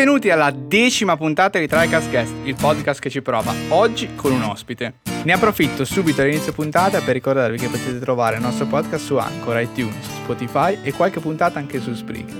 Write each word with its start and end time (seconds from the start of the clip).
Benvenuti 0.00 0.30
alla 0.30 0.50
decima 0.50 1.14
puntata 1.18 1.58
di 1.58 1.66
TriCast 1.66 2.08
Guest, 2.08 2.34
il 2.44 2.56
podcast 2.58 2.98
che 2.98 3.10
ci 3.10 3.20
prova, 3.20 3.52
oggi 3.68 4.14
con 4.14 4.32
un 4.32 4.40
ospite. 4.44 4.94
Ne 5.24 5.32
approfitto 5.34 5.84
subito 5.84 6.22
all'inizio 6.22 6.54
puntata 6.54 7.02
per 7.02 7.12
ricordarvi 7.12 7.58
che 7.58 7.68
potete 7.68 7.98
trovare 7.98 8.36
il 8.36 8.42
nostro 8.42 8.64
podcast 8.64 9.04
su 9.04 9.18
Anchor, 9.18 9.60
iTunes, 9.60 10.02
Spotify 10.22 10.78
e 10.82 10.94
qualche 10.94 11.20
puntata 11.20 11.58
anche 11.58 11.80
su 11.80 11.92
Spreaker. 11.92 12.34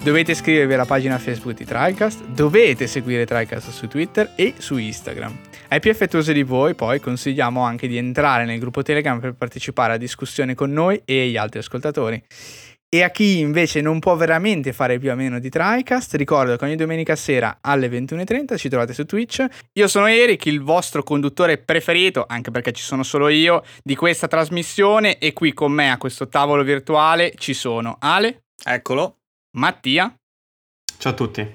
Dovete 0.00 0.30
iscrivervi 0.30 0.74
alla 0.74 0.84
pagina 0.84 1.18
Facebook 1.18 1.56
di 1.56 1.64
TriCast, 1.64 2.24
dovete 2.26 2.86
seguire 2.86 3.26
TriCast 3.26 3.70
su 3.70 3.88
Twitter 3.88 4.34
e 4.36 4.54
su 4.56 4.76
Instagram. 4.76 5.36
Ai 5.66 5.80
più 5.80 5.90
affettuosi 5.90 6.32
di 6.32 6.44
voi 6.44 6.76
poi 6.76 7.00
consigliamo 7.00 7.62
anche 7.62 7.88
di 7.88 7.96
entrare 7.96 8.44
nel 8.44 8.60
gruppo 8.60 8.82
Telegram 8.82 9.18
per 9.18 9.34
partecipare 9.34 9.94
a 9.94 9.96
discussioni 9.96 10.54
con 10.54 10.70
noi 10.70 11.02
e 11.04 11.26
gli 11.26 11.36
altri 11.36 11.58
ascoltatori. 11.58 12.22
E 12.96 13.02
a 13.02 13.10
chi 13.10 13.40
invece 13.40 13.82
non 13.82 13.98
può 13.98 14.16
veramente 14.16 14.72
fare 14.72 14.98
più 14.98 15.10
a 15.10 15.14
meno 15.14 15.38
di 15.38 15.50
TriCast, 15.50 16.14
ricordo 16.14 16.56
che 16.56 16.64
ogni 16.64 16.76
domenica 16.76 17.14
sera 17.14 17.58
alle 17.60 17.88
21.30 17.88 18.56
ci 18.56 18.70
trovate 18.70 18.94
su 18.94 19.04
Twitch. 19.04 19.44
Io 19.74 19.86
sono 19.86 20.06
Eric, 20.06 20.46
il 20.46 20.62
vostro 20.62 21.02
conduttore 21.02 21.58
preferito, 21.58 22.24
anche 22.26 22.50
perché 22.50 22.72
ci 22.72 22.82
sono 22.82 23.02
solo 23.02 23.28
io, 23.28 23.62
di 23.84 23.94
questa 23.94 24.28
trasmissione 24.28 25.18
e 25.18 25.34
qui 25.34 25.52
con 25.52 25.72
me 25.72 25.90
a 25.90 25.98
questo 25.98 26.28
tavolo 26.28 26.62
virtuale 26.62 27.34
ci 27.36 27.52
sono 27.52 27.98
Ale. 28.00 28.44
Eccolo. 28.64 29.18
Mattia. 29.58 30.16
Ciao 30.96 31.12
a 31.12 31.14
tutti. 31.14 31.46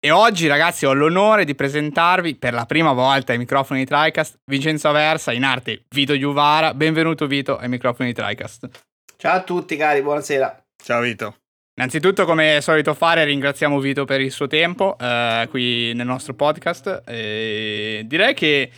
E 0.00 0.10
oggi 0.10 0.46
ragazzi 0.46 0.86
ho 0.86 0.94
l'onore 0.94 1.44
di 1.44 1.54
presentarvi 1.54 2.36
per 2.36 2.54
la 2.54 2.64
prima 2.64 2.94
volta 2.94 3.32
ai 3.32 3.38
microfoni 3.38 3.80
di 3.80 3.86
TriCast 3.86 4.38
Vincenzo 4.46 4.88
Aversa, 4.88 5.30
in 5.30 5.44
arte 5.44 5.84
Vito 5.90 6.16
Giuvara. 6.16 6.72
Benvenuto 6.72 7.26
Vito 7.26 7.58
ai 7.58 7.68
microfoni 7.68 8.14
di 8.14 8.14
TriCast. 8.14 8.93
Ciao 9.24 9.36
a 9.36 9.42
tutti 9.42 9.74
cari, 9.76 10.02
buonasera. 10.02 10.66
Ciao 10.84 11.00
Vito. 11.00 11.36
Innanzitutto, 11.76 12.26
come 12.26 12.58
è 12.58 12.60
solito 12.60 12.92
fare, 12.92 13.24
ringraziamo 13.24 13.80
Vito 13.80 14.04
per 14.04 14.20
il 14.20 14.30
suo 14.30 14.46
tempo 14.48 14.98
eh, 14.98 15.46
qui 15.48 15.94
nel 15.94 16.04
nostro 16.04 16.34
podcast. 16.34 17.04
E 17.06 18.02
direi 18.04 18.34
che 18.34 18.70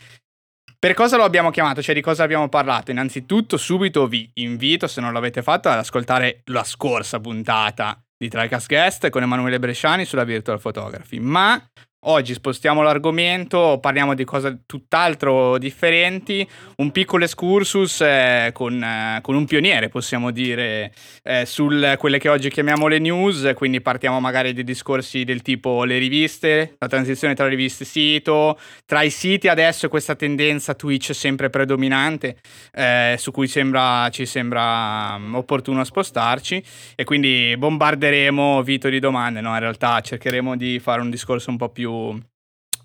per 0.79 0.95
cosa 0.95 1.17
lo 1.17 1.25
abbiamo 1.25 1.51
chiamato, 1.51 1.83
cioè 1.83 1.97
di 1.97 2.01
cosa 2.01 2.23
abbiamo 2.23 2.49
parlato? 2.49 2.93
Innanzitutto, 2.93 3.57
subito 3.57 4.07
vi 4.07 4.31
invito, 4.35 4.87
se 4.87 5.01
non 5.01 5.13
l'avete 5.13 5.43
fatto, 5.43 5.69
ad 5.69 5.79
ascoltare 5.79 6.43
la 6.45 6.63
scorsa 6.63 7.19
puntata 7.19 8.01
di 8.17 8.29
Tricast 8.29 8.69
Guest 8.69 9.11
con 9.11 9.23
Emanuele 9.23 9.59
Bresciani 9.59 10.05
sulla 10.05 10.23
Virtual 10.23 10.61
Photography. 10.61 11.19
Ma 11.19 11.61
Oggi 12.09 12.35
spostiamo 12.35 12.83
l'argomento, 12.83 13.79
parliamo 13.81 14.15
di 14.15 14.23
cose 14.23 14.61
tutt'altro 14.65 15.59
differenti, 15.59 16.49
un 16.77 16.93
piccolo 16.93 17.25
excursus 17.25 18.01
eh, 18.01 18.51
con, 18.53 18.81
eh, 18.81 19.19
con, 19.23 19.35
un 19.35 19.45
pioniere, 19.45 19.89
possiamo 19.89 20.31
dire, 20.31 20.93
eh, 21.25 21.45
su 21.47 21.69
quelle 21.99 22.19
che 22.21 22.29
oggi 22.29 22.49
chiamiamo 22.49 22.87
le 22.87 23.01
news, 23.01 23.51
quindi 23.57 23.81
partiamo 23.81 24.21
magari 24.21 24.53
dei 24.53 24.63
discorsi 24.63 25.25
del 25.25 25.43
tipo 25.43 25.83
le 25.83 25.99
riviste, 25.99 26.77
la 26.79 26.87
transizione 26.87 27.35
tra 27.35 27.49
riviste 27.49 27.83
e 27.83 27.87
sito, 27.87 28.57
tra 28.85 29.03
i 29.03 29.11
siti 29.11 29.49
adesso 29.49 29.89
questa 29.89 30.15
tendenza 30.15 30.75
Twitch 30.75 31.13
sempre 31.13 31.51
predominante, 31.51 32.37
eh, 32.73 33.17
su 33.19 33.33
cui 33.33 33.49
sembra, 33.49 34.09
ci 34.11 34.27
sembra 34.27 35.19
mm, 35.19 35.35
opportuno 35.35 35.83
spostarci. 35.83 36.63
E 36.95 37.03
quindi 37.03 37.57
bombarderemo 37.59 38.63
Vito 38.63 38.89
di 38.89 39.01
domande, 39.01 39.41
no? 39.41 39.55
in 39.55 39.59
realtà 39.59 40.01
cercheremo 40.01 40.57
di 40.57 40.79
fare 40.79 41.01
un 41.01 41.11
discorso 41.11 41.51
un 41.51 41.57
po' 41.57 41.69
più 41.69 41.95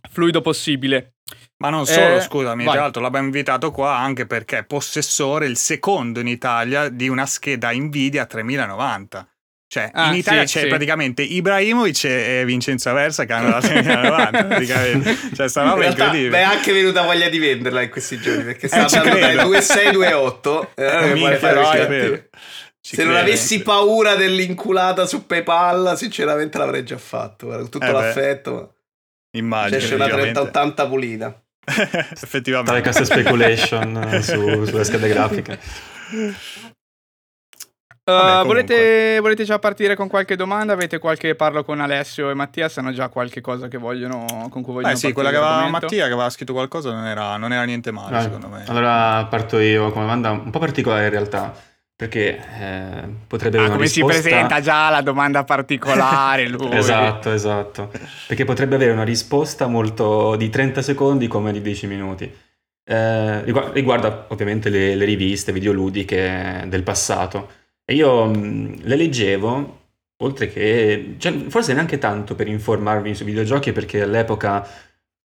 fluido 0.09 0.41
possibile. 0.41 1.15
Ma 1.57 1.69
non 1.69 1.85
solo, 1.85 2.17
eh, 2.17 2.21
scusami, 2.21 2.63
vai. 2.63 2.73
tra 2.73 2.81
l'altro 2.81 3.01
l'abbiamo 3.01 3.27
invitato 3.27 3.71
qua 3.71 3.95
anche 3.95 4.25
perché 4.25 4.59
è 4.59 4.63
possessore, 4.63 5.45
il 5.45 5.57
secondo 5.57 6.19
in 6.19 6.27
Italia, 6.27 6.89
di 6.89 7.07
una 7.07 7.25
scheda 7.25 7.71
Nvidia 7.71 8.25
3090. 8.25 9.27
Cioè, 9.71 9.89
ah, 9.93 10.09
in 10.09 10.15
Italia 10.15 10.45
sì, 10.45 10.57
c'è 10.57 10.61
sì. 10.63 10.67
praticamente 10.67 11.21
Ibrahimovic 11.21 12.03
e 12.03 12.43
Vincenzo 12.45 12.89
Aversa 12.89 13.23
che 13.23 13.31
hanno 13.31 13.51
la 13.51 13.61
3090, 13.61 14.43
praticamente. 14.43 15.17
Cioè, 15.33 15.47
sta 15.47 15.63
roba 15.63 15.85
in 15.85 15.91
incredibile. 15.91 16.39
è 16.39 16.41
anche 16.41 16.73
venuta 16.73 17.03
voglia 17.03 17.29
di 17.29 17.39
venderla 17.39 17.81
in 17.81 17.89
questi 17.89 18.19
giorni, 18.19 18.43
perché 18.43 18.67
sta 18.67 18.79
eh, 18.79 18.97
andando 18.97 19.17
dai 19.17 19.35
2628. 19.37 20.71
Eh, 20.75 20.83
eh, 20.83 21.13
minchia, 21.13 21.37
però, 21.37 21.71
è 21.71 22.27
ci 22.81 22.95
Se 22.95 23.03
credo, 23.03 23.11
non 23.11 23.19
avessi 23.19 23.61
paura 23.61 24.15
dell'inculata 24.15 25.05
su 25.05 25.25
PayPal, 25.25 25.93
sinceramente 25.95 26.57
l'avrei 26.57 26.83
già 26.83 26.97
fatto. 26.97 27.47
Con 27.47 27.69
tutto 27.69 27.85
eh 27.85 27.91
l'affetto. 27.91 28.75
Ma... 29.31 29.39
Immagino. 29.39 29.79
C'è 29.79 29.95
una 29.95 30.07
3080 30.07 30.87
pulita. 30.87 31.41
Effettivamente. 31.63 32.71
Tale 32.71 32.81
cassa 32.81 33.05
speculation 33.05 34.19
su, 34.21 34.65
sulle 34.65 34.83
schede 34.83 35.07
grafiche. 35.07 35.59
Uh, 38.03 38.11
Vabbè, 38.11 38.47
volete, 38.47 39.19
volete, 39.19 39.43
già 39.43 39.59
partire 39.59 39.95
con 39.95 40.07
qualche 40.07 40.35
domanda? 40.35 40.73
Avete 40.73 40.97
qualche 40.97 41.35
parlo 41.35 41.63
con 41.63 41.79
Alessio 41.79 42.31
e 42.31 42.33
Mattia? 42.33 42.67
Se 42.67 42.79
hanno 42.79 42.91
già 42.91 43.09
qualche 43.09 43.41
cosa 43.41 43.67
che 43.67 43.77
vogliono, 43.77 44.25
con 44.49 44.63
cui 44.63 44.73
vogliono 44.73 44.93
eh 44.93 44.97
sì, 44.97 45.13
quella 45.13 45.29
che 45.29 45.35
aveva 45.35 45.69
Mattia 45.69 46.07
che 46.07 46.13
aveva 46.13 46.29
scritto 46.31 46.53
qualcosa 46.53 46.91
non 46.91 47.05
era, 47.05 47.37
non 47.37 47.53
era 47.53 47.63
niente 47.63 47.91
male, 47.91 48.17
ah, 48.17 48.21
secondo 48.21 48.47
me. 48.47 48.63
Allora 48.67 49.25
parto 49.29 49.59
io 49.59 49.91
con 49.91 50.03
una 50.03 50.15
domanda 50.15 50.31
un 50.31 50.49
po' 50.49 50.57
particolare 50.57 51.05
in 51.05 51.11
realtà. 51.11 51.53
Perché 52.01 52.35
eh, 52.59 53.03
potrebbe 53.27 53.57
avere 53.57 53.73
ah, 53.73 53.75
come 53.75 53.85
risposta... 53.85 54.15
si 54.15 54.21
presenta 54.21 54.59
già 54.59 54.89
la 54.89 55.01
domanda 55.01 55.43
particolare 55.43 56.47
lui. 56.47 56.73
esatto, 56.75 57.31
esatto. 57.31 57.91
Perché 58.25 58.43
potrebbe 58.43 58.73
avere 58.73 58.91
una 58.91 59.03
risposta 59.03 59.67
molto 59.67 60.35
di 60.35 60.49
30 60.49 60.81
secondi 60.81 61.27
come 61.27 61.51
di 61.51 61.61
10 61.61 61.85
minuti. 61.85 62.23
Eh, 62.83 63.43
riguarda 63.43 64.25
ovviamente 64.29 64.69
le, 64.69 64.95
le, 64.95 65.05
riviste 65.05 65.51
videoludiche 65.51 66.63
del 66.65 66.81
passato. 66.81 67.51
E 67.85 67.93
io 67.93 68.25
mh, 68.25 68.79
le 68.81 68.95
leggevo, 68.95 69.81
oltre 70.23 70.47
che... 70.47 71.17
Cioè, 71.19 71.33
forse 71.49 71.73
neanche 71.75 71.99
tanto 71.99 72.33
per 72.33 72.47
informarmi 72.47 73.13
sui 73.13 73.27
videogiochi, 73.27 73.73
perché 73.73 74.01
all'epoca 74.01 74.67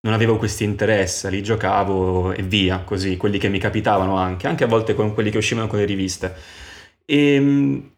non 0.02 0.12
avevo 0.12 0.36
questi 0.36 0.64
interessi, 0.64 1.30
li 1.30 1.42
giocavo 1.42 2.32
e 2.32 2.42
via, 2.42 2.80
così, 2.80 3.16
quelli 3.16 3.38
che 3.38 3.48
mi 3.48 3.58
capitavano 3.58 4.18
anche, 4.18 4.46
anche 4.46 4.64
a 4.64 4.66
volte 4.66 4.94
con 4.94 5.14
quelli 5.14 5.30
che 5.30 5.38
uscivano 5.38 5.68
con 5.68 5.78
le 5.78 5.86
riviste. 5.86 6.64
E, 7.06 7.34
ehm, 7.34 7.92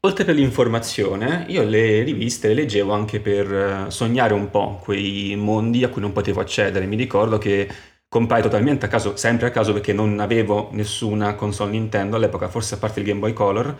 oltre 0.00 0.24
per 0.24 0.34
l'informazione, 0.34 1.44
io 1.48 1.62
le 1.62 2.02
riviste 2.02 2.48
le 2.48 2.54
leggevo 2.54 2.92
anche 2.92 3.20
per 3.20 3.52
eh, 3.52 3.90
sognare 3.90 4.34
un 4.34 4.50
po' 4.50 4.80
quei 4.82 5.36
mondi 5.36 5.84
a 5.84 5.88
cui 5.88 6.00
non 6.00 6.12
potevo 6.12 6.40
accedere. 6.40 6.86
Mi 6.86 6.96
ricordo 6.96 7.38
che 7.38 7.68
comprai 8.08 8.42
totalmente 8.42 8.86
a 8.86 8.88
caso, 8.88 9.16
sempre 9.16 9.46
a 9.46 9.50
caso 9.50 9.72
perché 9.72 9.92
non 9.92 10.20
avevo 10.20 10.68
nessuna 10.72 11.34
console 11.34 11.70
Nintendo 11.72 12.16
all'epoca, 12.16 12.48
forse 12.48 12.74
a 12.74 12.78
parte 12.78 13.00
il 13.00 13.06
Game 13.06 13.20
Boy 13.20 13.32
Color, 13.32 13.76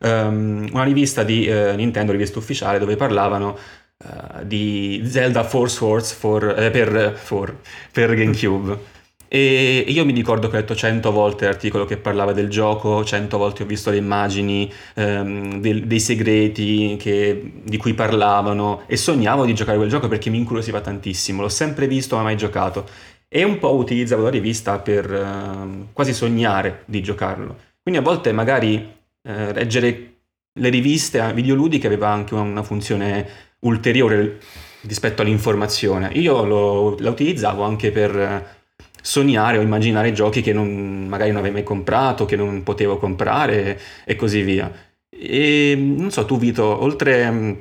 um, 0.00 0.68
una 0.72 0.84
rivista 0.84 1.24
di 1.24 1.48
uh, 1.48 1.74
Nintendo, 1.74 2.12
rivista 2.12 2.38
ufficiale, 2.38 2.78
dove 2.78 2.96
parlavano 2.96 3.58
uh, 4.04 4.44
di 4.44 5.02
Zelda 5.06 5.42
Force 5.44 5.76
Swords 5.76 6.12
for, 6.12 6.54
eh, 6.58 6.70
per, 6.70 7.14
for, 7.16 7.56
per 7.90 8.14
GameCube. 8.14 8.91
E 9.34 9.82
io 9.88 10.04
mi 10.04 10.12
ricordo 10.12 10.50
che 10.50 10.56
ho 10.56 10.58
letto 10.58 10.74
cento 10.74 11.10
volte 11.10 11.46
l'articolo 11.46 11.86
che 11.86 11.96
parlava 11.96 12.34
del 12.34 12.50
gioco, 12.50 13.02
cento 13.02 13.38
volte 13.38 13.62
ho 13.62 13.66
visto 13.66 13.88
le 13.88 13.96
immagini 13.96 14.70
ehm, 14.92 15.58
del, 15.58 15.86
dei 15.86 16.00
segreti 16.00 16.96
che, 16.98 17.52
di 17.62 17.78
cui 17.78 17.94
parlavano 17.94 18.82
e 18.86 18.98
sognavo 18.98 19.46
di 19.46 19.54
giocare 19.54 19.78
quel 19.78 19.88
gioco 19.88 20.06
perché 20.06 20.28
mi 20.28 20.36
incuriosiva 20.36 20.82
tantissimo. 20.82 21.40
L'ho 21.40 21.48
sempre 21.48 21.86
visto 21.86 22.14
ma 22.16 22.24
mai 22.24 22.36
giocato. 22.36 22.86
E 23.26 23.42
un 23.42 23.58
po' 23.58 23.74
utilizzavo 23.74 24.24
la 24.24 24.28
rivista 24.28 24.78
per 24.80 25.10
eh, 25.10 25.86
quasi 25.94 26.12
sognare 26.12 26.82
di 26.84 27.02
giocarlo. 27.02 27.56
Quindi 27.80 28.00
a 28.00 28.04
volte 28.04 28.32
magari 28.32 28.86
eh, 29.22 29.52
leggere 29.54 30.16
le 30.60 30.68
riviste 30.68 31.32
videoludiche 31.32 31.86
aveva 31.86 32.10
anche 32.10 32.34
una 32.34 32.62
funzione 32.62 33.26
ulteriore 33.60 34.40
rispetto 34.82 35.22
all'informazione. 35.22 36.10
Io 36.16 36.44
lo, 36.44 36.98
la 36.98 37.08
utilizzavo 37.08 37.62
anche 37.62 37.90
per 37.90 38.60
sognare 39.02 39.58
o 39.58 39.60
immaginare 39.60 40.12
giochi 40.12 40.40
che 40.40 40.54
non, 40.54 41.06
magari 41.08 41.30
non 41.30 41.40
avevo 41.40 41.54
mai 41.54 41.64
comprato, 41.64 42.24
che 42.24 42.36
non 42.36 42.62
potevo 42.62 42.96
comprare 42.96 43.78
e 44.06 44.16
così 44.16 44.40
via. 44.42 44.72
E 45.10 45.74
non 45.76 46.10
so, 46.10 46.24
tu 46.24 46.38
Vito, 46.38 46.64
oltre 46.64 47.30
mm, 47.30 47.52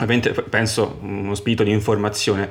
ovviamente 0.00 0.32
penso 0.42 0.98
uno 1.00 1.34
spirito 1.34 1.62
di 1.62 1.70
informazione, 1.70 2.50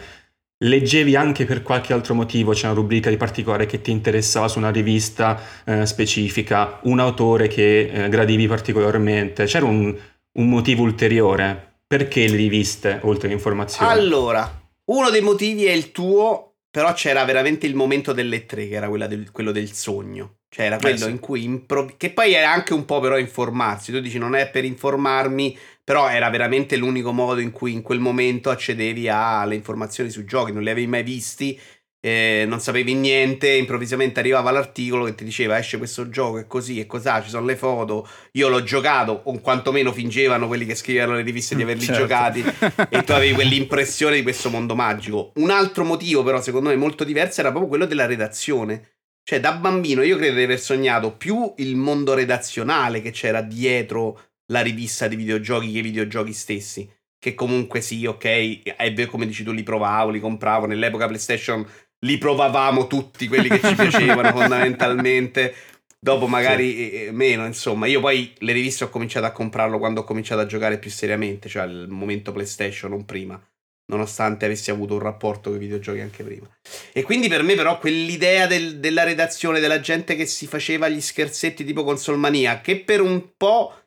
leggevi 0.63 1.16
anche 1.16 1.45
per 1.45 1.62
qualche 1.62 1.94
altro 1.94 2.13
motivo, 2.13 2.54
c'è 2.54 2.66
una 2.66 2.75
rubrica 2.75 3.10
di 3.10 3.18
particolare 3.18 3.66
che 3.66 3.81
ti 3.81 3.92
interessava 3.92 4.48
su 4.48 4.57
una 4.57 4.72
rivista 4.72 5.39
eh, 5.66 5.86
specifica, 5.86 6.80
un 6.83 7.00
autore 7.00 7.48
che 7.48 7.89
eh, 7.92 8.10
gradivi 8.10 8.48
particolarmente, 8.48 9.45
c'era 9.45 9.66
un, 9.66 9.95
un 10.33 10.50
motivo 10.50 10.83
ulteriore? 10.83 11.69
Perché 11.92 12.25
le 12.28 12.38
riviste 12.38 13.00
oltre 13.04 13.28
all'informazione? 13.28 13.92
Allora, 13.92 14.50
uno 14.86 15.10
dei 15.10 15.19
motivi 15.19 15.66
è 15.66 15.72
il 15.72 15.92
tuo 15.92 16.50
però 16.71 16.94
c'era 16.94 17.23
veramente 17.25 17.68
il 17.68 17.75
momento 17.75 18.13
delle 18.13 18.45
tre, 18.45 18.68
che 18.68 18.75
era 18.75 18.88
del, 19.07 19.31
quello 19.31 19.51
del 19.51 19.73
sogno. 19.73 20.38
Cioè 20.50 20.65
era 20.65 20.77
quello 20.77 20.95
eh 20.95 21.00
sì. 21.00 21.09
in 21.09 21.19
cui 21.19 21.44
impro- 21.44 21.94
che 21.97 22.12
poi 22.12 22.33
era 22.33 22.51
anche 22.51 22.73
un 22.73 22.85
po' 22.85 23.00
però 23.00 23.18
informarsi. 23.18 23.91
Tu 23.91 24.00
dici 24.00 24.18
non 24.18 24.35
è 24.35 24.50
per 24.50 24.65
informarmi, 24.65 25.57
però 25.83 26.09
era 26.09 26.29
veramente 26.29 26.77
l'unico 26.77 27.12
modo 27.12 27.39
in 27.41 27.51
cui 27.51 27.73
in 27.73 27.81
quel 27.81 28.00
momento 28.00 28.50
accedevi 28.50 29.07
alle 29.09 29.56
informazioni 29.56 30.09
sui 30.09 30.25
giochi, 30.25 30.51
non 30.53 30.63
li 30.63 30.69
avevi 30.69 30.88
mai 30.88 31.03
visti 31.03 31.59
eh, 32.03 32.45
non 32.48 32.59
sapevi 32.59 32.95
niente, 32.95 33.51
improvvisamente 33.51 34.19
arrivava 34.19 34.50
l'articolo 34.50 35.06
che 35.06 35.13
ti 35.13 35.24
diceva 35.24 35.59
esce 35.59 35.77
questo 35.77 36.09
gioco 36.09 36.39
e 36.39 36.48
così 36.48 36.80
e 36.80 36.88
cos'ha, 36.88 37.21
ci 37.21 37.30
sono 37.30 37.45
le 37.45 37.56
foto, 37.56 38.07
io 38.31 38.50
l'ho 38.50 38.63
giocato, 38.63 39.21
o 39.25 39.39
quantomeno 39.39 39.92
fingevano 39.92 40.48
quelli 40.48 40.65
che 40.65 40.74
scrivevano 40.74 41.13
le 41.13 41.21
riviste 41.21 41.56
di 41.56 41.62
averli 41.62 41.86
certo. 41.86 42.01
giocati 42.01 42.44
e 42.89 43.03
tu 43.03 43.12
avevi 43.12 43.33
quell'impressione 43.33 44.15
di 44.15 44.24
questo 44.24 44.50
mondo 44.50 44.74
magico. 44.75 45.31
Un 45.36 45.51
altro 45.51 45.83
motivo 45.83 46.24
però 46.24 46.42
secondo 46.42 46.69
me 46.69 46.75
molto 46.75 47.03
diverso 47.03 47.42
era 47.42 47.50
proprio 47.50 47.69
quello 47.69 47.86
della 47.86 48.07
redazione. 48.07 48.95
Cioè 49.24 49.39
da 49.39 49.54
bambino 49.54 50.01
io 50.01 50.18
credo 50.18 50.38
di 50.38 50.44
aver 50.44 50.59
sognato 50.59 51.15
più 51.15 51.54
il 51.57 51.75
mondo 51.75 52.15
redazionale 52.15 53.01
che 53.01 53.12
c'era 53.12 53.42
dietro 53.42 54.19
la 54.47 54.62
rivista 54.62 55.07
di 55.07 55.15
videogiochi 55.15 55.71
che 55.71 55.77
i 55.77 55.83
videogiochi 55.83 56.33
stessi. 56.33 56.92
Che 57.19 57.36
comunque 57.36 57.81
sì, 57.81 58.07
ok, 58.07 58.63
è 58.75 59.06
come 59.06 59.27
dici 59.27 59.44
tu, 59.44 59.51
li 59.51 59.62
provavo, 59.62 60.09
li 60.09 60.19
compravo. 60.19 60.65
Nell'epoca 60.65 61.06
PlayStation 61.06 61.63
li 62.03 62.18
provavamo 62.18 62.88
tutti 62.88 63.27
quelli 63.27 63.50
che 63.50 63.62
ci 63.62 63.75
piacevano 63.75 64.31
fondamentalmente. 64.38 65.53
Dopo 66.00 66.25
magari 66.25 66.71
sì. 66.71 66.92
Eh, 66.92 67.12
meno, 67.12 67.45
insomma. 67.45 67.86
Io 67.86 68.00
poi 68.00 68.33
le 68.39 68.53
riviste 68.53 68.86
ho 68.86 68.89
cominciato 68.89 69.25
a 69.25 69.31
comprarlo 69.31 69.77
quando 69.77 70.01
ho 70.01 70.03
cominciato 70.03 70.42
a 70.42 70.48
giocare 70.48 70.80
più 70.80 70.89
seriamente, 70.89 71.48
cioè 71.48 71.63
al 71.63 71.88
momento 71.89 72.31
PlayStation, 72.31 72.89
non 72.89 73.06
prima. 73.06 73.39
Nonostante 73.86 74.45
avessi 74.45 74.71
avuto 74.71 74.94
un 74.94 75.01
rapporto 75.01 75.50
con 75.50 75.59
i 75.59 75.62
videogiochi 75.62 76.00
anche 76.00 76.24
prima. 76.24 76.50
E 76.92 77.03
quindi 77.03 77.27
per 77.27 77.44
me, 77.44 77.56
però, 77.56 77.77
quell'idea 77.77 78.47
del, 78.47 78.80
della 78.80 79.04
redazione, 79.04 79.59
della 79.59 79.80
gente 79.80 80.15
che 80.15 80.25
si 80.25 80.47
faceva 80.47 80.88
gli 80.88 81.01
scherzetti 81.01 81.63
tipo 81.63 81.83
Consolmania, 81.83 82.62
che 82.62 82.80
per 82.80 83.01
un 83.01 83.33
po' 83.38 83.81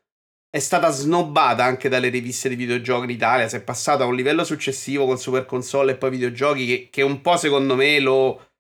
è 0.55 0.61
stata 0.61 0.89
snobbata 0.91 1.65
anche 1.65 1.89
dalle 1.89 2.11
riviste 2.11 2.49
di 2.49 2.55
videogiochi 2.55 3.07
in 3.07 3.11
Italia. 3.11 3.49
Si 3.49 3.57
è 3.57 3.61
passato 3.61 4.05
a 4.05 4.07
un 4.07 4.15
livello 4.15 4.45
successivo 4.45 5.05
con 5.05 5.19
Super 5.19 5.47
Console 5.47 5.91
e 5.91 5.97
poi 5.97 6.11
videogiochi 6.11 6.65
che, 6.65 6.89
che 6.93 7.03
un 7.03 7.21
po' 7.23 7.37
secondo 7.37 7.75
me 7.75 7.99
lo. 7.99 8.51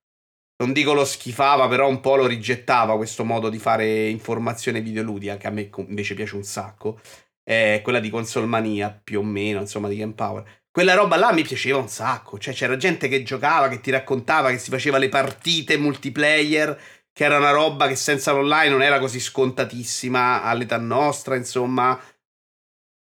Non 0.56 0.72
dico 0.72 0.92
lo 0.92 1.04
schifava, 1.04 1.68
però 1.68 1.88
un 1.88 2.00
po' 2.00 2.16
lo 2.16 2.26
rigettava 2.26 2.96
questo 2.96 3.22
modo 3.22 3.48
di 3.48 3.60
fare 3.60 4.08
informazione 4.08 4.80
videoludica, 4.80 5.36
che 5.36 5.46
a 5.46 5.50
me 5.50 5.70
invece 5.86 6.14
piace 6.14 6.34
un 6.34 6.42
sacco. 6.42 6.98
È 7.44 7.80
quella 7.84 8.00
di 8.00 8.10
Consolmania, 8.10 9.00
più 9.04 9.20
o 9.20 9.22
meno, 9.22 9.60
insomma, 9.60 9.86
di 9.86 9.94
Game 9.94 10.14
Power. 10.14 10.42
Quella 10.72 10.94
roba 10.94 11.14
là 11.14 11.32
mi 11.32 11.42
piaceva 11.42 11.78
un 11.78 11.88
sacco. 11.88 12.40
Cioè, 12.40 12.54
c'era 12.54 12.76
gente 12.76 13.06
che 13.06 13.22
giocava, 13.22 13.68
che 13.68 13.80
ti 13.80 13.92
raccontava, 13.92 14.50
che 14.50 14.58
si 14.58 14.70
faceva 14.70 14.98
le 14.98 15.08
partite 15.08 15.76
multiplayer 15.76 16.76
che 17.14 17.24
era 17.24 17.38
una 17.38 17.52
roba 17.52 17.86
che 17.86 17.94
senza 17.94 18.32
l'online 18.32 18.70
non 18.70 18.82
era 18.82 18.98
così 18.98 19.20
scontatissima 19.20 20.42
all'età 20.42 20.78
nostra, 20.78 21.36
insomma. 21.36 21.98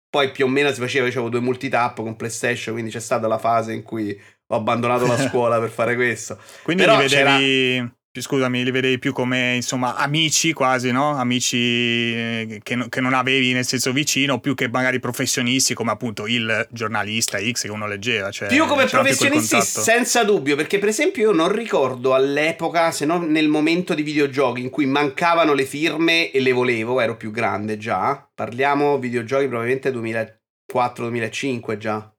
Poi 0.09 0.31
più 0.31 0.47
o 0.47 0.49
meno 0.49 0.73
si 0.73 0.81
faceva, 0.81 1.07
facevo 1.07 1.29
due 1.29 1.41
multitap 1.41 1.97
con 1.97 2.17
PlayStation, 2.17 2.75
quindi 2.75 2.93
c'è 2.93 3.01
stata 3.01 3.27
la 3.27 3.39
fase 3.39 3.73
in 3.73 3.83
cui 3.83 4.19
ho 4.47 4.57
abbandonato 4.57 5.05
la 5.05 5.19
scuola 5.29 5.59
per 5.59 5.71
fare 5.71 5.97
questo. 5.97 6.39
Quindi 6.63 6.85
Però 6.85 6.97
li 6.97 7.09
vedevi 7.09 7.98
scusami, 8.21 8.65
li 8.65 8.71
vedevi 8.71 8.99
più 8.99 9.13
come 9.13 9.55
insomma 9.55 9.95
amici 9.97 10.53
quasi, 10.53 10.91
no? 10.91 11.17
Amici 11.17 11.57
eh, 11.57 12.61
che, 12.63 12.87
che, 12.89 13.01
non 13.01 13.13
avevi 13.13 13.53
nel 13.53 13.67
senso 13.67 13.93
vicino, 13.93 14.41
più 14.41 14.55
che 14.55 14.69
magari 14.69 14.99
professionisti 14.99 15.75
come 15.75 15.91
appunto 15.91 16.27
il 16.27 16.67
giornalista 16.71 17.39
X 17.39 17.63
che 17.63 17.71
uno 17.71 17.87
leggeva. 17.87 18.31
Cioè, 18.31 18.49
più 18.49 18.67
come 18.67 18.87
professionisti 18.87 19.61
senza 19.61 20.25
dubbio, 20.25 20.57
perché 20.57 20.79
per 20.79 20.89
esempio 20.89 21.31
io 21.31 21.33
non 21.33 21.53
ricordo 21.53 22.15
all'epoca, 22.15 22.91
se 22.91 23.05
non 23.05 23.31
nel 23.31 23.49
momento 23.49 23.95
di 23.95 24.03
videogiochi 24.03 24.61
in 24.61 24.71
cui 24.71 24.87
mancavano 24.87 25.53
le 25.53 25.65
firme 25.65 26.31
e 26.31 26.41
le 26.41 26.53
volevo, 26.53 27.01
ero 27.01 27.17
più 27.17 27.31
grande 27.31 27.77
già, 27.77 28.29
parliamo 28.35 28.99
videogiochi 28.99 29.47
probabilmente 29.47 29.91
2004-2005 29.93 31.77
già. 31.77 32.13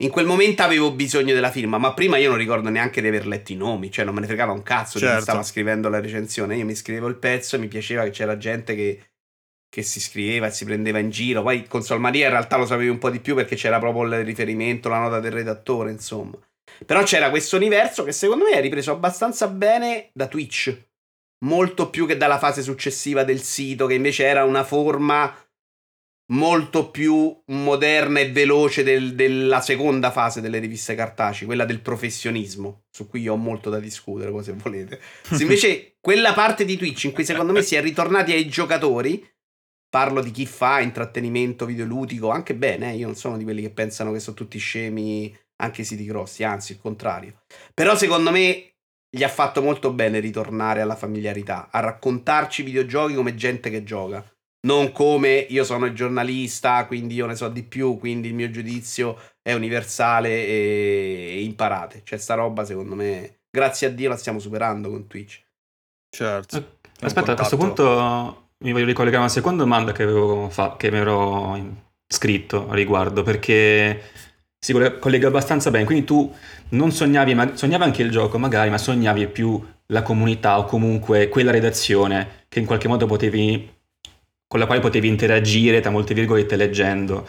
In 0.00 0.10
quel 0.10 0.26
momento 0.26 0.62
avevo 0.62 0.92
bisogno 0.92 1.34
della 1.34 1.50
firma, 1.50 1.76
ma 1.76 1.92
prima 1.92 2.18
io 2.18 2.28
non 2.28 2.38
ricordo 2.38 2.68
neanche 2.68 3.00
di 3.00 3.08
aver 3.08 3.26
letto 3.26 3.50
i 3.50 3.56
nomi, 3.56 3.90
cioè 3.90 4.04
non 4.04 4.14
me 4.14 4.20
ne 4.20 4.26
fregava 4.26 4.52
un 4.52 4.62
cazzo 4.62 4.98
certo. 4.98 4.98
di 4.98 5.04
chi 5.04 5.10
certo. 5.10 5.24
stava 5.24 5.42
scrivendo 5.42 5.88
la 5.88 5.98
recensione. 5.98 6.56
Io 6.56 6.64
mi 6.64 6.76
scrivevo 6.76 7.08
il 7.08 7.16
pezzo 7.16 7.56
e 7.56 7.58
mi 7.58 7.66
piaceva 7.66 8.04
che 8.04 8.10
c'era 8.10 8.36
gente 8.36 8.76
che, 8.76 9.10
che 9.68 9.82
si 9.82 9.98
scriveva 10.00 10.46
e 10.46 10.50
si 10.52 10.64
prendeva 10.64 11.00
in 11.00 11.10
giro. 11.10 11.42
Poi 11.42 11.66
con 11.66 11.82
Solmaria 11.82 12.26
in 12.26 12.30
realtà 12.30 12.56
lo 12.56 12.66
sapevi 12.66 12.88
un 12.88 12.98
po' 12.98 13.10
di 13.10 13.18
più 13.18 13.34
perché 13.34 13.56
c'era 13.56 13.80
proprio 13.80 14.04
il 14.04 14.24
riferimento, 14.24 14.88
la 14.88 15.00
nota 15.00 15.18
del 15.18 15.32
redattore, 15.32 15.90
insomma. 15.90 16.38
Però 16.86 17.02
c'era 17.02 17.30
questo 17.30 17.56
universo 17.56 18.04
che 18.04 18.12
secondo 18.12 18.44
me 18.44 18.52
è 18.52 18.60
ripreso 18.60 18.92
abbastanza 18.92 19.48
bene 19.48 20.10
da 20.12 20.28
Twitch. 20.28 20.86
Molto 21.44 21.90
più 21.90 22.06
che 22.06 22.16
dalla 22.16 22.38
fase 22.38 22.62
successiva 22.62 23.24
del 23.24 23.42
sito, 23.42 23.86
che 23.86 23.94
invece 23.94 24.26
era 24.26 24.44
una 24.44 24.62
forma 24.62 25.34
molto 26.30 26.90
più 26.90 27.36
moderna 27.46 28.20
e 28.20 28.30
veloce 28.30 28.82
del, 28.82 29.14
della 29.14 29.60
seconda 29.60 30.10
fase 30.10 30.40
delle 30.40 30.58
riviste 30.58 30.94
cartacee, 30.94 31.46
quella 31.46 31.64
del 31.64 31.80
professionismo, 31.80 32.84
su 32.90 33.08
cui 33.08 33.22
io 33.22 33.34
ho 33.34 33.36
molto 33.36 33.70
da 33.70 33.78
discutere, 33.78 34.42
se 34.42 34.52
volete. 34.52 35.00
Se 35.22 35.42
invece 35.42 35.96
quella 36.00 36.34
parte 36.34 36.64
di 36.64 36.76
Twitch 36.76 37.04
in 37.04 37.12
cui 37.12 37.24
secondo 37.24 37.52
me 37.52 37.62
si 37.62 37.76
è 37.76 37.80
ritornati 37.80 38.32
ai 38.32 38.48
giocatori, 38.48 39.26
parlo 39.88 40.20
di 40.20 40.30
chi 40.30 40.44
fa 40.44 40.80
intrattenimento 40.80 41.64
videoludico, 41.64 42.28
anche 42.30 42.54
bene, 42.54 42.92
eh? 42.92 42.96
io 42.96 43.06
non 43.06 43.16
sono 43.16 43.38
di 43.38 43.44
quelli 43.44 43.62
che 43.62 43.70
pensano 43.70 44.12
che 44.12 44.20
sono 44.20 44.36
tutti 44.36 44.58
scemi, 44.58 45.34
anche 45.62 45.80
i 45.80 45.84
siti 45.84 46.04
grossi, 46.04 46.44
anzi 46.44 46.72
il 46.72 46.78
contrario. 46.78 47.40
Però 47.72 47.96
secondo 47.96 48.30
me 48.30 48.74
gli 49.10 49.22
ha 49.22 49.28
fatto 49.28 49.62
molto 49.62 49.94
bene 49.94 50.20
ritornare 50.20 50.82
alla 50.82 50.94
familiarità, 50.94 51.70
a 51.72 51.80
raccontarci 51.80 52.62
videogiochi 52.62 53.14
come 53.14 53.34
gente 53.34 53.70
che 53.70 53.82
gioca 53.82 54.22
non 54.66 54.90
come 54.92 55.46
io 55.48 55.64
sono 55.64 55.86
il 55.86 55.94
giornalista, 55.94 56.86
quindi 56.86 57.14
io 57.14 57.26
ne 57.26 57.36
so 57.36 57.48
di 57.48 57.62
più, 57.62 57.98
quindi 57.98 58.28
il 58.28 58.34
mio 58.34 58.50
giudizio 58.50 59.16
è 59.42 59.52
universale 59.52 60.28
e, 60.28 61.42
imparate. 61.42 62.02
Cioè, 62.04 62.18
sta 62.18 62.34
roba, 62.34 62.64
secondo 62.64 62.94
me, 62.94 63.40
grazie 63.50 63.86
a 63.86 63.90
Dio 63.90 64.08
la 64.08 64.16
stiamo 64.16 64.38
superando 64.38 64.90
con 64.90 65.06
Twitch. 65.06 65.42
Certo. 66.10 66.56
Eh, 66.56 66.64
aspetta, 67.00 67.32
a 67.32 67.36
questo 67.36 67.56
punto 67.56 68.50
mi 68.58 68.72
voglio 68.72 68.86
ricollegare 68.86 69.18
a 69.18 69.26
una 69.26 69.32
seconda 69.32 69.62
domanda 69.62 69.92
che, 69.92 70.02
avevo 70.02 70.48
fa- 70.48 70.76
che 70.76 70.90
mi 70.90 70.98
ero 70.98 71.86
scritto 72.08 72.68
a 72.68 72.74
riguardo, 72.74 73.22
perché 73.22 74.02
si 74.58 74.74
collega 74.98 75.28
abbastanza 75.28 75.70
bene. 75.70 75.84
Quindi 75.84 76.04
tu 76.04 76.34
non 76.70 76.90
sognavi, 76.90 77.34
ma 77.34 77.56
sognavi 77.56 77.84
anche 77.84 78.02
il 78.02 78.10
gioco 78.10 78.38
magari, 78.38 78.70
ma 78.70 78.78
sognavi 78.78 79.28
più 79.28 79.64
la 79.86 80.02
comunità 80.02 80.58
o 80.58 80.64
comunque 80.64 81.28
quella 81.28 81.50
redazione 81.50 82.44
che 82.48 82.58
in 82.58 82.66
qualche 82.66 82.88
modo 82.88 83.06
potevi 83.06 83.76
con 84.48 84.58
la 84.58 84.66
quale 84.66 84.80
potevi 84.80 85.06
interagire, 85.06 85.80
tra 85.80 85.90
molte 85.90 86.14
virgolette, 86.14 86.56
leggendo. 86.56 87.26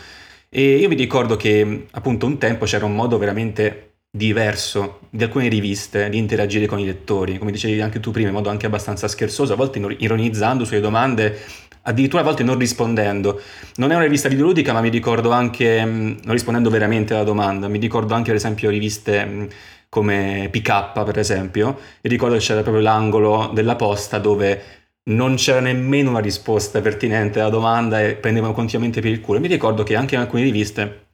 E 0.50 0.78
io 0.78 0.88
mi 0.88 0.96
ricordo 0.96 1.36
che 1.36 1.86
appunto 1.92 2.26
un 2.26 2.40
tempo 2.40 2.66
c'era 2.66 2.86
un 2.86 2.96
modo 2.96 3.18
veramente 3.18 3.90
diverso 4.10 5.02
di 5.12 5.24
alcune 5.24 5.48
riviste 5.50 6.10
di 6.10 6.18
interagire 6.18 6.66
con 6.66 6.80
i 6.80 6.86
lettori, 6.86 7.38
come 7.38 7.52
dicevi 7.52 7.80
anche 7.82 8.00
tu 8.00 8.10
prima, 8.12 8.30
in 8.30 8.34
modo 8.34 8.50
anche 8.50 8.66
abbastanza 8.66 9.08
scherzoso, 9.08 9.54
a 9.54 9.56
volte 9.56 9.80
ironizzando 10.00 10.66
sulle 10.66 10.80
domande, 10.80 11.38
addirittura 11.84 12.22
a 12.22 12.26
volte 12.26 12.44
non 12.44 12.58
rispondendo. 12.58 13.40
Non 13.76 13.92
è 13.92 13.96
una 13.96 14.06
rivista 14.06 14.30
videoludica, 14.30 14.74
ma 14.74 14.82
mi 14.82 14.90
ricordo 14.90 15.32
anche, 15.32 15.84
non 15.86 16.20
rispondendo 16.26 16.70
veramente 16.70 17.14
alla 17.14 17.24
domanda, 17.24 17.68
mi 17.68 17.78
ricordo 17.78 18.14
anche 18.14 18.32
ad 18.32 18.38
esempio 18.38 18.70
riviste 18.70 19.48
come 19.90 20.50
PK 20.52 21.04
per 21.04 21.20
esempio, 21.20 21.78
e 22.02 22.10
ricordo 22.10 22.36
che 22.36 22.42
c'era 22.42 22.62
proprio 22.62 22.82
l'angolo 22.82 23.52
della 23.54 23.76
posta 23.76 24.20
dove 24.20 24.79
non 25.10 25.36
c'era 25.36 25.60
nemmeno 25.60 26.10
una 26.10 26.20
risposta 26.20 26.82
pertinente 26.82 27.39
alla 27.39 27.50
domanda 27.50 28.01
e 28.01 28.16
prendevano 28.16 28.54
continuamente 28.54 29.01
per 29.01 29.12
il 29.12 29.22
culo. 29.22 29.39
Mi 29.39 29.48
ricordo 29.48 29.84
che 29.84 29.96
anche 29.96 30.16
in 30.16 30.22
alcune 30.22 30.44
riviste, 30.44 31.08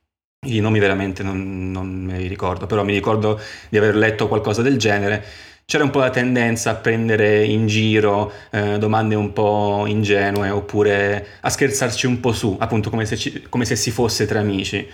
i 0.48 0.60
nomi 0.60 0.80
veramente 0.80 1.24
non, 1.24 1.72
non 1.72 1.88
me 1.88 2.18
li 2.18 2.28
ricordo, 2.28 2.66
però 2.66 2.84
mi 2.84 2.94
ricordo 2.94 3.40
di 3.70 3.78
aver 3.78 3.96
letto 3.96 4.28
qualcosa 4.28 4.62
del 4.62 4.78
genere, 4.78 5.24
c'era 5.66 5.84
un 5.84 5.90
po' 5.90 6.00
la 6.00 6.12
tendenza 6.12 6.70
a 6.70 6.76
prendere 6.76 7.44
in 7.44 7.66
giro 7.66 8.32
eh, 8.52 8.78
domande 8.78 9.16
un 9.16 9.34
po' 9.34 9.86
ingenue 9.88 10.52
oppure 10.52 11.28
a 11.42 11.50
scherzarci 11.50 12.06
un 12.06 12.20
po' 12.20 12.34
su, 12.34 12.56
appunto 12.60 12.92
come 12.92 13.06
se, 13.06 13.18
ci, 13.18 13.48
come 13.50 13.66
se 13.66 13.76
si 13.76 13.90
fosse 13.90 14.28
tra 14.28 14.40
amici. 14.40 14.88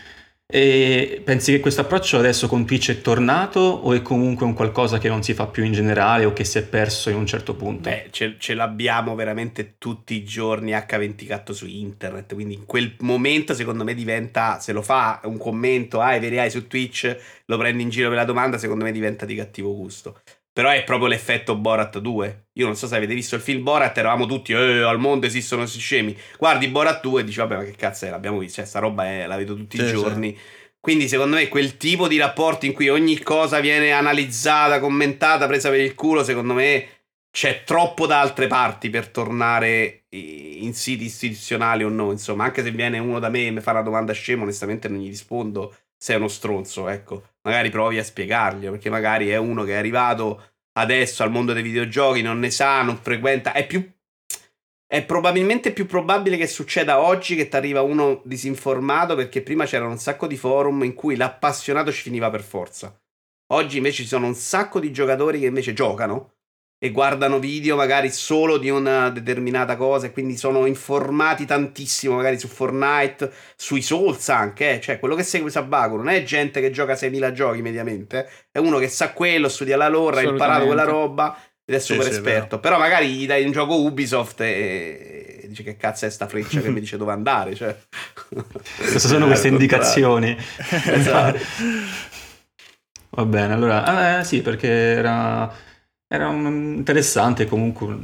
E 0.54 1.22
pensi 1.24 1.54
che 1.54 1.62
questo 1.62 1.80
approccio 1.80 2.18
adesso 2.18 2.50
con 2.50 2.66
Twitch 2.66 2.92
è 2.92 3.02
tornato 3.02 3.62
o 3.62 3.94
è 3.94 4.02
comunque 4.02 4.46
un 4.46 4.54
qualcosa 4.54 4.98
che 4.98 5.08
non 5.08 5.24
si 5.24 5.34
fa 5.34 5.48
più 5.48 5.64
in 5.64 5.72
generale 5.72 6.26
o 6.26 6.34
che 6.34 6.44
si 6.44 6.58
è 6.58 6.64
perso 6.64 7.10
in 7.10 7.16
un 7.16 7.26
certo 7.26 7.56
punto? 7.56 7.90
Beh, 7.90 8.10
ce, 8.12 8.36
ce 8.38 8.54
l'abbiamo 8.54 9.16
veramente 9.16 9.76
tutti 9.78 10.14
i 10.14 10.26
giorni 10.26 10.74
H24 10.74 11.52
su 11.54 11.66
internet, 11.68 12.34
quindi 12.34 12.56
in 12.56 12.66
quel 12.66 12.96
momento 13.00 13.54
secondo 13.54 13.86
me 13.86 13.94
diventa, 13.94 14.60
se 14.60 14.74
lo 14.74 14.82
fa 14.82 15.22
un 15.24 15.38
commento, 15.38 16.02
ah, 16.02 16.20
veri 16.20 16.38
hai 16.38 16.50
su 16.50 16.68
Twitch, 16.68 17.18
lo 17.46 17.58
prendi 17.58 17.84
in 17.84 17.90
giro 17.90 18.10
per 18.10 18.18
la 18.18 18.26
domanda, 18.26 18.58
secondo 18.58 18.84
me 18.84 18.92
diventa 18.92 19.26
di 19.26 19.36
cattivo 19.36 19.74
gusto. 19.74 20.20
Però 20.54 20.70
è 20.70 20.84
proprio 20.84 21.08
l'effetto 21.08 21.56
Borat 21.56 22.00
2. 22.00 22.48
Io 22.54 22.66
non 22.66 22.76
so 22.76 22.86
se 22.86 22.96
avete 22.96 23.14
visto 23.14 23.36
il 23.36 23.42
film 23.42 23.64
Borat, 23.64 23.98
eravamo 23.98 24.26
tutti, 24.26 24.52
eh, 24.52 24.82
al 24.82 25.00
mondo 25.00 25.26
esistono 25.26 25.62
questi 25.62 25.80
scemi. 25.80 26.18
Guardi 26.38 26.68
Borat 26.68 27.02
2 27.02 27.22
e 27.22 27.24
dici, 27.24 27.38
vabbè, 27.38 27.56
ma 27.56 27.64
che 27.64 27.76
cazzo 27.76 28.06
è, 28.06 28.10
l'abbiamo 28.10 28.38
visto, 28.38 28.56
cioè, 28.56 28.66
sta 28.66 28.80
roba 28.80 29.06
è, 29.06 29.28
la 29.28 29.38
vedo 29.38 29.56
tutti 29.56 29.78
sì, 29.78 29.84
i 29.84 29.88
giorni. 29.88 30.36
Sì. 30.36 30.60
Quindi 30.82 31.08
secondo 31.08 31.36
me 31.36 31.48
quel 31.48 31.78
tipo 31.78 32.08
di 32.08 32.18
rapporti 32.18 32.66
in 32.66 32.74
cui 32.74 32.90
ogni 32.90 33.20
cosa 33.20 33.60
viene 33.60 33.92
analizzata, 33.92 34.80
commentata, 34.80 35.46
presa 35.48 35.70
per 35.70 35.80
il 35.80 35.94
culo, 35.94 36.24
secondo 36.24 36.54
me 36.54 36.88
c'è 37.32 37.64
troppo 37.64 38.06
da 38.08 38.20
altre 38.20 38.48
parti 38.48 38.90
per 38.90 39.08
tornare 39.10 40.06
in 40.10 40.74
siti 40.74 41.06
istituzionali 41.06 41.84
o 41.84 41.90
no. 41.90 42.12
Insomma, 42.12 42.46
anche 42.46 42.64
se 42.64 42.72
viene 42.72 42.98
uno 43.00 43.20
da 43.20 43.30
me 43.30 43.46
e 43.46 43.52
mi 43.52 43.62
fa 43.62 43.72
una 43.72 43.84
domanda 43.84 44.12
scema, 44.12 44.42
onestamente 44.44 44.90
non 44.90 45.00
gli 45.00 45.08
rispondo 45.08 45.74
sei 46.02 46.16
uno 46.16 46.28
stronzo, 46.28 46.88
ecco. 46.88 47.34
Magari 47.44 47.70
provi 47.70 48.00
a 48.00 48.04
spiegarglielo, 48.04 48.72
perché 48.72 48.90
magari 48.90 49.30
è 49.30 49.38
uno 49.38 49.64
che 49.64 49.74
è 49.74 49.78
arrivato 49.78 50.54
adesso 50.74 51.22
al 51.22 51.30
mondo 51.30 51.54
dei 51.54 51.62
videogiochi, 51.62 52.24
non 52.24 52.40
ne 52.40 52.50
sa, 52.50 52.82
non 52.82 52.98
frequenta, 52.98 53.54
è 53.54 53.68
più 53.68 53.88
è 54.92 55.06
probabilmente 55.06 55.72
più 55.72 55.86
probabile 55.86 56.36
che 56.36 56.48
succeda 56.48 57.00
oggi 57.00 57.38
che 57.38 57.48
ti 57.48 57.56
arriva 57.56 57.82
uno 57.82 58.22
disinformato 58.26 59.16
perché 59.16 59.42
prima 59.42 59.64
c'erano 59.64 59.92
un 59.92 59.98
sacco 59.98 60.28
di 60.28 60.36
forum 60.36 60.84
in 60.84 60.96
cui 60.96 61.16
l'appassionato 61.16 61.94
ci 61.94 62.02
finiva 62.02 62.30
per 62.30 62.42
forza. 62.42 62.94
Oggi 63.54 63.78
invece 63.78 64.02
ci 64.02 64.10
sono 64.10 64.26
un 64.26 64.36
sacco 64.36 64.82
di 64.82 64.92
giocatori 64.92 65.40
che 65.40 65.46
invece 65.46 65.72
giocano 65.72 66.34
e 66.84 66.90
guardano 66.90 67.38
video 67.38 67.76
magari 67.76 68.10
solo 68.10 68.58
di 68.58 68.72
una 68.72 69.12
determinata 69.12 69.76
cosa 69.76 70.08
e 70.08 70.12
quindi 70.12 70.36
sono 70.36 70.66
informati 70.66 71.46
tantissimo 71.46 72.16
magari 72.16 72.40
su 72.40 72.48
Fortnite, 72.48 73.32
sui 73.56 73.84
Souls 73.84 74.30
anche, 74.30 74.72
eh. 74.72 74.82
cioè 74.82 74.98
quello 74.98 75.14
che 75.14 75.22
segue 75.22 75.52
Sabaku 75.52 75.98
non 75.98 76.10
è 76.10 76.24
gente 76.24 76.60
che 76.60 76.72
gioca 76.72 76.96
6000 76.96 77.32
giochi 77.34 77.62
mediamente, 77.62 78.28
è 78.52 78.58
uno 78.58 78.80
che 78.80 78.88
sa 78.88 79.12
quello, 79.12 79.48
studia 79.48 79.78
la 79.78 79.90
lore, 79.90 80.22
ha 80.22 80.24
imparato 80.24 80.66
quella 80.66 80.84
roba 80.84 81.38
ed 81.64 81.76
è 81.76 81.80
super 81.80 82.06
sì, 82.06 82.14
esperto, 82.14 82.56
sì, 82.56 82.62
però 82.62 82.80
magari 82.80 83.10
gli 83.10 83.28
dai 83.28 83.46
un 83.46 83.52
gioco 83.52 83.80
Ubisoft 83.80 84.42
e, 84.42 85.40
e 85.44 85.48
dice 85.50 85.62
che 85.62 85.78
cazzo 85.78 86.08
è 86.08 86.10
sta 86.10 86.28
freccia 86.28 86.62
che 86.62 86.70
mi 86.70 86.80
dice 86.80 86.98
dove 86.98 87.12
andare, 87.12 87.54
cioè. 87.54 87.78
Queste 88.76 89.08
sono 89.08 89.28
queste 89.28 89.50
indicazioni. 89.50 90.36
esatto. 90.66 91.38
Va 93.12 93.26
bene, 93.26 93.54
allora, 93.54 94.20
eh, 94.20 94.24
sì, 94.24 94.42
perché 94.42 94.68
era 94.68 95.70
era 96.14 96.28
un, 96.28 96.76
interessante 96.76 97.46
comunque. 97.46 97.98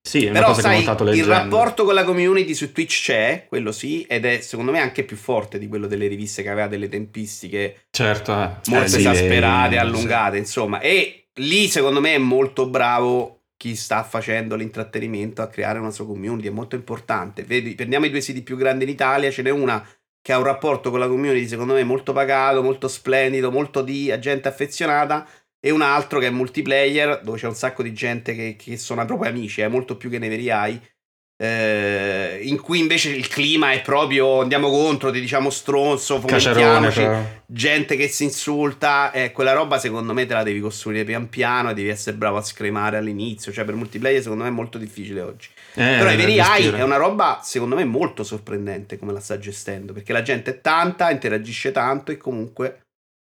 Sì, 0.00 0.26
è 0.26 0.30
una 0.30 0.38
Però, 0.38 0.50
cosa 0.50 0.60
sai, 0.60 0.70
che 0.70 0.76
ho 0.76 0.80
notato 0.82 1.04
leggendo. 1.04 1.32
Il 1.32 1.36
rapporto 1.36 1.84
con 1.84 1.94
la 1.94 2.04
community 2.04 2.54
su 2.54 2.70
Twitch 2.70 3.02
c'è, 3.02 3.46
quello 3.48 3.72
sì, 3.72 4.02
ed 4.02 4.24
è 4.24 4.40
secondo 4.40 4.70
me 4.70 4.78
anche 4.78 5.02
più 5.02 5.16
forte 5.16 5.58
di 5.58 5.66
quello 5.66 5.88
delle 5.88 6.06
riviste 6.06 6.44
che 6.44 6.50
aveva 6.50 6.68
delle 6.68 6.88
tempistiche 6.88 7.86
certo, 7.90 8.32
eh. 8.32 8.50
molto 8.66 8.94
eh, 8.94 8.98
esasperate, 8.98 9.78
allungate, 9.78 10.34
sì. 10.34 10.42
insomma. 10.42 10.78
E 10.78 11.30
lì 11.34 11.66
secondo 11.66 12.00
me 12.00 12.14
è 12.14 12.18
molto 12.18 12.68
bravo 12.68 13.46
chi 13.56 13.74
sta 13.74 14.04
facendo 14.04 14.54
l'intrattenimento 14.54 15.42
a 15.42 15.48
creare 15.48 15.80
una 15.80 15.90
sua 15.90 16.06
community, 16.06 16.46
è 16.46 16.52
molto 16.52 16.76
importante. 16.76 17.42
Vedi, 17.42 17.74
prendiamo 17.74 18.06
i 18.06 18.10
due 18.10 18.20
siti 18.20 18.42
più 18.42 18.56
grandi 18.56 18.84
in 18.84 18.90
Italia, 18.90 19.32
ce 19.32 19.42
n'è 19.42 19.50
una 19.50 19.84
che 20.22 20.32
ha 20.32 20.38
un 20.38 20.44
rapporto 20.44 20.90
con 20.90 21.00
la 21.00 21.08
community 21.08 21.48
secondo 21.48 21.74
me 21.74 21.82
molto 21.82 22.12
pagato, 22.12 22.62
molto 22.62 22.86
splendido, 22.86 23.50
molto 23.50 23.82
di 23.82 24.16
gente 24.20 24.46
affezionata 24.46 25.26
e 25.66 25.70
un 25.70 25.80
altro 25.80 26.18
che 26.18 26.26
è 26.26 26.30
multiplayer, 26.30 27.22
dove 27.22 27.38
c'è 27.38 27.46
un 27.46 27.54
sacco 27.54 27.82
di 27.82 27.94
gente 27.94 28.34
che, 28.34 28.54
che 28.58 28.76
sono 28.76 29.02
proprio 29.06 29.30
amici, 29.30 29.62
è 29.62 29.68
molto 29.68 29.96
più 29.96 30.10
che 30.10 30.18
nei 30.18 30.28
veri 30.28 30.50
AI. 30.50 30.78
Eh, 31.36 32.40
in 32.42 32.60
cui 32.60 32.78
invece 32.80 33.08
il 33.10 33.26
clima 33.28 33.72
è 33.72 33.80
proprio 33.80 34.42
andiamo 34.42 34.68
contro, 34.68 35.10
ti 35.10 35.20
diciamo 35.20 35.48
stronzo, 35.48 36.20
fomentiamoci, 36.20 37.00
gente 37.46 37.96
che 37.96 38.08
si 38.08 38.24
insulta, 38.24 39.10
eh, 39.10 39.32
quella 39.32 39.54
roba 39.54 39.78
secondo 39.78 40.12
me 40.12 40.26
te 40.26 40.34
la 40.34 40.42
devi 40.42 40.60
costruire 40.60 41.02
pian 41.02 41.30
piano 41.30 41.70
e 41.70 41.74
devi 41.74 41.88
essere 41.88 42.14
bravo 42.14 42.36
a 42.36 42.42
scremare 42.42 42.98
all'inizio, 42.98 43.50
cioè 43.50 43.64
per 43.64 43.74
multiplayer 43.74 44.20
secondo 44.20 44.44
me 44.44 44.50
è 44.50 44.52
molto 44.52 44.76
difficile 44.76 45.22
oggi. 45.22 45.48
Eh, 45.72 45.96
Però 45.96 46.10
i 46.10 46.16
veri 46.16 46.38
AI 46.40 46.66
è 46.68 46.82
una 46.82 46.96
roba 46.96 47.40
secondo 47.42 47.74
me 47.74 47.84
molto 47.84 48.22
sorprendente 48.22 48.98
come 48.98 49.14
la 49.14 49.20
sta 49.20 49.38
gestendo, 49.38 49.94
perché 49.94 50.12
la 50.12 50.22
gente 50.22 50.50
è 50.50 50.60
tanta, 50.60 51.10
interagisce 51.10 51.72
tanto 51.72 52.12
e 52.12 52.18
comunque 52.18 52.82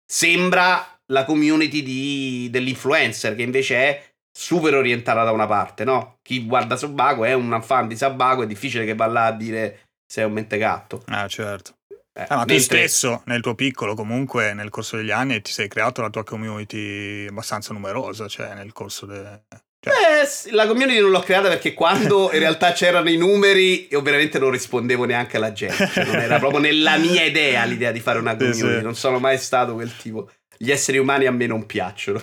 sembra 0.06 0.97
la 1.12 1.26
community 1.26 1.84
di, 1.84 2.48
dell'influencer, 2.52 3.36
che 3.36 3.42
invece 3.42 3.76
è 3.76 4.04
super 4.38 4.76
orientata 4.76 5.24
da 5.24 5.32
una 5.32 5.48
parte, 5.48 5.84
no? 5.84 6.20
Chi 6.22 6.46
guarda 6.46 6.78
Sabago 6.78 7.26
è 7.26 7.34
un 7.34 7.60
fan 7.64 7.88
di 7.88 7.96
Sabago, 7.98 8.44
è 8.44 8.48
difficile 8.48 8.86
che 8.86 8.96
va 8.96 9.08
là 9.08 9.26
a 9.26 9.32
dire 9.32 9.88
sei 10.06 10.26
un 10.26 10.34
mentegatto. 10.34 11.04
Ah, 11.08 11.28
certo. 11.28 11.76
Eh, 12.14 12.22
ah, 12.22 12.36
ma 12.36 12.38
mentre... 12.38 12.56
tu 12.56 12.62
stesso, 12.62 13.22
nel 13.26 13.42
tuo 13.42 13.54
piccolo, 13.54 13.94
comunque, 13.94 14.54
nel 14.54 14.70
corso 14.70 14.98
degli 14.98 15.12
anni, 15.12 15.42
ti 15.42 15.52
sei 15.52 15.68
creato 15.68 16.02
la 16.02 16.10
tua 16.10 16.24
community 16.24 17.28
abbastanza 17.28 17.74
numerosa, 17.74 18.28
cioè 18.28 18.54
nel 18.54 18.74
corso 18.74 19.06
de... 19.06 19.42
Cioè... 19.80 19.94
Eh, 19.94 20.52
la 20.56 20.66
community 20.66 21.00
non 21.00 21.12
l'ho 21.12 21.20
creata 21.20 21.48
perché 21.48 21.74
quando 21.76 22.30
in 22.34 22.40
realtà 22.40 22.72
c'erano 22.72 23.10
i 23.10 23.18
numeri, 23.18 23.88
io 23.92 24.02
veramente 24.02 24.40
non 24.40 24.50
rispondevo 24.50 25.06
neanche 25.06 25.38
alla 25.38 25.54
gente. 25.54 25.88
Cioè 25.88 26.06
non 26.06 26.16
era 26.16 26.40
proprio 26.40 26.60
nella 26.60 26.98
mia 26.98 27.24
idea 27.24 27.64
l'idea 27.66 27.92
di 27.92 28.00
fare 28.00 28.18
una 28.20 28.36
community. 28.36 28.56
Sì, 28.68 28.78
sì. 28.78 28.82
Non 28.82 28.96
sono 28.96 29.20
mai 29.20 29.38
stato 29.38 29.74
quel 29.74 29.96
tipo 29.96 30.30
gli 30.58 30.72
esseri 30.72 30.98
umani 30.98 31.26
a 31.26 31.32
me 31.32 31.46
non 31.46 31.66
piacciono. 31.66 32.20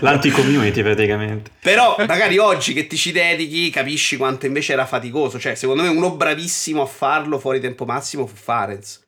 L'anti-community 0.00 0.82
praticamente. 0.82 1.50
Però 1.60 1.96
magari 1.98 2.38
oggi 2.38 2.72
che 2.72 2.86
ti 2.86 2.96
ci 2.96 3.12
dedichi 3.12 3.70
capisci 3.70 4.16
quanto 4.16 4.46
invece 4.46 4.72
era 4.72 4.86
faticoso. 4.86 5.38
Cioè, 5.38 5.54
secondo 5.54 5.82
me 5.82 5.88
uno 5.88 6.14
bravissimo 6.16 6.82
a 6.82 6.86
farlo 6.86 7.38
fuori 7.38 7.60
tempo 7.60 7.84
massimo 7.84 8.26
fu 8.26 8.34
Farenz, 8.34 9.02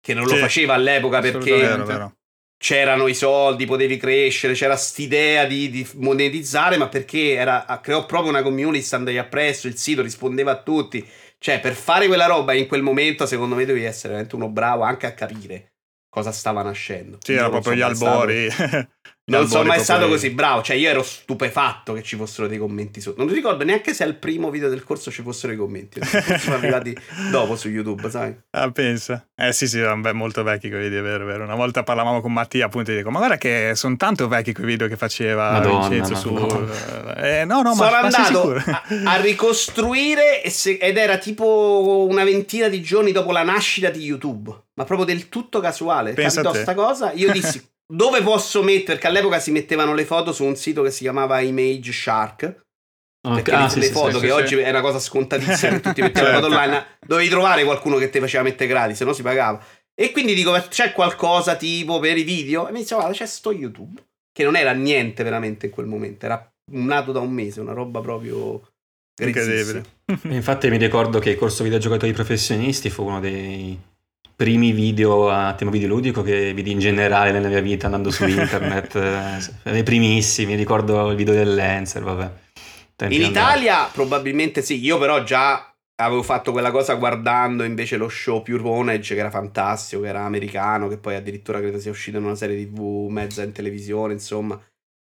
che 0.00 0.14
non 0.14 0.26
sì, 0.26 0.34
lo 0.34 0.40
faceva 0.40 0.74
all'epoca 0.74 1.20
perché 1.20 1.58
vero, 1.58 1.84
vero. 1.84 2.14
c'erano 2.58 3.06
i 3.06 3.14
soldi, 3.14 3.66
potevi 3.66 3.96
crescere, 3.98 4.54
c'era 4.54 4.76
st'idea 4.76 5.44
di, 5.44 5.70
di 5.70 5.86
monetizzare, 5.96 6.76
ma 6.76 6.88
perché 6.88 7.34
era, 7.34 7.80
creò 7.82 8.06
proprio 8.06 8.30
una 8.30 8.42
community, 8.42 8.82
standagli 8.82 9.18
appresso, 9.18 9.66
il 9.66 9.76
sito 9.76 10.02
rispondeva 10.02 10.52
a 10.52 10.62
tutti. 10.62 11.06
Cioè, 11.38 11.60
per 11.60 11.74
fare 11.74 12.06
quella 12.06 12.26
roba 12.26 12.52
in 12.52 12.66
quel 12.66 12.82
momento, 12.82 13.24
secondo 13.24 13.54
me 13.54 13.64
devi 13.64 13.84
essere 13.84 14.08
veramente 14.08 14.36
uno 14.36 14.48
bravo 14.48 14.82
anche 14.82 15.06
a 15.06 15.12
capire 15.12 15.70
cosa 16.10 16.32
stava 16.32 16.62
nascendo. 16.62 17.18
Sì, 17.22 17.32
era 17.32 17.48
proprio 17.48 17.74
gli 17.74 17.80
albori. 17.80 18.48
non 19.30 19.46
sono 19.46 19.64
mai 19.64 19.80
stato 19.80 20.08
così 20.08 20.30
bravo, 20.30 20.62
cioè 20.62 20.76
io 20.76 20.88
ero 20.88 21.02
stupefatto 21.02 21.92
che 21.92 22.02
ci 22.02 22.16
fossero 22.16 22.48
dei 22.48 22.58
commenti 22.58 23.00
sotto. 23.00 23.22
Non 23.22 23.32
ricordo 23.32 23.64
neanche 23.64 23.94
se 23.94 24.02
al 24.02 24.16
primo 24.16 24.50
video 24.50 24.68
del 24.68 24.82
corso 24.82 25.10
ci 25.10 25.22
fossero 25.22 25.52
i 25.52 25.56
commenti, 25.56 26.00
sono 26.38 26.56
arrivati 26.56 26.96
dopo 27.30 27.54
su 27.56 27.68
YouTube, 27.68 28.10
sai? 28.10 28.34
Ah, 28.50 28.70
pensa. 28.70 29.28
Eh 29.36 29.52
sì, 29.52 29.68
sì, 29.68 29.78
erano 29.78 30.12
molto 30.12 30.42
vecchi 30.42 30.68
quei 30.68 30.82
video, 30.82 31.02
vero, 31.02 31.24
vero. 31.24 31.44
Una 31.44 31.54
volta 31.54 31.82
parlavamo 31.82 32.20
con 32.20 32.32
Mattia, 32.32 32.66
appunto, 32.66 32.90
e 32.90 32.96
dico, 32.96 33.10
ma 33.10 33.18
guarda 33.18 33.36
che 33.36 33.72
sono 33.74 33.96
tanto 33.96 34.26
vecchi 34.26 34.52
quei 34.52 34.66
video 34.66 34.88
che 34.88 34.96
faceva 34.96 35.52
Madonna, 35.52 35.88
Vincenzo 35.88 36.14
su... 36.16 36.34
Eh, 37.16 37.44
no, 37.44 37.62
no, 37.62 37.74
sono 37.74 37.90
ma, 37.90 38.00
andato 38.00 38.54
a, 38.54 38.82
a, 39.12 39.20
ricostruire 39.20 40.42
se, 40.48 40.78
ed 40.80 40.96
era 40.96 41.18
tipo 41.18 42.06
una 42.08 42.24
ventina 42.24 42.68
di 42.68 42.82
giorni 42.82 43.12
dopo 43.12 43.30
la 43.30 43.42
nascita 43.42 43.90
di 43.90 44.02
YouTube, 44.02 44.50
ma 44.74 44.84
proprio 44.84 45.06
del 45.06 45.28
tutto 45.28 45.60
casuale. 45.60 46.14
Pensa 46.14 46.42
Capito 46.42 46.62
sta 46.62 46.74
cosa? 46.74 47.12
Io 47.12 47.30
dissi 47.30 47.62
dove 47.90 48.22
posso 48.22 48.62
mettere? 48.62 48.92
Perché 48.94 49.06
all'epoca 49.08 49.40
si 49.40 49.50
mettevano 49.50 49.94
le 49.94 50.04
foto 50.04 50.32
su 50.32 50.44
un 50.44 50.56
sito 50.56 50.82
che 50.82 50.90
si 50.90 51.02
chiamava 51.02 51.40
Image 51.40 51.92
Shark. 51.92 52.62
Okay. 53.22 53.42
Perché 53.42 53.52
ah, 53.52 53.64
le, 53.64 53.68
sì, 53.68 53.78
le 53.80 53.86
sì, 53.86 53.92
foto 53.92 54.18
sì, 54.18 54.26
che 54.26 54.30
oggi 54.30 54.56
è 54.56 54.70
una 54.70 54.80
cosa 54.80 54.98
scontatissima 54.98 55.72
che 55.72 55.80
tutti 55.80 56.00
mettevano 56.00 56.40
certo. 56.40 56.48
le 56.48 56.54
foto 56.54 56.60
online, 56.62 56.86
dovevi 57.06 57.28
trovare 57.28 57.64
qualcuno 57.64 57.96
che 57.96 58.08
ti 58.08 58.18
faceva 58.18 58.42
mettere 58.42 58.68
gratis, 58.70 58.96
se 58.96 59.04
no 59.04 59.12
si 59.12 59.22
pagava. 59.22 59.62
E 59.94 60.12
quindi 60.12 60.32
dico, 60.32 60.52
c'è 60.68 60.92
qualcosa 60.92 61.56
tipo 61.56 61.98
per 61.98 62.16
i 62.16 62.22
video? 62.22 62.66
E 62.66 62.72
mi 62.72 62.78
dice, 62.78 62.94
guarda, 62.94 63.12
c'è 63.12 63.26
sto 63.26 63.52
YouTube. 63.52 64.02
Che 64.32 64.44
non 64.44 64.56
era 64.56 64.72
niente 64.72 65.22
veramente 65.22 65.66
in 65.66 65.72
quel 65.72 65.86
momento, 65.86 66.24
era 66.24 66.50
nato 66.72 67.12
da 67.12 67.20
un 67.20 67.32
mese, 67.32 67.60
una 67.60 67.72
roba 67.72 68.00
proprio 68.00 68.62
incredibile. 69.20 69.84
Infatti 70.30 70.70
mi 70.70 70.78
ricordo 70.78 71.18
che 71.18 71.30
il 71.30 71.36
corso 71.36 71.64
videogiocatori 71.64 72.12
professionisti 72.12 72.88
fu 72.88 73.04
uno 73.04 73.20
dei 73.20 73.78
primi 74.40 74.72
video 74.72 75.28
a 75.28 75.52
tema 75.52 75.70
videoludico 75.70 76.22
che 76.22 76.54
vidi 76.54 76.70
in 76.70 76.78
generale 76.78 77.30
nella 77.30 77.48
mia 77.48 77.60
vita 77.60 77.84
andando 77.84 78.10
su 78.10 78.24
internet, 78.26 78.94
eh, 79.64 79.76
i 79.76 79.82
primissimi, 79.82 80.54
ricordo 80.54 81.10
il 81.10 81.16
video 81.16 81.34
del 81.34 81.54
Lancer, 81.54 82.02
vabbè. 82.02 82.30
Tempi 82.96 83.16
in 83.16 83.22
Italia 83.24 83.90
probabilmente 83.92 84.62
sì, 84.62 84.82
io 84.82 84.96
però 84.96 85.22
già 85.24 85.70
avevo 85.96 86.22
fatto 86.22 86.52
quella 86.52 86.70
cosa 86.70 86.94
guardando 86.94 87.64
invece 87.64 87.98
lo 87.98 88.08
show 88.08 88.40
Pure 88.42 88.62
Vonage 88.62 89.12
che 89.12 89.20
era 89.20 89.28
fantastico, 89.28 90.00
che 90.00 90.08
era 90.08 90.24
americano, 90.24 90.88
che 90.88 90.96
poi 90.96 91.16
addirittura 91.16 91.58
credo 91.58 91.78
sia 91.78 91.90
uscito 91.90 92.16
in 92.16 92.24
una 92.24 92.34
serie 92.34 92.64
tv 92.64 93.08
mezza 93.10 93.42
in 93.42 93.52
televisione, 93.52 94.14
insomma. 94.14 94.58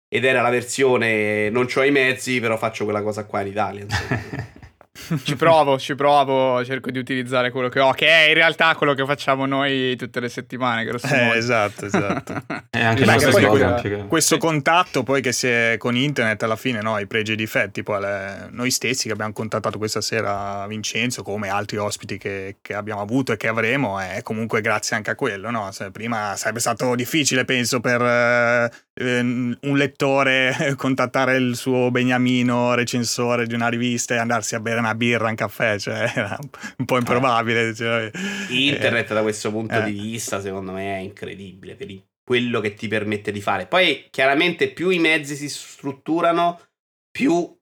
Ed 0.08 0.24
era 0.24 0.42
la 0.42 0.50
versione 0.50 1.50
non 1.50 1.68
ho 1.75 1.84
i 1.84 1.92
mezzi, 1.92 2.39
però 2.39 2.56
faccio 2.56 2.86
quella 2.86 3.04
cosa 3.04 3.25
qua 3.25 3.42
in 3.42 3.48
Italia. 3.48 3.86
ci 5.24 5.36
provo, 5.36 5.78
ci 5.78 5.94
provo, 5.96 6.64
cerco 6.64 6.90
di 6.90 7.00
utilizzare 7.00 7.52
quello 7.52 7.70
che 7.70 7.80
ho, 7.80 7.92
che 7.92 8.08
è 8.08 8.28
in 8.30 8.34
realtà 8.34 8.74
quello 8.75 8.94
che 8.94 9.06
facciamo 9.06 9.46
noi 9.46 9.96
tutte 9.96 10.20
le 10.20 10.30
settimane. 10.30 10.84
Eh, 10.86 11.38
esatto, 11.38 11.86
esatto. 11.86 12.34
e 12.72 12.82
anche 12.82 13.04
questo, 13.04 13.48
questo, 13.48 14.06
questo 14.08 14.38
contatto 14.38 15.04
poi 15.04 15.22
che 15.22 15.32
si 15.32 15.48
è 15.48 15.75
con 15.78 15.96
internet 15.96 16.42
alla 16.44 16.56
fine, 16.56 16.82
no, 16.82 16.98
i 16.98 17.08
pregi 17.08 17.32
e 17.32 17.34
i 17.34 17.38
difetti, 17.38 17.84
poi 17.84 18.02
le, 18.02 18.48
noi 18.52 18.72
stessi 18.72 19.08
che 19.08 19.14
abbiamo 19.14 19.34
contattato 19.34 19.78
questa 19.78 20.02
sera 20.02 20.66
Vincenzo, 20.68 21.24
come 21.24 21.50
altri 21.50 21.78
ospiti 21.78 22.18
che, 22.18 22.58
che 22.62 22.74
abbiamo 22.74 23.02
avuto 23.02 23.34
e 23.34 23.38
che 23.38 23.48
avremo, 23.48 24.00
è 24.00 24.22
comunque 24.24 24.62
grazie 24.62 24.96
anche 24.96 25.12
a 25.12 25.16
quello, 25.16 25.52
no? 25.52 25.72
Se 25.72 25.92
prima 25.92 26.36
sarebbe 26.38 26.60
stato 26.60 26.96
difficile, 26.96 27.44
penso, 27.46 27.80
per 27.80 28.74
eh, 28.98 29.20
un 29.20 29.78
lettore 29.78 30.74
contattare 30.78 31.36
il 31.38 31.56
suo 31.56 31.92
beniamino 31.92 32.74
recensore 32.74 33.46
di 33.46 33.54
una 33.54 33.68
rivista 33.68 34.16
e 34.16 34.18
andarsi 34.18 34.56
a 34.56 34.60
bere 34.60 34.80
una 34.80 34.96
birra, 34.96 35.30
un 35.30 35.36
caffè, 35.36 35.78
cioè 35.78 36.12
era 36.16 36.38
un 36.78 36.86
po' 36.86 36.98
improbabile. 36.98 37.74
Cioè, 37.74 38.10
Internet 38.50 39.12
eh, 39.12 39.14
da 39.14 39.22
questo 39.22 39.52
punto 39.52 39.75
eh. 39.75 39.84
di 39.84 39.92
vista 39.92 40.40
secondo 40.42 40.72
me 40.72 40.98
è 40.98 41.00
incredibile 41.00 41.75
per 41.75 41.88
quello 42.24 42.60
che 42.62 42.74
ti 42.74 42.88
permette 42.88 43.32
di 43.32 43.42
fare. 43.42 43.68
Poi 43.68 44.08
chiaramente 44.10 44.70
più 44.70 44.90
i 44.90 45.00
mezzi 45.00 45.36
si 45.36 45.50
strutturano, 45.50 46.60
più 47.12 47.54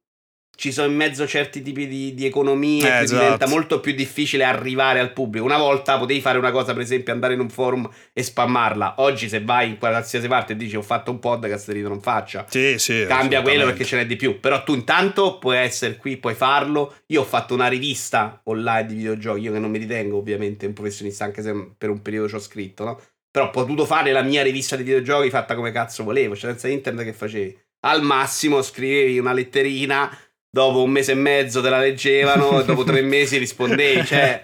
ci 0.55 0.72
sono 0.72 0.88
in 0.88 0.95
mezzo 0.95 1.27
certi 1.27 1.62
tipi 1.62 1.88
di, 1.88 2.13
di 2.13 2.25
economie 2.25 2.83
eh, 2.83 3.03
esatto. 3.03 3.22
diventa 3.22 3.48
molto 3.48 3.79
più 3.79 3.93
difficile 3.93 4.43
arrivare 4.43 5.00
al 5.00 5.12
pubblico. 5.12 5.45
Una 5.45 5.57
volta 5.57 5.98
potevi 5.98 6.22
fare 6.22 6.38
una 6.38 6.51
cosa, 6.51 6.74
per 6.74 6.83
esempio, 6.83 7.12
andare 7.12 7.33
in 7.33 7.39
un 7.39 7.50
forum 7.50 7.89
e 8.13 8.24
spammarla. 8.24 8.95
Oggi, 8.98 9.27
se 9.27 9.41
vai 9.41 9.69
in 9.69 9.77
qualsiasi 9.77 10.27
parte 10.27 10.53
e 10.53 10.55
dici 10.55 10.75
ho 10.75 10.81
fatto 10.81 11.12
un 11.12 11.19
podcast, 11.19 11.72
ti 11.72 11.81
non 11.81 12.01
faccia. 12.01 12.45
Sì, 12.48 12.77
sì, 12.77 13.05
Cambia 13.07 13.41
quello 13.41 13.65
perché 13.65 13.83
ce 13.83 13.98
n'è 13.98 14.05
di 14.05 14.15
più. 14.15 14.39
Però 14.39 14.63
tu 14.63 14.74
intanto 14.74 15.39
puoi 15.39 15.57
essere 15.57 15.98
qui, 15.98 16.17
puoi 16.17 16.36
farlo. 16.36 16.93
Io 17.07 17.22
ho 17.22 17.25
fatto 17.25 17.53
una 17.53 17.67
rivista 17.67 18.39
online 18.45 18.86
di 18.86 18.95
videogiochi. 18.95 19.41
Io 19.41 19.51
che 19.51 19.60
non 19.60 19.72
mi 19.72 19.79
ritengo 19.79 20.17
ovviamente 20.17 20.67
un 20.67 20.74
professionista, 20.74 21.25
anche 21.25 21.41
se 21.41 21.72
per 21.77 21.89
un 21.89 22.01
periodo 22.01 22.29
ci 22.29 22.36
ho 22.36 22.39
scritto, 22.39 22.83
no? 22.83 23.01
Però 23.31 23.48
ho 23.48 23.50
potuto 23.50 23.86
fare 23.86 24.12
la 24.12 24.22
mia 24.22 24.43
rivista 24.43 24.75
di 24.75 24.83
videogiochi 24.83 25.31
fatta 25.31 25.55
come 25.55 25.72
cazzo 25.72 26.03
volevo, 26.03 26.36
cioè 26.36 26.51
senza 26.51 26.67
internet 26.67 27.05
che 27.05 27.13
facevi. 27.13 27.57
Al 27.86 28.01
massimo 28.01 28.62
scrivevi 28.62 29.17
una 29.17 29.33
letterina 29.33 30.15
dopo 30.53 30.83
un 30.83 30.91
mese 30.91 31.13
e 31.13 31.15
mezzo 31.15 31.62
te 31.62 31.69
la 31.69 31.79
leggevano 31.79 32.62
e 32.62 32.65
dopo 32.65 32.83
tre 32.83 33.01
mesi 33.01 33.38
rispondevi. 33.38 34.05
Cioè, 34.05 34.43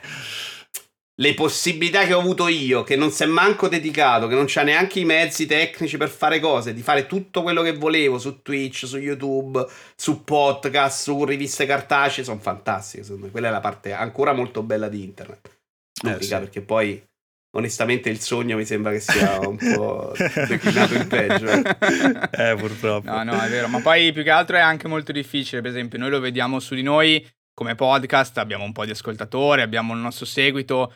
le 1.16 1.34
possibilità 1.36 2.06
che 2.06 2.14
ho 2.14 2.20
avuto 2.20 2.48
io, 2.48 2.84
che 2.84 2.96
non 2.96 3.12
si 3.12 3.24
è 3.24 3.26
manco 3.28 3.68
dedicato, 3.68 4.28
che 4.28 4.34
non 4.34 4.46
c'ha 4.48 4.64
neanche 4.64 5.00
i 5.00 5.06
mezzi 5.06 5.46
tecnici 5.46 5.98
per 5.98 6.10
fare 6.10 6.40
cose, 6.40 6.74
di 6.74 6.82
fare 6.82 7.06
tutto 7.06 7.44
quello 7.44 7.62
che 7.62 7.74
volevo 7.74 8.18
su 8.18 8.42
Twitch, 8.42 8.88
su 8.88 8.98
YouTube, 8.98 9.64
su 9.96 10.24
podcast, 10.24 11.04
su 11.04 11.24
riviste 11.26 11.68
cartacee, 11.68 12.24
sono 12.24 12.40
fantastiche. 12.40 13.04
Secondo 13.04 13.26
me. 13.26 13.32
Quella 13.32 13.50
è 13.50 13.52
la 13.52 13.60
parte 13.60 13.92
ancora 13.92 14.34
molto 14.34 14.64
bella 14.64 14.90
di 14.90 15.04
internet. 15.04 15.58
Eh, 16.08 16.24
sì. 16.24 16.30
perché 16.30 16.62
poi 16.62 17.04
Onestamente 17.52 18.10
il 18.10 18.20
sogno 18.20 18.58
mi 18.58 18.66
sembra 18.66 18.92
che 18.92 19.00
sia 19.00 19.40
un 19.40 19.58
po' 19.58 20.14
declinato 20.48 20.94
in 20.94 21.08
peggio. 21.08 21.48
Eh, 21.48 22.56
purtroppo. 22.56 23.10
No, 23.10 23.24
no, 23.24 23.40
è 23.40 23.50
vero. 23.50 23.68
Ma 23.68 23.82
poi 23.82 24.12
più 24.12 24.22
che 24.22 24.30
altro 24.30 24.56
è 24.58 24.60
anche 24.60 24.88
molto 24.88 25.12
difficile. 25.12 25.62
Per 25.62 25.72
esempio, 25.72 25.98
noi 25.98 26.12
lo 26.12 26.20
vediamo 26.20 26.60
su 26.60 26.76
di 26.76 26.84
noi 26.84 27.28
come 27.56 27.74
podcast, 27.76 28.38
abbiamo 28.38 28.64
un 28.64 28.72
po' 28.72 28.86
di 28.86 28.92
ascoltatori, 28.92 29.62
abbiamo 29.62 29.94
il 29.94 30.00
nostro 30.00 30.26
seguito. 30.26 30.94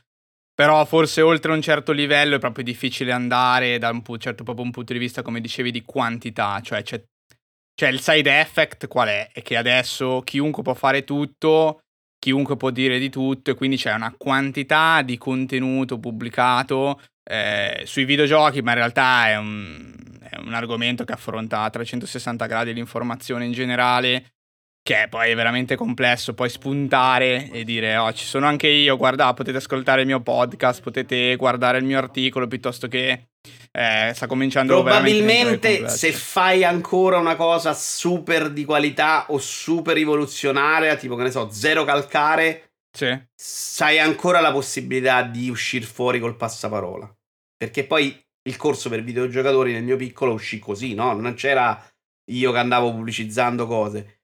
Però 0.55 0.85
forse 0.85 1.21
oltre 1.21 1.51
un 1.51 1.61
certo 1.61 1.91
livello 1.91 2.35
è 2.35 2.39
proprio 2.39 2.63
difficile 2.63 3.11
andare 3.11 3.79
da 3.79 3.89
un, 3.89 4.03
certo 4.19 4.43
proprio 4.43 4.63
un 4.63 4.71
punto 4.71 4.93
di 4.93 4.99
vista, 4.99 5.23
come 5.23 5.41
dicevi, 5.41 5.71
di 5.71 5.81
quantità. 5.81 6.61
Cioè, 6.61 6.83
c'è, 6.83 7.03
cioè 7.73 7.89
il 7.89 7.99
side 7.99 8.39
effect 8.39 8.87
qual 8.87 9.07
è? 9.07 9.29
È 9.33 9.41
che 9.41 9.57
adesso 9.57 10.21
chiunque 10.23 10.61
può 10.61 10.75
fare 10.75 11.03
tutto 11.03 11.82
chiunque 12.23 12.55
può 12.55 12.69
dire 12.69 12.99
di 12.99 13.09
tutto 13.09 13.51
e 13.51 13.53
quindi 13.53 13.75
c'è 13.75 13.93
una 13.93 14.15
quantità 14.17 15.01
di 15.01 15.17
contenuto 15.17 15.99
pubblicato 15.99 17.01
eh, 17.21 17.81
sui 17.83 18.05
videogiochi, 18.05 18.61
ma 18.61 18.71
in 18.71 18.77
realtà 18.77 19.27
è 19.27 19.35
un, 19.35 19.93
è 20.21 20.37
un, 20.37 20.53
argomento 20.53 21.03
che 21.03 21.11
affronta 21.11 21.63
a 21.63 21.69
360 21.69 22.45
gradi 22.45 22.73
l'informazione 22.73 23.43
in 23.43 23.51
generale, 23.51 24.35
che 24.83 25.03
è 25.03 25.07
poi 25.07 25.33
veramente 25.33 25.77
complesso, 25.77 26.33
poi 26.33 26.49
spuntare 26.49 27.49
e 27.49 27.63
dire 27.63 27.95
oh 27.95 28.11
ci 28.11 28.25
sono 28.25 28.47
anche 28.47 28.67
io, 28.67 28.97
guarda 28.97 29.33
potete 29.33 29.57
ascoltare 29.57 30.01
il 30.01 30.07
mio 30.07 30.19
podcast, 30.19 30.81
potete 30.81 31.37
guardare 31.37 31.77
il 31.77 31.85
mio 31.85 31.97
articolo 31.97 32.47
piuttosto 32.47 32.89
che 32.89 33.29
eh, 33.71 34.11
sta 34.13 34.27
cominciando 34.27 34.81
probabilmente 34.81 35.87
se 35.87 36.11
fai 36.11 36.65
ancora 36.65 37.17
una 37.17 37.37
cosa 37.37 37.73
super 37.73 38.51
di 38.51 38.65
qualità 38.65 39.25
o 39.29 39.37
super 39.37 39.95
rivoluzionaria 39.95 40.97
tipo 40.97 41.15
che 41.15 41.23
ne 41.23 41.31
so 41.31 41.49
zero 41.49 41.85
calcare 41.85 42.73
sì. 42.91 43.17
sai 43.33 43.99
ancora 43.99 44.41
la 44.41 44.51
possibilità 44.51 45.23
di 45.23 45.49
uscire 45.49 45.85
fuori 45.85 46.19
col 46.19 46.35
passaparola. 46.35 47.09
Perché 47.55 47.85
poi 47.85 48.21
il 48.49 48.57
corso 48.57 48.89
per 48.89 49.01
videogiocatori 49.01 49.71
nel 49.71 49.83
mio 49.83 49.95
piccolo 49.95 50.33
uscì 50.33 50.59
così 50.59 50.93
no? 50.93 51.13
Non 51.13 51.35
c'era 51.35 51.81
io 52.31 52.51
che 52.51 52.57
andavo 52.57 52.91
pubblicizzando 52.91 53.65
cose 53.65 54.22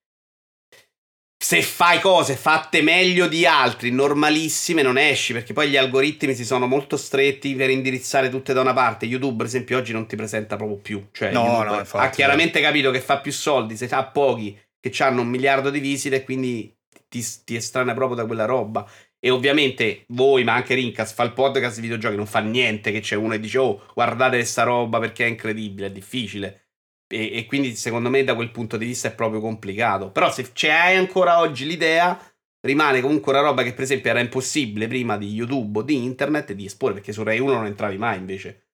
se 1.41 1.62
fai 1.62 2.01
cose 2.01 2.36
fatte 2.36 2.81
meglio 2.81 3.27
di 3.27 3.46
altri, 3.46 3.91
normalissime, 3.91 4.81
non 4.81 4.98
esci 4.98 5.31
perché 5.31 5.53
poi 5.53 5.69
gli 5.69 5.77
algoritmi 5.77 6.35
si 6.35 6.44
sono 6.44 6.68
molto 6.68 6.98
stretti 6.98 7.55
per 7.55 7.70
indirizzare 7.70 8.29
tutte 8.29 8.51
da 8.51 8.59
una 8.59 8.74
parte. 8.74 9.05
YouTube, 9.05 9.37
per 9.37 9.46
esempio, 9.46 9.77
oggi 9.77 9.94
non 9.94 10.05
ti 10.05 10.18
presenta 10.18 10.57
proprio 10.57 10.77
più. 10.77 11.07
Cioè, 11.14 11.31
no, 11.31 11.46
YouTube 11.46 11.66
no, 11.66 11.79
infatti, 11.79 12.05
ha 12.05 12.09
chiaramente 12.09 12.59
capito 12.59 12.92
che 12.92 13.00
fa 13.00 13.20
più 13.22 13.31
soldi 13.31 13.77
se 13.77 13.85
ha 13.85 14.05
pochi 14.05 14.59
che 14.81 14.92
hanno 15.01 15.22
un 15.22 15.29
miliardo 15.29 15.70
di 15.70 15.79
visite 15.79 16.18
e 16.18 16.24
quindi 16.25 16.75
ti, 17.07 17.25
ti 17.46 17.55
estranea 17.55 17.94
proprio 17.94 18.18
da 18.18 18.25
quella 18.25 18.46
roba. 18.46 18.85
E 19.18 19.29
ovviamente 19.29 20.03
voi, 20.09 20.44
ma 20.44 20.55
anche 20.55 20.75
Rincas, 20.75 21.14
fa 21.14 21.24
il 21.24 21.31
podcast 21.31 21.75
di 21.75 21.81
videogiochi, 21.83 22.18
non 22.18 22.27
fa 22.27 22.40
niente 22.40 22.92
che 22.92 23.00
c'è 23.00 23.16
uno 23.16 23.33
e 23.33 23.40
dice 23.40 23.57
oh 23.59 23.85
guardate 23.94 24.35
questa 24.37 24.64
roba 24.64 25.00
perché 25.00 25.24
è 25.24 25.29
incredibile, 25.29 25.87
è 25.87 25.92
difficile. 25.92 26.69
E, 27.11 27.37
e, 27.37 27.45
quindi 27.48 27.75
secondo 27.75 28.09
me 28.09 28.24
da 28.24 28.35
quel 28.35 28.51
punto 28.51 28.77
di 28.77 28.85
vista 28.85 29.07
è 29.07 29.13
proprio 29.13 29.41
complicato. 29.41 30.11
Però 30.11 30.31
se 30.31 30.51
c'hai 30.53 30.95
ancora 30.95 31.39
oggi 31.39 31.65
l'idea, 31.65 32.17
rimane 32.61 33.01
comunque 33.01 33.31
una 33.31 33.41
roba 33.41 33.63
che 33.63 33.74
per 33.74 33.83
esempio 33.83 34.11
era 34.11 34.19
impossibile 34.19 34.87
prima 34.87 35.17
di 35.17 35.27
YouTube 35.27 35.79
o 35.79 35.81
di 35.81 36.03
internet 36.03 36.53
di 36.53 36.65
esporre, 36.65 36.93
perché 36.93 37.11
su 37.11 37.24
Rai 37.24 37.39
1 37.39 37.51
non 37.51 37.65
entravi 37.65 37.98
mai 37.98 38.17
invece. 38.17 38.65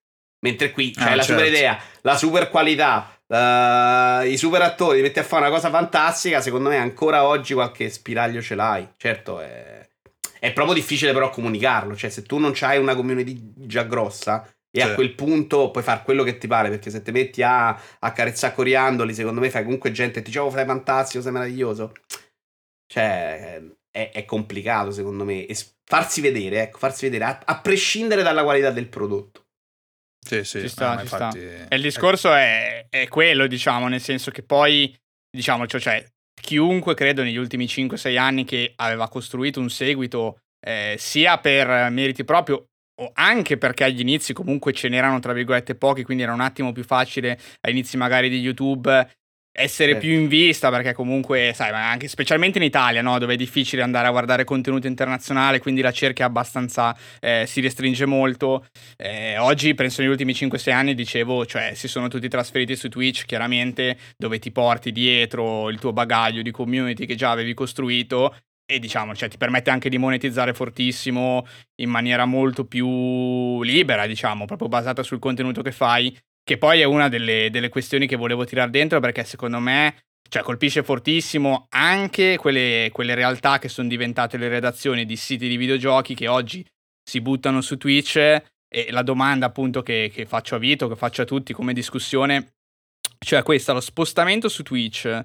Mentre 0.45 0.71
qui 0.71 0.91
c'è 0.91 1.11
ah, 1.11 1.15
la 1.15 1.23
certo. 1.23 1.41
super 1.41 1.45
idea, 1.47 1.79
la 2.01 2.17
super 2.17 2.49
qualità, 2.49 3.19
uh, 3.25 4.27
i 4.27 4.37
super 4.37 4.61
attori, 4.61 5.01
metti 5.01 5.17
a 5.17 5.23
fare 5.23 5.47
una 5.47 5.53
cosa 5.53 5.69
fantastica, 5.69 6.41
secondo 6.41 6.69
me 6.69 6.77
ancora 6.77 7.25
oggi 7.25 7.53
qualche 7.53 7.89
spiraglio 7.89 8.41
ce 8.41 8.53
l'hai. 8.53 8.87
Certo, 8.97 9.39
è, 9.39 9.87
è 10.39 10.53
proprio 10.53 10.75
difficile 10.75 11.13
però 11.13 11.29
comunicarlo, 11.29 11.95
cioè 11.95 12.11
se 12.11 12.23
tu 12.23 12.37
non 12.37 12.53
hai 12.59 12.77
una 12.77 12.95
community 12.95 13.53
già 13.55 13.83
grossa, 13.83 14.47
e 14.75 14.81
sì. 14.81 14.88
a 14.89 14.93
quel 14.93 15.13
punto 15.13 15.71
puoi 15.71 15.83
fare 15.83 16.03
quello 16.03 16.23
che 16.23 16.38
ti 16.38 16.47
pare, 16.47 16.69
perché 16.69 16.89
se 16.89 17.01
ti 17.01 17.11
metti 17.11 17.41
a 17.41 17.79
accarezzare 17.99 18.53
coriandoli, 18.53 19.13
secondo 19.13 19.39
me 19.39 19.49
fai 19.49 19.63
comunque 19.63 19.91
gente 19.91 20.19
e 20.19 20.21
ti 20.21 20.27
dice 20.27 20.39
oh 20.39 20.51
sei 20.51 20.65
fantastico, 20.65 21.23
sei 21.23 21.31
meraviglioso. 21.31 21.93
Cioè, 22.85 23.61
è, 23.89 24.11
è 24.11 24.25
complicato 24.25 24.91
secondo 24.91 25.23
me. 25.23 25.45
E 25.45 25.57
farsi 25.85 26.19
vedere, 26.19 26.63
ecco, 26.63 26.77
farsi 26.77 27.05
vedere, 27.05 27.23
a, 27.23 27.39
a 27.45 27.61
prescindere 27.61 28.21
dalla 28.21 28.43
qualità 28.43 28.69
del 28.71 28.89
prodotto. 28.89 29.43
Sì, 30.25 30.43
sì, 30.43 30.59
ci 30.59 30.67
sta, 30.67 30.99
ci 30.99 31.07
sta. 31.07 31.31
E 31.33 31.75
il 31.75 31.81
discorso 31.81 32.33
è, 32.33 32.88
è, 32.89 33.07
quello, 33.07 33.47
diciamo, 33.47 33.88
nel 33.88 34.01
senso 34.01 34.29
che 34.31 34.43
poi, 34.43 34.93
diciamo, 35.29 35.67
cioè, 35.67 35.79
cioè 35.79 36.05
chiunque 36.41 36.95
credo 36.95 37.23
negli 37.23 37.38
ultimi 37.38 37.65
5-6 37.65 38.17
anni 38.17 38.43
che 38.43 38.73
aveva 38.75 39.07
costruito 39.07 39.61
un 39.61 39.69
seguito 39.69 40.39
eh, 40.59 40.95
sia 40.99 41.38
per 41.38 41.89
meriti 41.91 42.25
propri 42.25 42.53
o 42.53 42.65
anche 43.13 43.58
perché 43.58 43.84
agli 43.84 43.99
inizi 43.99 44.34
comunque 44.34 44.73
ce 44.73 44.89
n'erano 44.89 45.19
tra 45.19 45.34
virgolette 45.34 45.75
pochi, 45.75 46.03
quindi 46.03 46.23
era 46.23 46.34
un 46.34 46.41
attimo 46.41 46.71
più 46.71 46.84
facile 46.84 47.39
agli 47.62 47.73
inizi 47.73 47.97
magari 47.97 48.29
di 48.29 48.39
YouTube 48.39 49.08
essere 49.58 49.93
sì. 49.93 49.99
più 49.99 50.12
in 50.12 50.27
vista 50.27 50.69
perché 50.69 50.91
comunque, 50.91 51.53
sai, 51.55 51.71
anche 51.71 52.10
specialmente 52.10 52.58
in 52.58 52.65
Italia, 52.65 53.01
no? 53.01 53.17
dove 53.17 53.36
è 53.36 53.38
difficile 53.38 53.81
andare 53.81 54.08
a 54.08 54.12
guardare 54.12 54.43
contenuto 54.43 54.88
internazionale, 54.88 55.60
quindi 55.60 55.81
la 55.81 55.93
cerchia 55.93 56.25
abbastanza 56.25 56.95
eh, 57.21 57.45
si 57.47 57.62
restringe 57.62 58.05
molto. 58.05 58.65
Eh, 58.97 59.38
oggi, 59.38 59.73
penso 59.73 60.01
negli 60.01 60.12
ultimi 60.12 60.34
5-6 60.34 60.71
anni, 60.71 60.93
dicevo, 60.93 61.45
cioè 61.45 61.71
si 61.73 61.88
sono 61.88 62.10
tutti 62.10 62.27
trasferiti 62.27 62.75
su 62.75 62.89
Twitch, 62.89 63.23
chiaramente, 63.23 63.97
dove 64.17 64.39
ti 64.39 64.51
porti 64.51 64.91
dietro 64.91 65.69
il 65.69 65.79
tuo 65.79 65.93
bagaglio 65.93 66.41
di 66.41 66.51
community 66.51 67.05
che 67.05 67.15
già 67.15 67.31
avevi 67.31 67.53
costruito 67.53 68.36
e 68.65 68.80
diciamo, 68.80 69.15
cioè, 69.15 69.30
ti 69.30 69.38
permette 69.38 69.69
anche 69.69 69.89
di 69.89 69.97
monetizzare 69.97 70.54
fortissimo 70.54 71.45
in 71.82 71.89
maniera 71.89 72.25
molto 72.25 72.65
più 72.65 73.62
libera, 73.62 74.08
diciamo, 74.08 74.45
proprio 74.45 74.67
basata 74.67 75.04
sul 75.04 75.19
contenuto 75.19 75.62
che 75.62 75.71
fai, 75.71 76.17
che 76.43 76.58
poi 76.58 76.82
è 76.82 76.84
una 76.84 77.08
delle, 77.08 77.49
delle 77.51 77.69
questioni 77.69 78.08
che 78.08 78.15
volevo 78.15 78.43
tirare 78.45 78.71
dentro 78.71 78.99
perché 78.99 79.23
secondo 79.23 79.60
me 79.60 79.95
cioè, 80.28 80.41
colpisce 80.41 80.84
fortissimo 80.84 81.67
anche 81.69 82.38
quelle, 82.38 82.89
quelle 82.91 83.13
realtà 83.13 83.60
che 83.60 83.69
sono 83.69 83.88
diventate 83.88 84.38
le 84.38 84.49
redazioni 84.49 85.06
di 85.06 85.15
siti 85.15 85.47
di 85.47 85.58
videogiochi 85.58 86.15
che 86.15 86.28
oggi 86.28 86.65
si 87.04 87.21
buttano 87.21 87.62
su 87.62 87.78
Twitch. 87.78 88.15
E 88.67 88.88
la 88.89 89.04
domanda 89.04 89.45
appunto 89.45 89.84
che, 89.84 90.12
che 90.13 90.25
faccio 90.25 90.56
a 90.56 90.58
Vito, 90.58 90.89
che 90.89 90.95
faccio 90.95 91.21
a 91.21 91.25
tutti 91.25 91.54
come 91.54 91.71
discussione, 91.71 92.56
cioè 93.19 93.43
questa, 93.43 93.71
lo 93.71 93.80
spostamento 93.80 94.49
su 94.49 94.63
Twitch 94.63 95.23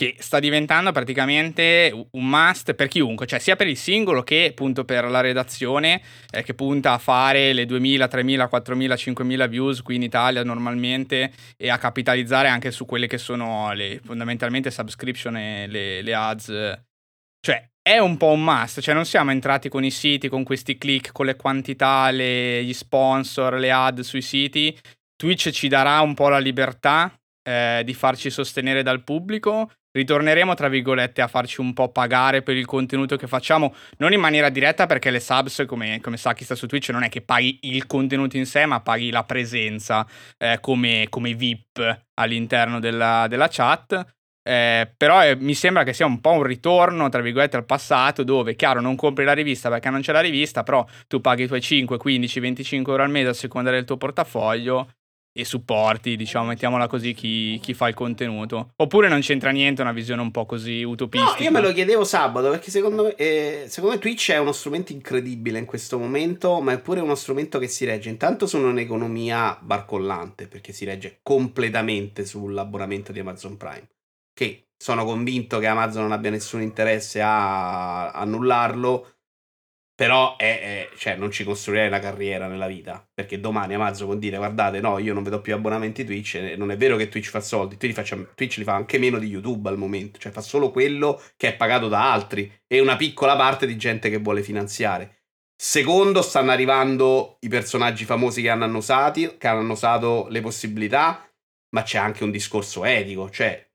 che 0.00 0.14
sta 0.18 0.38
diventando 0.38 0.92
praticamente 0.92 1.92
un 2.12 2.26
must 2.26 2.72
per 2.72 2.88
chiunque, 2.88 3.26
cioè 3.26 3.38
sia 3.38 3.54
per 3.54 3.66
il 3.66 3.76
singolo 3.76 4.22
che 4.22 4.46
appunto 4.48 4.86
per 4.86 5.04
la 5.04 5.20
redazione 5.20 6.00
eh, 6.30 6.42
che 6.42 6.54
punta 6.54 6.94
a 6.94 6.98
fare 6.98 7.52
le 7.52 7.66
2000, 7.66 8.08
3000, 8.08 8.48
4000, 8.48 8.96
5000 8.96 9.46
views 9.46 9.82
qui 9.82 9.96
in 9.96 10.02
Italia 10.02 10.42
normalmente 10.42 11.30
e 11.54 11.68
a 11.68 11.76
capitalizzare 11.76 12.48
anche 12.48 12.70
su 12.70 12.86
quelle 12.86 13.06
che 13.06 13.18
sono 13.18 13.74
le, 13.74 14.00
fondamentalmente 14.02 14.70
subscription 14.70 15.36
e 15.36 15.66
le, 15.66 16.00
le 16.00 16.14
ads. 16.14 16.78
Cioè 17.38 17.68
è 17.82 17.98
un 17.98 18.16
po' 18.16 18.32
un 18.32 18.42
must, 18.42 18.80
cioè 18.80 18.94
non 18.94 19.04
siamo 19.04 19.32
entrati 19.32 19.68
con 19.68 19.84
i 19.84 19.90
siti, 19.90 20.30
con 20.30 20.44
questi 20.44 20.78
click, 20.78 21.12
con 21.12 21.26
le 21.26 21.36
quantità, 21.36 22.10
le, 22.10 22.64
gli 22.64 22.72
sponsor, 22.72 23.58
le 23.58 23.70
ad 23.70 24.00
sui 24.00 24.22
siti. 24.22 24.74
Twitch 25.14 25.50
ci 25.50 25.68
darà 25.68 26.00
un 26.00 26.14
po' 26.14 26.30
la 26.30 26.38
libertà 26.38 27.14
eh, 27.46 27.82
di 27.84 27.92
farci 27.92 28.30
sostenere 28.30 28.82
dal 28.82 29.04
pubblico 29.04 29.70
ritorneremo 29.92 30.54
tra 30.54 30.68
virgolette 30.68 31.20
a 31.20 31.28
farci 31.28 31.60
un 31.60 31.72
po' 31.72 31.90
pagare 31.90 32.42
per 32.42 32.56
il 32.56 32.66
contenuto 32.66 33.16
che 33.16 33.26
facciamo, 33.26 33.74
non 33.98 34.12
in 34.12 34.20
maniera 34.20 34.48
diretta 34.48 34.86
perché 34.86 35.10
le 35.10 35.20
subs, 35.20 35.64
come, 35.66 36.00
come 36.00 36.16
sa 36.16 36.34
chi 36.34 36.44
sta 36.44 36.54
su 36.54 36.66
Twitch, 36.66 36.90
non 36.90 37.02
è 37.02 37.08
che 37.08 37.22
paghi 37.22 37.58
il 37.62 37.86
contenuto 37.86 38.36
in 38.36 38.46
sé, 38.46 38.66
ma 38.66 38.80
paghi 38.80 39.10
la 39.10 39.24
presenza 39.24 40.06
eh, 40.38 40.58
come, 40.60 41.06
come, 41.08 41.34
VIP 41.34 42.04
all'interno 42.14 42.80
della, 42.80 43.26
della 43.28 43.48
chat. 43.48 44.14
Eh, 44.42 44.90
però 44.96 45.22
eh, 45.22 45.36
mi 45.36 45.54
sembra 45.54 45.84
che 45.84 45.92
sia 45.92 46.06
un 46.06 46.20
po' 46.20 46.32
un 46.32 46.42
ritorno, 46.42 47.08
tra 47.08 47.20
virgolette, 47.20 47.56
al 47.56 47.66
passato, 47.66 48.24
dove, 48.24 48.56
chiaro, 48.56 48.80
non 48.80 48.96
compri 48.96 49.24
la 49.24 49.34
rivista 49.34 49.68
perché 49.68 49.90
non 49.90 50.00
c'è 50.00 50.12
la 50.12 50.20
rivista, 50.20 50.62
però 50.62 50.84
tu 51.06 51.20
paghi 51.20 51.44
i 51.44 51.46
tuoi 51.46 51.60
5, 51.60 51.98
15, 51.98 52.40
25 52.40 52.92
euro 52.92 53.04
al 53.04 53.10
mese 53.10 53.28
a 53.28 53.34
seconda 53.34 53.70
del 53.70 53.84
tuo 53.84 53.96
portafoglio 53.96 54.88
e 55.32 55.44
supporti, 55.44 56.16
diciamo, 56.16 56.46
mettiamola 56.46 56.88
così, 56.88 57.14
chi, 57.14 57.58
chi, 57.62 57.72
fa 57.72 57.88
il 57.88 57.94
contenuto. 57.94 58.72
Oppure 58.76 59.08
non 59.08 59.20
c'entra 59.20 59.50
niente, 59.50 59.82
una 59.82 59.92
visione 59.92 60.22
un 60.22 60.30
po' 60.30 60.44
così 60.44 60.82
utopistica. 60.82 61.38
No, 61.38 61.44
io 61.44 61.50
me 61.50 61.60
lo 61.60 61.72
chiedevo 61.72 62.04
sabato, 62.04 62.50
perché 62.50 62.70
secondo 62.70 63.04
me, 63.04 63.14
eh, 63.14 63.64
secondo 63.68 63.94
me 63.94 64.00
Twitch 64.00 64.32
è 64.32 64.38
uno 64.38 64.52
strumento 64.52 64.92
incredibile 64.92 65.58
in 65.58 65.66
questo 65.66 65.98
momento, 65.98 66.60
ma 66.60 66.72
è 66.72 66.80
pure 66.80 67.00
uno 67.00 67.14
strumento 67.14 67.58
che 67.58 67.68
si 67.68 67.84
regge. 67.84 68.08
Intanto 68.08 68.46
su 68.46 68.58
un'economia 68.58 69.58
barcollante, 69.60 70.48
perché 70.48 70.72
si 70.72 70.84
regge 70.84 71.20
completamente 71.22 72.24
sull'abbonamento 72.24 73.12
di 73.12 73.20
Amazon 73.20 73.56
Prime, 73.56 73.88
che 74.32 74.64
sono 74.76 75.04
convinto 75.04 75.58
che 75.58 75.66
Amazon 75.66 76.02
non 76.02 76.12
abbia 76.12 76.30
nessun 76.30 76.62
interesse 76.62 77.20
a 77.20 78.10
annullarlo 78.10 79.19
però 80.00 80.38
è, 80.38 80.88
è, 80.88 80.96
cioè, 80.96 81.16
non 81.16 81.30
ci 81.30 81.44
costruirei 81.44 81.88
una 81.88 81.98
carriera 81.98 82.46
nella 82.46 82.66
vita. 82.66 83.06
Perché 83.12 83.38
domani 83.38 83.74
Amazon 83.74 84.06
può 84.06 84.16
dire: 84.16 84.38
Guardate, 84.38 84.80
no, 84.80 84.96
io 84.98 85.12
non 85.12 85.22
vedo 85.22 85.42
più 85.42 85.52
abbonamenti 85.52 86.06
Twitch. 86.06 86.36
Non 86.56 86.70
è 86.70 86.78
vero 86.78 86.96
che 86.96 87.10
Twitch 87.10 87.28
fa 87.28 87.40
soldi. 87.40 87.76
Twitch, 87.76 87.92
faccia, 87.92 88.16
Twitch 88.34 88.56
li 88.56 88.64
fa 88.64 88.72
anche 88.72 88.96
meno 88.96 89.18
di 89.18 89.26
YouTube 89.26 89.68
al 89.68 89.76
momento. 89.76 90.18
Cioè, 90.18 90.32
fa 90.32 90.40
solo 90.40 90.70
quello 90.70 91.20
che 91.36 91.48
è 91.48 91.54
pagato 91.54 91.88
da 91.88 92.10
altri. 92.10 92.50
E 92.66 92.80
una 92.80 92.96
piccola 92.96 93.36
parte 93.36 93.66
di 93.66 93.76
gente 93.76 94.08
che 94.08 94.16
vuole 94.16 94.42
finanziare. 94.42 95.24
Secondo, 95.54 96.22
stanno 96.22 96.50
arrivando 96.50 97.36
i 97.40 97.48
personaggi 97.48 98.06
famosi 98.06 98.40
che 98.40 98.48
hanno 98.48 98.78
usati, 98.78 99.36
che 99.36 99.48
hanno 99.48 99.72
usato 99.72 100.28
le 100.30 100.40
possibilità. 100.40 101.30
Ma 101.74 101.82
c'è 101.82 101.98
anche 101.98 102.24
un 102.24 102.30
discorso 102.30 102.86
etico. 102.86 103.28
Cioè, 103.28 103.69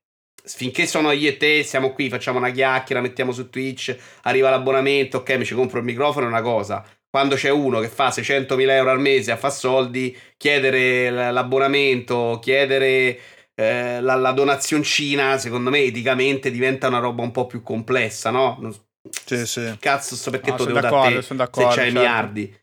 finché 0.46 0.86
sono 0.86 1.10
io 1.10 1.30
e 1.30 1.36
te, 1.36 1.62
siamo 1.62 1.92
qui, 1.92 2.08
facciamo 2.08 2.38
una 2.38 2.50
chiacchiera, 2.50 3.00
mettiamo 3.00 3.32
su 3.32 3.50
Twitch, 3.50 3.96
arriva 4.22 4.50
l'abbonamento, 4.50 5.18
ok, 5.18 5.36
mi 5.36 5.44
ci 5.44 5.54
compro 5.54 5.78
il 5.78 5.84
microfono 5.84 6.26
è 6.26 6.28
una 6.28 6.42
cosa. 6.42 6.84
Quando 7.08 7.34
c'è 7.34 7.50
uno 7.50 7.80
che 7.80 7.88
fa 7.88 8.08
600.000 8.08 8.70
euro 8.70 8.90
al 8.90 9.00
mese 9.00 9.32
a 9.32 9.36
fa 9.36 9.50
soldi, 9.50 10.16
chiedere 10.36 11.10
l'abbonamento, 11.10 12.38
chiedere 12.40 13.18
eh, 13.54 14.00
la, 14.00 14.14
la 14.14 14.32
donazioncina, 14.32 15.38
secondo 15.38 15.70
me 15.70 15.80
eticamente 15.80 16.50
diventa 16.50 16.88
una 16.88 16.98
roba 16.98 17.22
un 17.22 17.30
po' 17.32 17.46
più 17.46 17.62
complessa, 17.62 18.30
no? 18.30 18.84
Sì, 19.24 19.46
sì. 19.46 19.76
Cazzo, 19.78 20.14
sto 20.14 20.30
perché 20.30 20.50
no, 20.50 20.56
devo 20.56 20.72
da 20.72 20.88
te 21.08 21.22
se 21.22 21.34
c'hai 21.34 21.72
certo. 21.72 21.82
miliardi. 21.82 22.54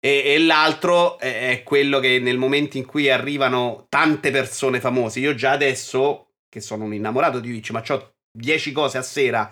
E, 0.00 0.22
e, 0.24 0.38
l'altro 0.38 1.18
è 1.18 1.62
quello 1.64 1.98
che 1.98 2.20
nel 2.20 2.38
momento 2.38 2.78
in 2.78 2.86
cui 2.86 3.10
arrivano 3.10 3.86
tante 3.88 4.30
persone 4.30 4.80
famose, 4.80 5.18
io 5.18 5.34
già 5.34 5.50
adesso 5.50 6.27
che 6.48 6.60
sono 6.60 6.84
un 6.84 6.94
innamorato 6.94 7.40
di 7.40 7.50
Twitch, 7.50 7.70
ma 7.70 7.82
ho 7.86 8.14
10 8.32 8.72
cose 8.72 8.98
a 8.98 9.02
sera 9.02 9.50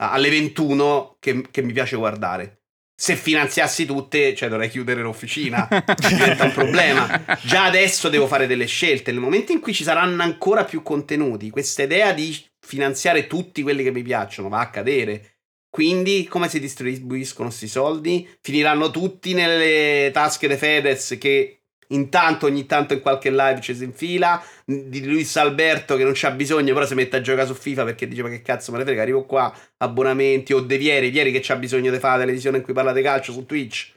alle 0.00 0.30
21 0.30 1.16
che, 1.18 1.42
che 1.50 1.62
mi 1.62 1.72
piace 1.72 1.96
guardare. 1.96 2.62
Se 3.00 3.14
finanziassi 3.14 3.86
tutte, 3.86 4.34
cioè 4.34 4.48
dovrei 4.48 4.68
chiudere 4.68 5.02
l'officina, 5.02 5.68
diventa 5.96 6.44
un 6.44 6.52
problema. 6.52 7.24
Già 7.42 7.64
adesso 7.64 8.08
devo 8.08 8.26
fare 8.26 8.48
delle 8.48 8.66
scelte. 8.66 9.12
Nel 9.12 9.20
momento 9.20 9.52
in 9.52 9.60
cui 9.60 9.72
ci 9.72 9.84
saranno 9.84 10.22
ancora 10.22 10.64
più 10.64 10.82
contenuti, 10.82 11.50
questa 11.50 11.84
idea 11.84 12.12
di 12.12 12.36
finanziare 12.60 13.28
tutti 13.28 13.62
quelli 13.62 13.84
che 13.84 13.92
mi 13.92 14.02
piacciono 14.02 14.48
va 14.48 14.60
a 14.60 14.70
cadere. 14.70 15.34
Quindi, 15.70 16.26
come 16.26 16.48
si 16.48 16.58
distribuiscono 16.58 17.48
questi 17.48 17.68
soldi? 17.68 18.28
Finiranno 18.40 18.90
tutti 18.90 19.32
nelle 19.32 20.10
tasche 20.12 20.48
dei 20.48 20.56
Fedez 20.56 21.18
che 21.20 21.57
Intanto 21.88 22.46
ogni 22.46 22.66
tanto 22.66 22.92
in 22.92 23.00
qualche 23.00 23.30
live 23.30 23.60
ci 23.60 23.74
si 23.74 23.84
infila. 23.84 24.42
Di 24.64 25.06
Luis 25.06 25.36
Alberto 25.36 25.96
che 25.96 26.04
non 26.04 26.12
c'ha 26.14 26.30
bisogno, 26.30 26.74
però 26.74 26.86
si 26.86 26.94
mette 26.94 27.16
a 27.16 27.20
giocare 27.20 27.46
su 27.46 27.54
FIFA 27.54 27.84
perché 27.84 28.06
dice: 28.06 28.22
Ma 28.22 28.28
che 28.28 28.42
cazzo 28.42 28.72
me 28.72 28.78
ne 28.78 28.84
frega? 28.84 29.02
Arrivo 29.02 29.24
qua, 29.24 29.52
abbonamenti. 29.78 30.52
O 30.52 30.60
De 30.60 30.76
Vieri, 30.76 31.10
Vieri 31.10 31.32
che 31.32 31.40
c'ha 31.40 31.56
bisogno 31.56 31.90
di 31.90 31.98
fare 31.98 32.14
la 32.14 32.20
televisione 32.20 32.58
in 32.58 32.62
cui 32.62 32.72
parla 32.72 32.92
di 32.92 33.02
calcio 33.02 33.32
su 33.32 33.46
Twitch. 33.46 33.96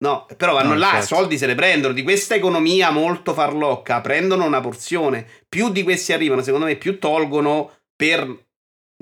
No, 0.00 0.26
però 0.36 0.54
vanno 0.54 0.74
no, 0.74 0.78
là, 0.78 0.90
certo. 0.92 1.16
soldi 1.16 1.36
se 1.38 1.46
ne 1.46 1.56
prendono. 1.56 1.92
Di 1.92 2.04
questa 2.04 2.36
economia 2.36 2.90
molto 2.90 3.34
farlocca 3.34 4.00
prendono 4.00 4.44
una 4.44 4.60
porzione. 4.60 5.26
Più 5.48 5.70
di 5.70 5.82
questi 5.82 6.12
arrivano, 6.12 6.42
secondo 6.42 6.66
me, 6.66 6.76
più 6.76 7.00
tolgono 7.00 7.72
per 7.96 8.46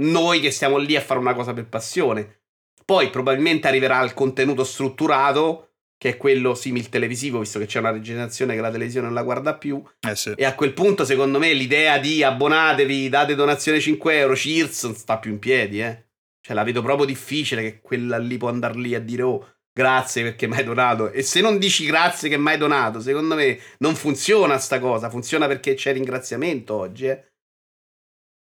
noi 0.01 0.41
che 0.41 0.51
stiamo 0.51 0.79
lì 0.79 0.97
a 0.97 1.03
fare 1.03 1.21
una 1.21 1.35
cosa 1.35 1.53
per 1.53 1.67
passione. 1.67 2.41
Poi 2.85 3.11
probabilmente 3.11 3.69
arriverà 3.69 4.01
il 4.03 4.15
contenuto 4.15 4.65
strutturato 4.65 5.73
che 5.99 6.11
è 6.11 6.17
quello 6.17 6.55
simil 6.55 6.89
televisivo, 6.89 7.39
visto 7.39 7.59
che 7.59 7.67
c'è 7.67 7.79
una 7.79 7.91
rigenerazione 7.91 8.55
che 8.55 8.61
la 8.61 8.71
televisione 8.71 9.07
non 9.07 9.15
la 9.15 9.23
guarda 9.23 9.57
più. 9.57 9.83
Eh 10.07 10.15
sì. 10.15 10.33
E 10.37 10.45
a 10.45 10.55
quel 10.55 10.73
punto, 10.73 11.05
secondo 11.05 11.39
me, 11.39 11.53
l'idea 11.53 11.99
di 11.99 12.23
abbonatevi, 12.23 13.09
date 13.09 13.35
donazione 13.35 13.81
5 13.81 14.19
euro, 14.19 14.35
Cheers, 14.35 14.85
non 14.85 14.95
sta 14.95 15.19
più 15.19 15.33
in 15.33 15.39
piedi, 15.39 15.81
eh. 15.81 16.05
Cioè, 16.41 16.55
la 16.55 16.65
vedo 16.65 16.83
proprio 16.83 17.07
difficile 17.07 17.63
che 17.63 17.81
quella 17.81 18.19
lì 18.19 18.37
può 18.37 18.49
andare 18.49 18.79
lì 18.79 18.95
a 18.95 19.01
dire, 19.01 19.23
oh, 19.23 19.57
grazie 19.73 20.23
perché 20.23 20.47
mi 20.47 20.57
hai 20.57 20.65
donato. 20.65 21.11
E 21.11 21.23
se 21.23 21.41
non 21.41 21.59
dici 21.59 21.87
grazie 21.87 22.29
che 22.29 22.37
mi 22.37 22.51
hai 22.51 22.59
donato, 22.59 23.01
secondo 23.01 23.35
me 23.35 23.59
non 23.79 23.95
funziona 23.95 24.59
sta 24.59 24.79
cosa. 24.79 25.11
Funziona 25.11 25.47
perché 25.47 25.75
c'è 25.75 25.93
ringraziamento 25.93 26.75
oggi, 26.75 27.07
eh. 27.07 27.33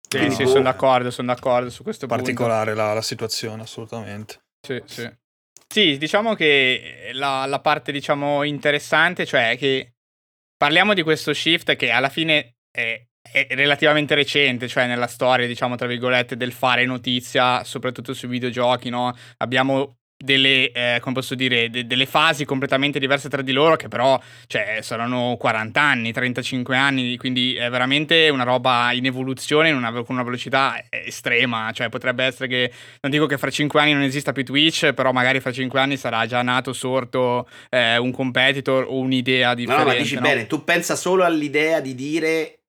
Sì, 0.09 0.19
Quindi, 0.19 0.35
sì, 0.35 0.43
boh. 0.45 0.51
sono 0.51 0.63
d'accordo, 0.65 1.11
sono 1.11 1.29
d'accordo 1.29 1.71
su 1.71 1.83
questo 1.83 2.07
Particolare 2.07 2.75
la, 2.75 2.93
la 2.93 3.03
situazione, 3.03 3.63
assolutamente. 3.63 4.43
Sì, 4.61 4.83
sì. 4.85 5.11
Sì, 5.73 5.97
diciamo 5.97 6.35
che 6.35 7.13
la, 7.15 7.47
la 7.47 7.59
parte, 7.59 7.93
diciamo, 7.93 8.43
interessante, 8.43 9.25
cioè 9.25 9.57
che 9.57 9.95
parliamo 10.55 10.93
di 10.93 11.01
questo 11.01 11.33
shift 11.33 11.77
che 11.77 11.91
alla 11.91 12.11
fine 12.11 12.57
è, 12.71 13.03
è 13.23 13.47
relativamente 13.53 14.15
recente, 14.15 14.69
cioè 14.69 14.87
nella 14.87 15.07
storia, 15.07 15.47
diciamo, 15.47 15.75
tra 15.77 15.87
virgolette, 15.87 16.37
del 16.37 16.53
fare 16.53 16.85
notizia, 16.85 17.65
soprattutto 17.65 18.13
sui 18.13 18.29
videogiochi, 18.29 18.91
no? 18.91 19.17
Abbiamo 19.39 20.01
delle, 20.23 20.71
eh, 20.71 20.99
come 21.01 21.15
posso 21.15 21.35
dire, 21.35 21.69
de- 21.69 21.87
delle 21.87 22.07
fasi 22.07 22.45
completamente 22.45 22.99
diverse 22.99 23.29
tra 23.29 23.43
di 23.43 23.53
loro 23.53 23.77
che 23.77 23.89
però, 23.89 24.21
cioè, 24.47 24.79
saranno 24.81 25.37
40 25.39 25.81
anni, 25.81 26.13
35 26.13 26.77
anni, 26.77 27.17
quindi 27.17 27.55
è 27.55 27.69
veramente 27.69 28.29
una 28.29 28.45
roba 28.45 28.93
in 28.93 29.07
evoluzione 29.07 29.71
una, 29.73 29.91
con 29.91 30.05
una 30.09 30.23
velocità 30.23 30.83
estrema, 30.89 31.71
cioè 31.73 31.89
potrebbe 31.89 32.25
essere 32.25 32.49
che, 32.49 32.73
non 33.01 33.11
dico 33.11 33.27
che 33.27 33.39
fra 33.39 33.51
5 33.51 33.81
anni 33.81 33.93
non 33.93 34.03
esista 34.03 34.33
più 34.33 34.45
Twitch, 34.45 34.93
però 34.93 35.13
magari 35.13 35.41
fra 35.41 35.53
5 35.53 35.81
anni 35.81 35.97
sarà 35.97 36.25
già 36.27 36.43
nato, 36.43 36.73
sorto 36.73 37.49
eh, 37.69 37.97
un 37.97 38.13
competitor 38.13 38.87
o 38.89 38.99
un'idea 38.99 39.55
differente. 39.55 39.85
No, 39.85 39.91
ma 39.91 39.99
dici 39.99 40.15
no? 40.15 40.21
bene, 40.21 40.47
tu 40.47 40.65
pensa 40.65 40.95
solo 40.95 41.25
all'idea 41.25 41.81
di 41.81 41.95
dire, 41.95 42.61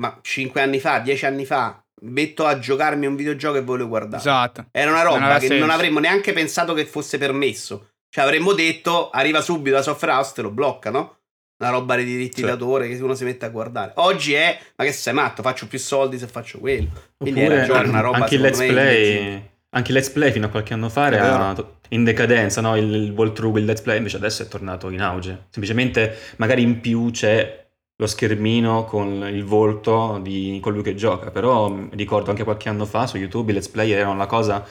ma 0.00 0.18
5 0.20 0.60
anni 0.60 0.80
fa, 0.80 0.98
10 1.00 1.26
anni 1.26 1.44
fa, 1.44 1.85
metto 2.02 2.44
a 2.44 2.58
giocarmi 2.58 3.06
un 3.06 3.16
videogioco 3.16 3.56
e 3.56 3.62
voglio 3.62 3.88
guardare. 3.88 4.20
Esatto. 4.20 4.66
Era 4.70 4.90
una 4.90 5.02
roba 5.02 5.18
non 5.18 5.38
che 5.38 5.46
senso. 5.46 5.64
non 5.64 5.70
avremmo 5.70 5.98
neanche 5.98 6.32
pensato 6.32 6.74
che 6.74 6.84
fosse 6.84 7.18
permesso. 7.18 7.90
Cioè 8.08 8.24
avremmo 8.24 8.52
detto, 8.52 9.10
arriva 9.10 9.40
subito 9.40 9.76
la 9.76 9.82
software 9.82 10.14
house, 10.14 10.32
te 10.34 10.42
lo 10.42 10.50
blocca, 10.50 10.90
no? 10.90 11.18
Una 11.58 11.70
roba 11.70 11.96
di 11.96 12.04
diritti 12.04 12.40
sì. 12.40 12.46
d'autore 12.46 12.88
che 12.88 13.02
uno 13.02 13.14
si 13.14 13.24
mette 13.24 13.46
a 13.46 13.48
guardare. 13.48 13.92
Oggi 13.96 14.34
è, 14.34 14.58
ma 14.76 14.84
che 14.84 14.92
sei 14.92 15.14
matto, 15.14 15.42
faccio 15.42 15.66
più 15.66 15.78
soldi 15.78 16.18
se 16.18 16.26
faccio 16.26 16.58
quello. 16.58 16.88
Quindi 17.16 17.40
Oppure, 17.40 17.58
ragione, 17.58 17.88
una 17.88 18.00
roba 18.00 18.16
anche 18.18 18.34
il 18.34 18.40
let's 18.40 18.58
play... 18.58 19.50
Anche 19.70 19.90
il 19.90 19.96
let's 19.98 20.10
play 20.10 20.32
fino 20.32 20.46
a 20.46 20.48
qualche 20.48 20.72
anno 20.72 20.88
fa 20.88 21.08
era 21.08 21.54
in 21.90 22.04
decadenza, 22.04 22.62
no? 22.62 22.76
il, 22.76 22.90
il 22.94 23.10
walkthrough, 23.10 23.58
il 23.58 23.64
let's 23.66 23.82
play 23.82 23.98
invece 23.98 24.16
adesso 24.16 24.42
è 24.42 24.48
tornato 24.48 24.88
in 24.88 25.02
auge. 25.02 25.46
Semplicemente 25.50 26.16
magari 26.36 26.62
in 26.62 26.80
più 26.80 27.10
c'è 27.10 27.65
lo 27.98 28.06
schermino 28.06 28.84
con 28.84 29.26
il 29.28 29.44
volto 29.44 30.18
di 30.22 30.58
colui 30.62 30.82
che 30.82 30.94
gioca, 30.94 31.30
però 31.30 31.74
ricordo 31.92 32.30
anche 32.30 32.44
qualche 32.44 32.68
anno 32.68 32.84
fa 32.84 33.06
su 33.06 33.16
YouTube 33.16 33.52
i 33.52 33.54
let's 33.54 33.68
play 33.68 33.90
erano 33.90 34.16
la 34.16 34.26
cosa 34.26 34.64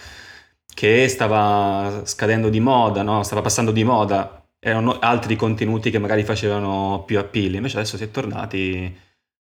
che 0.74 1.08
stava 1.08 2.02
scadendo 2.06 2.50
di 2.50 2.60
moda, 2.60 3.02
no? 3.02 3.24
stava 3.24 3.42
passando 3.42 3.72
di 3.72 3.84
moda, 3.84 4.46
erano 4.60 5.00
altri 5.00 5.36
contenuti 5.36 5.90
che 5.90 6.00
magari 6.00 6.24
facevano 6.24 7.04
più 7.06 7.18
appeal, 7.18 7.56
invece 7.56 7.78
adesso 7.78 7.98
si 7.98 8.04
è 8.04 8.12
tornati 8.12 8.94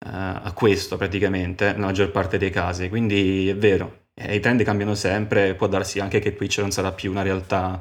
uh, 0.05 0.09
a 0.09 0.53
questo 0.55 0.97
praticamente, 0.97 1.73
nella 1.73 1.87
maggior 1.87 2.11
parte 2.11 2.39
dei 2.39 2.51
casi, 2.51 2.89
quindi 2.89 3.49
è 3.49 3.57
vero, 3.57 4.09
i 4.15 4.41
trend 4.41 4.63
cambiano 4.63 4.95
sempre, 4.95 5.55
può 5.55 5.67
darsi 5.69 6.01
anche 6.01 6.19
che 6.21 6.35
Twitch 6.35 6.59
non 6.59 6.71
sarà 6.71 6.93
più 6.93 7.11
una 7.11 7.23
realtà 7.23 7.81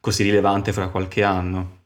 così 0.00 0.22
rilevante 0.24 0.72
fra 0.72 0.88
qualche 0.88 1.22
anno. 1.24 1.81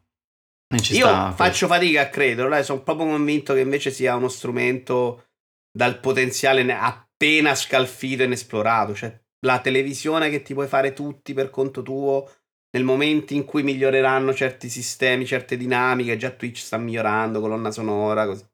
Io 0.68 1.07
sta, 1.07 1.33
faccio 1.33 1.68
fatica 1.68 2.02
a 2.02 2.09
crederlo, 2.09 2.61
sono 2.62 2.83
proprio 2.83 3.07
convinto 3.07 3.55
che 3.55 3.61
invece 3.61 3.90
sia 3.90 4.16
uno 4.16 4.29
strumento 4.29 5.29
dal 5.70 6.00
potenziale 6.00 6.70
appena 6.72 7.55
scalfito 7.55 8.22
e 8.22 8.26
inesplorato. 8.26 8.94
Cioè, 8.94 9.16
la 9.46 9.61
televisione 9.61 10.29
che 10.29 10.42
ti 10.42 10.55
puoi 10.55 10.66
fare 10.66 10.92
tutti 10.92 11.35
per 11.35 11.50
conto 11.50 11.83
tuo 11.83 12.29
nel 12.72 12.85
momento 12.85 13.33
in 13.33 13.44
cui 13.44 13.62
miglioreranno 13.62 14.35
certi 14.35 14.68
sistemi, 14.68 15.24
certe 15.24 15.57
dinamiche, 15.57 16.16
già 16.16 16.31
Twitch 16.31 16.59
sta 16.59 16.76
migliorando, 16.79 17.40
colonna 17.40 17.70
sonora, 17.70 18.26
così. 18.26 18.44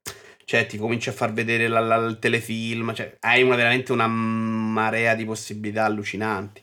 Cioè, 0.45 0.67
ti 0.67 0.77
cominci 0.77 1.09
a 1.09 1.13
far 1.13 1.33
vedere 1.33 1.67
la, 1.67 1.81
la, 1.81 1.97
il 1.97 2.19
telefilm, 2.19 2.93
cioè, 2.93 3.17
hai 3.21 3.43
una, 3.43 3.57
veramente 3.57 3.91
una 3.93 4.07
marea 4.07 5.15
di 5.15 5.25
possibilità 5.25 5.85
allucinanti 5.85 6.63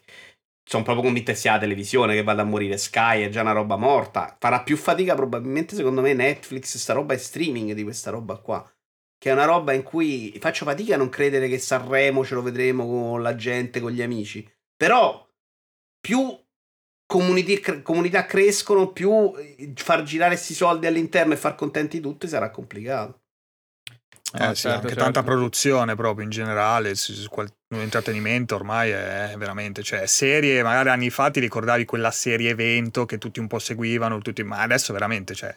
sono 0.70 0.84
proprio 0.84 1.04
convinto 1.06 1.32
che 1.32 1.38
sia 1.38 1.54
la 1.54 1.58
televisione 1.58 2.14
che 2.14 2.22
vada 2.22 2.44
a 2.44 2.46
morire. 2.46 2.78
Sky 2.78 3.24
è 3.24 3.30
già 3.30 3.42
una 3.42 3.54
roba 3.54 3.76
morta. 3.76 4.38
Farà 4.40 4.62
più 4.62 4.78
fatica 4.78 5.16
probabilmente, 5.16 5.76
secondo 5.76 6.02
me, 6.02 6.14
Netflix, 6.14 6.78
sta 6.78 6.94
roba 6.94 7.16
è 7.16 7.18
streaming 7.18 7.72
di 7.74 7.82
questa 7.82 8.12
roba 8.12 8.38
qua. 8.38 8.72
che 9.18 9.32
è 9.32 9.34
una 9.34 9.46
roba 9.46 9.74
in 9.74 9.82
cui 9.82 10.38
faccio 10.40 10.66
fatica 10.66 10.94
a 10.94 10.98
non 10.98 11.10
credere 11.10 11.50
che 11.50 11.58
Sanremo 11.58 12.24
ce 12.24 12.36
lo 12.36 12.44
vedremo 12.44 12.86
con 12.86 13.24
la 13.24 13.36
gente, 13.36 13.80
con 13.80 13.92
gli 13.92 14.04
amici. 14.04 14.48
Però 14.78 15.28
più 16.00 16.40
comunità, 17.08 17.82
comunità 17.82 18.26
crescono, 18.26 18.92
più 18.92 19.34
eh, 19.38 19.74
far 19.76 20.04
girare 20.04 20.36
questi 20.36 20.54
soldi 20.54 20.86
all'interno 20.86 21.34
e 21.34 21.38
far 21.38 21.56
contenti 21.56 22.00
tutti 22.00 22.28
sarà 22.28 22.52
complicato. 22.52 23.24
Eh, 24.34 24.50
eh, 24.50 24.56
sì, 24.56 24.62
certo, 24.62 24.76
anche 24.76 24.88
certo. 24.89 25.04
tanta 25.04 25.24
produzione 25.24 25.96
proprio 25.96 26.24
in 26.24 26.30
generale, 26.30 26.94
l'intrattenimento 27.70 28.56
ormai 28.56 28.92
è 28.92 29.34
veramente, 29.38 29.82
cioè 29.82 30.06
serie, 30.06 30.62
magari 30.62 30.89
anni 30.89 31.10
fa 31.10 31.32
ti 31.32 31.39
ricordavi 31.39 31.86
quella 31.86 32.12
serie 32.12 32.52
evento 32.52 33.06
che 33.06 33.18
tutti 33.18 33.39
un 33.39 33.48
po' 33.48 33.60
seguivano, 33.60 34.20
tutti, 34.20 34.44
ma 34.44 34.60
adesso 34.60 34.94
veramente, 34.94 35.34
cioè, 35.34 35.54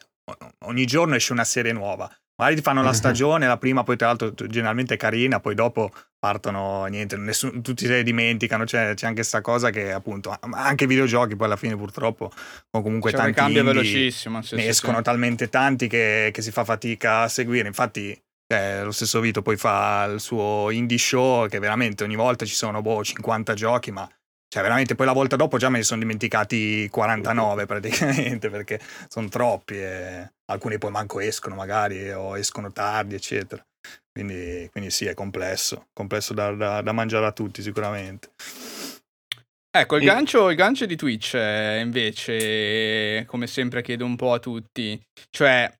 ogni 0.64 0.86
giorno 0.86 1.14
esce 1.14 1.32
una 1.32 1.44
serie 1.44 1.72
nuova. 1.72 2.10
Magari 2.34 2.56
ti 2.56 2.62
fanno 2.62 2.82
la 2.82 2.94
stagione, 2.94 3.46
la 3.46 3.58
prima 3.58 3.84
poi 3.84 3.96
tra 3.96 4.06
l'altro 4.08 4.32
generalmente 4.34 4.94
è 4.94 4.96
carina, 4.96 5.38
poi 5.38 5.54
dopo 5.54 5.92
partono, 6.18 6.86
niente, 6.86 7.16
nessuno, 7.16 7.60
tutti 7.60 7.84
se 7.84 7.92
ne 7.92 8.02
dimenticano, 8.02 8.64
c'è, 8.64 8.94
c'è 8.94 9.04
anche 9.04 9.20
questa 9.20 9.42
cosa 9.42 9.70
che 9.70 9.92
appunto, 9.92 10.36
anche 10.50 10.84
i 10.84 10.86
videogiochi 10.86 11.36
poi 11.36 11.46
alla 11.46 11.56
fine 11.56 11.76
purtroppo, 11.76 12.32
o 12.70 12.82
comunque 12.82 13.10
c'è 13.10 13.18
tanti 13.18 13.32
cambia 13.34 13.62
velocissimo, 13.62 14.40
sì, 14.42 14.54
ne 14.56 14.62
sì, 14.62 14.68
escono 14.68 14.96
sì. 14.96 15.02
talmente 15.02 15.50
tanti 15.50 15.86
che, 15.88 16.30
che 16.32 16.42
si 16.42 16.50
fa 16.50 16.64
fatica 16.64 17.20
a 17.20 17.28
seguire, 17.28 17.68
infatti 17.68 18.18
eh, 18.52 18.82
lo 18.82 18.92
stesso 18.92 19.20
Vito 19.20 19.42
poi 19.42 19.56
fa 19.56 20.04
il 20.04 20.20
suo 20.20 20.70
indie 20.70 20.98
show 20.98 21.46
che 21.48 21.58
veramente 21.58 22.04
ogni 22.04 22.16
volta 22.16 22.44
ci 22.44 22.54
sono 22.54 22.82
boh, 22.82 23.02
50 23.02 23.54
giochi, 23.54 23.90
ma 23.90 24.08
cioè 24.48 24.62
veramente 24.62 24.94
poi 24.94 25.06
la 25.06 25.12
volta 25.12 25.36
dopo 25.36 25.56
già 25.56 25.70
me 25.70 25.78
ne 25.78 25.84
sono 25.84 26.00
dimenticati 26.00 26.86
49 26.90 27.64
praticamente 27.66 28.50
perché 28.50 28.80
sono 29.08 29.28
troppi 29.28 29.78
e 29.78 30.30
alcuni 30.50 30.78
poi 30.78 30.90
manco 30.90 31.20
escono 31.20 31.54
magari 31.54 32.10
o 32.10 32.36
escono 32.36 32.70
tardi 32.70 33.14
eccetera. 33.14 33.64
Quindi, 34.12 34.68
quindi 34.70 34.90
sì, 34.90 35.06
è 35.06 35.14
complesso, 35.14 35.86
complesso 35.94 36.34
da, 36.34 36.52
da, 36.52 36.82
da 36.82 36.92
mangiare 36.92 37.24
a 37.24 37.32
tutti 37.32 37.62
sicuramente. 37.62 38.32
Ecco, 39.74 39.96
il 39.96 40.04
gancio, 40.04 40.50
il 40.50 40.56
gancio 40.56 40.84
di 40.84 40.96
Twitch 40.96 41.32
eh, 41.32 41.80
invece, 41.80 43.24
come 43.24 43.46
sempre 43.46 43.80
chiedo 43.80 44.04
un 44.04 44.16
po' 44.16 44.34
a 44.34 44.38
tutti, 44.38 45.00
cioè 45.30 45.72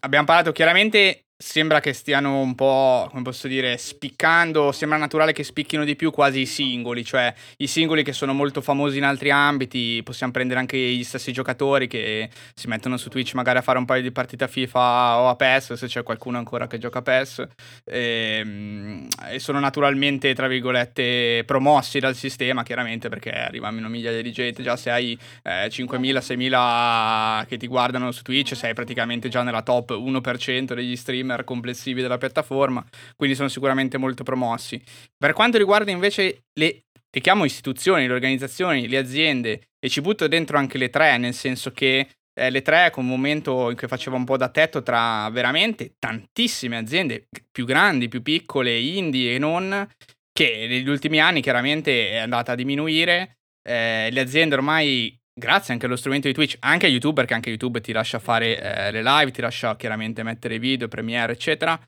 abbiamo 0.00 0.26
parlato 0.26 0.50
chiaramente 0.50 1.25
sembra 1.38 1.80
che 1.80 1.92
stiano 1.92 2.40
un 2.40 2.54
po', 2.54 3.08
come 3.10 3.22
posso 3.22 3.46
dire, 3.46 3.76
spiccando, 3.76 4.72
sembra 4.72 4.96
naturale 4.96 5.32
che 5.32 5.44
spicchino 5.44 5.84
di 5.84 5.94
più 5.94 6.10
quasi 6.10 6.40
i 6.40 6.46
singoli, 6.46 7.04
cioè 7.04 7.32
i 7.58 7.66
singoli 7.66 8.02
che 8.02 8.14
sono 8.14 8.32
molto 8.32 8.62
famosi 8.62 8.96
in 8.96 9.04
altri 9.04 9.30
ambiti, 9.30 10.00
possiamo 10.02 10.32
prendere 10.32 10.60
anche 10.60 10.78
gli 10.78 11.04
stessi 11.04 11.32
giocatori 11.32 11.88
che 11.88 12.30
si 12.54 12.68
mettono 12.68 12.96
su 12.96 13.10
Twitch 13.10 13.34
magari 13.34 13.58
a 13.58 13.62
fare 13.62 13.78
un 13.78 13.84
paio 13.84 14.00
di 14.00 14.12
partite 14.12 14.44
a 14.44 14.48
FIFA 14.48 15.18
o 15.18 15.28
a 15.28 15.36
PES, 15.36 15.74
se 15.74 15.86
c'è 15.86 16.02
qualcuno 16.02 16.38
ancora 16.38 16.66
che 16.66 16.78
gioca 16.78 17.00
a 17.00 17.02
PES, 17.02 17.46
e, 17.84 18.38
ehm, 18.40 19.08
e 19.28 19.38
sono 19.38 19.60
naturalmente, 19.60 20.32
tra 20.34 20.48
virgolette, 20.48 21.42
promossi 21.44 21.98
dal 21.98 22.14
sistema, 22.14 22.62
chiaramente, 22.62 23.10
perché 23.10 23.30
arrivano 23.30 23.88
migliaia 23.88 24.22
di 24.22 24.32
gente, 24.32 24.62
già 24.62 24.76
se 24.76 24.90
hai 24.90 25.18
eh, 25.42 25.68
5.000, 25.68 26.18
6.000 26.18 27.46
che 27.46 27.58
ti 27.58 27.66
guardano 27.66 28.10
su 28.10 28.22
Twitch, 28.22 28.56
sei 28.56 28.72
praticamente 28.72 29.28
già 29.28 29.42
nella 29.42 29.62
top 29.62 29.90
1% 29.90 30.72
degli 30.72 30.96
stream 30.96 31.25
streamer 31.26 31.44
complessivi 31.44 32.00
della 32.00 32.18
piattaforma, 32.18 32.84
quindi 33.16 33.34
sono 33.34 33.48
sicuramente 33.48 33.98
molto 33.98 34.22
promossi. 34.22 34.80
Per 35.16 35.32
quanto 35.32 35.58
riguarda 35.58 35.90
invece 35.90 36.44
le, 36.54 36.84
le 37.10 37.20
chiamo 37.20 37.44
istituzioni, 37.44 38.06
le 38.06 38.12
organizzazioni, 38.12 38.88
le 38.88 38.96
aziende, 38.96 39.68
e 39.78 39.88
ci 39.88 40.00
butto 40.00 40.28
dentro 40.28 40.56
anche 40.56 40.78
le 40.78 40.88
tre, 40.88 41.18
nel 41.18 41.34
senso 41.34 41.72
che 41.72 42.08
eh, 42.32 42.50
le 42.50 42.62
tre 42.62 42.90
con 42.90 43.04
un 43.04 43.10
momento 43.10 43.70
in 43.70 43.76
cui 43.76 43.88
faceva 43.88 44.16
un 44.16 44.24
po' 44.24 44.36
da 44.36 44.48
tetto 44.48 44.82
tra 44.82 45.28
veramente 45.30 45.94
tantissime 45.98 46.76
aziende, 46.76 47.26
più 47.50 47.64
grandi, 47.64 48.08
più 48.08 48.22
piccole, 48.22 48.78
indie 48.78 49.34
e 49.34 49.38
non, 49.38 49.86
che 50.32 50.66
negli 50.68 50.88
ultimi 50.88 51.20
anni 51.20 51.42
chiaramente 51.42 52.10
è 52.10 52.16
andata 52.18 52.52
a 52.52 52.56
diminuire. 52.56 53.38
Eh, 53.66 54.10
le 54.12 54.20
aziende 54.20 54.54
ormai 54.54 55.18
grazie 55.38 55.74
anche 55.74 55.86
allo 55.86 55.96
strumento 55.96 56.28
di 56.28 56.34
Twitch, 56.34 56.56
anche 56.60 56.86
a 56.86 56.88
YouTube, 56.88 57.14
perché 57.14 57.34
anche 57.34 57.50
YouTube 57.50 57.80
ti 57.80 57.92
lascia 57.92 58.18
fare 58.18 58.58
eh, 58.58 58.90
le 58.90 59.02
live, 59.02 59.30
ti 59.30 59.42
lascia 59.42 59.76
chiaramente 59.76 60.22
mettere 60.22 60.58
video, 60.58 60.88
premiere, 60.88 61.34
eccetera. 61.34 61.78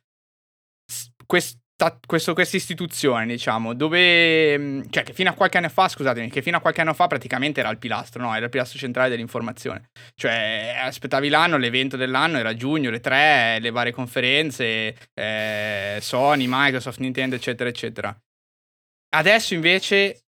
Questa, 1.25 1.99
questo, 2.07 2.35
istituzione, 2.57 3.27
diciamo, 3.27 3.75
dove, 3.75 4.59
mm, 4.59 4.83
cioè, 4.91 5.03
che 5.03 5.13
fino 5.15 5.31
a 5.31 5.33
qualche 5.33 5.57
anno 5.59 5.69
fa, 5.71 5.89
scusatemi, 5.89 6.29
che 6.29 6.43
fino 6.43 6.59
a 6.59 6.61
qualche 6.61 6.83
anno 6.83 6.93
fa 6.95 7.07
praticamente 7.07 7.61
era 7.61 7.71
il 7.71 7.79
pilastro, 7.79 8.23
no? 8.23 8.35
Era 8.35 8.45
il 8.45 8.51
pilastro 8.51 8.79
centrale 8.79 9.09
dell'informazione. 9.09 9.89
Cioè, 10.15 10.77
aspettavi 10.83 11.29
l'anno, 11.29 11.57
l'evento 11.57 11.97
dell'anno 11.97 12.39
era 12.39 12.55
giugno, 12.55 12.91
le 12.91 13.01
tre, 13.01 13.59
le 13.61 13.71
varie 13.71 13.93
conferenze, 13.93 14.95
eh, 15.15 15.99
Sony, 16.01 16.47
Microsoft, 16.49 16.99
Nintendo, 17.01 17.35
eccetera, 17.35 17.69
eccetera. 17.69 18.15
Adesso 19.11 19.55
invece 19.55 20.28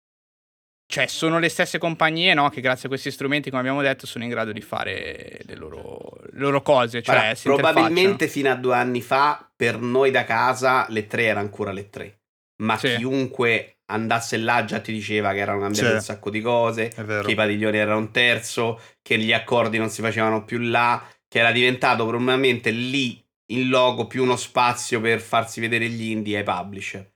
cioè, 0.91 1.06
sono 1.06 1.38
le 1.38 1.49
stesse 1.49 1.78
compagnie 1.78 2.34
no, 2.34 2.49
che 2.49 2.62
grazie 2.62 2.86
a 2.86 2.88
questi 2.89 3.12
strumenti, 3.12 3.52
come 3.52 3.62
abbiamo 3.62 3.84
detto, 3.84 4.08
sono 4.08 4.23
in 4.23 4.32
grado 4.32 4.52
di 4.52 4.60
fare 4.60 5.38
le 5.43 5.54
loro, 5.54 6.15
le 6.32 6.39
loro 6.39 6.63
cose. 6.63 7.04
Cioè, 7.04 7.15
Guarda, 7.15 7.39
probabilmente 7.43 8.28
fino 8.28 8.49
a 8.49 8.56
due 8.56 8.73
anni 8.73 8.99
fa, 8.99 9.47
per 9.56 9.80
noi 9.80 10.10
da 10.10 10.23
casa, 10.23 10.88
le 10.89 11.06
tre 11.06 11.25
erano 11.25 11.41
ancora 11.41 11.71
le 11.71 11.91
tre. 11.91 12.21
Ma 12.63 12.75
sì. 12.75 12.95
chiunque 12.95 13.82
andasse 13.86 14.38
là 14.38 14.65
già 14.65 14.80
ti 14.80 14.91
diceva 14.91 15.32
che 15.32 15.38
erano 15.38 15.60
cambiate 15.60 15.89
sì. 15.89 15.93
un 15.93 16.02
sacco 16.02 16.32
di 16.32 16.41
cose, 16.41 16.88
che 16.88 17.32
i 17.32 17.36
padiglioni 17.36 17.78
erano 17.78 17.99
un 17.99 18.10
terzo, 18.10 18.82
che 19.04 19.19
gli 19.19 19.32
accordi 19.32 19.78
non 19.78 19.91
si 19.91 20.02
facevano 20.02 20.43
più 20.43 20.58
là, 20.58 21.08
che 21.28 21.38
era 21.38 21.52
diventato 21.52 22.08
probabilmente 22.08 22.71
lì 22.71 23.23
in 23.52 23.69
logo 23.69 24.08
più 24.08 24.23
uno 24.23 24.36
spazio 24.36 24.99
per 25.02 25.19
farsi 25.19 25.60
vedere 25.60 25.88
gli 25.88 26.10
indie 26.10 26.38
ai 26.38 26.43
publisher 26.43 27.08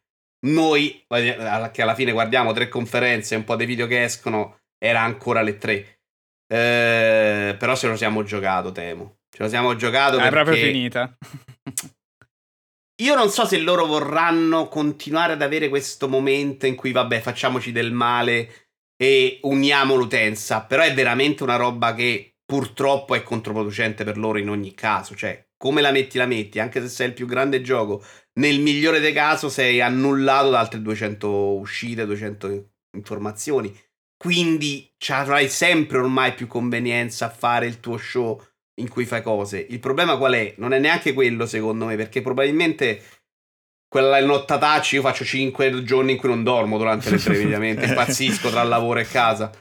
noi, 0.43 1.05
che 1.07 1.81
alla 1.81 1.95
fine 1.95 2.11
guardiamo 2.11 2.51
tre 2.53 2.67
conferenze 2.67 3.33
e 3.33 3.37
un 3.37 3.43
po' 3.43 3.55
dei 3.55 3.65
video 3.65 3.87
che 3.87 4.03
escono, 4.03 4.59
era 4.77 5.01
ancora 5.01 5.41
le 5.41 5.57
tre. 5.57 5.99
Eh, 6.47 7.55
però 7.57 7.75
se 7.75 7.87
lo 7.87 7.95
siamo 7.95 8.23
giocato, 8.23 8.71
temo. 8.71 9.19
Ce 9.29 9.41
lo 9.41 9.49
siamo 9.49 9.75
giocato. 9.75 10.17
È 10.19 10.29
proprio 10.29 10.55
finita. 10.55 11.17
Io 13.01 13.15
non 13.15 13.29
so 13.29 13.45
se 13.45 13.57
loro 13.57 13.85
vorranno 13.85 14.67
continuare 14.67 15.33
ad 15.33 15.41
avere 15.41 15.69
questo 15.69 16.07
momento 16.07 16.67
in 16.67 16.75
cui, 16.75 16.91
vabbè, 16.91 17.21
facciamoci 17.21 17.71
del 17.71 17.91
male 17.91 18.69
e 18.95 19.39
uniamo 19.41 19.95
l'utenza. 19.95 20.61
Però 20.61 20.83
è 20.83 20.93
veramente 20.93 21.41
una 21.41 21.55
roba 21.55 21.95
che 21.95 22.35
purtroppo 22.45 23.15
è 23.15 23.23
controproducente 23.23 24.03
per 24.03 24.17
loro 24.17 24.37
in 24.37 24.49
ogni 24.49 24.75
caso. 24.75 25.15
Cioè, 25.15 25.47
come 25.57 25.81
la 25.81 25.91
metti, 25.91 26.17
la 26.17 26.27
metti, 26.27 26.59
anche 26.59 26.81
se 26.81 26.89
sei 26.89 27.07
il 27.07 27.13
più 27.13 27.25
grande 27.25 27.61
gioco, 27.61 28.05
nel 28.39 28.59
migliore 28.59 28.99
dei 28.99 29.13
casi 29.13 29.49
sei 29.49 29.81
annullato 29.81 30.49
da 30.49 30.59
altre 30.59 30.81
200 30.81 31.27
uscite, 31.57 32.05
200 32.05 32.69
informazioni. 32.97 33.75
Quindi 34.17 34.91
avrai 35.09 35.49
sempre 35.49 35.97
ormai 35.97 36.33
più 36.33 36.47
convenienza 36.47 37.25
a 37.25 37.29
fare 37.29 37.65
il 37.65 37.79
tuo 37.79 37.97
show 37.97 38.41
in 38.79 38.87
cui 38.87 39.05
fai 39.05 39.21
cose. 39.21 39.59
Il 39.69 39.79
problema 39.79 40.17
qual 40.17 40.33
è? 40.33 40.53
Non 40.57 40.73
è 40.73 40.79
neanche 40.79 41.13
quello, 41.13 41.45
secondo 41.45 41.85
me, 41.85 41.95
perché 41.95 42.21
probabilmente 42.21 43.03
quella 43.87 44.19
nottatacci 44.19 44.95
io 44.95 45.01
faccio 45.01 45.25
5 45.25 45.83
giorni 45.83 46.13
in 46.13 46.17
cui 46.17 46.29
non 46.29 46.43
dormo 46.43 46.77
durante 46.77 47.09
le 47.11 47.17
tre, 47.17 47.37
mediamente, 47.37 47.85
impazzisco 47.85 48.49
tra 48.49 48.63
lavoro 48.63 48.99
e 48.99 49.05
casa. 49.05 49.51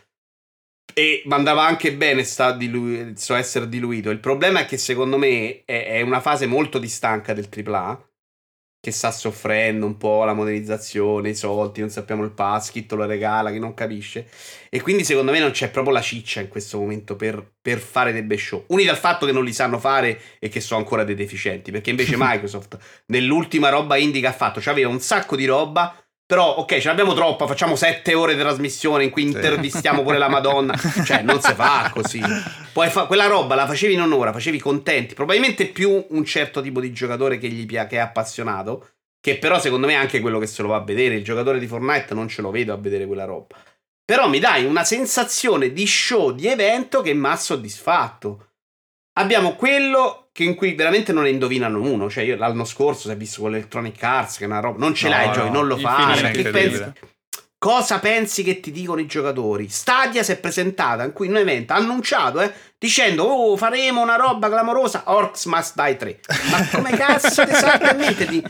E 0.95 1.23
andava 1.29 1.65
anche 1.65 1.93
bene 1.95 2.23
sta 2.23 2.53
dilu- 2.53 3.15
so 3.15 3.35
essere 3.35 3.69
diluito. 3.69 4.11
Il 4.11 4.21
problema 4.21 4.61
è 4.61 4.67
che 4.67 4.79
secondo 4.79 5.19
me 5.19 5.65
è, 5.65 5.87
è 5.87 6.01
una 6.03 6.21
fase 6.21 6.47
molto 6.47 6.79
distanca 6.79 7.35
del 7.35 7.49
AAA 7.49 8.12
che 8.83 8.90
sta 8.90 9.12
soffrendo 9.12 9.87
un 9.87 9.97
po' 9.97 10.25
la 10.25 10.35
modernizzazione, 10.35 11.29
i 11.29 11.35
soldi, 11.37 11.79
non 11.79 11.88
sappiamo 11.88 12.25
il 12.25 12.33
pass, 12.33 12.73
chi 12.73 12.85
te 12.85 12.97
lo 12.97 13.05
regala, 13.05 13.53
chi 13.53 13.61
non 13.61 13.75
capisce. 13.75 14.27
E 14.68 14.81
quindi 14.81 15.05
secondo 15.05 15.31
me 15.31 15.38
non 15.38 15.53
c'è 15.53 15.71
proprio 15.71 15.95
la 15.95 16.01
ciccia 16.01 16.40
in 16.40 16.49
questo 16.49 16.79
momento 16.79 17.14
per, 17.14 17.49
per 17.62 17.79
fare 17.79 18.12
dei 18.12 18.23
bei 18.23 18.38
show. 18.38 18.64
Uniti 18.66 18.88
al 18.88 18.97
fatto 18.97 19.25
che 19.25 19.31
non 19.31 19.45
li 19.45 19.53
sanno 19.53 19.79
fare 19.79 20.21
e 20.40 20.49
che 20.49 20.61
sono 20.61 20.81
ancora 20.81 21.05
dei 21.05 21.14
deficienti, 21.14 21.71
perché 21.71 21.90
invece 21.90 22.16
Microsoft 22.18 22.77
nell'ultima 23.07 23.68
roba 23.68 23.97
indie 23.97 24.21
che 24.21 24.27
ha 24.27 24.33
fatto, 24.33 24.59
c'aveva 24.61 24.88
un 24.88 24.99
sacco 24.99 25.37
di 25.37 25.45
roba 25.45 26.02
però, 26.33 26.55
ok, 26.55 26.79
ce 26.79 26.88
l'abbiamo 26.88 27.12
troppa, 27.12 27.47
facciamo 27.47 27.77
sette 27.77 28.14
ore 28.14 28.35
di 28.35 28.40
trasmissione 28.40 29.05
in 29.05 29.11
cui 29.11 29.21
intervistiamo 29.21 30.03
pure 30.03 30.16
la 30.16 30.31
Madonna. 30.31 30.75
Cioè, 31.05 31.21
non 31.21 31.42
si 31.42 31.53
fa 31.53 31.90
così. 31.92 32.23
Poi 32.73 32.88
fa- 32.88 33.05
quella 33.05 33.27
roba 33.27 33.55
la 33.55 33.66
facevi 33.66 33.92
in 33.92 34.01
un'ora, 34.01 34.33
facevi 34.33 34.59
contenti. 34.59 35.12
Probabilmente 35.12 35.66
più 35.66 36.07
un 36.09 36.25
certo 36.25 36.62
tipo 36.62 36.81
di 36.81 36.90
giocatore 36.90 37.37
che 37.37 37.49
gli 37.49 37.66
piace, 37.66 37.88
che 37.88 37.97
è 37.97 37.99
appassionato. 37.99 38.92
Che 39.21 39.37
però, 39.37 39.61
secondo 39.61 39.87
me, 39.87 39.92
è 39.92 39.97
anche 39.97 40.21
quello 40.21 40.38
che 40.38 40.47
se 40.47 40.62
lo 40.62 40.68
va 40.68 40.77
a 40.77 40.83
vedere. 40.83 41.16
Il 41.16 41.23
giocatore 41.23 41.59
di 41.59 41.66
Fortnite 41.66 42.14
non 42.14 42.29
ce 42.29 42.40
lo 42.40 42.51
vedo 42.51 42.73
a 42.73 42.79
vedere 42.79 43.05
quella 43.05 43.27
roba. 43.27 43.55
Però 44.03 44.27
mi 44.27 44.38
dai 44.38 44.64
una 44.64 44.85
sensazione 44.85 45.71
di 45.71 45.87
show, 45.87 46.31
di 46.33 46.47
evento 46.47 47.03
che 47.03 47.12
mi 47.12 47.27
ha 47.27 47.37
soddisfatto. 47.37 48.53
Abbiamo 49.18 49.55
quello 49.55 50.22
che 50.33 50.45
in 50.45 50.55
cui 50.55 50.75
veramente 50.75 51.12
non 51.12 51.25
ne 51.25 51.31
indovinano 51.31 51.81
uno. 51.81 52.09
Cioè, 52.09 52.25
io 52.25 52.37
l'anno 52.37 52.64
scorso, 52.64 53.09
si 53.09 53.14
è 53.14 53.16
visto 53.16 53.42
con 53.42 53.51
l'Electronic 53.51 54.03
Arts, 54.03 54.38
che 54.38 54.45
è 54.45 54.47
una 54.47 54.61
roba. 54.61 54.79
Non 54.79 54.95
ce 54.95 55.09
no, 55.09 55.14
l'hai, 55.14 55.27
no, 55.27 55.33
Joy, 55.35 55.51
non 55.51 55.66
lo 55.66 55.77
fare. 55.77 56.21
Perché 56.21 56.51
pensi, 56.51 56.92
Cosa 57.62 58.01
pensi 58.01 58.42
che 58.42 58.59
ti 58.59 58.73
dicono 58.73 59.01
i 59.01 59.07
giocatori? 59.07 59.68
Stadia 59.68 60.25
si 60.25 60.33
è 60.33 60.37
presentata 60.37 61.05
in 61.05 61.12
cui 61.12 61.29
un 61.29 61.37
evento 61.37 61.73
ha 61.73 61.77
annunciato, 61.77 62.40
eh, 62.40 62.53
dicendo 62.77 63.23
"Oh, 63.23 63.57
faremo 63.57 64.03
una 64.03 64.16
roba 64.16 64.49
clamorosa, 64.49 65.05
Orcs 65.07 65.45
Must 65.45 65.81
Die 65.81 65.97
3". 65.97 66.21
Ma 66.51 66.68
come 66.73 66.90
cazzo 66.99 67.47
ti 67.47 67.53
talmente 67.53 68.27
di, 68.27 68.42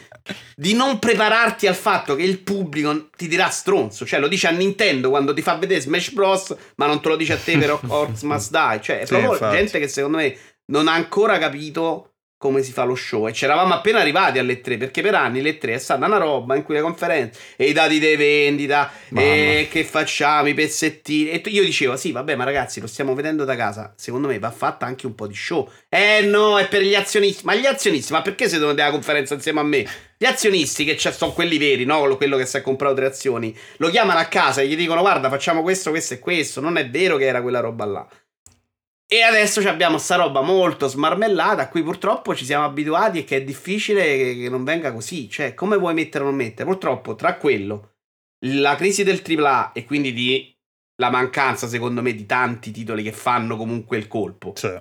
di 0.57 0.73
non 0.73 0.99
prepararti 0.99 1.67
al 1.67 1.75
fatto 1.75 2.15
che 2.15 2.23
il 2.23 2.39
pubblico 2.39 3.11
ti 3.15 3.29
dirà 3.29 3.51
stronzo, 3.51 4.07
cioè 4.07 4.19
lo 4.19 4.29
dice 4.29 4.47
a 4.47 4.51
Nintendo 4.51 5.11
quando 5.11 5.35
ti 5.35 5.43
fa 5.43 5.57
vedere 5.57 5.83
Smash 5.83 6.13
Bros, 6.13 6.57
ma 6.77 6.87
non 6.87 7.03
te 7.03 7.11
lo 7.11 7.17
dice 7.17 7.35
a 7.35 7.37
te 7.37 7.59
per 7.59 7.81
Orcs 7.87 8.23
Must 8.23 8.51
Die, 8.51 8.81
cioè 8.81 9.01
è 9.01 9.07
proprio 9.07 9.35
sì, 9.35 9.55
gente 9.55 9.79
che 9.79 9.89
secondo 9.89 10.17
me 10.17 10.35
non 10.73 10.89
ha 10.89 10.95
ancora 10.95 11.39
capito 11.39 12.09
come 12.43 12.65
si 12.65 12.73
fa 12.73 12.83
lo 12.83 12.97
show. 12.97 13.29
E 13.29 13.31
c'eravamo 13.31 13.73
appena 13.73 14.01
arrivati 14.01 14.41
alle 14.41 14.61
3 14.61 14.77
perché 14.77 15.01
per 15.01 15.15
anni 15.15 15.41
le 15.41 15.59
3 15.59 15.75
è 15.75 15.79
stata 15.79 16.05
una 16.05 16.17
roba 16.17 16.57
in 16.57 16.65
cui 16.65 16.75
le 16.75 16.81
conferenze 16.81 17.39
e 17.55 17.69
i 17.69 17.73
dati 17.73 18.01
di 18.01 18.17
vendita 18.17 18.91
e 19.15 19.69
che 19.71 19.85
facciamo, 19.85 20.49
i 20.49 20.55
pezzettini. 20.55 21.31
E 21.31 21.43
io 21.45 21.63
dicevo, 21.63 21.97
sì, 21.97 22.11
vabbè, 22.11 22.35
ma 22.35 22.43
ragazzi, 22.43 22.81
lo 22.81 22.89
stiamo 22.89 23.15
vedendo 23.15 23.45
da 23.45 23.55
casa. 23.55 23.95
Secondo 23.97 24.27
me 24.27 24.41
va 24.41 24.51
fatta 24.51 24.87
anche 24.87 25.07
un 25.07 25.15
po' 25.15 25.29
di 25.29 25.37
show. 25.37 25.71
Eh 25.89 26.23
no, 26.23 26.59
è 26.59 26.67
per 26.67 26.83
gli 26.83 26.97
azionisti. 26.97 27.45
Ma 27.45 27.55
gli 27.55 27.67
azionisti, 27.67 28.13
ma 28.13 28.23
perché 28.23 28.49
venuti 28.49 28.81
alla 28.81 28.91
conferenza 28.91 29.35
insieme 29.35 29.61
a 29.61 29.65
me? 29.65 29.87
Gli 30.19 30.25
azionisti, 30.25 30.85
che 30.85 30.99
sono 30.99 31.33
quelli 31.33 31.59
veri, 31.59 31.85
no? 31.85 32.17
Quello 32.17 32.37
che 32.37 32.47
si 32.47 32.57
è 32.57 32.61
comprato 32.61 32.95
tre 32.95 33.07
azioni, 33.07 33.57
lo 33.77 33.89
chiamano 33.89 34.19
a 34.19 34.25
casa 34.25 34.63
e 34.63 34.67
gli 34.67 34.77
dicono, 34.77 35.01
guarda, 35.01 35.29
facciamo 35.29 35.63
questo, 35.63 35.91
questo 35.91 36.15
e 36.15 36.19
questo. 36.19 36.61
Non 36.61 36.77
è 36.77 36.91
vero 36.91 37.17
che 37.19 37.27
era 37.27 37.41
quella 37.41 37.61
roba 37.61 37.85
là. 37.85 38.09
E 39.13 39.21
adesso 39.21 39.61
abbiamo 39.69 39.99
sta 39.99 40.17
roba 40.17 40.41
molto 40.41 40.89
smarmellata 40.89 41.61
a 41.61 41.69
cui 41.69 41.83
purtroppo 41.83 42.35
ci 42.35 42.47
siamo 42.47 42.65
abituati 42.65 43.19
e 43.19 43.25
che 43.25 43.37
è 43.37 43.45
difficile 43.45 44.03
che, 44.35 44.49
non 44.49 44.65
venga 44.65 44.91
così. 44.91 45.29
Cioè, 45.29 45.53
come 45.53 45.77
vuoi 45.77 45.93
mettere 45.93 46.25
o 46.25 46.29
non 46.29 46.37
mettere? 46.37 46.67
Purtroppo, 46.67 47.15
tra 47.15 47.37
quello, 47.37 47.97
la 48.47 48.75
crisi 48.75 49.05
del 49.05 49.23
AAA 49.23 49.73
e 49.73 49.85
quindi 49.85 50.15
di 50.15 50.57
la 50.97 51.11
mancanza, 51.11 51.69
secondo 51.69 52.01
me, 52.01 52.15
di 52.15 52.25
tanti 52.25 52.71
titoli 52.71 53.03
che 53.03 53.13
fanno 53.13 53.59
comunque 53.59 53.99
il 53.99 54.09
colpo. 54.09 54.55
Sì. 54.57 54.81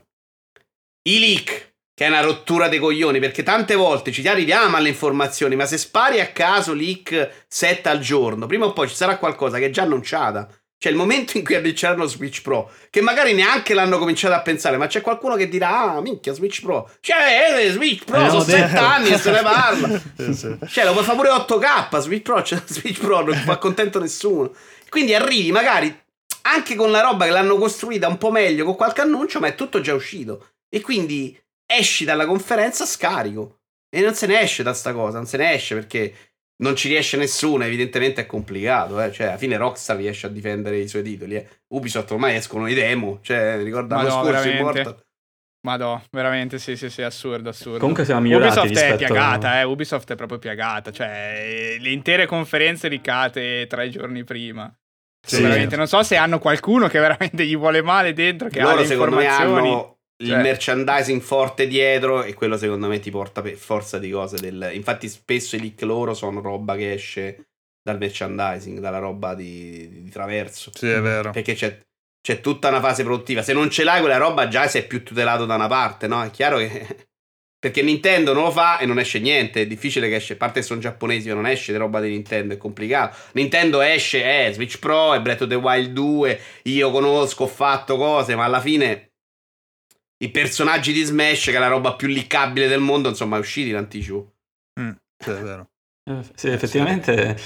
I 1.09 1.19
leak, 1.19 1.73
che 1.93 2.05
è 2.05 2.07
una 2.07 2.21
rottura 2.21 2.69
dei 2.69 2.79
coglioni, 2.79 3.19
perché 3.19 3.43
tante 3.43 3.75
volte 3.75 4.13
ci 4.13 4.25
arriviamo 4.25 4.77
alle 4.77 4.87
informazioni, 4.87 5.57
ma 5.57 5.65
se 5.65 5.77
spari 5.77 6.21
a 6.21 6.31
caso 6.31 6.73
leak 6.73 7.47
7 7.49 7.89
al 7.89 7.99
giorno, 7.99 8.45
prima 8.45 8.63
o 8.63 8.71
poi 8.71 8.87
ci 8.87 8.95
sarà 8.95 9.17
qualcosa 9.17 9.57
che 9.57 9.65
è 9.65 9.71
già 9.71 9.81
annunciata 9.81 10.47
cioè 10.81 10.91
il 10.91 10.97
momento 10.97 11.37
in 11.37 11.43
cui 11.43 11.53
annunceranno 11.53 12.07
Switch 12.07 12.41
Pro, 12.41 12.71
che 12.89 13.01
magari 13.01 13.35
neanche 13.35 13.75
l'hanno 13.75 13.99
cominciato 13.99 14.33
a 14.33 14.41
pensare, 14.41 14.77
ma 14.77 14.87
c'è 14.87 15.01
qualcuno 15.01 15.35
che 15.35 15.47
dirà, 15.47 15.93
ah, 15.93 16.01
minchia, 16.01 16.33
Switch 16.33 16.59
Pro. 16.61 16.89
Cioè, 17.01 17.53
eh, 17.55 17.69
Switch 17.69 18.03
Pro, 18.03 18.25
eh, 18.25 18.29
sono 18.29 18.41
sette 18.41 18.77
anni 18.77 19.09
e 19.09 19.19
se 19.19 19.29
ne 19.29 19.41
parla. 19.43 20.01
sì, 20.17 20.33
sì. 20.33 20.57
Cioè, 20.67 20.85
lo 20.85 20.93
puoi 20.93 21.03
fare 21.03 21.17
pure 21.17 21.29
8K, 21.29 21.99
Switch 21.99 22.23
Pro, 22.23 22.41
cioè, 22.41 22.59
Switch 22.65 22.99
Pro 22.99 23.21
non 23.21 23.35
fa 23.35 23.59
contento 23.59 23.99
nessuno. 23.99 24.51
Quindi 24.89 25.13
arrivi 25.13 25.51
magari 25.51 25.95
anche 26.41 26.73
con 26.73 26.89
la 26.89 27.01
roba 27.01 27.25
che 27.25 27.31
l'hanno 27.31 27.57
costruita 27.57 28.07
un 28.07 28.17
po' 28.17 28.31
meglio, 28.31 28.65
con 28.65 28.75
qualche 28.75 29.01
annuncio, 29.01 29.39
ma 29.39 29.49
è 29.49 29.53
tutto 29.53 29.81
già 29.81 29.93
uscito. 29.93 30.53
E 30.67 30.81
quindi 30.81 31.39
esci 31.63 32.05
dalla 32.05 32.25
conferenza 32.25 32.87
scarico. 32.87 33.59
E 33.87 34.01
non 34.01 34.15
se 34.15 34.25
ne 34.25 34.41
esce 34.41 34.63
da 34.63 34.73
sta 34.73 34.93
cosa, 34.93 35.17
non 35.17 35.27
se 35.27 35.37
ne 35.37 35.53
esce 35.53 35.75
perché 35.75 36.30
non 36.61 36.75
ci 36.75 36.87
riesce 36.87 37.17
nessuno, 37.17 37.63
evidentemente 37.63 38.21
è 38.21 38.25
complicato, 38.25 39.01
eh? 39.01 39.11
cioè 39.11 39.27
alla 39.27 39.37
fine 39.37 39.57
Rockstar 39.57 39.97
riesce 39.97 40.27
a 40.27 40.29
difendere 40.29 40.77
i 40.77 40.87
suoi 40.87 41.03
titoli, 41.03 41.35
eh? 41.35 41.47
Ubisoft 41.73 42.11
ormai 42.11 42.35
escono 42.35 42.67
i 42.67 42.73
demo, 42.73 43.19
cioè 43.21 43.61
ricorda 43.61 43.95
l'anno 43.95 44.09
no, 44.09 44.23
scorso 44.23 44.49
Immortal. 44.49 45.03
Ma 45.63 45.75
no, 45.75 46.03
veramente 46.09 46.57
sì, 46.57 46.75
sì, 46.75 46.89
sì, 46.89 47.03
assurdo, 47.03 47.49
assurdo. 47.49 47.77
Comunque 47.77 48.03
siamo 48.03 48.21
migliorati 48.21 48.57
Ubisoft 48.59 48.79
è 48.79 48.95
piagata, 48.95 49.59
eh, 49.59 49.63
Ubisoft 49.63 50.11
è 50.11 50.15
proprio 50.15 50.39
piagata, 50.39 50.91
cioè 50.91 51.77
le 51.79 51.89
intere 51.89 52.25
conferenze 52.25 52.87
ricate 52.87 53.67
tre 53.67 53.89
giorni 53.89 54.23
prima. 54.23 54.73
Sì. 55.23 55.41
Veramente, 55.41 55.75
non 55.75 55.87
so 55.87 56.01
se 56.01 56.15
hanno 56.15 56.39
qualcuno 56.39 56.87
che 56.87 56.99
veramente 56.99 57.45
gli 57.45 57.55
vuole 57.55 57.83
male 57.83 58.13
dentro, 58.13 58.49
che 58.49 58.59
Loro, 58.59 58.73
ha 58.73 58.81
le 58.81 58.87
informazioni. 58.87 59.61
Me 59.61 59.67
hanno 59.67 59.97
il 60.21 60.27
cioè. 60.27 60.41
merchandising 60.41 61.21
forte 61.21 61.67
dietro 61.67 62.23
e 62.23 62.33
quello 62.33 62.57
secondo 62.57 62.87
me 62.87 62.99
ti 62.99 63.09
porta 63.09 63.41
per 63.41 63.55
forza 63.55 63.97
di 63.97 64.09
cose 64.09 64.37
del... 64.37 64.71
infatti 64.73 65.07
spesso 65.07 65.55
i 65.55 65.59
leak 65.59 65.81
loro 65.81 66.13
sono 66.13 66.41
roba 66.41 66.75
che 66.75 66.93
esce 66.93 67.45
dal 67.83 67.97
merchandising 67.97 68.79
dalla 68.79 68.99
roba 68.99 69.33
di, 69.33 70.03
di 70.03 70.09
traverso 70.09 70.71
sì 70.73 70.87
è 70.89 71.01
vero 71.01 71.31
perché 71.31 71.53
c'è, 71.53 71.79
c'è, 72.21 72.39
tutta 72.39 72.69
una 72.69 72.79
fase 72.79 73.03
produttiva 73.03 73.41
se 73.41 73.53
non 73.53 73.69
ce 73.69 73.83
l'hai 73.83 73.99
quella 73.99 74.17
roba 74.17 74.47
già 74.47 74.67
sei 74.67 74.85
più 74.85 75.03
tutelato 75.03 75.45
da 75.45 75.55
una 75.55 75.67
parte 75.67 76.07
no? 76.07 76.23
è 76.23 76.29
chiaro 76.29 76.57
che 76.57 77.09
perché 77.61 77.83
Nintendo 77.83 78.33
non 78.33 78.43
lo 78.43 78.51
fa 78.51 78.79
e 78.79 78.85
non 78.85 78.99
esce 78.99 79.19
niente 79.19 79.61
è 79.61 79.67
difficile 79.67 80.07
che 80.09 80.15
esce 80.15 80.33
a 80.33 80.37
parte 80.37 80.59
che 80.59 80.65
sono 80.65 80.79
giapponesi 80.79 81.29
non 81.29 81.47
esce 81.47 81.75
roba 81.77 81.99
di 81.99 82.09
Nintendo 82.09 82.53
è 82.53 82.57
complicato 82.57 83.17
Nintendo 83.33 83.81
esce 83.81 84.45
eh 84.47 84.53
Switch 84.53 84.77
Pro 84.77 85.15
e 85.15 85.21
Breath 85.21 85.41
of 85.41 85.49
the 85.49 85.55
Wild 85.55 85.91
2 85.91 86.39
io 86.63 86.91
conosco 86.91 87.43
ho 87.43 87.47
fatto 87.47 87.97
cose 87.97 88.35
ma 88.35 88.43
alla 88.43 88.61
fine 88.61 89.10
i 90.21 90.29
personaggi 90.29 90.93
di 90.93 91.03
Smash, 91.03 91.45
che 91.45 91.55
è 91.55 91.59
la 91.59 91.67
roba 91.67 91.93
più 91.93 92.07
liccabile 92.07 92.67
del 92.67 92.79
mondo, 92.79 93.09
insomma, 93.09 93.37
è 93.37 93.39
usciti 93.39 93.69
in 93.69 93.75
anticipo. 93.75 94.33
Mm, 94.79 94.91
sì, 95.17 95.29
è 95.29 95.33
vero. 95.33 95.69
Eh, 96.09 96.21
sì, 96.35 96.47
effettivamente. 96.49 97.37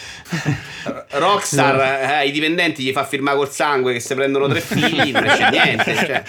Rockstar 1.12 1.76
no. 1.76 2.22
eh, 2.22 2.28
i 2.28 2.32
dipendenti 2.32 2.84
gli 2.84 2.92
fa 2.92 3.04
firmare 3.04 3.38
col 3.38 3.50
sangue 3.50 3.94
che 3.94 4.00
se 4.00 4.16
prendono 4.16 4.48
tre 4.48 4.62
figli, 4.62 5.12
non 5.12 5.26
esce 5.26 5.50
niente. 5.50 5.96
Cioè. 5.96 6.24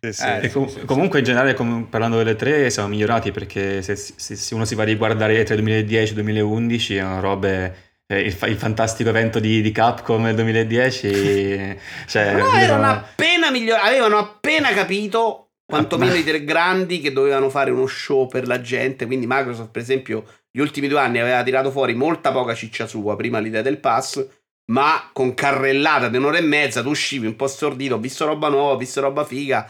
Sì, 0.00 0.12
sì. 0.12 0.24
Eh, 0.24 0.50
com- 0.50 0.84
comunque 0.86 1.18
in 1.18 1.24
generale 1.26 1.54
com- 1.54 1.84
parlando 1.84 2.16
delle 2.16 2.34
tre 2.34 2.70
siamo 2.70 2.88
migliorati 2.88 3.32
perché 3.32 3.82
se, 3.82 3.96
se, 3.96 4.34
se 4.34 4.54
uno 4.54 4.64
si 4.64 4.74
va 4.74 4.82
a 4.82 4.86
riguardare 4.86 5.42
tra 5.42 5.54
2010 5.54 6.12
e 6.12 6.14
2011 6.14 6.94
erano 6.94 7.20
robe 7.20 7.64
eh, 7.64 7.89
il, 8.18 8.36
il, 8.48 8.56
fantastico 8.56 9.08
evento 9.08 9.38
di, 9.38 9.62
di 9.62 9.70
Capcom 9.70 10.22
nel 10.22 10.34
2010. 10.34 11.78
cioè, 12.06 12.34
no, 12.34 12.52
erano 12.52 12.88
appena 12.88 13.50
migliorati, 13.50 13.88
avevano 13.88 14.18
appena 14.18 14.72
capito, 14.72 15.52
quantomeno 15.64 16.14
i 16.14 16.24
tre 16.24 16.44
grandi, 16.44 17.00
che 17.00 17.12
dovevano 17.12 17.50
fare 17.50 17.70
uno 17.70 17.86
show 17.86 18.26
per 18.26 18.46
la 18.46 18.60
gente. 18.60 19.06
Quindi 19.06 19.26
Microsoft, 19.28 19.70
per 19.70 19.82
esempio, 19.82 20.24
gli 20.50 20.58
ultimi 20.58 20.88
due 20.88 20.98
anni 20.98 21.20
aveva 21.20 21.42
tirato 21.42 21.70
fuori 21.70 21.94
molta 21.94 22.32
poca 22.32 22.54
ciccia 22.54 22.86
sua, 22.86 23.14
prima 23.14 23.38
l'idea 23.38 23.62
del 23.62 23.78
pass, 23.78 24.26
ma 24.72 25.10
con 25.12 25.34
carrellata 25.34 26.08
di 26.08 26.16
un'ora 26.16 26.38
e 26.38 26.42
mezza 26.42 26.82
tu 26.82 26.90
uscivi 26.90 27.26
un 27.26 27.36
po' 27.36 27.46
stordito, 27.46 27.94
ho 27.94 27.98
visto 27.98 28.26
roba 28.26 28.48
nuova, 28.48 28.72
ho 28.72 28.76
visto 28.76 29.00
roba 29.00 29.24
figa. 29.24 29.68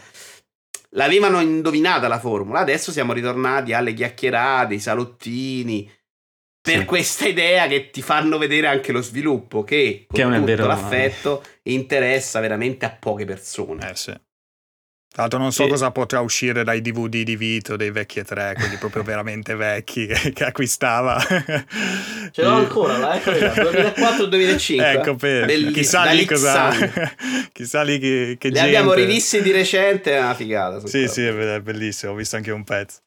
L'avevano 0.95 1.39
indovinata 1.39 2.07
la 2.07 2.19
formula, 2.19 2.59
adesso 2.59 2.91
siamo 2.91 3.13
ritornati 3.13 3.71
alle 3.71 3.93
chiacchierate, 3.93 4.73
i 4.73 4.79
salottini 4.79 5.89
per 6.61 6.79
sì. 6.79 6.85
questa 6.85 7.27
idea 7.27 7.67
che 7.67 7.89
ti 7.89 8.01
fanno 8.03 8.37
vedere 8.37 8.67
anche 8.67 8.91
lo 8.91 9.01
sviluppo 9.01 9.63
che 9.63 10.05
con 10.07 10.15
che 10.15 10.23
tutto 10.23 10.45
vero, 10.45 10.67
l'affetto 10.67 11.41
no. 11.43 11.49
interessa 11.63 12.39
veramente 12.39 12.85
a 12.85 12.91
poche 12.91 13.25
persone. 13.25 13.89
Eh 13.89 13.95
sì. 13.95 14.13
Tra 15.13 15.23
l'altro 15.23 15.39
non 15.39 15.51
so 15.51 15.65
che... 15.65 15.71
cosa 15.71 15.91
potrà 15.91 16.21
uscire 16.21 16.63
dai 16.63 16.79
DVD 16.79 17.23
di 17.23 17.35
Vito 17.35 17.75
dei 17.75 17.91
vecchi 17.91 18.19
e 18.19 18.23
tre, 18.23 18.53
quelli 18.57 18.77
proprio 18.77 19.03
veramente 19.03 19.55
vecchi 19.55 20.05
che, 20.05 20.31
che 20.31 20.45
acquistava. 20.45 21.19
Ce 22.31 22.41
l'ho 22.41 22.53
ancora, 22.53 22.97
là, 22.97 23.15
ecco, 23.15 23.31
2004-2005. 23.31 24.81
Ecco, 24.81 25.15
per, 25.15 25.47
Belliss- 25.47 25.73
chissà 25.73 26.09
lì 26.11 26.25
cosa... 26.25 26.71
chissà 27.51 27.81
lì 27.81 27.99
che, 27.99 28.37
che 28.39 28.47
Li 28.47 28.53
gente... 28.53 28.69
abbiamo 28.69 28.93
rivisti 28.93 29.41
di 29.41 29.51
recente, 29.51 30.13
è 30.13 30.19
una 30.19 30.33
figata. 30.33 30.87
Sì, 30.87 31.09
sì, 31.09 31.25
è 31.25 31.59
bellissimo, 31.59 32.13
ho 32.13 32.15
visto 32.15 32.37
anche 32.37 32.51
un 32.51 32.63
pezzo. 32.63 32.99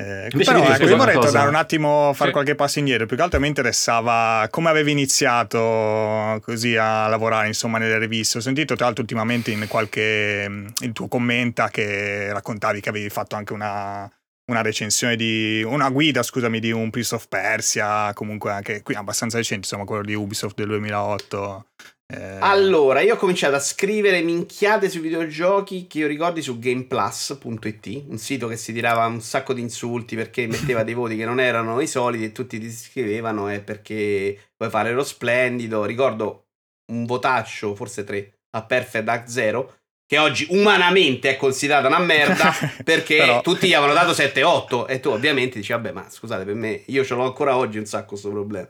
Eh, 0.00 0.30
però 0.44 0.64
ecco, 0.64 0.88
io 0.88 0.96
vorrei 0.96 1.20
tornare 1.20 1.48
un 1.48 1.54
attimo 1.54 2.08
a 2.08 2.12
fare 2.14 2.28
sì. 2.28 2.32
qualche 2.32 2.54
passo 2.54 2.78
indietro. 2.78 3.04
Più 3.04 3.16
che 3.16 3.22
altro 3.22 3.38
mi 3.38 3.48
interessava 3.48 4.48
come 4.50 4.70
avevi 4.70 4.92
iniziato 4.92 6.40
così 6.42 6.74
a 6.76 7.06
lavorare 7.08 7.48
insomma 7.48 7.76
nelle 7.76 7.98
riviste. 7.98 8.38
Ho 8.38 8.40
sentito 8.40 8.74
tra 8.76 8.86
l'altro 8.86 9.02
ultimamente 9.02 9.50
in 9.50 9.66
qualche 9.68 10.46
mm, 10.48 10.66
il 10.80 10.92
tuo 10.92 11.06
commenta 11.06 11.68
che 11.68 12.32
raccontavi 12.32 12.80
che 12.80 12.88
avevi 12.88 13.10
fatto 13.10 13.36
anche 13.36 13.52
una, 13.52 14.10
una 14.50 14.62
recensione 14.62 15.14
di 15.16 15.62
una 15.62 15.88
guida, 15.90 16.22
scusami, 16.22 16.58
di 16.58 16.72
un 16.72 16.90
Prince 16.90 17.14
of 17.14 17.28
Persia, 17.28 18.12
comunque 18.12 18.50
anche 18.50 18.82
qui 18.82 18.94
abbastanza 18.94 19.36
recente, 19.36 19.66
insomma, 19.66 19.84
quello 19.84 20.02
di 20.02 20.14
Ubisoft 20.14 20.56
del 20.56 20.66
2008. 20.66 21.66
Eh... 22.08 22.38
Allora, 22.40 23.00
io 23.00 23.14
ho 23.14 23.16
cominciato 23.16 23.54
a 23.54 23.60
scrivere 23.60 24.20
minchiate 24.22 24.90
sui 24.90 25.00
videogiochi 25.00 25.86
che 25.86 25.98
io 25.98 26.08
ricordi 26.08 26.42
su 26.42 26.58
gameplus.it, 26.58 28.04
un 28.08 28.18
sito 28.18 28.48
che 28.48 28.56
si 28.56 28.72
tirava 28.72 29.06
un 29.06 29.20
sacco 29.20 29.52
di 29.52 29.60
insulti 29.60 30.16
perché 30.16 30.48
metteva 30.48 30.82
dei 30.82 30.94
voti 30.94 31.16
che 31.16 31.24
non 31.24 31.38
erano 31.38 31.80
i 31.80 31.86
soliti 31.86 32.24
e 32.24 32.32
tutti 32.32 32.58
ti 32.58 32.70
scrivevano 32.70 33.48
e 33.48 33.60
perché 33.60 34.50
vuoi 34.56 34.70
fare 34.70 34.92
lo 34.92 35.04
splendido. 35.04 35.84
Ricordo 35.84 36.46
un 36.90 37.06
votaccio, 37.06 37.76
forse 37.76 38.02
tre, 38.02 38.40
a 38.56 38.64
Perfect 38.64 39.04
Dark 39.04 39.30
Zero, 39.30 39.79
che 40.10 40.18
oggi 40.18 40.44
umanamente 40.50 41.30
è 41.30 41.36
considerata 41.36 41.86
una 41.86 42.00
merda 42.00 42.52
perché 42.82 43.18
Però... 43.18 43.40
tutti 43.42 43.68
gli 43.68 43.74
avevano 43.74 43.96
dato 43.96 44.10
7-8 44.10 44.86
e 44.88 44.98
tu 44.98 45.10
ovviamente 45.10 45.60
dici 45.60 45.70
vabbè 45.70 45.92
ma 45.92 46.04
scusate 46.10 46.44
per 46.44 46.54
me 46.54 46.82
io 46.86 47.04
ce 47.04 47.14
l'ho 47.14 47.22
ancora 47.22 47.56
oggi 47.56 47.78
un 47.78 47.86
sacco 47.86 48.08
questo 48.08 48.28
problema 48.28 48.66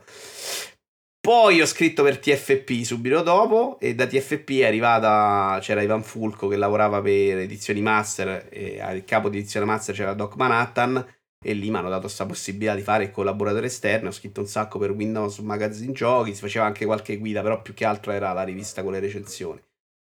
poi 1.19 1.59
ho 1.59 1.65
scritto 1.65 2.03
per 2.03 2.19
TFP 2.19 2.83
subito 2.83 3.23
dopo 3.23 3.79
e 3.79 3.95
da 3.95 4.05
TFP 4.05 4.59
è 4.59 4.65
arrivata, 4.65 5.57
c'era 5.61 5.81
Ivan 5.81 6.03
Fulco 6.03 6.47
che 6.47 6.57
lavorava 6.57 7.01
per 7.01 7.37
edizioni 7.37 7.81
master 7.81 8.47
e 8.49 8.79
al 8.79 9.03
capo 9.03 9.29
di 9.29 9.37
edizione 9.37 9.65
master 9.65 9.95
c'era 9.95 10.13
Doc 10.13 10.35
Manhattan 10.35 11.03
e 11.43 11.53
lì 11.53 11.69
mi 11.69 11.77
hanno 11.77 11.89
dato 11.89 12.01
questa 12.01 12.25
possibilità 12.25 12.73
di 12.73 12.81
fare 12.81 13.03
il 13.03 13.11
collaboratore 13.11 13.67
esterno. 13.67 14.09
Ho 14.09 14.11
scritto 14.11 14.41
un 14.41 14.47
sacco 14.47 14.79
per 14.79 14.91
Windows 14.91 15.37
Magazine 15.39 15.93
Giochi. 15.93 16.33
Si 16.33 16.41
faceva 16.41 16.65
anche 16.65 16.85
qualche 16.85 17.17
guida, 17.17 17.43
però 17.43 17.61
più 17.61 17.75
che 17.75 17.85
altro 17.85 18.11
era 18.11 18.33
la 18.33 18.43
rivista 18.43 18.81
con 18.81 18.91
le 18.91 18.99
recensioni. 18.99 19.61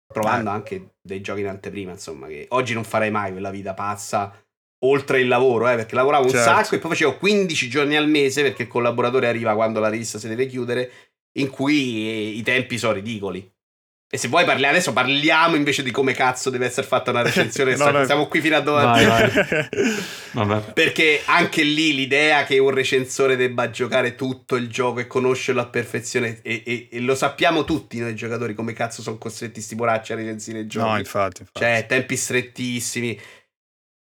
Provando 0.07 0.49
eh. 0.49 0.53
anche 0.53 0.95
dei 1.01 1.21
giochi 1.21 1.41
in 1.41 1.47
anteprima, 1.47 1.91
insomma, 1.91 2.27
che 2.27 2.45
oggi 2.49 2.73
non 2.73 2.83
farei 2.83 3.11
mai 3.11 3.31
quella 3.31 3.49
vita 3.49 3.73
pazza. 3.73 4.33
Oltre 4.85 5.19
il 5.19 5.27
lavoro, 5.27 5.67
eh, 5.69 5.75
perché 5.75 5.95
lavoravo 5.95 6.29
certo. 6.29 6.49
un 6.49 6.55
sacco 6.55 6.75
e 6.75 6.79
poi 6.79 6.91
facevo 6.91 7.17
15 7.17 7.69
giorni 7.69 7.95
al 7.95 8.07
mese 8.07 8.43
perché 8.43 8.63
il 8.63 8.67
collaboratore 8.67 9.27
arriva 9.27 9.55
quando 9.55 9.79
la 9.79 9.89
rivista 9.89 10.19
si 10.19 10.27
deve 10.27 10.45
chiudere, 10.45 10.91
in 11.39 11.49
cui 11.49 12.37
i 12.37 12.41
tempi 12.43 12.77
sono 12.77 12.93
ridicoli. 12.93 13.51
E 14.15 14.17
se 14.17 14.29
vuoi 14.29 14.45
parliamo 14.45 14.71
adesso, 14.71 14.93
parliamo 14.93 15.57
invece 15.57 15.83
di 15.83 15.91
come 15.91 16.13
cazzo 16.13 16.49
deve 16.49 16.67
essere 16.67 16.87
fatta 16.87 17.11
una 17.11 17.21
recensione. 17.21 17.75
no, 17.75 17.91
no. 17.91 18.05
Siamo 18.05 18.27
qui 18.27 18.39
fino 18.39 18.55
a 18.55 18.61
domani. 18.61 19.05
Perché 20.73 21.21
anche 21.25 21.63
lì 21.63 21.93
l'idea 21.93 22.45
che 22.45 22.57
un 22.57 22.69
recensore 22.69 23.35
debba 23.35 23.69
giocare 23.69 24.15
tutto 24.15 24.55
il 24.55 24.69
gioco 24.69 25.01
e 25.01 25.07
conoscerlo 25.07 25.59
a 25.59 25.65
perfezione, 25.65 26.39
e, 26.43 26.63
e, 26.65 26.87
e 26.91 26.99
lo 27.01 27.13
sappiamo 27.13 27.65
tutti 27.65 27.99
noi 27.99 28.15
giocatori 28.15 28.53
come 28.53 28.71
cazzo 28.71 29.01
sono 29.01 29.17
costretti 29.17 29.59
sti 29.59 29.75
poracci 29.75 30.13
a 30.13 30.15
recensire 30.15 30.59
i 30.59 30.67
giochi. 30.67 30.89
No, 30.89 30.97
infatti, 30.97 31.41
infatti. 31.41 31.59
Cioè, 31.59 31.85
tempi 31.85 32.15
strettissimi. 32.15 33.19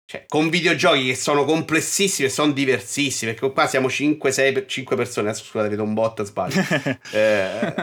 Cioè, 0.04 0.26
con 0.28 0.48
videogiochi 0.48 1.06
che 1.06 1.16
sono 1.16 1.44
complessissimi 1.44 2.28
e 2.28 2.30
sono 2.30 2.52
diversissimi. 2.52 3.32
Perché 3.32 3.52
qua 3.52 3.66
siamo 3.66 3.88
5-6 3.88 4.68
5 4.68 4.94
persone. 4.94 5.30
Adesso 5.30 5.44
scusate, 5.44 5.68
vedo 5.68 5.82
un 5.82 5.94
bot, 5.94 6.22
sbaglio. 6.22 6.62
eh, 7.10 7.74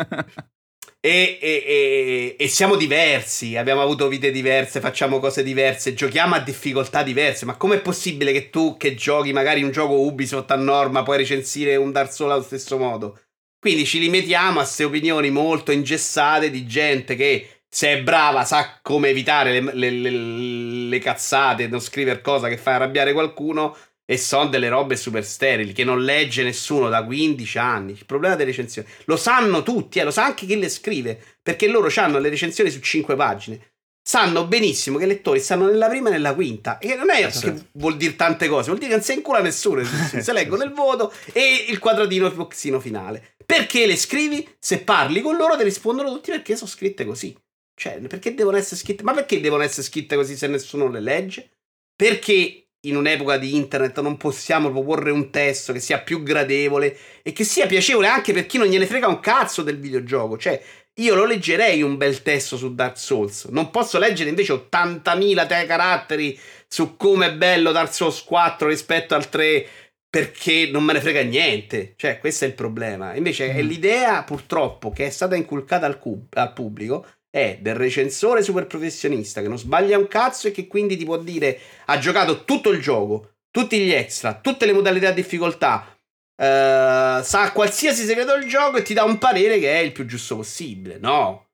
e, 1.05 1.37
e, 1.39 1.63
e, 1.67 2.35
e, 2.39 2.47
siamo 2.47 2.75
diversi, 2.75 3.55
abbiamo 3.57 3.83
avuto 3.83 4.07
vite 4.07 4.31
diverse, 4.31 4.79
facciamo 4.79 5.19
cose 5.19 5.43
diverse, 5.43 5.93
giochiamo 5.93 6.33
a 6.33 6.39
difficoltà 6.39 7.03
diverse. 7.03 7.45
Ma 7.45 7.57
com'è 7.57 7.79
possibile 7.79 8.31
che 8.31 8.49
tu 8.49 8.75
che 8.75 8.95
giochi 8.95 9.31
magari 9.31 9.61
un 9.61 9.69
gioco 9.69 9.99
Ubisoft 9.99 10.49
a 10.49 10.55
norma 10.55 11.03
puoi 11.03 11.17
recensire 11.17 11.75
un 11.75 11.91
Dark 11.91 12.11
Souls 12.11 12.33
allo 12.33 12.41
stesso 12.41 12.79
modo? 12.79 13.19
Quindi 13.59 13.85
ci 13.85 13.99
limitiamo 13.99 14.57
a 14.57 14.63
queste 14.63 14.83
opinioni 14.83 15.29
molto 15.29 15.71
ingessate 15.71 16.49
di 16.49 16.65
gente 16.65 17.15
che 17.15 17.49
se 17.69 17.89
è 17.89 18.01
brava 18.01 18.43
sa 18.43 18.79
come 18.81 19.09
evitare 19.09 19.59
le, 19.59 19.75
le, 19.75 19.91
le, 19.91 20.09
le 20.09 20.99
cazzate, 20.99 21.67
non 21.67 21.81
scrivere 21.81 22.21
cosa 22.21 22.47
che 22.47 22.57
fa 22.57 22.75
arrabbiare 22.75 23.13
qualcuno 23.13 23.77
e 24.05 24.17
sono 24.17 24.49
delle 24.49 24.69
robe 24.69 24.95
super 24.95 25.25
sterili 25.25 25.73
che 25.73 25.83
non 25.83 26.03
legge 26.03 26.43
nessuno 26.43 26.89
da 26.89 27.03
15 27.03 27.57
anni. 27.57 27.91
Il 27.93 28.05
problema 28.05 28.35
delle 28.35 28.51
recensioni 28.51 28.87
lo 29.05 29.17
sanno 29.17 29.63
tutti, 29.63 29.99
eh, 29.99 30.03
lo 30.03 30.11
sa 30.11 30.25
anche 30.25 30.45
chi 30.45 30.57
le 30.57 30.69
scrive 30.69 31.19
perché 31.41 31.67
loro 31.67 31.89
hanno 31.95 32.19
le 32.19 32.29
recensioni 32.29 32.69
su 32.69 32.79
5 32.79 33.15
pagine. 33.15 33.73
Sanno 34.07 34.45
benissimo 34.45 34.99
che 34.99 35.05
i 35.05 35.07
lettori 35.07 35.39
stanno 35.39 35.65
nella 35.65 35.87
prima 35.87 36.09
e 36.09 36.11
nella 36.11 36.35
quinta. 36.35 36.77
E 36.77 36.93
non 36.93 37.09
è 37.09 37.25
che 37.25 37.31
certo. 37.31 37.65
vuol 37.71 37.97
dire 37.97 38.15
tante 38.15 38.47
cose, 38.47 38.65
vuol 38.67 38.77
dire 38.77 38.91
che 38.91 38.95
non 38.97 39.03
si 39.03 39.13
incula 39.13 39.41
nessuno. 39.41 39.83
Se 39.83 40.31
leggono 40.31 40.63
il 40.63 40.71
voto 40.73 41.11
e 41.33 41.65
il 41.69 41.79
quadratino 41.79 42.29
boxino 42.29 42.79
finale. 42.79 43.33
Perché 43.43 43.87
le 43.87 43.95
scrivi? 43.95 44.47
Se 44.59 44.81
parli 44.81 45.21
con 45.21 45.35
loro 45.37 45.57
ti 45.57 45.63
rispondono 45.63 46.11
tutti 46.11 46.29
perché 46.29 46.55
sono 46.55 46.69
scritte 46.69 47.03
così. 47.03 47.35
Cioè, 47.73 47.99
perché 48.01 48.35
devono 48.35 48.57
essere 48.57 48.77
scritte? 48.77 49.01
Ma 49.01 49.13
perché 49.13 49.41
devono 49.41 49.63
essere 49.63 49.81
scritte 49.81 50.15
così 50.15 50.37
se 50.37 50.47
nessuno 50.47 50.87
le 50.87 51.01
legge? 51.01 51.49
Perché 51.95 52.64
in 52.87 52.95
un'epoca 52.95 53.37
di 53.37 53.55
internet 53.55 53.99
non 54.01 54.17
possiamo 54.17 54.71
proporre 54.71 55.11
un 55.11 55.29
testo 55.29 55.73
che 55.73 55.79
sia 55.79 55.99
più 55.99 56.23
gradevole 56.23 56.97
e 57.21 57.31
che 57.31 57.43
sia 57.43 57.65
piacevole 57.65 58.07
anche 58.07 58.33
per 58.33 58.45
chi 58.45 58.57
non 58.57 58.67
gliene 58.67 58.85
frega 58.85 59.07
un 59.07 59.19
cazzo 59.19 59.61
del 59.61 59.79
videogioco. 59.79 60.37
Cioè, 60.37 60.61
io 60.95 61.15
lo 61.15 61.25
leggerei 61.25 61.81
un 61.81 61.97
bel 61.97 62.21
testo 62.21 62.57
su 62.57 62.73
Dark 62.73 62.97
Souls. 62.97 63.45
Non 63.45 63.69
posso 63.69 63.99
leggere 63.99 64.29
invece 64.29 64.53
80.000 64.53 65.47
te 65.47 65.65
caratteri 65.65 66.39
su 66.67 66.95
come 66.95 67.27
è 67.27 67.33
bello 67.33 67.71
Dark 67.71 67.93
Souls 67.93 68.23
4 68.23 68.67
rispetto 68.67 69.15
al 69.15 69.29
3 69.29 69.67
perché 70.09 70.69
non 70.71 70.83
me 70.85 70.93
ne 70.93 71.01
frega 71.01 71.21
niente. 71.23 71.93
Cioè, 71.97 72.19
questo 72.19 72.45
è 72.45 72.47
il 72.47 72.53
problema. 72.53 73.15
Invece 73.15 73.51
mm. 73.51 73.57
è 73.57 73.61
l'idea, 73.61 74.23
purtroppo, 74.23 74.91
che 74.91 75.07
è 75.07 75.09
stata 75.09 75.35
inculcata 75.35 75.85
al, 75.85 75.99
cub- 75.99 76.33
al 76.37 76.53
pubblico 76.53 77.05
è 77.35 77.57
del 77.59 77.75
recensore 77.75 78.41
super 78.41 78.65
professionista 78.65 79.41
che 79.41 79.49
non 79.49 79.57
sbaglia 79.57 79.97
un 79.97 80.07
cazzo 80.07 80.47
e 80.47 80.51
che 80.51 80.67
quindi 80.67 80.95
ti 80.95 81.03
può 81.03 81.17
dire 81.17 81.59
ha 81.87 81.97
giocato 81.97 82.45
tutto 82.45 82.69
il 82.69 82.79
gioco, 82.79 83.33
tutti 83.51 83.77
gli 83.77 83.91
extra, 83.91 84.35
tutte 84.35 84.65
le 84.65 84.71
modalità 84.71 85.09
di 85.09 85.21
difficoltà, 85.21 85.89
Uh, 86.37 87.23
sa 87.23 87.53
qualsiasi 87.53 88.03
segreto 88.03 88.37
del 88.37 88.49
gioco 88.49 88.75
e 88.75 88.81
ti 88.81 88.93
dà 88.93 89.05
un 89.05 89.17
parere 89.17 89.57
che 89.57 89.71
è 89.71 89.77
il 89.77 89.93
più 89.93 90.05
giusto 90.05 90.35
possibile. 90.35 90.97
No. 90.97 91.45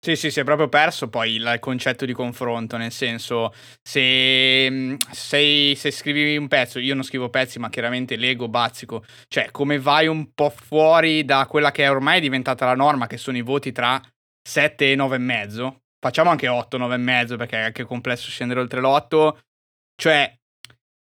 Sì, 0.00 0.16
sì, 0.16 0.30
si 0.30 0.40
è 0.40 0.44
proprio 0.44 0.70
perso 0.70 1.10
poi 1.10 1.34
il 1.34 1.58
concetto 1.60 2.06
di 2.06 2.14
confronto, 2.14 2.78
nel 2.78 2.92
senso, 2.92 3.52
se, 3.82 4.96
sei, 5.10 5.74
se 5.74 5.90
scrivi 5.90 6.38
un 6.38 6.48
pezzo, 6.48 6.78
io 6.78 6.94
non 6.94 7.04
scrivo 7.04 7.28
pezzi, 7.28 7.58
ma 7.58 7.68
chiaramente 7.68 8.16
leggo, 8.16 8.48
bazzico, 8.48 9.04
cioè 9.28 9.50
come 9.50 9.78
vai 9.78 10.06
un 10.06 10.32
po' 10.32 10.48
fuori 10.48 11.22
da 11.26 11.46
quella 11.46 11.70
che 11.70 11.84
è 11.84 11.90
ormai 11.90 12.22
diventata 12.22 12.64
la 12.64 12.74
norma, 12.74 13.06
che 13.06 13.18
sono 13.18 13.36
i 13.36 13.42
voti 13.42 13.70
tra 13.70 14.00
7 14.46 14.92
e 14.92 14.94
9 14.94 15.16
e 15.16 15.18
mezzo. 15.18 15.80
Facciamo 15.98 16.30
anche 16.30 16.48
8, 16.48 16.76
9 16.76 16.94
e 16.94 16.98
mezzo 16.98 17.36
perché 17.36 17.56
è 17.56 17.62
anche 17.62 17.84
complesso 17.84 18.28
scendere 18.28 18.60
oltre 18.60 18.80
l'8. 18.80 19.34
Cioè, 19.96 20.38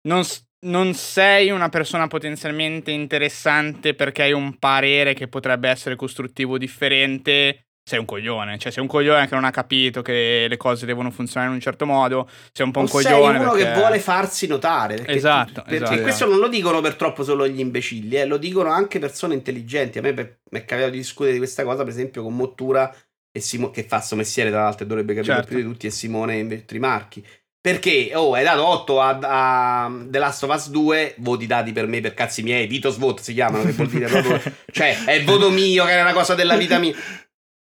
non, 0.03 0.23
non 0.67 0.95
sei 0.95 1.51
una 1.51 1.69
persona 1.69 2.07
potenzialmente 2.07 2.93
interessante 2.93 3.95
perché 3.95 4.23
hai 4.23 4.33
un 4.33 4.59
parere 4.59 5.15
che 5.15 5.27
potrebbe 5.27 5.69
essere 5.69 5.97
costruttivo 5.97 6.57
differente. 6.57 7.67
Sei 7.85 7.99
un 7.99 8.05
coglione, 8.05 8.59
cioè 8.59 8.71
sei 8.71 8.81
un 8.81 8.89
coglione 8.89 9.27
che 9.27 9.35
non 9.35 9.43
ha 9.43 9.51
capito 9.51 10.03
che 10.03 10.47
le 10.49 10.57
cose 10.57 10.87
devono 10.87 11.11
funzionare 11.11 11.51
in 11.51 11.57
un 11.57 11.61
certo 11.61 11.85
modo. 11.85 12.29
Sei 12.53 12.65
un 12.65 12.71
po' 12.71 12.79
un 12.79 12.85
o 12.85 12.89
coglione. 12.89 13.39
Sei 13.39 13.41
uno 13.41 13.51
perché... 13.51 13.73
che 13.73 13.75
vuole 13.77 13.99
farsi 13.99 14.47
notare. 14.47 14.95
Perché 14.95 15.15
esatto, 15.15 15.63
tu, 15.63 15.69
perché 15.69 15.85
esatto. 15.85 16.03
questo 16.03 16.27
non 16.29 16.39
lo 16.39 16.47
dicono 16.47 16.81
per 16.81 16.95
troppo 16.95 17.25
solo 17.25 17.49
gli 17.49 17.59
imbecilli, 17.59 18.19
eh, 18.19 18.25
lo 18.25 18.37
dicono 18.37 18.71
anche 18.71 19.01
persone 19.01 19.35
intelligenti. 19.35 19.99
A 19.99 20.03
me 20.03 20.13
mi 20.13 20.59
è 20.61 20.65
capitato 20.65 20.91
di 20.91 20.99
discutere 20.99 21.33
di 21.33 21.39
questa 21.39 21.65
cosa, 21.65 21.83
per 21.83 21.93
esempio, 21.93 22.23
con 22.23 22.37
Mottura 22.37 22.95
e 23.33 23.41
Simo- 23.41 23.71
che 23.71 23.83
fa 23.85 24.01
sto 24.01 24.15
mestiere 24.15 24.51
tra 24.51 24.63
l'altro 24.63 24.85
dovrebbe 24.85 25.15
capire 25.15 25.35
certo. 25.35 25.49
più 25.49 25.57
di 25.57 25.63
tutti 25.65 25.87
e 25.87 25.91
Simone 25.91 26.65
Trimarchi 26.67 27.27
perché 27.63 28.11
oh 28.15 28.35
hai 28.35 28.43
dato 28.43 28.67
8 28.67 29.01
a, 29.01 29.19
a, 29.23 30.05
The 30.05 30.19
Last 30.19 30.43
of 30.43 30.55
Us 30.55 30.69
2 30.69 31.15
voti 31.19 31.47
dati 31.47 31.73
per 31.73 31.87
me 31.87 32.01
per 32.01 32.13
cazzi 32.13 32.43
miei 32.43 32.67
Vitos 32.67 32.99
Vote 32.99 33.23
si 33.23 33.33
chiamano 33.33 33.65
che 33.65 33.71
vuol 33.71 33.89
dire 33.89 34.07
proprio 34.07 34.41
cioè 34.71 35.05
è 35.05 35.23
voto 35.23 35.49
mio 35.51 35.85
che 35.85 35.93
è 35.93 36.01
una 36.03 36.13
cosa 36.13 36.35
della 36.35 36.57
vita 36.57 36.79
mia 36.79 36.95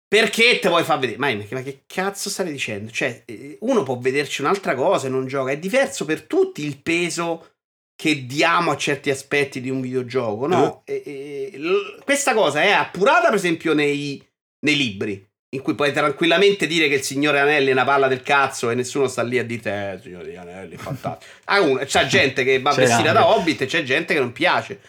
perché 0.09 0.59
te 0.59 0.69
vuoi 0.69 0.85
far 0.85 0.99
vedere 0.99 1.19
ma, 1.19 1.33
ma 1.51 1.63
che 1.63 1.83
cazzo 1.87 2.31
stai 2.31 2.51
dicendo 2.51 2.91
cioè 2.91 3.23
eh, 3.27 3.59
uno 3.61 3.83
può 3.83 3.99
vederci 3.99 4.41
un'altra 4.41 4.75
cosa 4.75 5.07
e 5.07 5.11
non 5.11 5.27
gioca 5.27 5.53
è 5.53 5.59
diverso 5.59 6.07
per 6.07 6.23
tutti 6.23 6.65
il 6.65 6.81
peso 6.81 7.51
che 7.95 8.25
diamo 8.25 8.71
a 8.71 8.77
certi 8.77 9.11
aspetti 9.11 9.61
di 9.61 9.69
un 9.69 9.83
videogioco 9.83 10.47
no? 10.47 10.65
Uh. 10.65 10.91
E, 10.91 11.51
e, 11.53 11.59
l- 11.59 12.01
questa 12.03 12.33
cosa 12.33 12.63
è 12.63 12.71
appurata 12.71 13.27
per 13.27 13.35
esempio 13.35 13.75
nei, 13.75 14.27
nei 14.61 14.77
libri 14.77 15.33
in 15.55 15.63
cui 15.63 15.75
puoi 15.75 15.93
tranquillamente 15.93 16.67
dire 16.67 16.89
che 16.89 16.97
il 16.97 17.03
signore 17.03 17.39
Anelli 17.39 17.69
è 17.69 17.73
una 17.73 17.85
palla 17.85 18.09
del 18.09 18.23
cazzo 18.23 18.71
e 18.71 18.75
nessuno 18.75 19.07
sta 19.07 19.23
lì 19.23 19.39
a 19.39 19.45
dire 19.45 19.95
eh, 19.95 20.01
signore 20.03 20.37
Anelli, 20.37 20.77
fantastico. 20.77 21.33
Ah, 21.47 21.61
uno, 21.61 21.79
c'è 21.85 22.07
gente 22.07 22.43
che 22.43 22.61
va 22.61 22.73
vestita 22.73 23.13
da 23.13 23.29
Hobbit 23.29 23.63
e 23.63 23.67
c'è 23.67 23.83
gente 23.83 24.15
che 24.15 24.21
non 24.21 24.33
piace. 24.33 24.81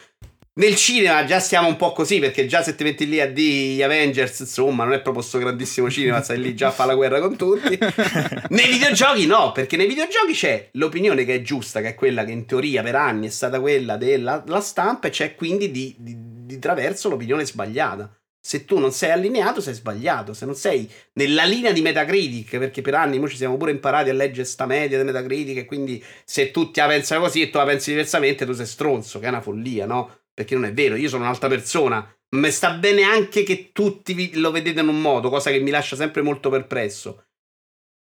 Nel 0.58 0.76
cinema 0.76 1.26
già 1.26 1.40
stiamo 1.40 1.68
un 1.68 1.76
po' 1.76 1.92
così 1.92 2.20
perché 2.20 2.46
già 2.46 2.64
se 2.64 2.76
ti 2.76 2.86
metti 2.86 3.08
lì 3.08 3.20
a 3.20 3.30
dire 3.30 3.74
gli 3.74 3.82
Avengers, 3.82 4.40
insomma, 4.40 4.86
non 4.86 4.94
è 4.94 5.02
proprio 5.02 5.16
questo 5.22 5.38
grandissimo 5.38 5.90
cinema, 5.92 6.22
stai 6.22 6.40
lì 6.40 6.56
già 6.56 6.70
a 6.70 6.72
fare 6.72 6.90
la 6.90 6.96
guerra 6.96 7.20
con 7.20 7.36
tutti. 7.36 7.78
nei 8.50 8.68
videogiochi 8.70 9.26
no, 9.26 9.52
perché 9.52 9.76
nei 9.76 9.88
videogiochi 9.88 10.34
c'è 10.34 10.70
l'opinione 10.74 11.26
che 11.26 11.36
è 11.36 11.42
giusta, 11.42 11.82
che 11.82 11.90
è 11.90 11.96
quella 11.96 12.24
che 12.24 12.32
in 12.32 12.46
teoria 12.46 12.82
per 12.82 12.96
anni 12.96 13.28
è 13.28 13.32
stata 13.32 13.60
quella 13.60 13.98
della 13.98 14.62
stampa 14.62 15.08
e 15.08 15.12
c'è 15.12 15.36
quindi 15.36 15.70
di, 15.72 15.94
di, 15.98 16.16
di 16.18 16.58
traverso 16.58 17.10
l'opinione 17.10 17.46
sbagliata 17.46 18.10
se 18.46 18.64
tu 18.64 18.78
non 18.78 18.92
sei 18.92 19.10
allineato 19.10 19.60
sei 19.60 19.74
sbagliato, 19.74 20.36
se 20.36 20.46
non 20.46 20.54
sei 20.54 20.88
nella 21.14 21.46
linea 21.46 21.72
di 21.72 21.82
Metacritic, 21.82 22.60
perché 22.60 22.84
per 22.84 22.94
anni 22.94 23.18
noi 23.18 23.30
ci 23.30 23.38
siamo 23.38 23.58
pure 23.58 23.72
imparati 23.72 24.12
a 24.12 24.14
leggere 24.14 24.46
sta 24.46 24.68
media 24.68 25.00
di 25.00 25.04
Metacritic 25.04 25.58
e 25.58 25.66
quindi 25.66 26.04
se 26.24 26.52
tutti 26.52 26.80
la 26.80 26.86
pensano 26.86 27.22
così 27.22 27.42
e 27.42 27.50
tu 27.50 27.58
la 27.58 27.66
pensi 27.66 27.90
diversamente 27.90 28.46
tu 28.46 28.54
sei 28.54 28.68
stronzo, 28.68 29.18
che 29.18 29.26
è 29.26 29.30
una 29.30 29.42
follia, 29.42 29.88
no? 29.88 30.20
Perché 30.32 30.54
non 30.54 30.66
è 30.66 30.74
vero, 30.74 30.94
io 30.94 31.10
sono 31.10 31.24
un'altra 31.24 31.50
persona, 31.50 32.08
ma 32.36 32.52
sta 32.52 32.74
bene 32.74 33.02
anche 33.02 33.42
che 33.42 33.72
tutti 33.74 34.36
lo 34.36 34.52
vedete 34.52 34.80
in 34.80 34.90
un 34.90 35.02
modo, 35.02 35.32
cosa 35.32 35.50
che 35.50 35.60
mi 35.60 35.72
lascia 35.72 35.96
sempre 35.96 36.22
molto 36.22 36.52
perplesso. 36.52 37.26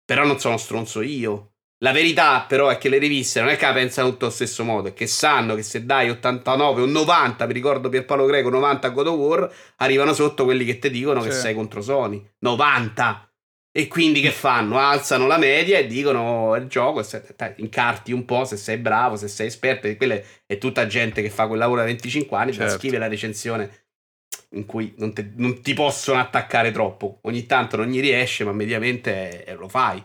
Però 0.03 0.25
non 0.25 0.41
sono 0.41 0.57
stronzo 0.57 1.01
io. 1.01 1.53
La 1.79 1.91
verità 1.91 2.43
però 2.47 2.69
è 2.69 2.77
che 2.79 2.89
le 2.89 2.97
riviste 2.97 3.39
non 3.39 3.49
è 3.49 3.57
che 3.57 3.65
la 3.65 3.73
pensano 3.73 4.09
tutto 4.09 4.25
allo 4.25 4.33
stesso 4.33 4.63
modo, 4.63 4.87
è 4.87 4.93
che 4.93 5.05
sanno 5.05 5.53
che 5.53 5.61
se 5.61 5.85
dai 5.85 6.09
89 6.09 6.81
o 6.81 6.85
90, 6.85 7.45
mi 7.45 7.53
ricordo 7.53 7.89
Pierpaolo 7.89 8.25
Greco 8.25 8.49
90 8.49 8.87
a 8.87 8.89
God 8.89 9.07
of 9.07 9.15
War, 9.15 9.53
arrivano 9.77 10.13
sotto 10.13 10.43
quelli 10.43 10.65
che 10.65 10.79
ti 10.79 10.89
dicono 10.89 11.21
sì. 11.21 11.27
che 11.27 11.35
sei 11.35 11.53
contro 11.53 11.81
Sony. 11.81 12.27
90! 12.39 13.27
E 13.71 13.87
quindi 13.87 14.21
che 14.21 14.31
fanno? 14.31 14.79
Alzano 14.79 15.27
la 15.27 15.37
media 15.37 15.77
e 15.77 15.85
dicono 15.85 16.55
il 16.55 16.65
gioco, 16.65 17.03
se, 17.03 17.23
dai, 17.35 17.53
incarti 17.57 18.11
un 18.11 18.25
po' 18.25 18.43
se 18.43 18.57
sei 18.57 18.77
bravo, 18.77 19.15
se 19.15 19.27
sei 19.27 19.45
esperto, 19.45 19.95
quella 19.97 20.19
è 20.47 20.57
tutta 20.57 20.87
gente 20.87 21.21
che 21.21 21.29
fa 21.29 21.45
quel 21.45 21.59
lavoro 21.59 21.81
da 21.81 21.85
25 21.85 22.37
anni, 22.37 22.53
certo. 22.53 22.75
scrive 22.75 22.97
la 22.97 23.07
recensione 23.07 23.85
in 24.51 24.65
cui 24.65 24.95
non, 24.97 25.13
te, 25.13 25.31
non, 25.35 25.61
ti 25.61 25.75
possono 25.75 26.19
attaccare 26.19 26.71
troppo. 26.71 27.19
Ogni 27.23 27.45
tanto 27.45 27.77
non 27.77 27.85
gli 27.85 27.99
riesce, 27.99 28.43
ma 28.43 28.51
mediamente 28.51 29.45
eh, 29.45 29.53
lo 29.53 29.67
fai. 29.67 30.03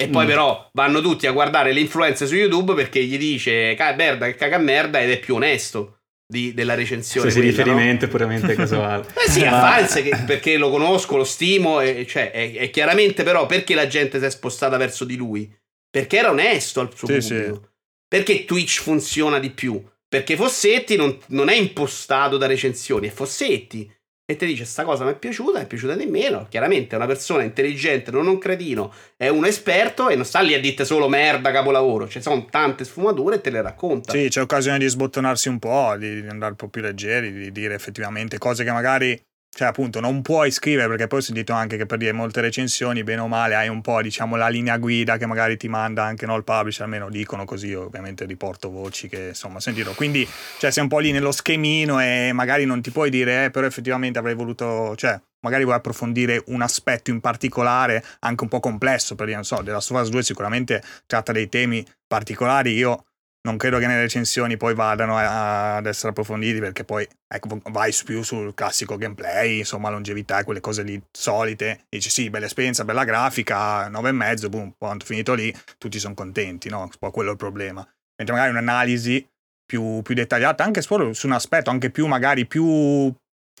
E 0.00 0.08
poi 0.08 0.24
mm. 0.24 0.28
però 0.28 0.70
vanno 0.72 1.02
tutti 1.02 1.26
a 1.26 1.32
guardare 1.32 1.74
le 1.74 1.80
influenze 1.80 2.26
su 2.26 2.34
YouTube 2.34 2.72
perché 2.72 3.04
gli 3.04 3.18
dice 3.18 3.76
merda 3.96 4.24
che 4.24 4.34
caga 4.34 4.56
merda 4.56 4.98
ed 4.98 5.10
è 5.10 5.18
più 5.18 5.34
onesto 5.34 5.98
di, 6.26 6.54
della 6.54 6.74
recensione. 6.74 7.28
Se 7.28 7.38
si 7.38 7.46
riferimento 7.46 8.06
no? 8.06 8.10
puramente 8.10 8.54
casuale. 8.54 9.04
eh 9.14 9.30
sì, 9.30 9.44
a 9.44 9.50
Fans 9.50 10.24
perché 10.24 10.56
lo 10.56 10.70
conosco, 10.70 11.18
lo 11.18 11.24
stimo, 11.24 11.80
e, 11.82 12.06
cioè, 12.06 12.30
è, 12.30 12.52
è, 12.52 12.70
chiaramente 12.70 13.24
però 13.24 13.44
perché 13.44 13.74
la 13.74 13.86
gente 13.86 14.18
si 14.18 14.24
è 14.24 14.30
spostata 14.30 14.78
verso 14.78 15.04
di 15.04 15.16
lui? 15.16 15.54
Perché 15.90 16.16
era 16.16 16.30
onesto 16.30 16.80
al 16.80 16.96
suo 16.96 17.06
sì. 17.06 17.20
Sì. 17.20 17.60
Perché 18.08 18.46
Twitch 18.46 18.80
funziona 18.80 19.38
di 19.38 19.50
più? 19.50 19.84
Perché 20.08 20.34
Fossetti 20.34 20.96
non, 20.96 21.14
non 21.26 21.50
è 21.50 21.54
impostato 21.54 22.38
da 22.38 22.46
recensioni, 22.46 23.08
è 23.08 23.10
Fossetti 23.10 23.92
e 24.30 24.36
ti 24.36 24.46
dice 24.46 24.64
sta 24.64 24.84
cosa 24.84 25.04
mi 25.04 25.10
è 25.10 25.16
piaciuta, 25.16 25.58
mi 25.58 25.64
è 25.64 25.66
piaciuta 25.66 25.96
di 25.96 26.06
meno. 26.06 26.46
Chiaramente 26.48 26.94
è 26.94 26.96
una 26.96 27.06
persona 27.06 27.42
intelligente, 27.42 28.12
non 28.12 28.28
un 28.28 28.38
cretino, 28.38 28.94
è 29.16 29.26
un 29.26 29.44
esperto 29.44 30.08
e 30.08 30.14
non 30.14 30.24
sta 30.24 30.40
lì 30.40 30.54
a 30.54 30.60
dirti 30.60 30.84
solo 30.84 31.08
merda, 31.08 31.50
capolavoro. 31.50 32.08
Ci 32.08 32.22
sono 32.22 32.46
tante 32.48 32.84
sfumature 32.84 33.36
e 33.36 33.40
te 33.40 33.50
le 33.50 33.60
racconta. 33.60 34.12
Sì, 34.12 34.28
c'è 34.28 34.40
occasione 34.40 34.78
di 34.78 34.86
sbottonarsi 34.86 35.48
un 35.48 35.58
po', 35.58 35.96
di 35.98 36.24
andare 36.28 36.52
un 36.52 36.56
po' 36.56 36.68
più 36.68 36.80
leggeri, 36.80 37.32
di 37.32 37.50
dire 37.50 37.74
effettivamente 37.74 38.38
cose 38.38 38.62
che 38.62 38.70
magari 38.70 39.20
cioè 39.52 39.66
appunto 39.66 39.98
non 39.98 40.22
puoi 40.22 40.50
scrivere 40.52 40.88
perché 40.88 41.08
poi 41.08 41.18
ho 41.18 41.22
sentito 41.22 41.52
anche 41.52 41.76
che 41.76 41.84
per 41.84 41.98
dire 41.98 42.12
molte 42.12 42.40
recensioni 42.40 43.02
bene 43.02 43.20
o 43.20 43.28
male 43.28 43.56
hai 43.56 43.68
un 43.68 43.80
po' 43.80 44.00
diciamo 44.00 44.36
la 44.36 44.48
linea 44.48 44.78
guida 44.78 45.16
che 45.16 45.26
magari 45.26 45.56
ti 45.56 45.68
manda 45.68 46.04
anche 46.04 46.24
no, 46.24 46.36
il 46.36 46.44
publisher 46.44 46.84
almeno 46.84 47.10
dicono 47.10 47.44
così 47.44 47.74
ovviamente 47.74 48.24
riporto 48.26 48.70
voci 48.70 49.08
che 49.08 49.28
insomma 49.28 49.58
sentito. 49.58 49.92
Quindi 49.92 50.26
cioè 50.58 50.70
sei 50.70 50.84
un 50.84 50.88
po' 50.88 51.00
lì 51.00 51.10
nello 51.10 51.32
schemino 51.32 52.00
e 52.00 52.30
magari 52.32 52.64
non 52.64 52.80
ti 52.80 52.90
puoi 52.90 53.10
dire 53.10 53.46
eh, 53.46 53.50
però 53.50 53.66
effettivamente 53.66 54.18
avrei 54.18 54.34
voluto 54.34 54.94
cioè 54.96 55.20
magari 55.40 55.64
vuoi 55.64 55.76
approfondire 55.76 56.42
un 56.46 56.62
aspetto 56.62 57.10
in 57.10 57.20
particolare 57.20 58.04
anche 58.20 58.44
un 58.44 58.48
po' 58.48 58.60
complesso 58.60 59.14
per 59.16 59.26
dire 59.26 59.36
non 59.36 59.46
so 59.46 59.62
della 59.62 59.78
Us 59.78 60.08
2 60.10 60.22
sicuramente 60.22 60.82
tratta 61.06 61.32
dei 61.32 61.48
temi 61.48 61.84
particolari. 62.06 62.74
Io 62.74 63.06
non 63.42 63.56
credo 63.56 63.78
che 63.78 63.86
nelle 63.86 64.02
recensioni 64.02 64.56
poi 64.56 64.74
vadano 64.74 65.16
a, 65.16 65.76
ad 65.76 65.86
essere 65.86 66.10
approfonditi 66.10 66.58
perché 66.58 66.84
poi 66.84 67.06
ecco, 67.26 67.60
vai 67.70 67.94
più 68.04 68.22
sul 68.22 68.54
classico 68.54 68.96
gameplay, 68.96 69.58
insomma 69.58 69.88
longevità 69.88 70.40
e 70.40 70.44
quelle 70.44 70.60
cose 70.60 70.82
lì 70.82 71.00
solite, 71.10 71.86
dici 71.88 72.10
sì, 72.10 72.28
bella 72.28 72.46
esperienza, 72.46 72.84
bella 72.84 73.04
grafica, 73.04 73.88
9,5, 73.88 74.48
boom, 74.48 74.74
quando 74.76 75.04
finito 75.04 75.34
lì 75.34 75.54
tutti 75.78 75.98
sono 75.98 76.14
contenti, 76.14 76.68
no? 76.68 76.80
Un 76.80 76.90
po' 76.98 77.10
quello 77.10 77.30
è 77.30 77.32
il 77.32 77.38
problema. 77.38 77.86
Mentre 78.16 78.34
magari 78.34 78.50
un'analisi 78.50 79.26
più, 79.64 80.02
più 80.02 80.14
dettagliata 80.14 80.62
anche 80.62 80.82
solo 80.82 81.12
su 81.14 81.26
un 81.26 81.32
aspetto, 81.32 81.70
anche 81.70 81.90
più 81.90 82.06
magari 82.06 82.44
più, 82.46 83.14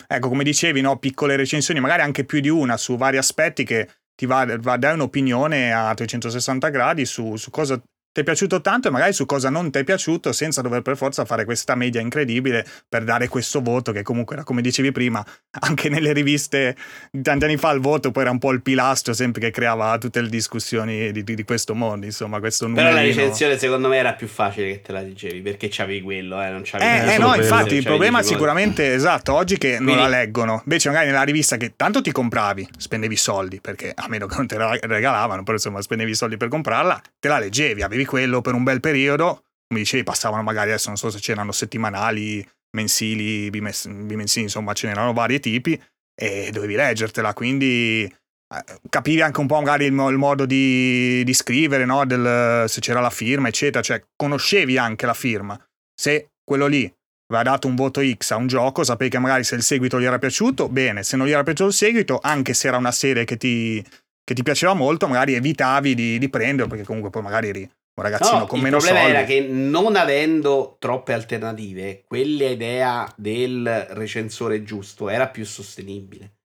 ecco 0.06 0.28
come 0.28 0.44
dicevi, 0.44 0.82
no? 0.82 0.98
piccole 0.98 1.36
recensioni, 1.36 1.80
magari 1.80 2.02
anche 2.02 2.24
più 2.24 2.40
di 2.40 2.50
una 2.50 2.76
su 2.76 2.96
vari 2.96 3.16
aspetti 3.16 3.64
che 3.64 3.88
ti 4.14 4.26
va, 4.26 4.44
va 4.58 4.76
dare 4.76 4.94
un'opinione 4.94 5.72
a 5.72 5.94
360 5.94 6.68
gradi 6.68 7.06
su, 7.06 7.36
su 7.36 7.50
cosa 7.50 7.80
ti 8.12 8.22
è 8.22 8.24
piaciuto 8.24 8.60
tanto 8.60 8.88
e 8.88 8.90
magari 8.90 9.12
su 9.12 9.24
cosa 9.24 9.50
non 9.50 9.70
ti 9.70 9.78
è 9.78 9.84
piaciuto 9.84 10.32
senza 10.32 10.62
dover 10.62 10.82
per 10.82 10.96
forza 10.96 11.24
fare 11.24 11.44
questa 11.44 11.76
media 11.76 12.00
incredibile 12.00 12.66
per 12.88 13.04
dare 13.04 13.28
questo 13.28 13.60
voto 13.60 13.92
che 13.92 14.02
comunque 14.02 14.34
era 14.34 14.44
come 14.44 14.62
dicevi 14.62 14.90
prima 14.90 15.24
anche 15.60 15.88
nelle 15.88 16.12
riviste 16.12 16.76
tanti 17.22 17.44
anni 17.44 17.56
fa 17.56 17.70
il 17.70 17.80
voto 17.80 18.10
poi 18.10 18.22
era 18.22 18.32
un 18.32 18.38
po' 18.38 18.50
il 18.50 18.62
pilastro 18.62 19.12
sempre 19.12 19.40
che 19.40 19.50
creava 19.52 19.96
tutte 19.98 20.20
le 20.20 20.28
discussioni 20.28 21.12
di, 21.12 21.22
di, 21.22 21.34
di 21.36 21.44
questo 21.44 21.76
mondo 21.76 22.04
insomma 22.04 22.40
questo 22.40 22.66
numerino. 22.66 22.94
però 22.94 23.00
la 23.00 23.06
recensione 23.06 23.58
secondo 23.58 23.86
me 23.86 23.98
era 23.98 24.14
più 24.14 24.26
facile 24.26 24.72
che 24.72 24.80
te 24.82 24.90
la 24.90 25.02
dicevi 25.02 25.40
perché 25.40 25.68
c'avevi 25.70 26.02
quello 26.02 26.42
eh, 26.42 26.50
non 26.50 26.62
c'avevi 26.64 27.10
eh, 27.10 27.14
eh 27.14 27.18
no 27.18 27.32
infatti 27.36 27.76
il 27.76 27.84
problema 27.84 28.22
sicuramente 28.22 28.90
esatto 28.92 29.34
oggi 29.34 29.56
che 29.56 29.76
Quindi, 29.76 29.94
non 29.94 30.02
la 30.02 30.08
leggono 30.08 30.62
invece 30.64 30.88
magari 30.88 31.06
nella 31.06 31.22
rivista 31.22 31.56
che 31.56 31.74
tanto 31.76 32.00
ti 32.00 32.10
compravi 32.10 32.68
spendevi 32.76 33.14
soldi 33.14 33.60
perché 33.60 33.92
a 33.94 34.08
meno 34.08 34.26
che 34.26 34.34
non 34.34 34.48
te 34.48 34.56
la 34.56 34.76
regalavano 34.80 35.44
però 35.44 35.54
insomma 35.54 35.80
spendevi 35.80 36.12
soldi 36.12 36.36
per 36.36 36.48
comprarla 36.48 37.00
te 37.20 37.28
la 37.28 37.38
leggevi 37.38 37.82
avevi 37.82 37.99
avevi 38.00 38.04
quello 38.04 38.40
per 38.40 38.54
un 38.54 38.62
bel 38.62 38.80
periodo, 38.80 39.44
come 39.66 39.80
dicevi, 39.80 40.02
passavano 40.02 40.42
magari 40.42 40.70
adesso 40.70 40.88
non 40.88 40.96
so 40.96 41.10
se 41.10 41.18
c'erano 41.18 41.52
settimanali, 41.52 42.46
mensili, 42.76 43.50
bimens- 43.50 43.88
bimensili, 43.88 44.44
insomma 44.44 44.72
ce 44.72 44.86
n'erano 44.86 45.12
vari 45.12 45.40
tipi 45.40 45.80
e 46.14 46.50
dovevi 46.52 46.74
leggertela, 46.74 47.32
quindi 47.34 48.04
eh, 48.04 48.80
capivi 48.88 49.20
anche 49.20 49.40
un 49.40 49.46
po' 49.46 49.56
magari 49.56 49.84
il, 49.84 49.92
il 49.92 50.16
modo 50.16 50.46
di, 50.46 51.22
di 51.24 51.34
scrivere, 51.34 51.84
no? 51.84 52.04
Del, 52.04 52.68
se 52.68 52.80
c'era 52.80 53.00
la 53.00 53.10
firma, 53.10 53.48
eccetera, 53.48 53.82
cioè 53.82 54.02
conoscevi 54.16 54.76
anche 54.76 55.06
la 55.06 55.14
firma. 55.14 55.58
Se 55.94 56.30
quello 56.44 56.66
lì 56.66 56.92
aveva 57.28 57.50
dato 57.50 57.68
un 57.68 57.76
voto 57.76 58.00
X 58.02 58.32
a 58.32 58.36
un 58.36 58.48
gioco, 58.48 58.82
sapevi 58.82 59.10
che 59.10 59.18
magari 59.18 59.44
se 59.44 59.54
il 59.54 59.62
seguito 59.62 60.00
gli 60.00 60.04
era 60.04 60.18
piaciuto, 60.18 60.68
bene, 60.68 61.02
se 61.04 61.16
non 61.16 61.26
gli 61.26 61.30
era 61.30 61.42
piaciuto 61.44 61.68
il 61.68 61.74
seguito, 61.74 62.18
anche 62.20 62.54
se 62.54 62.68
era 62.68 62.76
una 62.76 62.90
serie 62.90 63.24
che 63.24 63.36
ti, 63.36 63.84
che 64.24 64.34
ti 64.34 64.42
piaceva 64.42 64.74
molto, 64.74 65.06
magari 65.06 65.34
evitavi 65.34 65.94
di, 65.94 66.18
di 66.18 66.28
prenderlo 66.28 66.68
perché 66.68 66.84
comunque 66.84 67.10
poi 67.10 67.22
magari 67.22 67.48
eri 67.48 67.70
un 68.00 68.10
ragazzino 68.10 68.38
no, 68.40 68.46
con 68.46 68.60
meno 68.60 68.80
soldi. 68.80 68.94
Il 68.94 69.00
problema 69.00 69.18
era 69.18 69.26
che 69.26 69.40
non 69.40 69.96
avendo 69.96 70.76
troppe 70.78 71.12
alternative, 71.12 72.04
quella 72.06 72.48
idea 72.48 73.12
del 73.16 73.86
recensore 73.90 74.62
giusto 74.62 75.08
era 75.08 75.28
più 75.28 75.44
sostenibile. 75.44 76.38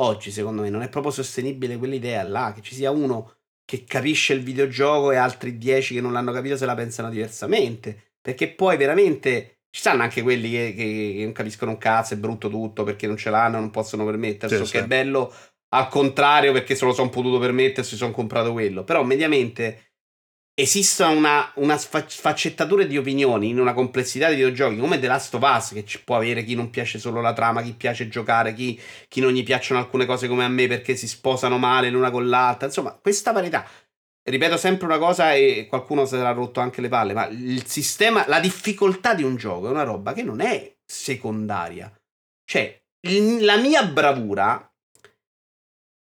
Oggi, 0.00 0.30
secondo 0.30 0.62
me, 0.62 0.70
non 0.70 0.82
è 0.82 0.88
proprio 0.88 1.12
sostenibile 1.12 1.76
quell'idea 1.76 2.22
là, 2.22 2.52
che 2.54 2.62
ci 2.62 2.74
sia 2.74 2.90
uno 2.90 3.34
che 3.64 3.84
capisce 3.84 4.32
il 4.32 4.42
videogioco 4.42 5.12
e 5.12 5.16
altri 5.16 5.58
dieci 5.58 5.94
che 5.94 6.00
non 6.00 6.12
l'hanno 6.12 6.32
capito 6.32 6.56
se 6.56 6.66
la 6.66 6.74
pensano 6.74 7.10
diversamente. 7.10 8.14
Perché 8.20 8.48
poi 8.48 8.76
veramente 8.76 9.60
ci 9.70 9.80
stanno 9.80 10.02
anche 10.02 10.22
quelli 10.22 10.50
che, 10.50 10.74
che, 10.74 11.14
che 11.16 11.22
non 11.22 11.32
capiscono 11.32 11.72
un 11.72 11.78
cazzo, 11.78 12.14
è 12.14 12.16
brutto 12.16 12.48
tutto 12.48 12.82
perché 12.82 13.06
non 13.06 13.16
ce 13.16 13.30
l'hanno, 13.30 13.58
non 13.58 13.70
possono 13.70 14.04
permettersi. 14.04 14.56
Sì, 14.56 14.62
che 14.62 14.66
sì. 14.66 14.76
è 14.78 14.86
bello 14.86 15.32
al 15.72 15.88
contrario 15.88 16.52
perché 16.52 16.74
se 16.74 16.84
lo 16.84 16.92
sono 16.92 17.10
potuto 17.10 17.38
permettere, 17.38 17.86
si 17.86 17.96
sono 17.96 18.10
comprato 18.10 18.52
quello. 18.52 18.84
Però 18.84 19.04
mediamente 19.04 19.89
esistono 20.60 21.12
una, 21.12 21.50
una 21.56 21.76
sfaccettatura 21.76 22.84
di 22.84 22.96
opinioni 22.96 23.48
in 23.48 23.58
una 23.58 23.72
complessità 23.72 24.28
di 24.28 24.34
videogiochi 24.36 24.78
come 24.78 24.98
The 24.98 25.06
Last 25.06 25.34
of 25.34 25.42
Us 25.42 25.72
che 25.72 25.84
ci 25.84 26.02
può 26.02 26.16
avere 26.16 26.44
chi 26.44 26.54
non 26.54 26.70
piace 26.70 26.98
solo 26.98 27.20
la 27.20 27.32
trama, 27.32 27.62
chi 27.62 27.72
piace 27.72 28.08
giocare, 28.08 28.52
chi, 28.52 28.80
chi 29.08 29.20
non 29.20 29.32
gli 29.32 29.42
piacciono 29.42 29.80
alcune 29.80 30.06
cose 30.06 30.28
come 30.28 30.44
a 30.44 30.48
me 30.48 30.66
perché 30.66 30.96
si 30.96 31.08
sposano 31.08 31.58
male 31.58 31.90
l'una 31.90 32.10
con 32.10 32.28
l'altra. 32.28 32.66
Insomma, 32.66 32.92
questa 32.92 33.32
varietà. 33.32 33.66
Ripeto 34.22 34.56
sempre 34.56 34.86
una 34.86 34.98
cosa 34.98 35.34
e 35.34 35.66
qualcuno 35.68 36.04
si 36.04 36.16
sarà 36.16 36.32
rotto 36.32 36.60
anche 36.60 36.80
le 36.80 36.88
palle, 36.88 37.14
ma 37.14 37.26
il 37.26 37.66
sistema, 37.66 38.24
la 38.28 38.38
difficoltà 38.38 39.14
di 39.14 39.22
un 39.22 39.36
gioco 39.36 39.66
è 39.66 39.70
una 39.70 39.82
roba 39.82 40.12
che 40.12 40.22
non 40.22 40.40
è 40.40 40.76
secondaria. 40.84 41.92
Cioè, 42.44 42.80
la 43.40 43.56
mia 43.56 43.84
bravura 43.84 44.69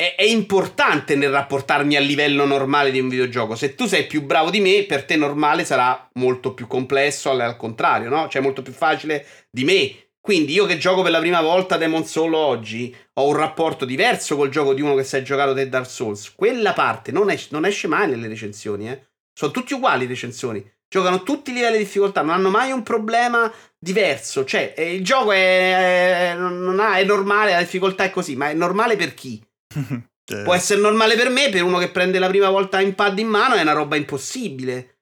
è, 0.00 0.14
è, 0.14 0.22
importante 0.22 1.16
nel 1.16 1.32
rapportarmi 1.32 1.96
al 1.96 2.04
livello 2.04 2.44
normale 2.44 2.92
di 2.92 3.00
un 3.00 3.08
videogioco. 3.08 3.56
Se 3.56 3.74
tu 3.74 3.86
sei 3.86 4.06
più 4.06 4.22
bravo 4.22 4.48
di 4.48 4.60
me, 4.60 4.84
per 4.84 5.04
te 5.04 5.16
normale 5.16 5.64
sarà 5.64 6.08
molto 6.14 6.54
più 6.54 6.68
complesso, 6.68 7.30
al, 7.30 7.40
al 7.40 7.56
contrario, 7.56 8.08
no? 8.08 8.28
Cioè 8.28 8.40
molto 8.40 8.62
più 8.62 8.72
facile 8.72 9.26
di 9.50 9.64
me. 9.64 10.10
Quindi 10.20 10.52
io 10.52 10.66
che 10.66 10.78
gioco 10.78 11.02
per 11.02 11.10
la 11.10 11.18
prima 11.18 11.40
volta 11.40 11.76
Demon 11.76 12.04
Soul 12.04 12.34
oggi 12.34 12.94
ho 13.14 13.26
un 13.26 13.34
rapporto 13.34 13.84
diverso 13.84 14.36
col 14.36 14.50
gioco 14.50 14.72
di 14.72 14.82
uno 14.82 14.94
che 14.94 15.02
si 15.02 15.16
è 15.16 15.22
giocato 15.22 15.52
te 15.52 15.68
Dark 15.68 15.90
Souls. 15.90 16.32
Quella 16.32 16.74
parte 16.74 17.10
non, 17.10 17.28
es- 17.30 17.50
non 17.50 17.64
esce 17.64 17.88
mai 17.88 18.08
nelle 18.08 18.28
recensioni, 18.28 18.88
eh. 18.88 19.04
Sono 19.32 19.50
tutti 19.50 19.74
uguali 19.74 20.02
le 20.02 20.10
recensioni. 20.10 20.64
Giocano 20.88 21.24
tutti 21.24 21.50
i 21.50 21.54
livelli 21.54 21.78
di 21.78 21.82
difficoltà, 21.82 22.22
non 22.22 22.34
hanno 22.34 22.50
mai 22.50 22.70
un 22.70 22.84
problema 22.84 23.52
diverso. 23.76 24.44
Cioè, 24.44 24.74
eh, 24.76 24.94
il 24.94 25.02
gioco 25.02 25.32
è, 25.32 25.36
è, 25.36 26.36
ha, 26.36 26.98
è 26.98 27.04
normale, 27.04 27.50
la 27.50 27.58
difficoltà 27.58 28.04
è 28.04 28.10
così, 28.10 28.36
ma 28.36 28.48
è 28.48 28.54
normale 28.54 28.94
per 28.94 29.14
chi? 29.14 29.42
Cioè. 30.28 30.42
Può 30.42 30.52
essere 30.52 30.78
normale 30.78 31.16
per 31.16 31.30
me, 31.30 31.48
per 31.48 31.62
uno 31.62 31.78
che 31.78 31.88
prende 31.88 32.18
la 32.18 32.28
prima 32.28 32.50
volta 32.50 32.82
in 32.82 32.94
pad 32.94 33.18
in 33.18 33.28
mano 33.28 33.54
è 33.54 33.62
una 33.62 33.72
roba 33.72 33.96
impossibile. 33.96 34.98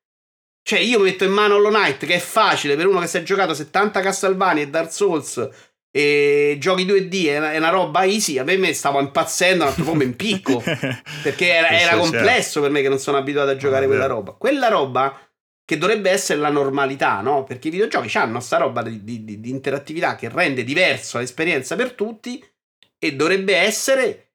Cioè, 0.63 0.79
io 0.79 1.01
metto 1.01 1.25
in 1.25 1.33
mano 1.33 1.57
Hollow 1.57 1.73
Knight, 1.73 2.07
che 2.07 2.15
è 2.15 2.21
facile 2.21 2.77
per 2.77 2.87
uno 2.87 3.01
che 3.01 3.09
si 3.09 3.17
è 3.17 3.25
giocato 3.25 3.53
70 3.53 4.01
Castlevania 4.03 4.63
e 4.63 4.69
Dark 4.69 4.93
Souls 4.93 5.49
e 5.91 6.57
giochi 6.61 6.85
2D, 6.85 7.27
è 7.27 7.57
una, 7.57 7.71
roba 7.71 8.05
easy. 8.05 8.39
A 8.39 8.45
me 8.45 8.73
stavo 8.73 9.01
impazzendo 9.01 9.65
un 9.65 9.71
altro 9.71 9.83
po' 9.83 10.01
in 10.01 10.15
picco. 10.15 10.63
perché 11.25 11.53
era, 11.53 11.71
era 11.71 11.91
certo. 11.91 11.99
complesso 11.99 12.61
per 12.61 12.71
me 12.71 12.83
che 12.83 12.89
non 12.89 13.01
sono 13.01 13.17
abituato 13.17 13.51
a 13.51 13.57
giocare 13.57 13.87
ah, 13.87 13.89
quella 13.89 14.07
roba. 14.07 14.31
Quella 14.33 14.69
roba 14.69 15.21
che 15.65 15.79
dovrebbe 15.79 16.11
essere 16.11 16.39
la 16.39 16.51
normalità, 16.51 17.21
no? 17.21 17.43
Perché 17.43 17.67
i 17.67 17.73
videogiochi 17.73 18.17
hanno 18.17 18.39
sta 18.39 18.59
roba 18.59 18.83
di, 18.83 19.03
di, 19.03 19.41
di 19.41 19.51
interattività 19.51 20.15
che 20.15 20.29
rende 20.29 20.63
diverso 20.63 21.19
l'esperienza 21.19 21.75
per 21.75 21.93
tutti 21.93 22.45
e 22.97 23.17
dovrebbe 23.17 23.57
essere 23.57 24.26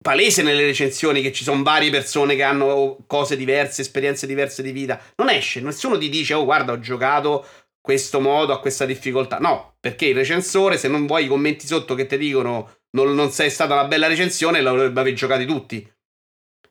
palese 0.00 0.42
nelle 0.42 0.64
recensioni 0.64 1.22
che 1.22 1.32
ci 1.32 1.44
sono 1.44 1.62
varie 1.62 1.90
persone 1.90 2.36
che 2.36 2.42
hanno 2.42 2.98
cose 3.06 3.36
diverse, 3.36 3.82
esperienze 3.82 4.26
diverse 4.26 4.62
di 4.62 4.72
vita. 4.72 5.00
Non 5.16 5.28
esce, 5.28 5.60
nessuno 5.60 5.98
ti 5.98 6.08
dice, 6.08 6.34
oh 6.34 6.44
guarda, 6.44 6.72
ho 6.72 6.80
giocato 6.80 7.46
questo 7.80 8.20
modo 8.20 8.52
a 8.52 8.60
questa 8.60 8.84
difficoltà. 8.84 9.38
No, 9.38 9.76
perché 9.80 10.06
il 10.06 10.14
recensore, 10.14 10.76
se 10.76 10.88
non 10.88 11.06
vuoi 11.06 11.24
i 11.24 11.28
commenti 11.28 11.66
sotto 11.66 11.94
che 11.94 12.06
ti 12.06 12.18
dicono 12.18 12.76
non, 12.90 13.14
non 13.14 13.30
sei 13.30 13.50
stata 13.50 13.74
una 13.74 13.86
bella 13.86 14.06
recensione, 14.06 14.60
l'avrebbe 14.60 15.00
aver 15.00 15.14
giocati 15.14 15.44
tutti. 15.44 15.90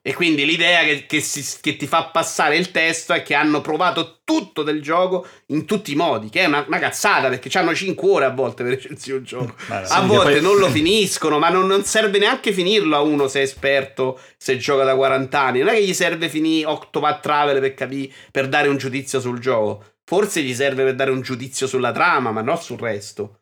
E 0.02 0.14
quindi 0.14 0.44
l'idea 0.46 0.84
che, 0.84 1.06
che, 1.06 1.20
si, 1.20 1.44
che, 1.60 1.76
ti 1.76 1.86
fa 1.86 2.04
passare 2.06 2.56
il 2.56 2.70
testo 2.70 3.12
è 3.12 3.22
che 3.22 3.34
hanno 3.34 3.60
provato 3.60 4.20
tutto 4.24 4.62
del 4.62 4.80
gioco 4.80 5.26
in 5.46 5.66
tutti 5.66 5.92
i 5.92 5.96
modi, 5.96 6.28
che 6.28 6.40
è 6.40 6.44
una, 6.46 6.64
una 6.66 6.78
cazzata 6.78 7.28
perché 7.28 7.56
hanno 7.58 7.74
5 7.74 8.08
ore 8.08 8.24
a 8.24 8.30
volte 8.30 8.62
per 8.62 8.72
recensire 8.74 9.16
un 9.18 9.24
gioco. 9.24 9.54
a 9.68 10.00
volte 10.02 10.32
poi... 10.32 10.40
non 10.40 10.56
lo 10.56 10.68
finiscono, 10.68 11.38
ma 11.38 11.48
non, 11.48 11.66
non, 11.66 11.84
serve 11.84 12.18
neanche 12.18 12.52
finirlo 12.52 12.96
a 12.96 13.00
uno 13.00 13.28
se 13.28 13.40
è 13.40 13.42
esperto, 13.42 14.18
se 14.36 14.56
gioca 14.56 14.84
da 14.84 14.94
40 14.94 15.40
anni. 15.40 15.58
Non 15.58 15.68
è 15.68 15.74
che 15.74 15.84
gli 15.84 15.94
serve 15.94 16.28
finire 16.28 16.66
Octopath 16.66 17.22
Travel 17.22 17.60
per, 17.60 17.74
capire, 17.74 18.12
per 18.30 18.48
dare 18.48 18.68
un 18.68 18.76
giudizio 18.76 19.20
sul 19.20 19.40
gioco. 19.40 19.84
Forse 20.04 20.42
gli 20.42 20.54
serve 20.54 20.84
per 20.84 20.94
dare 20.94 21.10
un 21.10 21.20
giudizio 21.20 21.66
sulla 21.66 21.92
trama, 21.92 22.30
ma 22.30 22.40
non 22.40 22.56
sul 22.56 22.78
resto. 22.78 23.37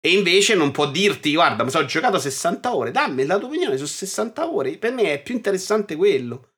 E 0.00 0.12
invece 0.12 0.54
non 0.54 0.70
può 0.70 0.88
dirti, 0.90 1.34
guarda, 1.34 1.64
mi 1.64 1.70
sono 1.70 1.84
giocato 1.84 2.18
60 2.18 2.74
ore, 2.74 2.90
dammi 2.92 3.26
la 3.26 3.38
tua 3.38 3.48
opinione 3.48 3.76
su 3.76 3.86
60 3.86 4.48
ore. 4.48 4.78
Per 4.78 4.92
me 4.92 5.12
è 5.12 5.22
più 5.22 5.34
interessante 5.34 5.96
quello. 5.96 6.52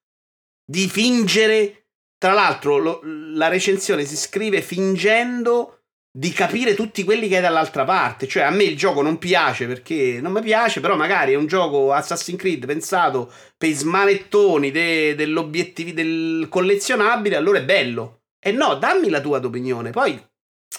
Di 0.64 0.88
fingere. 0.88 1.84
Tra 2.18 2.32
l'altro, 2.32 2.78
lo, 2.78 3.00
la 3.02 3.48
recensione 3.48 4.04
si 4.04 4.16
scrive 4.16 4.60
fingendo 4.60 5.78
di 6.10 6.32
capire 6.32 6.74
tutti 6.74 7.04
quelli 7.04 7.28
che 7.28 7.36
hai 7.36 7.42
dall'altra 7.42 7.84
parte. 7.84 8.26
Cioè, 8.26 8.42
a 8.42 8.50
me 8.50 8.64
il 8.64 8.76
gioco 8.76 9.02
non 9.02 9.18
piace 9.18 9.66
perché 9.66 10.18
non 10.20 10.32
mi 10.32 10.40
piace, 10.40 10.80
però 10.80 10.96
magari 10.96 11.32
è 11.32 11.36
un 11.36 11.46
gioco 11.46 11.92
Assassin's 11.92 12.38
Creed 12.38 12.66
pensato 12.66 13.32
per 13.56 13.68
i 13.68 13.74
smanettoni 13.74 14.70
de, 14.70 15.14
dell'obiettivo 15.14 15.92
del 15.92 16.48
collezionabile, 16.50 17.36
allora 17.36 17.58
è 17.58 17.64
bello. 17.64 18.22
E 18.40 18.50
no, 18.50 18.74
dammi 18.74 19.10
la 19.10 19.20
tua 19.20 19.38
opinione. 19.38 19.90
Poi 19.90 20.20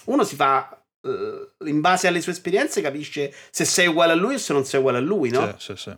uno 0.06 0.24
si 0.24 0.36
fa 0.36 0.79
in 1.02 1.80
base 1.80 2.06
alle 2.06 2.20
sue 2.20 2.32
esperienze 2.32 2.80
capisce 2.80 3.32
se 3.50 3.64
sei 3.64 3.86
uguale 3.86 4.12
a 4.12 4.16
lui 4.16 4.34
o 4.34 4.38
se 4.38 4.52
non 4.52 4.64
sei 4.64 4.80
uguale 4.80 4.98
a 4.98 5.02
lui, 5.02 5.30
no? 5.30 5.54
Sì, 5.58 5.74
sì, 5.74 5.76
sì. 5.76 5.96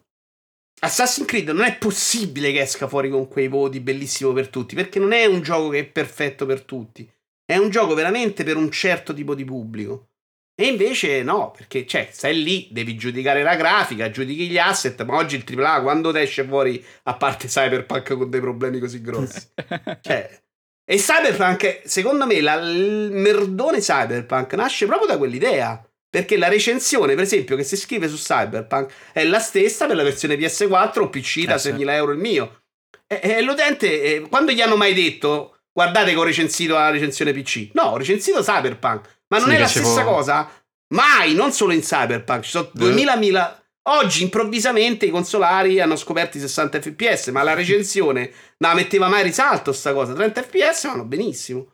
Assassin's 0.85 1.29
Creed 1.29 1.49
non 1.49 1.65
è 1.65 1.77
possibile 1.77 2.51
che 2.51 2.61
esca 2.61 2.89
fuori 2.89 3.09
con 3.09 3.29
quei 3.29 3.47
voti 3.47 3.79
bellissimo 3.81 4.33
per 4.33 4.49
tutti, 4.49 4.75
perché 4.75 4.99
non 4.99 5.13
è 5.13 5.25
un 5.27 5.41
gioco 5.41 5.69
che 5.69 5.81
è 5.81 5.85
perfetto 5.85 6.45
per 6.45 6.63
tutti. 6.63 7.09
È 7.45 7.57
un 7.57 7.71
gioco 7.71 7.95
veramente 7.95 8.43
per 8.43 8.57
un 8.57 8.71
certo 8.71 9.15
tipo 9.15 9.35
di 9.35 9.45
pubblico. 9.45 10.09
E 10.55 10.67
invece 10.67 11.23
no, 11.23 11.51
perché 11.51 11.87
cioè, 11.87 12.09
stai 12.11 12.43
lì, 12.43 12.69
devi 12.71 12.97
giudicare 12.97 13.43
la 13.43 13.57
grafica, 13.57 14.11
giudichi 14.11 14.49
gli 14.49 14.59
asset, 14.59 15.03
ma 15.05 15.17
oggi 15.17 15.37
il 15.37 15.45
AAA 15.59 15.83
quando 15.83 16.15
esce 16.15 16.45
fuori, 16.45 16.85
a 17.05 17.15
parte 17.15 17.47
Cyberpunk 17.47 18.17
con 18.17 18.29
dei 18.29 18.41
problemi 18.41 18.79
così 18.79 19.01
grossi. 19.01 19.41
cioè, 20.03 20.43
e 20.85 20.97
Cyberpunk, 20.97 21.83
secondo 21.85 22.27
me, 22.27 22.41
la, 22.41 22.55
il 22.55 23.11
merdone 23.13 23.79
Cyberpunk 23.79 24.53
nasce 24.55 24.87
proprio 24.87 25.07
da 25.07 25.19
quell'idea. 25.19 25.85
Perché 26.13 26.37
la 26.37 26.49
recensione, 26.49 27.15
per 27.15 27.25
esempio, 27.25 27.57
che 27.57 27.65
si 27.65 27.75
scrive 27.75 28.07
su 28.07 28.17
Cyberpunk 28.17 28.93
è 29.13 29.25
la 29.25 29.39
stessa 29.39 29.87
per 29.87 29.97
la 29.97 30.03
versione 30.03 30.37
PS4 30.37 31.01
o 31.01 31.09
PC 31.09 31.45
da 31.45 31.55
eh, 31.55 31.57
6.000 31.57 31.91
euro 31.93 32.13
il 32.13 32.19
mio. 32.19 32.65
E, 33.07 33.21
e 33.23 33.41
l'utente, 33.41 34.03
eh, 34.03 34.21
quando 34.29 34.53
gli 34.53 34.61
hanno 34.61 34.77
mai 34.77 34.93
detto, 34.93 35.61
guardate 35.73 36.11
che 36.11 36.19
ho 36.19 36.23
recensito 36.23 36.75
la 36.75 36.91
recensione 36.91 37.33
PC? 37.33 37.71
No, 37.73 37.85
ho 37.85 37.97
recensito 37.97 38.43
Cyberpunk. 38.43 39.21
Ma 39.29 39.39
non 39.39 39.49
sì, 39.49 39.55
è 39.55 39.59
la 39.59 39.67
stessa 39.67 40.05
cosa? 40.05 40.51
Mai, 40.89 41.33
non 41.33 41.53
solo 41.53 41.73
in 41.73 41.81
Cyberpunk. 41.81 42.43
Ci 42.43 42.51
sono 42.51 42.71
2000 42.75 43.17
mila 43.17 43.62
Oggi 43.85 44.23
improvvisamente 44.23 45.07
i 45.07 45.11
consolari 45.11 45.81
hanno 45.81 45.97
scoperto 45.97 46.37
i 46.37 46.41
60 46.41 46.81
fps, 46.81 47.29
ma 47.29 47.43
la 47.43 47.55
recensione 47.55 48.31
non 48.59 48.71
la 48.71 48.75
metteva 48.75 49.09
mai 49.09 49.25
risalto 49.25 49.73
sta 49.73 49.93
cosa. 49.93 50.13
30 50.13 50.43
fps 50.43 50.87
vanno 50.87 51.05
benissimo. 51.05 51.73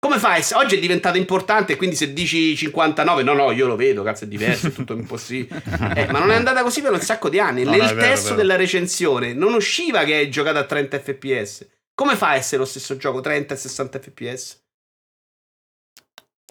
Come 0.00 0.18
fai? 0.18 0.42
Oggi 0.52 0.76
è 0.76 0.78
diventato 0.78 1.18
importante, 1.18 1.76
quindi 1.76 1.96
se 1.96 2.12
dici 2.12 2.56
59, 2.56 3.24
no, 3.24 3.34
no, 3.34 3.50
io 3.50 3.66
lo 3.66 3.74
vedo, 3.74 4.04
cazzo, 4.04 4.24
è 4.24 4.26
diverso, 4.28 4.68
è 4.68 4.72
tutto 4.72 4.92
impossibile. 4.94 5.60
Eh, 5.96 6.06
ma 6.10 6.20
non 6.20 6.30
è 6.30 6.36
andata 6.36 6.62
così 6.62 6.80
per 6.80 6.92
un 6.92 7.00
sacco 7.00 7.28
di 7.28 7.40
anni. 7.40 7.64
No, 7.64 7.72
Nel 7.72 7.80
vero, 7.80 8.00
testo 8.00 8.34
della 8.34 8.54
recensione 8.56 9.32
non 9.34 9.54
usciva 9.54 10.04
che 10.04 10.14
hai 10.14 10.30
giocato 10.30 10.58
a 10.58 10.64
30 10.64 11.00
fps. 11.00 11.68
Come 11.94 12.14
fa 12.14 12.28
a 12.28 12.36
essere 12.36 12.58
lo 12.58 12.64
stesso 12.64 12.96
gioco 12.96 13.20
30 13.20 13.54
e 13.54 13.56
60 13.56 13.98
fps? 13.98 14.62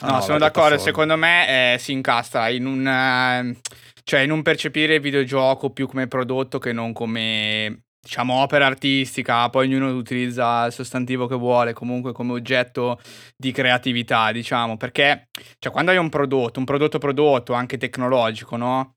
No, 0.01 0.11
no 0.11 0.21
sono 0.21 0.37
d'accordo. 0.37 0.77
Secondo 0.77 1.15
me 1.15 1.73
eh, 1.73 1.79
si 1.79 1.93
incastra 1.93 2.49
in 2.49 2.65
un. 2.65 2.85
Uh, 2.85 3.71
cioè, 4.07 4.21
in 4.21 4.31
un 4.31 4.41
percepire 4.41 4.95
il 4.95 5.01
videogioco 5.01 5.69
più 5.71 5.85
come 5.85 6.07
prodotto 6.07 6.59
che 6.59 6.71
non 6.71 6.93
come 6.93 7.81
diciamo 7.99 8.35
opera 8.35 8.65
artistica, 8.65 9.49
poi 9.49 9.67
ognuno 9.67 9.89
utilizza 9.91 10.65
il 10.65 10.71
sostantivo 10.71 11.27
che 11.27 11.35
vuole, 11.35 11.73
comunque 11.73 12.13
come 12.13 12.31
oggetto 12.31 13.01
di 13.35 13.51
creatività, 13.51 14.31
diciamo, 14.31 14.77
perché 14.77 15.27
cioè, 15.59 15.73
quando 15.73 15.91
hai 15.91 15.97
un 15.97 16.07
prodotto, 16.07 16.57
un 16.59 16.63
prodotto 16.65 16.99
prodotto 16.99 17.51
anche 17.51 17.77
tecnologico, 17.77 18.55
no? 18.55 18.95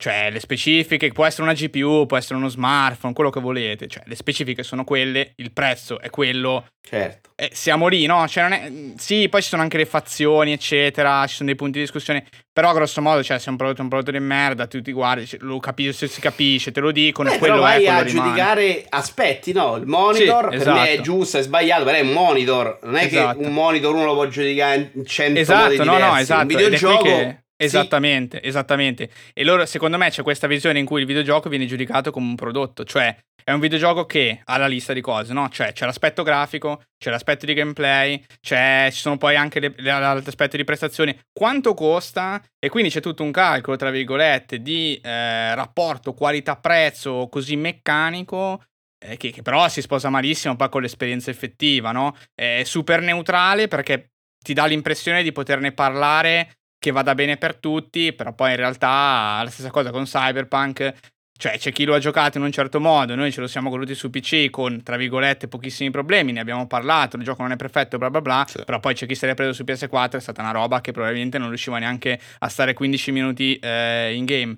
Cioè, 0.00 0.30
le 0.30 0.38
specifiche, 0.38 1.10
può 1.10 1.26
essere 1.26 1.42
una 1.42 1.54
GPU, 1.54 2.06
può 2.06 2.16
essere 2.16 2.36
uno 2.36 2.46
smartphone, 2.46 3.12
quello 3.12 3.30
che 3.30 3.40
volete. 3.40 3.88
Cioè, 3.88 4.04
le 4.06 4.14
specifiche 4.14 4.62
sono 4.62 4.84
quelle, 4.84 5.32
il 5.34 5.50
prezzo 5.50 5.98
è 5.98 6.08
quello. 6.08 6.66
Certo. 6.88 7.30
E 7.34 7.50
siamo 7.52 7.88
lì, 7.88 8.06
no? 8.06 8.24
Cioè, 8.28 8.48
è... 8.48 8.72
Sì, 8.96 9.28
poi 9.28 9.42
ci 9.42 9.48
sono 9.48 9.62
anche 9.62 9.76
le 9.76 9.86
fazioni, 9.86 10.52
eccetera, 10.52 11.26
ci 11.26 11.34
sono 11.34 11.48
dei 11.48 11.58
punti 11.58 11.78
di 11.78 11.84
discussione. 11.84 12.24
Però, 12.52 12.72
grosso 12.74 13.02
modo, 13.02 13.24
cioè, 13.24 13.40
se 13.40 13.50
un 13.50 13.56
prodotto 13.56 13.80
è 13.80 13.82
un 13.82 13.88
prodotto 13.88 14.12
di 14.12 14.20
merda, 14.20 14.68
tu 14.68 14.80
ti 14.80 14.92
guardi, 14.92 15.28
lo 15.40 15.58
capisci, 15.58 15.92
se 15.92 16.06
si 16.06 16.20
capisce, 16.20 16.70
te 16.70 16.78
lo 16.78 16.92
dicono, 16.92 17.32
eh, 17.32 17.38
quello 17.38 17.54
però 17.54 17.66
vai 17.66 17.82
è, 17.82 17.86
quello 17.86 17.98
a 17.98 18.02
rimane. 18.02 18.28
giudicare 18.28 18.86
aspetti, 18.88 19.52
no? 19.52 19.74
Il 19.74 19.86
monitor, 19.86 20.44
sì, 20.44 20.48
per 20.50 20.60
esatto. 20.60 20.78
me 20.78 20.86
è 20.86 20.92
esatto. 20.92 21.02
giusto, 21.02 21.38
è 21.38 21.42
sbagliato, 21.42 21.82
però 21.82 21.96
è 21.96 22.02
un 22.02 22.12
monitor. 22.12 22.78
Non 22.84 22.94
è 22.94 23.04
esatto. 23.04 23.40
che 23.40 23.46
un 23.46 23.52
monitor 23.52 23.94
uno 23.96 24.04
lo 24.04 24.14
può 24.14 24.28
giudicare 24.28 24.92
in 24.94 25.04
cento 25.04 25.40
esatto, 25.40 25.62
modi 25.62 25.76
diversi. 25.78 26.00
no, 26.00 26.06
no, 26.06 26.16
esatto. 26.16 26.40
Un 26.42 26.46
videogioco... 26.46 27.02
Che 27.02 27.42
Esattamente, 27.60 28.38
sì. 28.40 28.46
esattamente. 28.46 29.10
E 29.32 29.44
loro, 29.44 29.66
secondo 29.66 29.98
me, 29.98 30.10
c'è 30.10 30.22
questa 30.22 30.46
visione 30.46 30.78
in 30.78 30.86
cui 30.86 31.00
il 31.00 31.06
videogioco 31.06 31.48
viene 31.48 31.66
giudicato 31.66 32.10
come 32.10 32.26
un 32.26 32.36
prodotto, 32.36 32.84
cioè 32.84 33.14
è 33.42 33.52
un 33.52 33.60
videogioco 33.60 34.04
che 34.04 34.42
ha 34.44 34.56
la 34.58 34.66
lista 34.66 34.92
di 34.92 35.00
cose, 35.00 35.32
no? 35.32 35.48
Cioè 35.48 35.72
c'è 35.72 35.86
l'aspetto 35.86 36.22
grafico, 36.22 36.82
c'è 36.98 37.10
l'aspetto 37.10 37.46
di 37.46 37.54
gameplay, 37.54 38.22
ci 38.40 38.54
sono 38.90 39.16
poi 39.16 39.36
anche 39.36 39.58
le, 39.58 39.74
l'aspetto 39.78 40.56
di 40.56 40.64
prestazioni, 40.64 41.18
quanto 41.32 41.72
costa 41.72 42.42
e 42.58 42.68
quindi 42.68 42.90
c'è 42.90 43.00
tutto 43.00 43.22
un 43.22 43.32
calcolo, 43.32 43.76
tra 43.76 43.90
virgolette, 43.90 44.60
di 44.60 45.00
eh, 45.02 45.54
rapporto 45.54 46.12
qualità-prezzo 46.12 47.28
così 47.30 47.56
meccanico 47.56 48.62
eh, 48.98 49.16
che, 49.16 49.30
che, 49.30 49.42
però 49.42 49.66
si 49.68 49.80
sposa 49.80 50.10
malissimo 50.10 50.54
poi 50.54 50.68
con 50.68 50.82
l'esperienza 50.82 51.30
effettiva, 51.30 51.90
no? 51.90 52.14
È 52.34 52.62
super 52.64 53.00
neutrale 53.00 53.66
perché 53.66 54.10
ti 54.44 54.52
dà 54.52 54.66
l'impressione 54.66 55.22
di 55.22 55.32
poterne 55.32 55.72
parlare 55.72 56.57
che 56.78 56.90
vada 56.90 57.14
bene 57.14 57.36
per 57.36 57.56
tutti, 57.56 58.12
però 58.12 58.32
poi 58.32 58.50
in 58.50 58.56
realtà 58.56 59.40
la 59.42 59.50
stessa 59.50 59.70
cosa 59.70 59.90
con 59.90 60.04
Cyberpunk, 60.04 60.94
cioè 61.36 61.56
c'è 61.56 61.72
chi 61.72 61.84
lo 61.84 61.94
ha 61.94 61.98
giocato 61.98 62.38
in 62.38 62.44
un 62.44 62.50
certo 62.50 62.80
modo, 62.80 63.14
noi 63.14 63.30
ce 63.30 63.40
lo 63.40 63.46
siamo 63.46 63.70
goduti 63.70 63.94
su 63.94 64.10
PC 64.10 64.50
con, 64.50 64.82
tra 64.82 64.96
virgolette, 64.96 65.48
pochissimi 65.48 65.90
problemi, 65.90 66.32
ne 66.32 66.40
abbiamo 66.40 66.66
parlato, 66.66 67.16
il 67.16 67.22
gioco 67.22 67.42
non 67.42 67.52
è 67.52 67.56
perfetto, 67.56 67.98
bla 67.98 68.10
bla 68.10 68.20
bla, 68.20 68.44
sì. 68.48 68.62
però 68.64 68.80
poi 68.80 68.94
c'è 68.94 69.06
chi 69.06 69.14
se 69.14 69.26
l'è 69.26 69.34
preso 69.34 69.52
su 69.52 69.64
PS4, 69.64 70.16
è 70.16 70.20
stata 70.20 70.40
una 70.42 70.50
roba 70.50 70.80
che 70.80 70.92
probabilmente 70.92 71.38
non 71.38 71.48
riusciva 71.48 71.78
neanche 71.78 72.18
a 72.38 72.48
stare 72.48 72.74
15 72.74 73.12
minuti 73.12 73.56
eh, 73.56 74.14
in 74.14 74.24
game. 74.24 74.56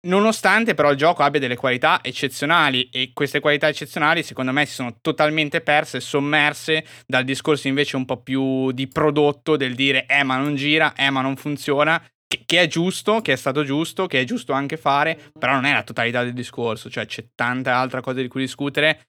Nonostante 0.00 0.74
però 0.74 0.92
il 0.92 0.96
gioco 0.96 1.24
abbia 1.24 1.40
delle 1.40 1.56
qualità 1.56 1.98
eccezionali 2.02 2.88
e 2.88 3.10
queste 3.12 3.40
qualità 3.40 3.66
eccezionali 3.66 4.22
secondo 4.22 4.52
me 4.52 4.64
si 4.64 4.74
sono 4.74 4.98
totalmente 5.00 5.60
perse, 5.60 5.98
sommerse 5.98 6.84
dal 7.04 7.24
discorso 7.24 7.66
invece 7.66 7.96
un 7.96 8.04
po' 8.04 8.22
più 8.22 8.70
di 8.70 8.86
prodotto 8.86 9.56
del 9.56 9.74
dire 9.74 10.06
eh 10.06 10.22
ma 10.22 10.36
non 10.36 10.54
gira, 10.54 10.94
eh 10.94 11.10
ma 11.10 11.20
non 11.20 11.34
funziona, 11.34 12.00
che, 12.28 12.42
che, 12.46 12.60
è 12.60 12.66
giusto, 12.68 13.20
che 13.22 13.32
è 13.32 13.36
stato 13.36 13.64
giusto, 13.64 14.06
che 14.06 14.20
è 14.20 14.24
giusto 14.24 14.52
anche 14.52 14.76
fare, 14.76 15.18
però 15.36 15.54
non 15.54 15.64
è 15.64 15.72
la 15.72 15.82
totalità 15.82 16.22
del 16.22 16.32
discorso, 16.32 16.88
cioè 16.88 17.06
c'è 17.06 17.30
tanta 17.34 17.74
altra 17.76 18.00
cosa 18.00 18.20
di 18.20 18.28
cui 18.28 18.42
discutere 18.42 19.04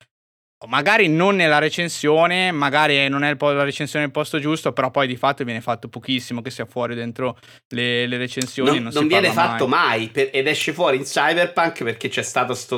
magari 0.67 1.07
non 1.07 1.35
nella 1.35 1.57
recensione, 1.57 2.51
magari 2.51 3.07
non 3.07 3.23
è 3.23 3.35
la 3.39 3.63
recensione 3.63 4.05
nel 4.05 4.13
posto 4.13 4.39
giusto, 4.39 4.73
però 4.73 4.91
poi 4.91 5.07
di 5.07 5.15
fatto 5.15 5.43
viene 5.45 5.61
fatto 5.61 5.87
pochissimo 5.87 6.41
che 6.41 6.51
sia 6.51 6.65
fuori 6.65 6.95
dentro 6.95 7.37
le, 7.69 8.05
le 8.05 8.17
recensioni. 8.17 8.71
Non, 8.71 8.83
non, 8.83 8.93
non 8.93 9.07
viene 9.07 9.31
fatto 9.31 9.67
mai, 9.67 9.99
mai 9.99 10.09
per, 10.09 10.29
ed 10.33 10.47
esce 10.47 10.73
fuori 10.73 10.97
in 10.97 11.03
Cyberpunk 11.03 11.83
perché 11.83 12.09
c'è 12.09 12.23
stato 12.23 12.47
questo 12.47 12.77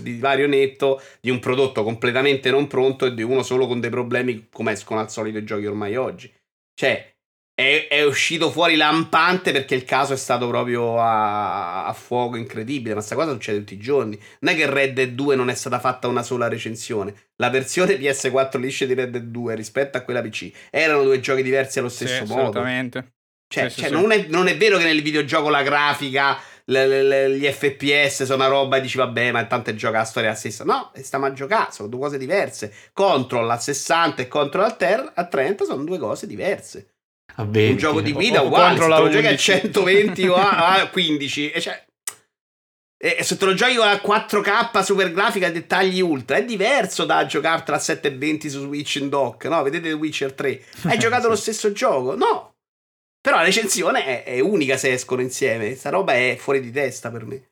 divario 0.00 0.46
netto 0.46 1.02
di 1.20 1.30
un 1.30 1.40
prodotto 1.40 1.82
completamente 1.82 2.50
non 2.50 2.68
pronto 2.68 3.06
e 3.06 3.14
di 3.14 3.22
uno 3.22 3.42
solo 3.42 3.66
con 3.66 3.80
dei 3.80 3.90
problemi 3.90 4.46
come 4.50 4.72
escono 4.72 5.00
al 5.00 5.10
solito 5.10 5.38
i 5.38 5.44
giochi 5.44 5.66
ormai 5.66 5.96
oggi. 5.96 6.32
Cioè, 6.74 7.12
è, 7.60 7.88
è, 7.88 8.02
uscito 8.04 8.50
fuori 8.50 8.74
lampante 8.74 9.52
perché 9.52 9.74
il 9.74 9.84
caso 9.84 10.14
è 10.14 10.16
stato 10.16 10.48
proprio 10.48 10.98
a, 10.98 11.84
a 11.84 11.92
fuoco 11.92 12.36
incredibile. 12.36 12.94
Ma 12.94 12.96
questa 12.96 13.14
cosa 13.14 13.32
succede 13.32 13.58
tutti 13.58 13.74
i 13.74 13.78
giorni. 13.78 14.18
Non 14.40 14.54
è 14.54 14.56
che 14.56 14.64
Red 14.64 14.94
Dead 14.94 15.10
2 15.10 15.36
non 15.36 15.50
è 15.50 15.54
stata 15.54 15.78
fatta 15.78 16.08
una 16.08 16.22
sola 16.22 16.48
recensione. 16.48 17.14
La 17.36 17.50
versione 17.50 17.96
PS4 17.96 18.58
liscia 18.58 18.86
di 18.86 18.94
Red 18.94 19.10
Dead 19.10 19.24
2 19.24 19.54
rispetto 19.54 19.98
a 19.98 20.00
quella 20.00 20.22
PC 20.22 20.50
erano 20.70 21.02
due 21.02 21.20
giochi 21.20 21.42
diversi 21.42 21.78
allo 21.78 21.90
stesso 21.90 22.24
sì, 22.24 22.30
modo. 22.30 22.40
Assolutamente. 22.40 23.12
Cioè, 23.46 23.68
sì, 23.68 23.80
cioè 23.80 23.88
sì, 23.88 23.94
non, 23.94 24.10
è, 24.10 24.26
non, 24.28 24.46
è, 24.48 24.56
vero 24.56 24.78
che 24.78 24.84
nel 24.84 25.02
videogioco 25.02 25.50
la 25.50 25.62
grafica, 25.62 26.38
le, 26.66 27.02
le, 27.02 27.36
gli 27.36 27.46
FPS 27.46 28.22
sono 28.22 28.44
una 28.44 28.46
roba 28.46 28.76
e 28.78 28.80
dici 28.80 28.96
vabbè, 28.96 29.32
ma 29.32 29.40
intanto 29.40 29.74
gioca 29.74 29.98
la 29.98 30.04
storia 30.04 30.30
la 30.30 30.34
stessa. 30.34 30.64
No, 30.64 30.92
stiamo 30.94 31.26
a 31.26 31.32
giocare, 31.32 31.72
sono 31.72 31.88
due 31.88 32.00
cose 32.00 32.16
diverse. 32.16 32.72
Control 32.94 33.50
a 33.50 33.58
60 33.58 34.22
e 34.22 34.28
Control 34.28 34.64
a, 34.64 34.72
ter- 34.72 35.12
a 35.14 35.26
30 35.26 35.64
sono 35.64 35.84
due 35.84 35.98
cose 35.98 36.26
diverse 36.26 36.92
a 37.36 37.44
20. 37.44 37.70
Un 37.72 37.76
gioco 37.76 38.00
di 38.00 38.12
guida 38.12 38.42
uguale, 38.42 38.78
se 38.78 38.86
lo 38.86 39.08
giochi 39.08 39.26
a 39.26 39.36
120 39.36 40.28
o 40.28 40.34
a, 40.34 40.88
15. 40.92 41.50
E 41.50 41.60
cioè, 41.60 41.84
E 43.02 43.22
se 43.22 43.36
te 43.36 43.44
lo 43.46 43.54
giochi 43.54 43.76
con 43.76 43.86
la 43.86 43.94
4K 43.94 44.82
super 44.82 45.10
grafica 45.12 45.46
e 45.46 45.52
dettagli 45.52 46.00
ultra, 46.00 46.36
è 46.36 46.44
diverso 46.44 47.04
da 47.04 47.24
giocartela 47.24 47.78
a 47.78 47.80
720 47.80 48.50
su 48.50 48.60
Switch 48.60 48.96
in 48.96 49.08
dock, 49.08 49.46
no? 49.46 49.62
Vedete 49.62 49.88
The 49.88 49.94
Witcher 49.94 50.32
3? 50.34 50.64
Hai 50.84 50.98
giocato 51.00 51.28
lo 51.28 51.36
stesso 51.36 51.72
gioco? 51.72 52.14
No! 52.14 52.52
Però 53.22 53.36
la 53.36 53.42
recensione 53.42 54.04
è, 54.04 54.24
è 54.24 54.40
unica 54.40 54.76
se 54.76 54.92
escono 54.92 55.20
insieme. 55.20 55.74
Sta 55.74 55.90
roba 55.90 56.14
è 56.14 56.36
fuori 56.38 56.60
di 56.60 56.70
testa 56.70 57.10
per 57.10 57.26
me. 57.26 57.49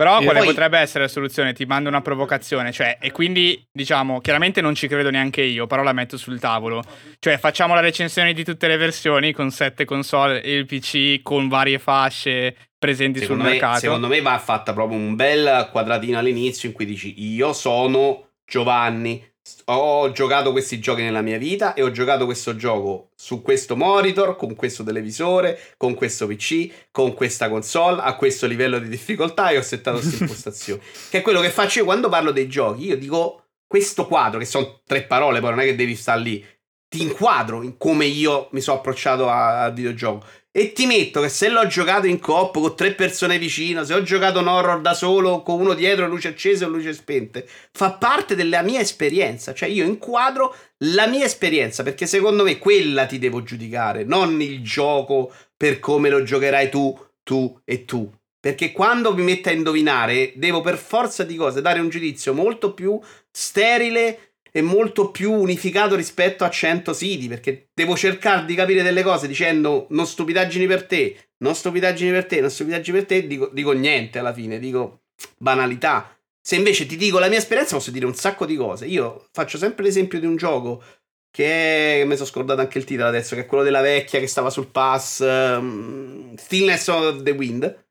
Però 0.00 0.18
e 0.18 0.24
quale 0.24 0.38
poi... 0.38 0.48
potrebbe 0.48 0.78
essere 0.78 1.04
la 1.04 1.10
soluzione? 1.10 1.52
Ti 1.52 1.66
mando 1.66 1.90
una 1.90 2.00
provocazione, 2.00 2.72
cioè, 2.72 2.96
e 3.02 3.12
quindi, 3.12 3.62
diciamo, 3.70 4.22
chiaramente 4.22 4.62
non 4.62 4.74
ci 4.74 4.88
credo 4.88 5.10
neanche 5.10 5.42
io, 5.42 5.66
però 5.66 5.82
la 5.82 5.92
metto 5.92 6.16
sul 6.16 6.40
tavolo. 6.40 6.82
Cioè, 7.18 7.36
facciamo 7.36 7.74
la 7.74 7.80
recensione 7.80 8.32
di 8.32 8.42
tutte 8.42 8.66
le 8.66 8.78
versioni 8.78 9.34
con 9.34 9.50
sette 9.50 9.84
console 9.84 10.40
e 10.40 10.54
il 10.54 10.64
PC 10.64 11.20
con 11.20 11.48
varie 11.48 11.78
fasce 11.78 12.56
presenti 12.78 13.18
secondo 13.18 13.42
sul 13.42 13.52
me, 13.52 13.58
mercato. 13.58 13.80
Secondo 13.80 14.08
me 14.08 14.22
va 14.22 14.38
fatta 14.38 14.72
proprio 14.72 14.98
un 14.98 15.14
bel 15.16 15.68
quadratino 15.70 16.16
all'inizio 16.16 16.70
in 16.70 16.74
cui 16.74 16.86
dici 16.86 17.22
io 17.22 17.52
sono 17.52 18.30
Giovanni, 18.46 19.22
ho 19.66 20.10
giocato 20.12 20.52
questi 20.52 20.78
giochi 20.80 21.02
nella 21.02 21.22
mia 21.22 21.38
vita 21.38 21.74
e 21.74 21.82
ho 21.82 21.90
giocato 21.90 22.24
questo 22.24 22.56
gioco 22.56 23.10
su 23.14 23.42
questo 23.42 23.76
monitor, 23.76 24.36
con 24.36 24.54
questo 24.54 24.82
televisore, 24.82 25.58
con 25.76 25.94
questo 25.94 26.26
PC, 26.26 26.88
con 26.90 27.14
questa 27.14 27.48
console, 27.48 28.00
a 28.02 28.16
questo 28.16 28.46
livello 28.46 28.78
di 28.78 28.88
difficoltà 28.88 29.50
e 29.50 29.58
ho 29.58 29.62
settato 29.62 29.98
questa 29.98 30.22
impostazione. 30.24 30.80
che 31.10 31.18
è 31.18 31.22
quello 31.22 31.40
che 31.40 31.50
faccio 31.50 31.80
io 31.80 31.84
quando 31.84 32.08
parlo 32.08 32.30
dei 32.30 32.48
giochi. 32.48 32.86
Io 32.86 32.96
dico 32.96 33.44
questo 33.66 34.06
quadro, 34.06 34.38
che 34.38 34.46
sono 34.46 34.80
tre 34.84 35.02
parole, 35.02 35.40
poi 35.40 35.50
non 35.50 35.60
è 35.60 35.64
che 35.64 35.76
devi 35.76 35.94
stare 35.94 36.20
lì. 36.20 36.44
Ti 36.90 37.02
inquadro 37.02 37.62
in 37.62 37.76
come 37.76 38.06
io 38.06 38.48
mi 38.50 38.60
sono 38.60 38.78
approcciato 38.78 39.28
al 39.28 39.72
videogioco. 39.72 40.26
E 40.50 40.72
ti 40.72 40.86
metto 40.86 41.20
che 41.20 41.28
se 41.28 41.48
l'ho 41.48 41.64
giocato 41.68 42.08
in 42.08 42.18
coop 42.18 42.58
con 42.58 42.74
tre 42.74 42.94
persone 42.94 43.38
vicino, 43.38 43.84
se 43.84 43.94
ho 43.94 44.02
giocato 44.02 44.40
un 44.40 44.48
horror 44.48 44.80
da 44.80 44.92
solo 44.92 45.42
con 45.42 45.60
uno 45.60 45.74
dietro, 45.74 46.08
luce 46.08 46.26
accese 46.26 46.64
o 46.64 46.68
luce 46.68 46.92
spente, 46.92 47.46
fa 47.70 47.92
parte 47.92 48.34
della 48.34 48.62
mia 48.62 48.80
esperienza. 48.80 49.54
Cioè 49.54 49.68
io 49.68 49.84
inquadro 49.84 50.52
la 50.78 51.06
mia 51.06 51.24
esperienza 51.24 51.84
perché 51.84 52.06
secondo 52.06 52.42
me 52.42 52.58
quella 52.58 53.06
ti 53.06 53.20
devo 53.20 53.44
giudicare, 53.44 54.02
non 54.02 54.42
il 54.42 54.60
gioco 54.64 55.32
per 55.56 55.78
come 55.78 56.10
lo 56.10 56.24
giocherai 56.24 56.68
tu, 56.70 56.98
tu 57.22 57.56
e 57.64 57.84
tu. 57.84 58.12
Perché 58.40 58.72
quando 58.72 59.14
mi 59.14 59.22
metto 59.22 59.50
a 59.50 59.52
indovinare, 59.52 60.32
devo 60.34 60.60
per 60.60 60.78
forza 60.78 61.22
di 61.22 61.36
cose 61.36 61.60
dare 61.60 61.78
un 61.78 61.90
giudizio 61.90 62.34
molto 62.34 62.74
più 62.74 62.98
sterile 63.30 64.29
è 64.50 64.60
molto 64.60 65.10
più 65.10 65.32
unificato 65.32 65.94
rispetto 65.94 66.44
a 66.44 66.50
100 66.50 66.92
siti 66.92 67.28
perché 67.28 67.68
devo 67.72 67.96
cercare 67.96 68.44
di 68.44 68.54
capire 68.54 68.82
delle 68.82 69.02
cose 69.02 69.26
dicendo 69.26 69.86
non 69.90 70.06
stupidaggini 70.06 70.66
per 70.66 70.86
te, 70.86 71.16
non 71.38 71.54
stupidaggini 71.54 72.10
per 72.10 72.26
te, 72.26 72.40
non 72.40 72.50
stupidaggini 72.50 72.98
per 72.98 73.06
te, 73.06 73.26
dico, 73.26 73.50
dico 73.52 73.72
niente 73.72 74.18
alla 74.18 74.32
fine, 74.32 74.58
dico 74.58 75.02
banalità. 75.36 76.14
Se 76.42 76.56
invece 76.56 76.86
ti 76.86 76.96
dico 76.96 77.18
la 77.18 77.28
mia 77.28 77.38
esperienza 77.38 77.76
posso 77.76 77.90
dire 77.90 78.06
un 78.06 78.14
sacco 78.14 78.46
di 78.46 78.56
cose. 78.56 78.86
Io 78.86 79.28
faccio 79.32 79.58
sempre 79.58 79.84
l'esempio 79.84 80.18
di 80.18 80.26
un 80.26 80.36
gioco 80.36 80.82
che 81.30 82.00
è, 82.02 82.04
mi 82.04 82.14
sono 82.14 82.26
scordato 82.26 82.60
anche 82.60 82.78
il 82.78 82.84
titolo 82.84 83.08
adesso, 83.08 83.34
che 83.34 83.42
è 83.42 83.46
quello 83.46 83.62
della 83.62 83.80
vecchia 83.80 84.18
che 84.18 84.26
stava 84.26 84.50
sul 84.50 84.66
pass, 84.66 85.20
um, 85.20 86.34
Stillness 86.34 86.88
of 86.88 87.22
the 87.22 87.30
Wind, 87.30 87.84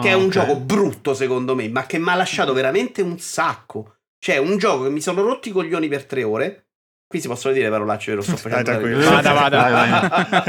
che 0.00 0.08
oh, 0.08 0.10
è 0.10 0.12
un 0.12 0.26
okay. 0.26 0.30
gioco 0.30 0.60
brutto 0.60 1.14
secondo 1.14 1.54
me, 1.56 1.68
ma 1.68 1.86
che 1.86 1.98
mi 1.98 2.08
ha 2.10 2.14
lasciato 2.14 2.52
veramente 2.52 3.02
un 3.02 3.18
sacco. 3.18 3.97
C'è 4.18 4.36
un 4.36 4.58
gioco 4.58 4.84
che 4.84 4.90
mi 4.90 5.00
sono 5.00 5.22
rotti 5.22 5.48
i 5.48 5.52
coglioni 5.52 5.88
per 5.88 6.04
tre 6.04 6.22
ore. 6.24 6.64
Qui 7.06 7.20
si 7.22 7.28
possono 7.28 7.54
dire 7.54 7.70
parolacce, 7.70 8.12
lo 8.12 8.20
sto 8.20 8.36
facendo. 8.36 8.70
Dai, 8.70 8.92
vada, 8.92 9.32
vada. 9.32 10.44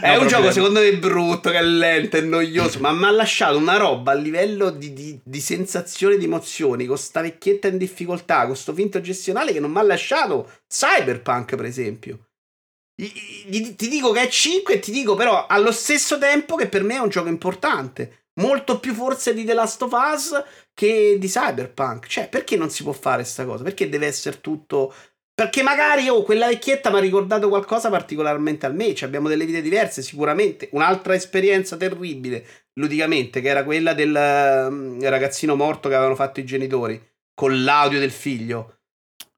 è 0.00 0.14
no 0.14 0.22
un 0.22 0.28
gioco 0.28 0.50
secondo 0.50 0.80
me 0.80 0.96
brutto, 0.96 1.50
che 1.50 1.58
è 1.58 1.62
lento, 1.62 2.16
è 2.16 2.22
noioso, 2.22 2.80
ma 2.80 2.92
mi 2.92 3.04
ha 3.04 3.10
lasciato 3.10 3.58
una 3.58 3.76
roba 3.76 4.12
a 4.12 4.14
livello 4.14 4.70
di, 4.70 4.94
di, 4.94 5.20
di 5.22 5.40
sensazione, 5.40 6.16
di 6.16 6.24
emozioni, 6.24 6.86
con 6.86 6.96
sta 6.96 7.20
vecchietta 7.20 7.68
in 7.68 7.76
difficoltà, 7.76 8.46
con 8.46 8.56
sto 8.56 8.72
finto 8.72 9.02
gestionale 9.02 9.52
che 9.52 9.60
non 9.60 9.72
mi 9.72 9.78
ha 9.78 9.82
lasciato 9.82 10.50
Cyberpunk, 10.66 11.54
per 11.54 11.66
esempio. 11.66 12.28
Ti 12.96 13.88
dico 13.88 14.12
che 14.12 14.22
è 14.22 14.28
5 14.28 14.74
e 14.74 14.78
ti 14.78 14.92
dico 14.92 15.16
però 15.16 15.46
allo 15.46 15.72
stesso 15.72 16.16
tempo 16.16 16.54
che 16.54 16.68
per 16.68 16.84
me 16.84 16.94
è 16.94 17.00
un 17.00 17.08
gioco 17.08 17.28
importante. 17.28 18.28
Molto 18.40 18.80
più 18.80 18.94
forse 18.94 19.34
di 19.34 19.44
The 19.44 19.54
Last 19.54 19.82
of 19.82 19.92
Us 19.92 20.42
che 20.74 21.16
di 21.18 21.28
Cyberpunk. 21.28 22.06
Cioè, 22.06 22.28
perché 22.28 22.56
non 22.56 22.68
si 22.68 22.82
può 22.82 22.92
fare 22.92 23.22
questa 23.22 23.44
cosa? 23.44 23.62
Perché 23.62 23.88
deve 23.88 24.06
essere 24.06 24.40
tutto. 24.40 24.92
Perché 25.32 25.62
magari 25.62 26.08
oh, 26.08 26.22
quella 26.22 26.46
vecchietta 26.46 26.90
mi 26.90 26.98
ha 26.98 27.00
ricordato 27.00 27.48
qualcosa 27.48 27.88
particolarmente 27.88 28.66
al 28.66 28.74
me. 28.74 28.94
Cioè, 28.94 29.08
abbiamo 29.08 29.28
delle 29.28 29.46
vite 29.46 29.62
diverse, 29.62 30.02
sicuramente. 30.02 30.68
Un'altra 30.72 31.14
esperienza 31.14 31.76
terribile, 31.76 32.44
ludicamente, 32.74 33.40
che 33.40 33.48
era 33.48 33.64
quella 33.64 33.94
del 33.94 34.14
um, 34.14 35.00
ragazzino 35.08 35.56
morto 35.56 35.88
che 35.88 35.94
avevano 35.94 36.16
fatto 36.16 36.40
i 36.40 36.44
genitori. 36.44 37.00
Con 37.34 37.64
l'audio 37.64 37.98
del 37.98 38.12
figlio. 38.12 38.78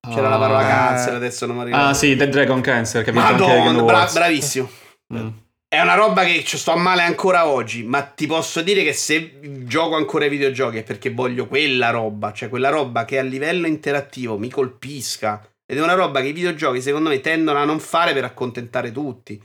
C'era 0.09 0.27
oh, 0.27 0.31
la 0.31 0.39
parola 0.39 0.67
cancer, 0.67 1.15
adesso 1.15 1.47
non 1.47 1.57
mi 1.57 1.65
ricordo. 1.65 1.87
Ah, 1.87 1.95
sì, 1.95 2.15
The 2.15 2.29
Dragon 2.29 2.61
Cancer, 2.61 3.03
capito? 3.03 3.25
Madonna, 3.25 3.83
bra- 3.83 4.11
bravissimo. 4.13 4.71
Mm. 5.15 5.29
È 5.69 5.81
una 5.81 5.95
roba 5.95 6.25
che 6.25 6.45
ci 6.45 6.57
sto 6.59 6.71
a 6.71 6.77
male 6.77 7.03
ancora 7.03 7.49
oggi, 7.49 7.83
ma 7.83 8.03
ti 8.03 8.29
posso 8.29 8.63
dire 8.63 8.85
che 8.85 8.93
se 8.93 9.41
gioco 9.65 9.97
ancora 9.97 10.25
ai 10.25 10.31
videogiochi 10.31 10.79
è 10.79 10.83
perché 10.85 11.11
voglio 11.11 11.49
quella 11.49 11.91
roba, 11.91 12.33
cioè 12.33 12.49
quella 12.49 12.69
roba 12.69 13.05
che 13.05 13.19
a 13.19 13.23
livello 13.23 13.67
interattivo 13.67 14.39
mi 14.39 14.49
colpisca. 14.49 15.45
Ed 15.67 15.79
è 15.79 15.83
una 15.83 15.95
roba 15.95 16.21
che 16.21 16.29
i 16.29 16.33
videogiochi 16.33 16.81
secondo 16.81 17.09
me 17.09 17.21
tendono 17.21 17.59
a 17.59 17.65
non 17.65 17.81
fare 17.81 18.13
per 18.13 18.23
accontentare 18.23 18.93
tutti. 18.93 19.43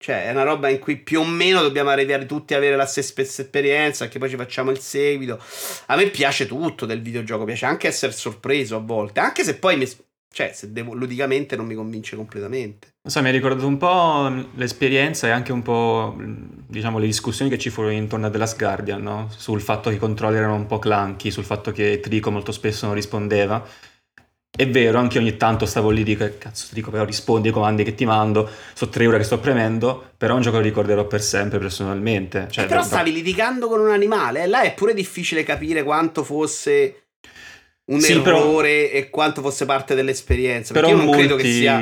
Cioè, 0.00 0.24
è 0.24 0.30
una 0.30 0.44
roba 0.44 0.70
in 0.70 0.78
cui 0.78 0.96
più 0.96 1.20
o 1.20 1.24
meno 1.24 1.60
dobbiamo 1.60 1.90
arrivare 1.90 2.24
tutti 2.24 2.54
ad 2.54 2.60
avere 2.60 2.76
la 2.76 2.86
stessa 2.86 3.20
esperienza, 3.20 4.08
che 4.08 4.18
poi 4.18 4.30
ci 4.30 4.36
facciamo 4.36 4.70
il 4.70 4.78
seguito. 4.78 5.38
A 5.86 5.96
me 5.96 6.08
piace 6.08 6.46
tutto 6.46 6.86
del 6.86 7.02
videogioco, 7.02 7.44
piace 7.44 7.66
anche 7.66 7.88
essere 7.88 8.12
sorpreso 8.12 8.76
a 8.76 8.80
volte, 8.80 9.20
anche 9.20 9.44
se 9.44 9.56
poi 9.58 9.76
mi, 9.76 9.86
cioè, 10.32 10.52
se 10.54 10.72
devo, 10.72 10.94
ludicamente 10.94 11.56
non 11.56 11.66
mi 11.66 11.74
convince 11.74 12.16
completamente. 12.16 12.94
Non 13.08 13.16
so, 13.16 13.22
mi 13.22 13.30
ha 13.30 13.32
ricordato 13.32 13.66
un 13.66 13.78
po' 13.78 14.30
l'esperienza 14.56 15.28
e 15.28 15.30
anche 15.30 15.50
un 15.50 15.62
po', 15.62 16.14
diciamo, 16.66 16.98
le 16.98 17.06
discussioni 17.06 17.50
che 17.50 17.56
ci 17.56 17.70
furono 17.70 17.94
intorno 17.94 18.26
a 18.26 18.30
The 18.30 18.36
Last 18.36 18.58
Guardian, 18.58 19.00
no? 19.00 19.30
Sul 19.34 19.62
fatto 19.62 19.88
che 19.88 19.96
i 19.96 19.98
controlli 19.98 20.36
erano 20.36 20.56
un 20.56 20.66
po' 20.66 20.78
clunky, 20.78 21.30
sul 21.30 21.44
fatto 21.44 21.72
che 21.72 22.00
Trico 22.00 22.30
molto 22.30 22.52
spesso 22.52 22.84
non 22.84 22.94
rispondeva. 22.94 23.66
È 24.54 24.68
vero, 24.68 24.98
anche 24.98 25.16
ogni 25.16 25.38
tanto 25.38 25.64
stavo 25.64 25.88
lì 25.88 26.02
e 26.02 26.04
dico, 26.04 26.30
cazzo, 26.36 26.66
Trico, 26.68 26.90
però 26.90 27.06
rispondi 27.06 27.48
ai 27.48 27.54
comandi 27.54 27.82
che 27.82 27.94
ti 27.94 28.04
mando, 28.04 28.46
sono 28.74 28.90
tre 28.90 29.06
ore 29.06 29.16
che 29.16 29.24
sto 29.24 29.38
premendo, 29.38 30.10
però 30.14 30.34
è 30.34 30.36
un 30.36 30.42
gioco 30.42 30.58
che 30.58 30.64
ricorderò 30.64 31.06
per 31.06 31.22
sempre 31.22 31.58
personalmente. 31.58 32.48
Cioè, 32.50 32.64
eh, 32.64 32.68
però 32.68 32.82
stavi 32.82 33.10
litigando 33.10 33.68
con 33.68 33.80
un 33.80 33.90
animale, 33.90 34.46
là 34.46 34.60
è 34.60 34.74
pure 34.74 34.92
difficile 34.92 35.44
capire 35.44 35.82
quanto 35.82 36.24
fosse 36.24 37.07
un 37.90 38.00
sì, 38.00 38.12
errore 38.12 38.86
però, 38.86 38.98
e 38.98 39.10
quanto 39.10 39.40
fosse 39.40 39.64
parte 39.64 39.94
dell'esperienza. 39.94 40.74
Però 40.74 40.88
io 40.88 40.96
non 40.96 41.10
credo 41.10 41.36
che 41.36 41.44
sia. 41.44 41.80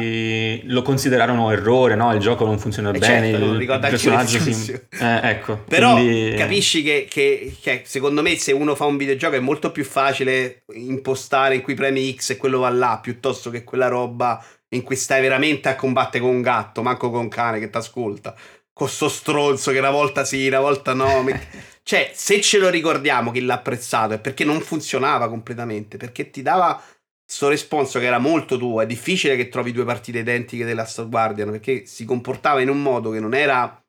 Lo 0.72 0.82
considerarono 0.82 1.50
errore, 1.50 1.96
no? 1.96 2.12
Il 2.14 2.20
gioco 2.20 2.44
non 2.44 2.59
funziona 2.59 2.90
eh 2.90 2.98
bene. 2.98 3.30
Certo, 3.30 3.44
il, 3.44 3.61
il 3.61 3.78
personaggio 3.80 4.38
si. 4.38 4.72
Eh, 4.72 5.20
ecco. 5.22 5.62
Però 5.66 5.94
quindi... 5.94 6.36
capisci 6.36 6.82
che, 6.82 7.07
che, 7.11 7.57
che, 7.61 7.82
secondo 7.84 8.22
me, 8.22 8.36
se 8.36 8.52
uno 8.52 8.74
fa 8.76 8.84
un 8.84 8.96
videogioco 8.96 9.34
è 9.34 9.40
molto 9.40 9.72
più 9.72 9.84
facile 9.84 10.62
impostare 10.74 11.57
in 11.57 11.62
cui 11.62 11.74
premi 11.74 12.14
X 12.14 12.30
e 12.30 12.36
quello 12.36 12.61
va 12.61 12.70
là 12.70 12.98
piuttosto 13.02 13.50
che 13.50 13.64
quella 13.64 13.88
roba 13.88 14.42
in 14.70 14.82
cui 14.82 14.96
stai 14.96 15.20
veramente 15.20 15.68
a 15.68 15.74
combattere 15.74 16.22
con 16.22 16.34
un 16.34 16.42
gatto, 16.42 16.82
manco 16.82 17.11
con 17.11 17.20
un 17.20 17.28
cane 17.28 17.59
che 17.59 17.68
ti 17.68 17.76
ascolta. 17.76 18.34
Con 18.72 18.88
sto 18.88 19.09
stronzo 19.09 19.72
che 19.72 19.78
una 19.78 19.90
volta 19.90 20.24
sì, 20.24 20.46
una 20.46 20.61
volta 20.61 20.92
no. 20.92 21.24
Cioè, 21.89 22.11
se 22.12 22.41
ce 22.41 22.59
lo 22.59 22.68
ricordiamo 22.68 23.30
chi 23.30 23.41
l'ha 23.43 23.55
apprezzato 23.55 24.14
è 24.14 24.18
perché 24.18 24.45
non 24.45 24.61
funzionava 24.61 25.28
completamente, 25.28 25.97
perché 25.97 26.30
ti 26.30 26.43
dava 26.43 26.82
sto 27.24 27.49
responso 27.49 28.01
che 28.01 28.07
era 28.07 28.18
molto 28.18 28.59
tuo. 28.59 28.80
È 28.80 28.87
difficile 28.87 29.37
che 29.37 29.49
trovi 29.49 29.70
due 29.70 29.84
partite 29.84 30.18
identiche 30.18 30.64
della 30.64 30.84
Star 30.84 31.09
Guardian 31.09 31.53
perché 31.53 31.87
si 31.87 32.05
comportava 32.05 32.61
in 32.61 32.70
un 32.70 32.82
modo 32.82 33.11
che 33.11 33.20
non 33.20 33.34
era 33.34 33.80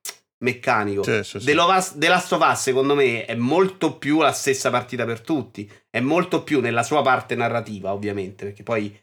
meccanico. 0.44 1.02
Sì, 1.02 1.24
sì, 1.24 1.40
sì. 1.40 1.46
The, 1.46 1.54
Last 1.56 2.32
of 2.34 2.48
Us, 2.48 2.62
secondo 2.62 2.94
me, 2.94 3.26
è 3.26 3.34
molto 3.34 3.98
più 3.98 4.22
la 4.22 4.32
stessa 4.32 4.70
partita 4.70 5.04
per 5.04 5.22
tutti. 5.22 5.68
È 5.90 6.00
molto 6.00 6.44
più 6.44 6.60
nella 6.60 6.84
sua 6.84 7.02
parte 7.02 7.34
narrativa, 7.34 7.94
ovviamente, 7.94 8.46
perché 8.46 8.62
poi 8.62 8.96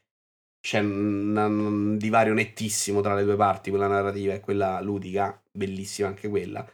c'è 0.60 0.78
un, 0.78 1.36
un 1.36 1.98
divario 1.98 2.32
nettissimo 2.32 3.00
tra 3.00 3.14
le 3.14 3.24
due 3.24 3.34
parti, 3.34 3.70
quella 3.70 3.88
narrativa 3.88 4.34
e 4.34 4.40
quella 4.40 4.80
ludica, 4.80 5.36
bellissima 5.50 6.06
anche 6.06 6.28
quella. 6.28 6.64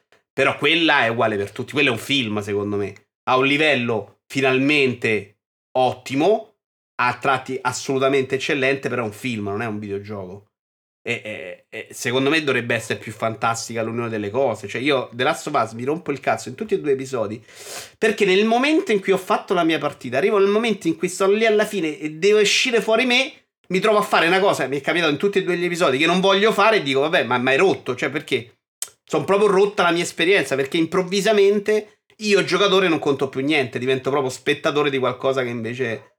Però 0.41 0.57
quella 0.57 1.05
è 1.05 1.09
uguale 1.09 1.36
per 1.36 1.51
tutti. 1.51 1.72
Quello 1.72 1.91
è 1.91 1.93
un 1.93 1.99
film, 1.99 2.41
secondo 2.41 2.76
me. 2.76 2.95
Ha 3.24 3.36
un 3.36 3.45
livello 3.45 4.20
finalmente 4.26 5.41
ottimo, 5.76 6.55
a 6.99 7.18
tratti 7.20 7.59
assolutamente 7.61 8.36
eccellente, 8.36 8.88
però 8.88 9.03
è 9.03 9.05
un 9.05 9.12
film, 9.12 9.49
non 9.49 9.61
è 9.61 9.66
un 9.66 9.78
videogioco. 9.78 10.47
E, 11.07 11.20
e, 11.22 11.64
e, 11.68 11.88
secondo 11.91 12.30
me 12.30 12.43
dovrebbe 12.43 12.74
essere 12.74 12.99
più 12.99 13.12
fantastica 13.12 13.82
l'unione 13.82 14.09
delle 14.09 14.30
cose. 14.30 14.66
Cioè, 14.66 14.80
io 14.80 15.11
The 15.12 15.24
Last 15.24 15.49
of 15.49 15.62
Us 15.62 15.72
mi 15.72 15.84
rompo 15.84 16.11
il 16.11 16.20
cazzo 16.20 16.49
in 16.49 16.55
tutti 16.55 16.72
e 16.72 16.80
due 16.80 16.93
episodi. 16.93 17.45
Perché 17.99 18.24
nel 18.24 18.47
momento 18.47 18.93
in 18.93 19.01
cui 19.03 19.12
ho 19.12 19.18
fatto 19.18 19.53
la 19.53 19.62
mia 19.62 19.78
partita, 19.78 20.16
arrivo 20.16 20.38
nel 20.38 20.49
momento 20.49 20.88
in 20.88 20.97
cui 20.97 21.09
sto 21.09 21.30
lì 21.30 21.45
alla 21.45 21.66
fine 21.66 21.99
e 21.99 22.12
devo 22.12 22.41
uscire 22.41 22.80
fuori 22.80 23.05
me. 23.05 23.30
Mi 23.68 23.78
trovo 23.78 23.99
a 23.99 24.03
fare 24.03 24.26
una 24.26 24.41
cosa, 24.41 24.66
mi 24.68 24.78
è 24.78 24.80
capitato 24.80 25.11
in 25.11 25.18
tutti 25.18 25.36
e 25.36 25.45
due 25.45 25.59
gli 25.59 25.66
episodi, 25.66 25.99
che 25.99 26.07
non 26.07 26.20
voglio 26.20 26.51
fare 26.51 26.76
e 26.76 26.82
dico, 26.82 27.01
vabbè, 27.01 27.24
ma 27.24 27.36
mi 27.36 27.51
hai 27.51 27.59
rotto. 27.59 27.95
Cioè, 27.95 28.09
perché? 28.09 28.55
Sono 29.11 29.25
proprio 29.25 29.49
rotta 29.49 29.83
la 29.83 29.91
mia 29.91 30.05
esperienza 30.05 30.55
perché 30.55 30.77
improvvisamente 30.77 32.03
io 32.19 32.45
giocatore 32.45 32.87
non 32.87 33.01
conto 33.01 33.29
più 33.29 33.41
niente, 33.41 33.81
divento 33.81 34.09
proprio 34.09 34.31
spettatore 34.31 34.89
di 34.89 34.99
qualcosa 34.99 35.43
che 35.43 35.49
invece 35.49 36.19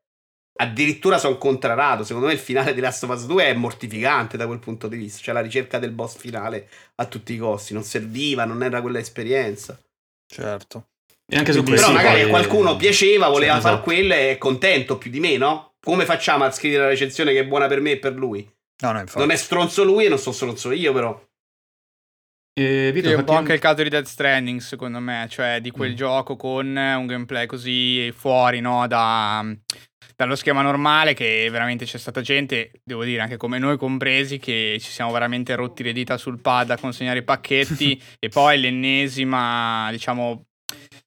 addirittura 0.57 1.17
sono 1.17 1.37
contrarato. 1.37 2.03
Secondo 2.03 2.27
me 2.27 2.33
il 2.33 2.39
finale 2.39 2.73
di 2.73 2.81
Last 2.81 3.03
of 3.03 3.11
Us 3.11 3.27
2 3.27 3.45
è 3.45 3.53
mortificante 3.53 4.35
da 4.35 4.45
quel 4.45 4.59
punto 4.59 4.89
di 4.89 4.97
vista, 4.97 5.21
cioè 5.21 5.33
la 5.33 5.39
ricerca 5.39 5.79
del 5.79 5.91
boss 5.91 6.17
finale 6.17 6.67
a 6.95 7.05
tutti 7.05 7.33
i 7.33 7.37
costi, 7.37 7.73
non 7.73 7.83
serviva, 7.83 8.43
non 8.43 8.61
era 8.61 8.81
quella 8.81 8.99
esperienza. 8.99 9.79
Certo. 10.27 10.87
E 11.25 11.37
anche 11.37 11.53
su 11.53 11.63
Però 11.63 11.93
magari 11.93 12.23
a 12.23 12.27
qualcuno 12.27 12.75
piaceva, 12.75 13.29
voleva 13.29 13.53
cioè, 13.53 13.61
fare 13.61 13.75
esatto. 13.75 13.89
quello 13.89 14.13
e 14.15 14.31
è 14.31 14.37
contento 14.37 14.97
più 14.97 15.09
di 15.09 15.21
me, 15.21 15.37
no? 15.37 15.75
Come 15.79 16.03
facciamo 16.03 16.43
a 16.43 16.51
scrivere 16.51 16.83
la 16.83 16.89
recensione 16.89 17.31
che 17.31 17.39
è 17.39 17.45
buona 17.45 17.67
per 17.67 17.79
me 17.79 17.91
e 17.91 17.99
per 17.99 18.15
lui? 18.15 18.45
No, 18.81 18.91
no, 18.91 19.05
non 19.15 19.31
è 19.31 19.37
stronzo 19.37 19.85
lui 19.85 20.07
e 20.07 20.09
non 20.09 20.17
sono 20.17 20.35
stronzo 20.35 20.71
io, 20.73 20.91
però. 20.91 21.29
E 22.61 22.91
Vito, 22.93 23.07
sì, 23.07 23.13
è 23.13 23.17
un 23.17 23.23
po' 23.23 23.33
anche 23.33 23.53
il 23.53 23.59
caso 23.59 23.83
di 23.83 23.89
Death 23.89 24.05
Stranding, 24.05 24.59
secondo 24.59 24.99
me, 24.99 25.27
cioè 25.29 25.59
di 25.61 25.71
quel 25.71 25.91
mm. 25.91 25.95
gioco 25.95 26.35
con 26.35 26.67
un 26.67 27.05
gameplay 27.05 27.45
così 27.45 28.11
fuori, 28.15 28.59
no, 28.59 28.87
da, 28.87 29.45
dallo 30.15 30.35
schema 30.35 30.61
normale 30.61 31.13
che 31.13 31.47
veramente 31.49 31.85
c'è 31.85 31.97
stata 31.97 32.21
gente, 32.21 32.71
devo 32.83 33.03
dire 33.03 33.21
anche 33.21 33.37
come 33.37 33.57
noi 33.57 33.77
compresi, 33.77 34.37
che 34.37 34.77
ci 34.79 34.91
siamo 34.91 35.11
veramente 35.11 35.55
rotti 35.55 35.83
le 35.83 35.93
dita 35.93 36.17
sul 36.17 36.39
pad 36.39 36.69
a 36.69 36.77
consegnare 36.77 37.19
i 37.19 37.23
pacchetti 37.23 38.01
e 38.19 38.29
poi 38.29 38.59
l'ennesima, 38.59 39.89
diciamo, 39.91 40.45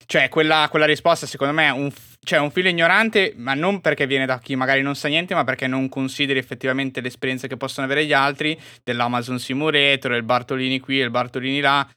cioè 0.06 0.28
quella, 0.28 0.66
quella 0.70 0.86
risposta 0.86 1.26
secondo 1.26 1.54
me 1.54 1.66
è 1.66 1.70
un 1.70 1.90
cioè 2.24 2.38
un 2.40 2.50
filo 2.50 2.68
ignorante, 2.68 3.34
ma 3.36 3.54
non 3.54 3.80
perché 3.80 4.06
viene 4.06 4.26
da 4.26 4.38
chi 4.38 4.56
magari 4.56 4.82
non 4.82 4.96
sa 4.96 5.08
niente, 5.08 5.34
ma 5.34 5.44
perché 5.44 5.66
non 5.66 5.88
consideri 5.88 6.38
effettivamente 6.38 7.00
le 7.00 7.08
esperienze 7.08 7.46
che 7.46 7.56
possono 7.56 7.86
avere 7.86 8.04
gli 8.04 8.12
altri, 8.12 8.58
dell'Amazon 8.82 9.38
Simulator, 9.38 10.12
il 10.12 10.22
Bartolini 10.22 10.80
qui, 10.80 10.96
il 10.96 11.10
Bartolini 11.10 11.60
là. 11.60 11.88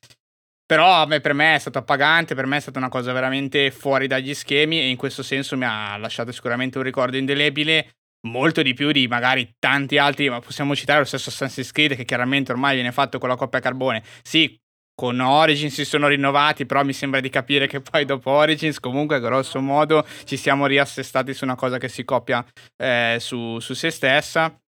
Però 0.66 1.08
per 1.08 1.34
me 1.34 1.56
è 1.56 1.60
stato 1.60 1.78
appagante, 1.78 2.36
per 2.36 2.46
me 2.46 2.58
è 2.58 2.60
stata 2.60 2.78
una 2.78 2.90
cosa 2.90 3.14
veramente 3.14 3.72
fuori 3.72 4.06
dagli 4.06 4.34
schemi 4.34 4.82
e 4.82 4.90
in 4.90 4.98
questo 4.98 5.24
senso 5.24 5.56
mi 5.56 5.64
ha 5.64 5.96
lasciato 5.96 6.34
sicuramente 6.34 6.78
un 6.78 6.84
ricordo 6.84 7.16
indelebile, 7.16 7.92
molto 8.28 8.62
di 8.62 8.74
più 8.74 8.92
di 8.92 9.08
magari 9.08 9.56
tanti 9.60 9.98
altri, 9.98 10.30
ma 10.30 10.42
possiamo 10.42 10.76
citare 10.76 11.00
lo 11.00 11.06
stesso 11.06 11.30
Assassin's 11.30 11.72
Creed 11.72 11.96
che 11.96 12.04
chiaramente 12.04 12.52
ormai 12.52 12.76
viene 12.76 12.92
fatto 12.92 13.18
con 13.18 13.30
la 13.30 13.38
coppia 13.38 13.62
carbone. 13.62 14.04
Sì, 14.22 14.60
con 15.00 15.20
Origins 15.20 15.76
si 15.76 15.86
sono 15.86 16.08
rinnovati, 16.08 16.66
però 16.66 16.84
mi 16.84 16.92
sembra 16.92 17.20
di 17.20 17.30
capire 17.30 17.68
che 17.68 17.82
poi 17.82 18.04
dopo 18.04 18.32
Origins 18.32 18.80
comunque 18.80 19.20
grosso 19.20 19.62
modo 19.62 20.04
ci 20.24 20.38
siamo 20.38 20.66
riassestati 20.66 21.36
su 21.36 21.44
una 21.44 21.54
cosa 21.54 21.78
che 21.78 21.88
si 21.88 22.04
coppia 22.04 22.44
eh, 22.76 23.18
su, 23.20 23.60
su 23.60 23.76
se 23.76 23.92
stessa. 23.92 24.60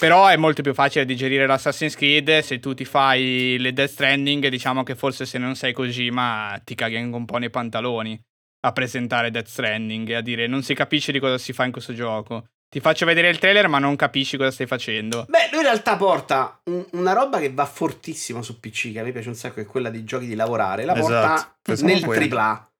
Però 0.00 0.26
è 0.26 0.36
molto 0.36 0.62
più 0.62 0.74
facile 0.74 1.04
digerire 1.04 1.46
l'Assassin's 1.46 1.94
Creed 1.94 2.40
se 2.40 2.58
tu 2.58 2.74
ti 2.74 2.84
fai 2.84 3.56
le 3.58 3.72
Death 3.72 3.90
Stranding, 3.90 4.48
diciamo 4.48 4.82
che 4.82 4.96
forse 4.96 5.24
se 5.24 5.38
non 5.38 5.54
sei 5.54 5.72
così, 5.72 6.10
ma 6.10 6.60
ti 6.64 6.74
caghi 6.74 6.96
un 6.96 7.24
po' 7.24 7.38
nei 7.38 7.50
pantaloni 7.50 8.20
a 8.66 8.72
presentare 8.72 9.30
Death 9.30 9.46
Stranding 9.46 10.08
e 10.08 10.14
a 10.14 10.20
dire 10.20 10.48
non 10.48 10.62
si 10.62 10.74
capisce 10.74 11.12
di 11.12 11.20
cosa 11.20 11.38
si 11.38 11.52
fa 11.52 11.64
in 11.64 11.70
questo 11.70 11.94
gioco. 11.94 12.48
Ti 12.70 12.80
faccio 12.80 13.06
vedere 13.06 13.30
il 13.30 13.38
trailer, 13.38 13.66
ma 13.66 13.78
non 13.78 13.96
capisci 13.96 14.36
cosa 14.36 14.50
stai 14.50 14.66
facendo. 14.66 15.24
Beh, 15.26 15.48
lui 15.52 15.60
in 15.60 15.66
realtà 15.66 15.96
porta 15.96 16.60
un, 16.64 16.84
una 16.92 17.14
roba 17.14 17.38
che 17.38 17.50
va 17.50 17.64
fortissimo 17.64 18.42
su 18.42 18.60
PC, 18.60 18.92
che 18.92 19.00
a 19.00 19.02
me 19.02 19.12
piace 19.12 19.28
un 19.28 19.34
sacco, 19.34 19.54
che 19.54 19.62
è 19.62 19.66
quella 19.66 19.88
di 19.88 20.04
giochi 20.04 20.26
di 20.26 20.34
lavorare. 20.34 20.84
La 20.84 20.94
esatto. 20.94 21.54
porta 21.62 21.84
nel 21.84 22.04
AAA. 22.04 22.70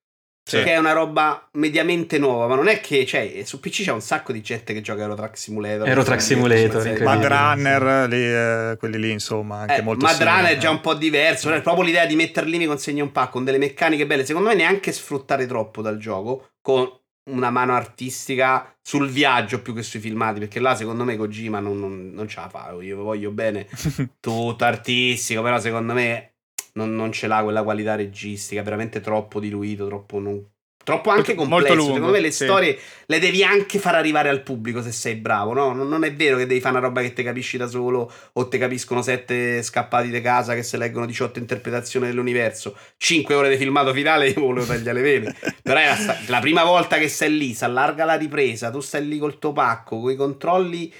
Sì. 0.48 0.62
Che 0.62 0.72
è 0.72 0.78
una 0.78 0.92
roba 0.92 1.46
mediamente 1.52 2.18
nuova, 2.18 2.46
ma 2.46 2.54
non 2.54 2.68
è 2.68 2.80
che, 2.80 3.04
cioè, 3.04 3.42
su 3.44 3.60
PC 3.60 3.84
c'è 3.84 3.92
un 3.92 4.00
sacco 4.00 4.32
di 4.32 4.40
gente 4.40 4.72
che 4.72 4.80
gioca 4.80 5.02
Aerotrack 5.02 5.36
Simulator. 5.36 5.86
Aerotrack 5.86 6.22
Simulator, 6.22 7.02
Mad 7.02 7.24
Runner, 7.24 8.08
lì, 8.08 8.24
eh, 8.24 8.76
quelli 8.78 8.98
lì, 8.98 9.10
insomma, 9.10 9.60
anche 9.60 9.76
eh, 9.76 9.82
molto 9.82 10.06
Mad 10.06 10.22
Runner 10.22 10.52
è 10.52 10.56
già 10.56 10.70
un 10.70 10.80
po' 10.80 10.94
diverso, 10.94 11.52
è 11.52 11.60
proprio 11.60 11.84
l'idea 11.84 12.06
di 12.06 12.16
metterli 12.16 12.56
mi 12.56 12.64
consegna 12.64 13.02
un 13.02 13.12
pack 13.12 13.30
con 13.30 13.44
delle 13.44 13.58
meccaniche 13.58 14.06
belle, 14.06 14.24
secondo 14.24 14.48
me 14.48 14.54
neanche 14.54 14.90
sfruttare 14.90 15.46
troppo 15.46 15.82
dal 15.82 15.98
gioco, 15.98 16.52
con 16.62 16.97
una 17.28 17.50
mano 17.50 17.74
artistica 17.74 18.74
sul 18.80 19.08
viaggio 19.08 19.62
più 19.62 19.74
che 19.74 19.82
sui 19.82 20.00
filmati, 20.00 20.40
perché 20.40 20.60
là 20.60 20.74
secondo 20.74 21.04
me 21.04 21.16
Kojima 21.16 21.60
non, 21.60 21.78
non, 21.78 22.10
non 22.12 22.28
ce 22.28 22.40
la 22.40 22.48
fa, 22.48 22.76
io 22.80 23.02
voglio 23.02 23.30
bene 23.30 23.66
tutto 24.20 24.64
artistico, 24.64 25.42
però 25.42 25.58
secondo 25.58 25.92
me 25.92 26.34
non, 26.74 26.94
non 26.94 27.12
ce 27.12 27.26
l'ha 27.26 27.42
quella 27.42 27.62
qualità 27.62 27.94
registica, 27.94 28.62
veramente 28.62 29.00
troppo 29.00 29.40
diluito, 29.40 29.86
troppo 29.86 30.18
non, 30.18 30.44
Troppo 30.88 31.10
anche 31.10 31.34
complesso. 31.34 31.74
Lungo, 31.74 31.92
Secondo 31.92 32.12
me 32.14 32.20
le 32.20 32.30
sì. 32.30 32.44
storie 32.44 32.78
le 33.04 33.18
devi 33.18 33.44
anche 33.44 33.78
far 33.78 33.94
arrivare 33.94 34.30
al 34.30 34.42
pubblico 34.42 34.80
se 34.80 34.90
sei 34.90 35.16
bravo, 35.16 35.52
no? 35.52 35.74
Non 35.74 36.02
è 36.02 36.14
vero 36.14 36.38
che 36.38 36.46
devi 36.46 36.60
fare 36.60 36.78
una 36.78 36.86
roba 36.86 37.02
che 37.02 37.12
te 37.12 37.22
capisci 37.22 37.58
da 37.58 37.66
solo 37.66 38.10
o 38.32 38.48
te 38.48 38.56
capiscono 38.56 39.02
sette 39.02 39.62
scappati 39.62 40.08
di 40.08 40.20
casa 40.22 40.54
che 40.54 40.62
se 40.62 40.78
leggono 40.78 41.04
18 41.04 41.40
interpretazioni 41.40 42.06
dell'universo. 42.06 42.74
5 42.96 43.34
ore 43.34 43.50
di 43.50 43.58
filmato 43.58 43.92
finale 43.92 44.28
io 44.28 44.40
volevo 44.40 44.64
tagliare 44.64 45.02
le 45.02 45.02
vene. 45.02 45.36
Però 45.62 45.78
è 45.78 45.86
la, 45.86 46.16
la 46.26 46.40
prima 46.40 46.64
volta 46.64 46.96
che 46.96 47.08
sei 47.08 47.36
lì, 47.36 47.52
si 47.52 47.64
allarga 47.64 48.06
la 48.06 48.14
ripresa, 48.14 48.70
tu 48.70 48.80
stai 48.80 49.06
lì 49.06 49.18
col 49.18 49.38
tuo 49.38 49.52
pacco, 49.52 50.00
con 50.00 50.10
i 50.10 50.16
controlli 50.16 50.90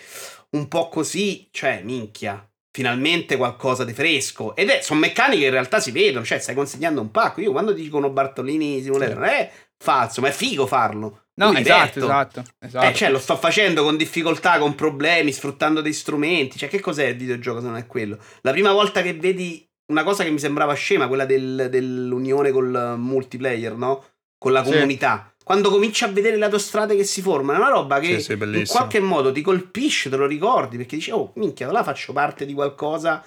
un 0.51 0.69
po' 0.69 0.91
così, 0.91 1.49
cioè 1.51 1.81
minchia 1.83 2.47
finalmente 2.79 3.37
qualcosa 3.37 3.85
di 3.85 3.93
fresco. 3.93 4.55
Ed 4.55 4.69
è, 4.69 4.81
sono 4.83 5.01
meccaniche 5.01 5.41
che 5.41 5.47
in 5.47 5.53
realtà 5.53 5.81
si 5.81 5.91
vedono, 5.91 6.25
cioè 6.25 6.39
stai 6.39 6.55
consegnando 6.55 7.01
un 7.01 7.11
pacco. 7.11 7.41
Io 7.41 7.51
quando 7.51 7.73
dicono 7.73 8.11
Bartolini 8.11 8.81
Simulator, 8.81 9.27
sì. 9.27 9.33
eh, 9.33 9.51
falso, 9.79 10.21
ma 10.21 10.29
è 10.29 10.33
figo 10.33 10.67
farlo. 10.67 11.25
No, 11.39 11.53
esatto, 11.53 12.01
esatto, 12.01 12.45
esatto. 12.59 12.87
Eh, 12.87 12.95
cioè, 12.95 13.11
lo 13.11 13.19
sto 13.19 13.37
facendo 13.37 13.85
con 13.85 13.97
difficoltà, 13.97 14.59
con 14.59 14.75
problemi, 14.75 15.33
sfruttando 15.33 15.81
dei 15.81 15.93
strumenti. 15.93 16.59
Cioè, 16.59 16.69
che 16.69 16.81
cos'è 16.81 17.07
il 17.07 17.17
videogioco 17.17 17.61
se 17.61 17.67
non 17.67 17.77
è 17.77 17.87
quello? 17.87 18.19
La 18.41 18.51
prima 18.51 18.73
volta 18.73 19.03
che 19.03 19.15
vedi 19.15 19.65
una 19.93 20.03
cosa 20.03 20.25
che 20.25 20.31
mi 20.31 20.41
sembrava 20.41 20.75
scema, 20.75 21.07
quella 21.07 21.25
del, 21.25 21.69
dell'unione 21.71 22.51
col 22.51 22.97
multiplayer, 22.99 23.75
no? 23.77 24.05
Con 24.37 24.53
la 24.53 24.63
comunità. 24.63 25.33
Sì. 25.37 25.45
Quando 25.45 25.71
cominci 25.71 26.05
a 26.05 26.09
vedere 26.09 26.37
le 26.37 26.45
autostrade 26.45 26.97
che 26.97 27.05
si 27.05 27.23
formano, 27.23 27.59
è 27.59 27.61
una 27.63 27.71
roba 27.71 28.01
che 28.01 28.21
sì, 28.21 28.37
sì, 28.37 28.43
in 28.43 28.65
qualche 28.67 29.01
modo 29.01 29.33
ti 29.33 29.41
colpisce, 29.41 30.11
te 30.11 30.17
lo 30.17 30.27
ricordi, 30.27 30.77
perché 30.77 30.97
dici, 30.97 31.11
oh, 31.11 31.33
minchia, 31.37 31.71
là 31.71 31.83
faccio 31.83 32.13
parte 32.13 32.45
di 32.45 32.53
qualcosa 32.53 33.25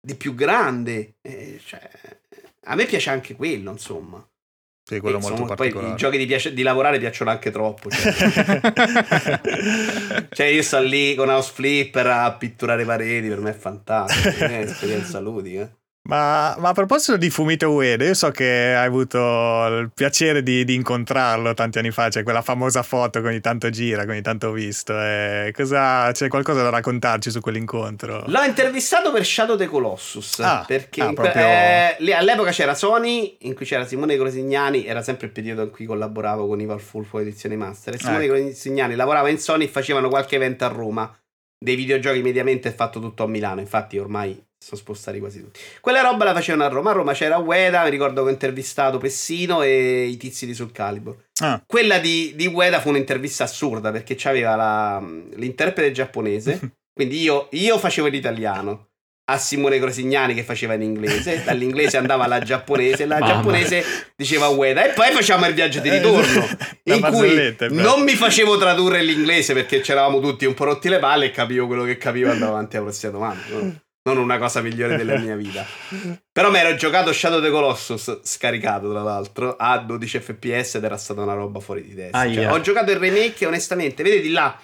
di 0.00 0.14
più 0.16 0.34
grande. 0.34 1.16
Eh, 1.20 1.60
cioè, 1.64 1.88
a 2.64 2.74
me 2.74 2.86
piace 2.86 3.10
anche 3.10 3.36
quello, 3.36 3.70
insomma. 3.70 4.26
Sì, 4.88 5.00
quello 5.00 5.18
molto 5.18 5.32
insomma, 5.32 5.54
particolare. 5.56 5.88
Poi 5.88 5.96
i 5.96 5.98
giochi 5.98 6.16
di, 6.16 6.26
piace- 6.26 6.54
di, 6.54 6.62
lavorare 6.62 7.00
piacciono 7.00 7.30
anche 7.30 7.50
troppo. 7.50 7.90
Cioè. 7.90 8.12
cioè, 10.30 10.46
io 10.46 10.62
sto 10.62 10.78
lì 10.80 11.16
con 11.16 11.28
House 11.28 11.50
Flipper 11.52 12.06
a 12.06 12.32
pitturare 12.34 12.84
pareti, 12.84 13.26
per 13.26 13.40
me 13.40 13.50
è 13.50 13.52
fantastico. 13.52 14.44
è 14.44 14.58
un'esperienza 14.62 15.18
ludica. 15.18 15.68
Ma, 16.06 16.54
ma, 16.58 16.68
a 16.68 16.72
proposito 16.72 17.16
di 17.16 17.30
Fumito 17.30 17.70
Ueda, 17.70 18.04
io 18.04 18.14
so 18.14 18.30
che 18.30 18.44
hai 18.44 18.86
avuto 18.86 19.18
il 19.18 19.90
piacere 19.92 20.42
di, 20.42 20.64
di, 20.64 20.74
incontrarlo 20.74 21.52
tanti 21.54 21.78
anni 21.78 21.90
fa, 21.90 22.08
c'è 22.08 22.22
quella 22.22 22.42
famosa 22.42 22.82
foto 22.84 23.20
che 23.20 23.26
ogni 23.26 23.40
tanto 23.40 23.70
gira, 23.70 24.04
che 24.04 24.10
ogni 24.10 24.22
tanto 24.22 24.48
ho 24.48 24.52
visto. 24.52 24.94
Cosa, 25.52 26.12
c'è 26.12 26.28
qualcosa 26.28 26.62
da 26.62 26.70
raccontarci 26.70 27.30
su 27.30 27.40
quell'incontro? 27.40 28.22
L'ho 28.26 28.42
intervistato 28.42 29.10
per 29.10 29.24
Shadow 29.24 29.56
the 29.56 29.66
Colossus, 29.66 30.38
ah, 30.38 30.64
perché 30.64 31.02
ah, 31.02 31.12
proprio... 31.12 31.42
eh, 31.42 32.12
all'epoca 32.12 32.52
c'era 32.52 32.74
Sony, 32.74 33.38
in 33.40 33.54
cui 33.54 33.66
c'era 33.66 33.84
Simone 33.84 34.16
Grosignani, 34.16 34.86
era 34.86 35.02
sempre 35.02 35.26
il 35.26 35.32
periodo 35.32 35.62
in 35.62 35.70
cui 35.70 35.86
collaboravo 35.86 36.46
con 36.46 36.60
Ival 36.60 36.80
Fulfo 36.80 37.18
Edizioni 37.18 37.56
Master, 37.56 37.94
e 37.94 37.98
Simone 37.98 38.24
ecco. 38.24 38.34
Grosignani 38.34 38.94
lavorava 38.94 39.28
in 39.28 39.38
Sony 39.38 39.64
e 39.64 39.68
facevano 39.68 40.08
qualche 40.08 40.36
evento 40.36 40.64
a 40.64 40.68
Roma 40.68 41.12
dei 41.58 41.74
videogiochi 41.74 42.20
mediamente 42.22 42.68
è 42.68 42.74
fatto 42.74 43.00
tutto 43.00 43.24
a 43.24 43.26
Milano, 43.26 43.60
infatti 43.60 43.98
ormai 43.98 44.45
sono 44.58 44.80
spostati 44.80 45.18
quasi 45.18 45.40
tutti. 45.40 45.60
Quella 45.80 46.00
roba 46.00 46.24
la 46.24 46.32
facevano 46.32 46.64
a 46.64 46.68
Roma. 46.68 46.90
A 46.90 46.94
Roma 46.94 47.12
c'era 47.12 47.38
Ueda, 47.38 47.84
mi 47.84 47.90
ricordo 47.90 48.22
che 48.22 48.28
ho 48.28 48.32
intervistato 48.32 48.98
Pessino 48.98 49.62
e 49.62 50.06
i 50.06 50.16
tizi 50.16 50.46
di 50.46 50.54
Sul 50.54 50.72
Calibur. 50.72 51.16
Ah. 51.40 51.62
Quella 51.66 51.98
di, 51.98 52.32
di 52.34 52.46
Ueda 52.46 52.80
fu 52.80 52.88
un'intervista 52.88 53.44
assurda 53.44 53.92
perché 53.92 54.14
c'aveva 54.16 54.56
la, 54.56 54.98
l'interprete 55.34 55.92
giapponese. 55.92 56.58
quindi 56.92 57.20
io, 57.20 57.48
io 57.52 57.78
facevo 57.78 58.08
l'italiano 58.08 58.88
a 59.28 59.38
Simone 59.38 59.80
Grosignani 59.80 60.34
che 60.34 60.44
faceva 60.44 60.74
in 60.74 60.82
inglese, 60.82 61.42
dall'inglese 61.42 61.96
andava 61.96 62.24
alla 62.24 62.38
giapponese, 62.38 63.06
la 63.06 63.18
Mamma. 63.18 63.32
giapponese 63.34 63.84
diceva 64.14 64.46
Ueda 64.48 64.88
e 64.88 64.92
poi 64.94 65.10
facciamo 65.10 65.46
il 65.46 65.54
viaggio 65.54 65.80
di 65.80 65.90
ritorno 65.90 66.46
in 66.84 67.00
cui 67.00 67.56
non 67.70 68.02
mi 68.02 68.14
facevo 68.14 68.56
tradurre 68.56 69.02
l'inglese 69.02 69.52
perché 69.52 69.80
c'eravamo 69.80 70.20
tutti 70.20 70.44
un 70.44 70.54
po' 70.54 70.64
rotti 70.64 70.88
le 70.88 71.00
palle 71.00 71.26
e 71.26 71.30
capivo 71.32 71.66
quello 71.66 71.82
che 71.82 71.98
capivo 71.98 72.28
e 72.28 72.32
andavo 72.32 72.52
avanti 72.52 72.76
alla 72.76 72.86
prossima 72.86 73.12
domanda. 73.12 73.84
No? 74.10 74.14
non 74.14 74.24
una 74.24 74.38
cosa 74.38 74.60
migliore 74.60 74.96
della 74.96 75.18
mia 75.18 75.36
vita. 75.36 75.64
Però 76.32 76.50
mi 76.50 76.58
ero 76.58 76.74
giocato 76.74 77.12
Shadow 77.12 77.40
the 77.40 77.50
Colossus 77.50 78.20
scaricato 78.22 78.90
tra 78.90 79.02
l'altro 79.02 79.56
a 79.56 79.78
12 79.78 80.20
fps 80.20 80.76
ed 80.76 80.84
era 80.84 80.96
stata 80.96 81.22
una 81.22 81.34
roba 81.34 81.60
fuori 81.60 81.82
di 81.82 81.94
testa. 81.94 82.18
Ah, 82.18 82.24
cioè, 82.24 82.34
yeah. 82.34 82.52
Ho 82.52 82.60
giocato 82.60 82.90
il 82.90 82.98
remake 82.98 83.44
e 83.44 83.46
onestamente, 83.46 84.02
vedete 84.02 84.28
là, 84.28 84.58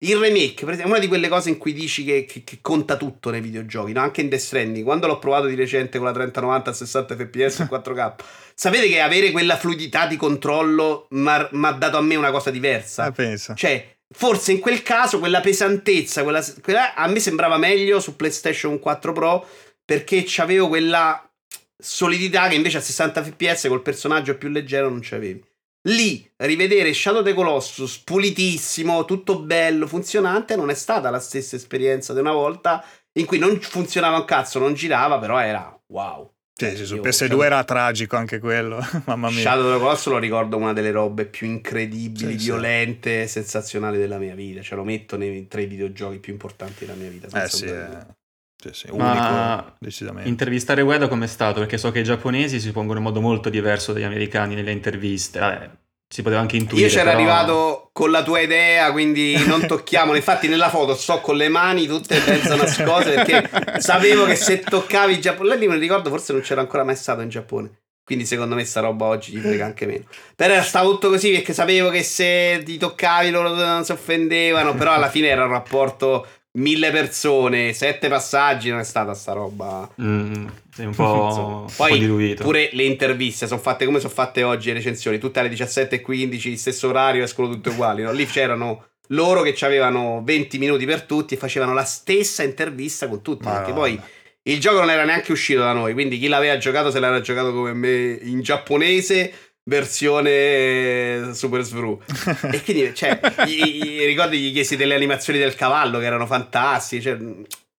il 0.00 0.16
remake 0.16 0.64
è 0.76 0.84
una 0.84 1.00
di 1.00 1.08
quelle 1.08 1.28
cose 1.28 1.48
in 1.48 1.58
cui 1.58 1.72
dici 1.72 2.04
che, 2.04 2.24
che, 2.24 2.44
che 2.44 2.58
conta 2.60 2.96
tutto 2.96 3.30
nei 3.30 3.40
videogiochi, 3.40 3.92
no? 3.92 4.00
anche 4.00 4.20
in 4.20 4.28
Death 4.28 4.42
Stranding. 4.42 4.84
Quando 4.84 5.08
l'ho 5.08 5.18
provato 5.18 5.46
di 5.46 5.56
recente 5.56 5.98
con 5.98 6.06
la 6.06 6.12
3090 6.12 6.70
a 6.70 6.72
60 6.72 7.16
fps 7.16 7.60
e 7.60 7.64
4K, 7.68 8.14
sapete 8.54 8.86
che 8.86 9.00
avere 9.00 9.32
quella 9.32 9.56
fluidità 9.56 10.06
di 10.06 10.16
controllo 10.16 11.08
mi 11.10 11.28
ha 11.28 11.72
dato 11.72 11.96
a 11.96 12.00
me 12.00 12.14
una 12.14 12.30
cosa 12.30 12.50
diversa. 12.50 13.12
Ah. 13.12 13.54
Cioè, 13.54 13.97
Forse 14.10 14.52
in 14.52 14.60
quel 14.60 14.82
caso 14.82 15.18
quella 15.18 15.40
pesantezza, 15.40 16.22
quella, 16.22 16.44
quella, 16.62 16.94
a 16.94 17.06
me 17.08 17.20
sembrava 17.20 17.58
meglio 17.58 18.00
su 18.00 18.16
PlayStation 18.16 18.78
4 18.78 19.12
Pro 19.12 19.46
perché 19.84 20.22
c'avevo 20.26 20.68
quella 20.68 21.30
solidità 21.76 22.48
che 22.48 22.54
invece 22.54 22.78
a 22.78 22.82
60 22.82 23.22
fps 23.22 23.66
col 23.68 23.82
personaggio 23.82 24.36
più 24.36 24.48
leggero 24.48 24.88
non 24.88 25.00
c'avevi. 25.02 25.44
Lì, 25.88 26.28
rivedere 26.36 26.92
Shadow 26.92 27.20
of 27.20 27.26
the 27.26 27.34
Colossus 27.34 27.98
pulitissimo, 27.98 29.04
tutto 29.04 29.40
bello, 29.40 29.86
funzionante, 29.86 30.56
non 30.56 30.70
è 30.70 30.74
stata 30.74 31.08
la 31.08 31.20
stessa 31.20 31.56
esperienza 31.56 32.12
di 32.12 32.20
una 32.20 32.32
volta 32.32 32.84
in 33.12 33.26
cui 33.26 33.38
non 33.38 33.58
funzionava 33.60 34.18
un 34.18 34.24
cazzo, 34.24 34.58
non 34.58 34.74
girava, 34.74 35.18
però 35.18 35.38
era 35.38 35.80
wow. 35.86 36.30
Sì, 36.58 36.76
sì, 36.76 36.86
su 36.86 36.96
PS2 36.96 37.10
Shadow... 37.10 37.42
era 37.42 37.62
tragico 37.62 38.16
anche 38.16 38.40
quello, 38.40 38.84
mamma 39.06 39.30
mia. 39.30 39.42
Shadow 39.42 39.66
of 39.66 39.74
the 39.74 39.78
Colossus 39.78 40.12
lo 40.12 40.18
ricordo 40.18 40.56
una 40.56 40.72
delle 40.72 40.90
robe 40.90 41.26
più 41.26 41.46
incredibili, 41.46 42.36
sì, 42.36 42.46
violente, 42.46 43.26
sì. 43.26 43.34
sensazionali 43.34 43.96
della 43.96 44.18
mia 44.18 44.34
vita. 44.34 44.60
Ce 44.60 44.74
lo 44.74 44.82
metto 44.82 45.16
nei 45.16 45.46
tre 45.46 45.66
videogiochi 45.66 46.18
più 46.18 46.32
importanti 46.32 46.84
della 46.84 46.98
mia 46.98 47.10
vita. 47.10 47.44
Eh 47.44 47.48
sì, 47.48 47.66
eh. 47.66 48.16
Sì, 48.60 48.70
sì, 48.72 48.88
unico, 48.90 49.76
decisamente. 49.78 50.28
Intervistare 50.28 50.82
Ueda 50.82 51.06
com'è 51.06 51.28
stato? 51.28 51.60
Perché 51.60 51.78
so 51.78 51.92
che 51.92 52.00
i 52.00 52.04
giapponesi 52.04 52.58
si 52.58 52.72
pongono 52.72 52.98
in 52.98 53.04
modo 53.04 53.20
molto 53.20 53.50
diverso 53.50 53.92
dagli 53.92 54.02
americani 54.02 54.56
nelle 54.56 54.72
interviste. 54.72 55.38
Vabbè, 55.38 55.70
si 56.08 56.22
poteva 56.22 56.40
anche 56.40 56.56
intuire. 56.56 56.86
Io 56.86 56.90
c'ero 56.90 57.04
però... 57.04 57.16
arrivato 57.16 57.87
con 57.98 58.12
la 58.12 58.22
tua 58.22 58.38
idea, 58.38 58.92
quindi 58.92 59.44
non 59.44 59.66
tocchiamolo. 59.66 60.14
Infatti, 60.16 60.46
nella 60.46 60.68
foto 60.68 60.94
sto 60.94 61.20
con 61.20 61.34
le 61.34 61.48
mani 61.48 61.88
tutte 61.88 62.22
mezzo 62.24 62.54
nascoste 62.54 63.14
perché 63.14 63.80
sapevo 63.80 64.24
che 64.24 64.36
se 64.36 64.60
toccavi 64.60 65.14
il 65.14 65.20
Giappone. 65.20 65.56
Lei 65.56 65.66
mi 65.66 65.76
ricordo, 65.78 66.08
forse 66.08 66.32
non 66.32 66.42
c'era 66.42 66.60
ancora 66.60 66.84
mai 66.84 66.94
stato 66.94 67.22
in 67.22 67.28
Giappone. 67.28 67.70
Quindi, 68.04 68.24
secondo 68.24 68.54
me, 68.54 68.64
sta 68.64 68.78
roba 68.78 69.06
oggi 69.06 69.32
gli 69.32 69.40
frega 69.40 69.64
anche 69.64 69.84
meno. 69.84 70.04
Però 70.36 70.62
stava 70.62 70.88
tutto 70.88 71.08
così 71.08 71.32
perché 71.32 71.52
sapevo 71.52 71.90
che 71.90 72.04
se 72.04 72.62
ti 72.64 72.78
toccavi 72.78 73.30
loro 73.30 73.52
non 73.52 73.84
si 73.84 73.90
offendevano. 73.90 74.74
Però 74.74 74.92
alla 74.92 75.10
fine 75.10 75.26
era 75.26 75.42
un 75.42 75.50
rapporto 75.50 76.24
mille 76.58 76.90
persone, 76.90 77.72
sette 77.72 78.08
passaggi, 78.08 78.70
non 78.70 78.80
è 78.80 78.84
stata 78.84 79.14
sta 79.14 79.32
roba. 79.32 79.88
Mm, 80.00 80.46
sei 80.74 80.86
un 80.86 80.94
po', 80.94 81.66
Poi 81.76 81.92
un 81.92 81.98
po 81.98 82.02
diluito. 82.04 82.42
pure 82.44 82.70
le 82.72 82.84
interviste 82.84 83.46
sono 83.46 83.60
fatte 83.60 83.84
come 83.84 84.00
sono 84.00 84.12
fatte 84.12 84.42
oggi 84.42 84.68
le 84.68 84.74
recensioni, 84.74 85.18
tutte 85.18 85.40
alle 85.40 85.50
17.15, 85.50 86.54
stesso 86.54 86.88
orario, 86.88 87.24
escono 87.24 87.48
tutte 87.48 87.70
uguali. 87.70 88.02
No? 88.02 88.12
Lì 88.12 88.26
c'erano 88.26 88.84
loro 89.08 89.42
che 89.42 89.56
avevano 89.64 90.22
20 90.24 90.58
minuti 90.58 90.84
per 90.84 91.02
tutti 91.02 91.34
e 91.34 91.38
facevano 91.38 91.72
la 91.72 91.84
stessa 91.84 92.42
intervista 92.42 93.08
con 93.08 93.22
tutti. 93.22 93.44
Perché 93.44 93.72
poi 93.72 93.98
il 94.42 94.60
gioco 94.60 94.80
non 94.80 94.90
era 94.90 95.04
neanche 95.04 95.32
uscito 95.32 95.60
da 95.60 95.72
noi, 95.72 95.92
quindi 95.92 96.18
chi 96.18 96.28
l'aveva 96.28 96.56
giocato 96.58 96.90
se 96.90 97.00
l'era 97.00 97.20
giocato 97.20 97.52
come 97.52 97.72
me 97.74 98.18
in 98.22 98.40
giapponese 98.40 99.32
versione 99.68 101.34
Super 101.34 101.62
Svru. 101.62 102.00
e 102.50 102.62
quindi, 102.62 102.94
cioè, 102.94 103.20
i, 103.46 103.84
i, 103.84 104.04
ricordi 104.06 104.38
gli 104.38 104.52
chiesi 104.52 104.76
delle 104.76 104.94
animazioni 104.94 105.38
del 105.38 105.54
cavallo 105.54 105.98
che 105.98 106.06
erano 106.06 106.26
fantastiche. 106.26 107.02
Cioè, 107.02 107.18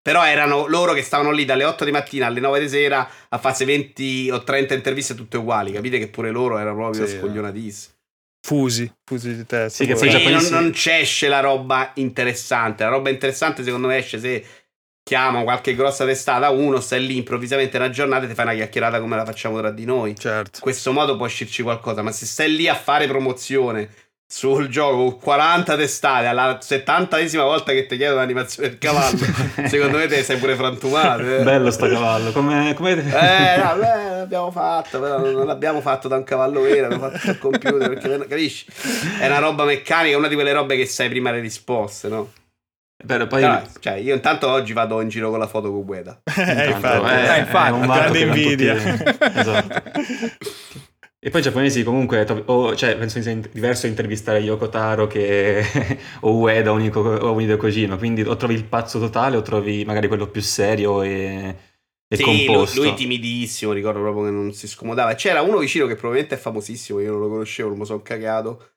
però 0.01 0.25
erano 0.25 0.67
loro 0.67 0.93
che 0.93 1.01
stavano 1.01 1.31
lì 1.31 1.43
dalle 1.43 1.65
8 1.65 1.83
di 1.83 1.91
mattina 1.91 2.27
alle 2.27 2.39
9 2.39 2.59
di 2.61 2.69
sera 2.69 3.07
a 3.27 3.37
farsi 3.37 3.65
20 3.65 4.29
o 4.31 4.43
30 4.43 4.73
interviste 4.73 5.15
tutte 5.15 5.37
uguali. 5.37 5.71
Capite 5.71 5.99
che 5.99 6.07
pure 6.07 6.29
loro 6.29 6.57
erano 6.57 6.75
proprio 6.75 7.05
sì, 7.05 7.17
scoglionatissimi. 7.17 7.97
Fusi, 8.41 8.91
fusi 9.03 9.35
di 9.35 9.45
testa. 9.45 9.83
Sì, 9.83 9.85
che 9.85 9.97
sì, 9.97 10.31
non, 10.31 10.45
non 10.49 10.71
c'esce 10.71 11.27
la 11.27 11.41
roba 11.41 11.91
interessante. 11.95 12.83
La 12.83 12.89
roba 12.89 13.09
interessante 13.09 13.63
secondo 13.63 13.87
me 13.87 13.97
esce 13.97 14.19
se 14.19 14.43
chiama 15.09 15.41
qualche 15.41 15.73
grossa 15.73 16.05
testata, 16.05 16.51
uno 16.51 16.79
stai 16.79 17.03
lì 17.03 17.17
improvvisamente 17.17 17.77
una 17.77 17.89
giornata 17.89 18.25
e 18.25 18.27
ti 18.27 18.35
fai 18.35 18.45
una 18.45 18.53
chiacchierata 18.53 18.99
come 18.99 19.15
la 19.15 19.25
facciamo 19.25 19.57
tra 19.57 19.71
di 19.71 19.83
noi. 19.83 20.15
Certo. 20.15 20.57
In 20.57 20.61
questo 20.61 20.91
modo 20.91 21.17
può 21.17 21.25
uscirci 21.25 21.63
qualcosa, 21.63 22.03
ma 22.03 22.11
se 22.11 22.27
stai 22.27 22.55
lì 22.55 22.67
a 22.67 22.75
fare 22.75 23.07
promozione 23.07 23.89
sul 24.31 24.67
gioco 24.67 25.15
40 25.15 25.75
testate 25.75 26.27
alla 26.27 26.59
70esima 26.61 27.41
volta 27.41 27.71
che 27.71 27.87
ti 27.87 27.97
chiedo 27.97 28.13
l'animazione 28.13 28.69
del 28.69 28.77
cavallo 28.77 29.17
secondo 29.65 29.97
me 29.97 30.05
te 30.05 30.21
sei 30.21 30.37
pure 30.37 30.53
frantumato 30.53 31.23
eh. 31.23 31.41
bello 31.41 31.71
sto 31.71 31.87
cavallo 31.87 32.31
come, 32.31 32.75
come... 32.75 32.91
eh 32.91 33.57
no, 33.57 33.75
beh, 33.77 34.17
l'abbiamo 34.19 34.51
fatto 34.51 34.99
però 34.99 35.17
non 35.31 35.47
l'abbiamo 35.47 35.81
fatto 35.81 36.07
da 36.07 36.17
un 36.17 36.23
cavallo 36.23 36.61
vero 36.61 36.89
l'abbiamo 36.89 37.09
fatto 37.09 37.17
sul 37.17 37.39
computer 37.39 37.89
perché 37.89 38.27
capisci 38.27 38.67
è 39.19 39.25
una 39.25 39.39
roba 39.39 39.63
meccanica 39.63 40.15
una 40.15 40.27
di 40.27 40.35
quelle 40.35 40.53
robe 40.53 40.77
che 40.77 40.85
sai 40.85 41.09
prima 41.09 41.31
le 41.31 41.39
risposte 41.39 42.07
no 42.07 42.31
però 43.05 43.27
poi... 43.27 43.41
Però, 43.41 43.61
cioè, 43.79 43.93
io 43.93 44.13
intanto 44.13 44.49
oggi 44.49 44.73
vado 44.73 44.99
in 45.01 45.09
giro 45.09 45.29
con 45.29 45.39
la 45.39 45.47
foto 45.47 45.71
con 45.71 45.83
Gueda. 45.83 46.21
eh, 46.25 46.69
infatti, 46.69 47.13
eh, 47.13 47.35
eh, 47.35 47.39
infatti 47.39 47.87
grande 47.87 48.19
invidia. 48.19 48.73
esatto. 49.35 49.83
E 51.21 51.29
poi 51.29 51.41
i 51.41 51.43
giapponesi 51.43 51.83
comunque, 51.83 52.25
o, 52.45 52.75
cioè, 52.77 52.97
penso 52.97 53.21
sia 53.21 53.35
diverso 53.35 53.87
intervistare 53.87 54.39
Yoko 54.39 54.69
Taro 54.69 55.05
che, 55.05 55.61
o 56.21 56.37
Ueda 56.37 56.71
o, 56.71 56.77
Nico, 56.77 57.01
o 57.01 57.39
Hideo 57.39 57.57
Kojima, 57.57 57.97
quindi 57.97 58.21
o 58.21 58.37
trovi 58.37 58.53
il 58.53 58.63
pazzo 58.63 58.99
totale 58.99 59.35
o 59.35 59.41
trovi 59.41 59.83
magari 59.83 60.07
quello 60.07 60.27
più 60.27 60.41
serio 60.41 61.01
e, 61.01 61.55
e 62.07 62.15
sì, 62.15 62.23
composto. 62.23 62.79
Lui, 62.79 62.87
lui 62.87 62.97
timidissimo, 62.97 63.73
ricordo 63.73 63.99
proprio 63.99 64.25
che 64.25 64.31
non 64.31 64.53
si 64.53 64.65
scomodava. 64.65 65.13
C'era 65.15 65.41
uno 65.41 65.57
vicino 65.57 65.87
che 65.87 65.95
probabilmente 65.95 66.35
è 66.35 66.39
famosissimo, 66.39 67.01
io 67.01 67.11
non 67.11 67.19
lo 67.19 67.29
conoscevo, 67.29 67.67
non 67.67 67.79
mi 67.79 67.85
sono 67.85 68.01
cagato, 68.01 68.69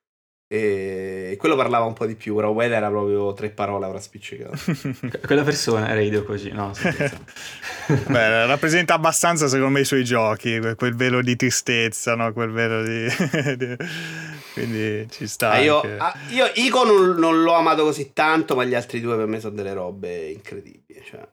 e 0.55 1.36
quello 1.38 1.57
parlava 1.57 1.86
un 1.86 1.94
po' 1.94 2.05
di 2.05 2.14
più, 2.14 2.34
però 2.34 2.50
Wed 2.50 2.72
era 2.72 2.90
proprio 2.90 3.32
tre 3.32 3.48
parole 3.48 3.86
avrà 3.86 3.98
spiccicato. 3.98 4.55
Quella 5.24 5.44
persona 5.44 5.88
era 5.88 5.98
Hideo 6.03 6.24
così, 6.24 6.50
no? 6.50 6.72
Beh, 7.88 8.44
rappresenta 8.44 8.92
abbastanza 8.92 9.48
secondo 9.48 9.72
me 9.72 9.80
i 9.80 9.86
suoi 9.86 10.05
giochi, 10.05 10.61
quel 10.76 10.94
velo 10.94 11.22
di 11.22 11.36
tristezza, 11.36 12.16
no? 12.16 12.34
Quel 12.34 12.50
velo 12.50 12.82
di... 12.82 13.07
Quindi 14.53 15.09
ci 15.11 15.26
sta. 15.26 15.53
Ah, 15.53 15.61
io, 15.61 15.80
ah, 15.80 16.14
io 16.28 16.50
Ico 16.57 16.84
non, 16.84 17.14
non, 17.18 17.42
l'ho 17.42 17.55
amato 17.55 17.84
così 17.84 18.12
tanto, 18.12 18.55
ma 18.55 18.64
gli 18.64 18.74
altri 18.74 19.00
due 19.00 19.16
per 19.16 19.24
me 19.24 19.40
sono 19.40 19.55
delle 19.55 19.72
robe 19.72 20.32
incredibili. 20.32 21.03
Cioè. 21.03 21.26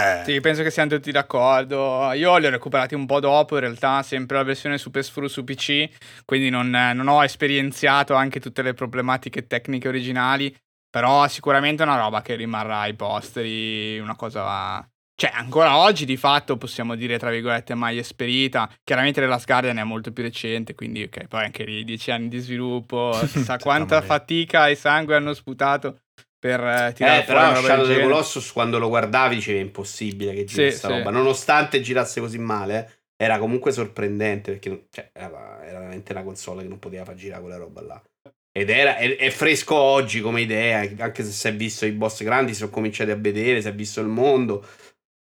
Eh. 0.00 0.22
Sì, 0.24 0.40
penso 0.40 0.62
che 0.62 0.70
siamo 0.70 0.88
tutti 0.88 1.10
d'accordo. 1.10 2.12
Io 2.12 2.36
li 2.38 2.46
ho 2.46 2.50
recuperati 2.50 2.94
un 2.94 3.04
po' 3.04 3.20
dopo, 3.20 3.54
in 3.54 3.60
realtà, 3.60 4.02
sempre 4.02 4.38
la 4.38 4.42
versione 4.42 4.78
Super 4.78 5.04
Sfru 5.04 5.28
su 5.28 5.44
PC, 5.44 5.88
quindi 6.24 6.48
non, 6.48 6.70
non, 6.70 7.08
ho 7.08 7.22
esperienziato 7.22 8.14
anche 8.14 8.40
tutte 8.40 8.62
le 8.62 8.72
problematiche 8.72 9.46
tecniche 9.46 9.88
originali, 9.88 10.54
però 10.88 11.28
sicuramente 11.28 11.82
è 11.82 11.86
una 11.86 11.98
roba 11.98 12.22
che 12.22 12.36
rimarrà 12.36 12.80
ai 12.80 12.94
posteri, 12.94 13.98
una 13.98 14.16
cosa... 14.16 14.86
Cioè, 15.14 15.30
ancora 15.34 15.76
oggi 15.76 16.06
di 16.06 16.16
fatto 16.16 16.56
possiamo 16.56 16.94
dire, 16.94 17.18
tra 17.18 17.30
virgolette, 17.30 17.74
mai 17.74 17.98
esperita. 17.98 18.68
Chiaramente 18.82 19.20
The 19.20 19.26
Last 19.26 19.46
Guardian 19.46 19.76
è 19.76 19.84
molto 19.84 20.10
più 20.10 20.22
recente, 20.22 20.74
quindi 20.74 21.02
ok, 21.02 21.28
poi 21.28 21.44
anche 21.44 21.64
lì 21.64 21.84
dieci 21.84 22.10
anni 22.10 22.28
di 22.28 22.38
sviluppo, 22.38 23.16
chissà 23.30 23.58
quanta 23.58 24.00
fatica 24.00 24.68
e 24.68 24.74
sangue 24.74 25.14
hanno 25.14 25.34
sputato 25.34 25.98
per 26.42 26.58
eh, 26.58 26.92
tirare 26.92 27.20
eh, 27.20 27.24
però 27.24 27.54
Shadow 27.54 27.86
the 27.86 28.00
Colossus 28.00 28.50
quando 28.50 28.80
lo 28.80 28.88
guardavi 28.88 29.36
dicevi 29.36 29.58
è 29.58 29.60
impossibile 29.60 30.34
che 30.34 30.42
girasse 30.42 30.76
sì, 30.76 30.86
roba 30.88 31.10
sì. 31.10 31.10
nonostante 31.12 31.80
girasse 31.80 32.18
così 32.18 32.38
male 32.38 33.02
era 33.16 33.38
comunque 33.38 33.70
sorprendente 33.70 34.50
perché 34.50 34.86
cioè, 34.90 35.10
era, 35.12 35.64
era, 35.64 35.78
veramente 35.78 36.10
una 36.10 36.24
console 36.24 36.62
che 36.62 36.68
non 36.68 36.80
poteva 36.80 37.04
far 37.04 37.14
girare 37.14 37.42
quella 37.42 37.58
roba 37.58 37.80
là 37.82 38.02
ed 38.50 38.70
era, 38.70 38.96
è, 38.96 39.16
è, 39.18 39.30
fresco 39.30 39.76
oggi 39.76 40.20
come 40.20 40.40
idea 40.40 40.80
anche 40.98 41.22
se 41.22 41.30
si 41.30 41.46
è 41.46 41.54
visto 41.54 41.86
i 41.86 41.92
boss 41.92 42.24
grandi 42.24 42.54
si 42.54 42.58
sono 42.58 42.72
cominciati 42.72 43.12
a 43.12 43.16
vedere 43.16 43.60
si 43.60 43.68
è 43.68 43.72
visto 43.72 44.00
il 44.00 44.08
mondo 44.08 44.66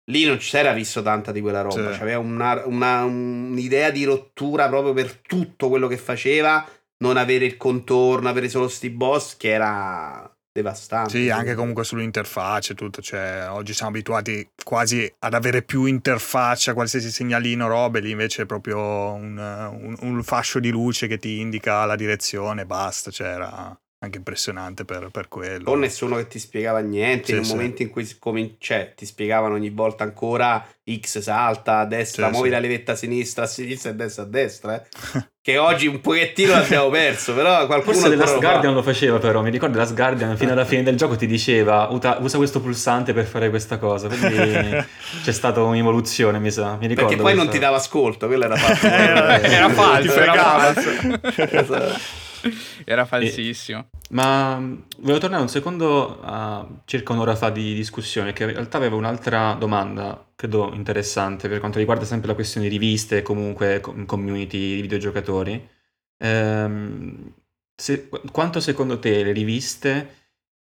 lì 0.10 0.24
non 0.24 0.40
si 0.40 0.56
era 0.56 0.72
visto 0.72 1.02
tanta 1.02 1.34
di 1.34 1.42
quella 1.42 1.60
roba 1.60 1.92
sì. 1.92 2.00
c'aveva 2.00 2.20
una, 2.20 2.66
una, 2.66 3.04
un'idea 3.04 3.92
di 3.92 4.06
rottura 4.06 4.70
proprio 4.70 4.94
per 4.94 5.14
tutto 5.18 5.68
quello 5.68 5.88
che 5.88 5.98
faceva 5.98 6.66
non 7.00 7.18
avere 7.18 7.44
il 7.44 7.58
contorno 7.58 8.30
avere 8.30 8.48
solo 8.48 8.70
sti 8.70 8.90
boss 8.92 9.36
che 9.36 9.50
era 9.50 10.31
devastante. 10.52 11.12
Sì, 11.12 11.30
anche 11.30 11.56
comunque 11.56 11.84
sull'interfaccia 11.84 12.74
tutto, 12.74 13.02
cioè 13.02 13.48
oggi 13.50 13.74
siamo 13.74 13.92
abituati 13.92 14.50
quasi 14.64 15.12
ad 15.20 15.34
avere 15.34 15.62
più 15.62 15.86
interfaccia, 15.86 16.74
qualsiasi 16.74 17.12
segnalino, 17.12 17.68
robe, 17.68 18.00
lì 18.00 18.12
invece 18.12 18.44
è 18.44 18.46
proprio 18.46 18.80
un, 19.14 19.38
un, 19.38 19.96
un 20.00 20.24
fascio 20.24 20.60
di 20.60 20.70
luce 20.70 21.08
che 21.08 21.18
ti 21.18 21.40
indica 21.40 21.86
la 21.86 21.96
direzione, 21.96 22.66
basta, 22.66 23.12
cioè 23.12 23.28
era 23.28 23.80
anche 24.04 24.18
impressionante 24.18 24.84
per, 24.84 25.10
per 25.12 25.28
quello. 25.28 25.64
Con 25.64 25.80
nessuno 25.80 26.16
che 26.16 26.28
ti 26.28 26.40
spiegava 26.40 26.80
niente, 26.80 27.26
sì, 27.26 27.32
in 27.34 27.38
un 27.40 27.46
sì. 27.46 27.54
momento 27.54 27.82
in 27.84 27.90
cui 27.92 28.08
comin- 28.18 28.56
cioè, 28.58 28.94
ti 28.96 29.06
spiegavano 29.06 29.54
ogni 29.54 29.70
volta 29.70 30.04
ancora 30.04 30.66
X 30.92 31.20
salta 31.20 31.78
a 31.80 31.86
destra, 31.86 32.26
sì, 32.26 32.32
muovi 32.32 32.50
la 32.50 32.58
levetta 32.58 32.94
a 32.94 32.96
sinistra, 32.96 33.44
a 33.44 33.48
sinistra 33.48 33.92
e 33.92 33.94
a 33.94 33.96
destra 33.96 34.24
a 34.24 34.26
destra, 34.26 34.76
eh. 34.76 35.26
che 35.40 35.60
oggi 35.60 35.86
un 35.86 36.02
pochettino 36.02 36.52
l'abbiamo 36.52 36.90
perso, 36.90 37.36
però 37.36 37.68
qualcuno... 37.68 37.94
Forse 37.94 38.10
The 38.10 38.16
Last 38.16 38.40
Guardian 38.40 38.74
lo 38.74 38.82
faceva 38.82 39.20
però, 39.20 39.44
mi 39.44 39.52
ricordo 39.52 39.78
Last 39.78 39.94
Guardian 39.94 40.36
fino 40.36 40.52
alla 40.52 40.66
fine 40.66 40.82
del 40.82 40.96
gioco 40.96 41.16
ti 41.16 41.28
diceva 41.28 41.88
usa 41.92 42.38
questo 42.38 42.60
pulsante 42.60 43.14
per 43.14 43.26
fare 43.26 43.52
questa 43.52 43.78
cosa, 43.78 44.08
quindi 44.08 44.84
c'è 45.22 45.32
stata 45.32 45.62
un'evoluzione 45.62 46.40
mi 46.40 46.50
sa, 46.50 46.76
mi 46.78 46.88
ricordo. 46.88 47.10
Perché 47.10 47.22
poi 47.22 47.36
non 47.36 47.50
ti 47.50 47.60
dava 47.60 47.76
ascolto, 47.78 48.26
quello 48.26 48.46
era 48.46 48.56
fatto. 48.58 48.88
era, 48.88 49.40
era 49.42 49.70
falso, 49.70 50.14
era 50.16 50.34
falso. 50.34 52.30
Era 52.86 53.06
falsissimo. 53.06 53.80
E, 53.80 53.98
ma 54.10 54.58
volevo 55.00 55.20
tornare 55.20 55.42
un 55.42 55.50
secondo 55.50 56.20
a 56.22 56.68
circa 56.86 57.14
un'ora 57.14 57.36
fa 57.36 57.50
di 57.50 57.74
discussione, 57.74 58.34
che 58.34 58.44
in 58.44 58.52
realtà 58.52 58.78
avevo 58.78 58.98
un'altra 58.98 59.54
domanda, 59.54 60.32
credo 60.36 60.72
interessante, 60.74 61.48
per 61.48 61.60
quanto 61.60 61.80
riguarda 61.80 62.06
sempre 62.06 62.28
la 62.28 62.36
questione 62.36 62.68
di 62.68 62.78
riviste 62.78 63.18
e 63.18 63.22
comunque 63.22 63.82
community 64.06 64.76
di 64.76 64.82
videogiocatori. 64.82 65.70
Ehm, 66.18 67.34
se, 67.76 68.10
quanto 68.32 68.60
secondo 68.60 69.00
te 69.00 69.24
le 69.24 69.32
riviste 69.32 70.16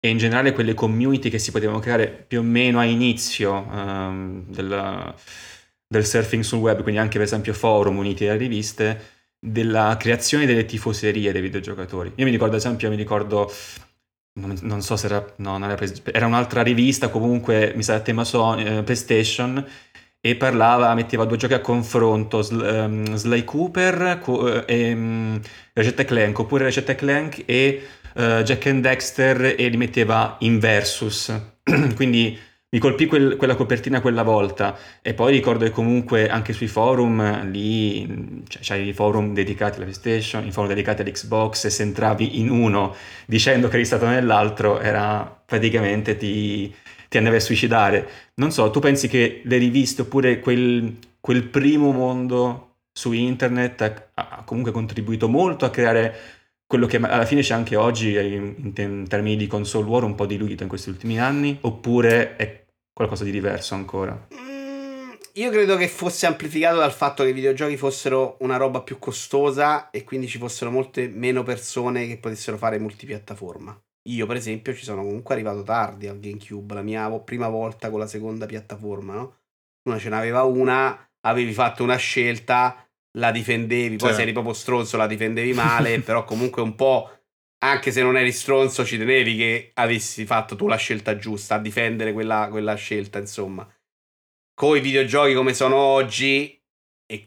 e 0.01 0.09
in 0.09 0.19
generale 0.19 0.53
quelle 0.53 0.75
community 0.75 1.29
che 1.31 1.39
si 1.39 1.51
potevano 1.51 1.79
creare 1.81 2.09
più 2.09 2.41
o 2.41 2.43
meno 2.43 2.79
a 2.79 2.85
inizio 2.85 3.53
um, 3.53 4.45
della 4.47 5.15
del 5.89 6.05
surfing 6.05 6.43
sul 6.43 6.59
web, 6.59 6.83
quindi 6.83 7.01
anche 7.01 7.17
per 7.17 7.27
esempio 7.27 7.55
forum 7.55 7.97
uniti 7.97 8.27
alle 8.27 8.37
riviste, 8.37 9.18
della 9.39 9.97
creazione 9.99 10.47
delle 10.47 10.65
tifoserie 10.65 11.33
dei 11.33 11.41
videogiocatori. 11.41 12.13
Io 12.17 12.25
mi 12.25 12.31
ricordo, 12.31 12.55
ad 12.55 12.61
esempio, 12.61 12.89
mi 12.91 12.97
ricordo 12.97 13.51
non, 14.39 14.83
so 14.83 14.97
se 14.97 15.07
era, 15.07 15.35
no, 15.37 15.57
era, 15.65 15.77
era, 16.05 16.27
un'altra 16.27 16.63
rivista, 16.63 17.09
comunque 17.09 17.73
mi 17.75 17.83
sa 17.83 17.95
a 17.95 18.01
tema 18.01 18.25
Sony, 18.25 18.65
eh, 18.65 18.83
PlayStation, 18.83 19.65
e 20.21 20.37
parlava, 20.37 20.95
metteva 20.95 21.25
due 21.25 21.37
giochi 21.37 21.55
a 21.55 21.61
confronto, 21.61 22.43
Sl, 22.43 22.85
um, 22.87 23.15
Sly 23.15 23.45
Cooper 23.45 24.19
cu- 24.21 24.65
e 24.67 24.93
um, 24.93 25.41
Ratchet 25.73 26.05
Clank, 26.05 26.39
oppure 26.39 26.65
Ratchet 26.65 26.95
Clank 26.97 27.43
e 27.47 27.87
uh, 28.15 28.43
Jack 28.43 28.67
and 28.67 28.83
Dexter 28.83 29.55
e 29.57 29.69
li 29.69 29.77
metteva 29.77 30.37
in 30.41 30.59
versus. 30.59 31.33
Quindi 31.95 32.39
mi 32.71 32.81
colpì 32.81 33.07
quel, 33.07 33.37
quella 33.37 33.55
copertina 33.55 34.03
quella 34.03 34.23
volta 34.23 34.77
e 35.01 35.15
poi 35.15 35.33
ricordo 35.33 35.65
che 35.65 35.71
comunque 35.71 36.29
anche 36.29 36.53
sui 36.53 36.67
forum 36.67 37.49
lì 37.51 38.43
cioè, 38.47 38.61
c'hai 38.63 38.89
i 38.89 38.93
forum 38.93 39.33
dedicati 39.33 39.77
alla 39.77 39.87
PlayStation, 39.87 40.47
i 40.47 40.53
forum 40.53 40.69
dedicati 40.69 41.01
all'Xbox 41.01 41.65
e 41.65 41.71
se 41.71 41.83
entravi 41.83 42.39
in 42.41 42.51
uno 42.51 42.95
dicendo 43.27 43.69
che 43.69 43.77
eri 43.77 43.87
stato 43.87 44.07
nell'altro 44.07 44.81
era 44.81 45.41
praticamente 45.47 46.19
ti, 46.19 46.75
ti 47.09 47.17
andavi 47.17 47.37
a 47.37 47.41
suicidare. 47.41 48.09
Non 48.35 48.53
so, 48.53 48.71
tu 48.71 48.81
pensi 48.81 49.09
che 49.09 49.41
le 49.45 49.57
riviste 49.57 50.03
oppure 50.03 50.41
quel, 50.41 50.95
quel 51.21 51.45
primo 51.45 51.91
mondo 51.93 52.65
su 52.93 53.13
internet 53.13 53.81
ha, 54.15 54.29
ha 54.29 54.43
comunque 54.45 54.73
contribuito 54.73 55.29
molto 55.29 55.65
a 55.65 55.71
creare 55.71 56.38
quello 56.69 56.87
che 56.87 56.99
alla 56.99 57.25
fine 57.25 57.41
c'è 57.41 57.55
anche 57.55 57.77
oggi 57.77 58.15
in, 58.15 58.73
in, 58.77 59.09
termini 59.09 59.37
di 59.37 59.47
console 59.47 59.89
war 59.89 60.05
un 60.05 60.15
po' 60.15 60.27
diluito 60.27 60.63
in 60.63 60.69
questi 60.69 60.91
ultimi 60.91 61.19
anni 61.19 61.57
oppure 61.63 62.37
è 62.37 62.67
qualcosa 62.93 63.25
di 63.25 63.31
diverso 63.31 63.75
ancora? 63.75 64.29
Mm, 64.35 65.13
io 65.33 65.51
credo 65.51 65.77
che 65.77 65.89
fosse 65.89 66.27
amplificato 66.27 66.77
dal 66.77 66.93
fatto 66.93 67.23
che 67.23 67.31
i 67.31 67.33
videogiochi 67.33 67.79
fossero 67.79 68.37
una 68.41 68.59
roba 68.59 68.83
più 68.83 68.99
costosa 68.99 69.89
e 69.89 70.05
quindi 70.05 70.29
ci 70.29 70.37
fossero 70.37 70.71
molte 70.71 71.09
meno 71.09 71.43
persone 71.43 72.07
che 72.07 72.19
potessero 72.19 72.59
fare 72.59 72.79
multipiattaforma. 72.79 73.81
Io, 74.09 74.27
per 74.27 74.37
esempio, 74.37 74.75
ci 74.75 74.85
sono 74.85 75.03
comunque 75.03 75.35
arrivato 75.35 75.63
tardi 75.63 76.07
al 76.07 76.21
GameCube, 76.21 76.75
la 76.75 76.83
mia 76.83 77.11
prima 77.21 77.49
volta 77.49 77.89
con 77.89 77.99
la 77.99 78.07
seconda 78.07 78.45
piattaforma, 78.45 79.15
no? 79.15 79.37
Una 79.89 79.99
ce 79.99 80.11
n'aveva 80.11 80.43
una, 80.43 81.09
avevi 81.21 81.53
fatto 81.55 81.83
una 81.83 81.97
scelta, 81.97 82.88
la 83.19 83.31
difendevi, 83.31 83.97
poi 83.97 83.99
certo. 83.99 84.15
se 84.17 84.23
eri 84.23 84.33
proprio 84.33 84.55
stronzo 84.55 84.97
la 84.97 85.07
difendevi 85.07 85.53
male, 85.53 86.01
però 86.03 86.25
comunque 86.25 86.63
un 86.63 86.75
po', 86.75 87.11
anche 87.59 87.91
se 87.91 88.03
non 88.03 88.17
eri 88.17 88.33
stronzo, 88.33 88.85
ci 88.85 88.97
tenevi 88.97 89.37
che 89.37 89.71
avessi 89.75 90.25
fatto 90.25 90.57
tu 90.57 90.67
la 90.67 90.77
scelta 90.77 91.17
giusta, 91.17 91.57
a 91.57 91.59
difendere 91.59 92.13
quella, 92.13 92.49
quella 92.51 92.75
scelta, 92.75 93.19
insomma. 93.19 93.69
Con 94.55 94.77
i 94.77 94.81
videogiochi 94.81 95.35
come 95.35 95.55
sono 95.55 95.77
oggi, 95.77 96.61
e 97.07 97.25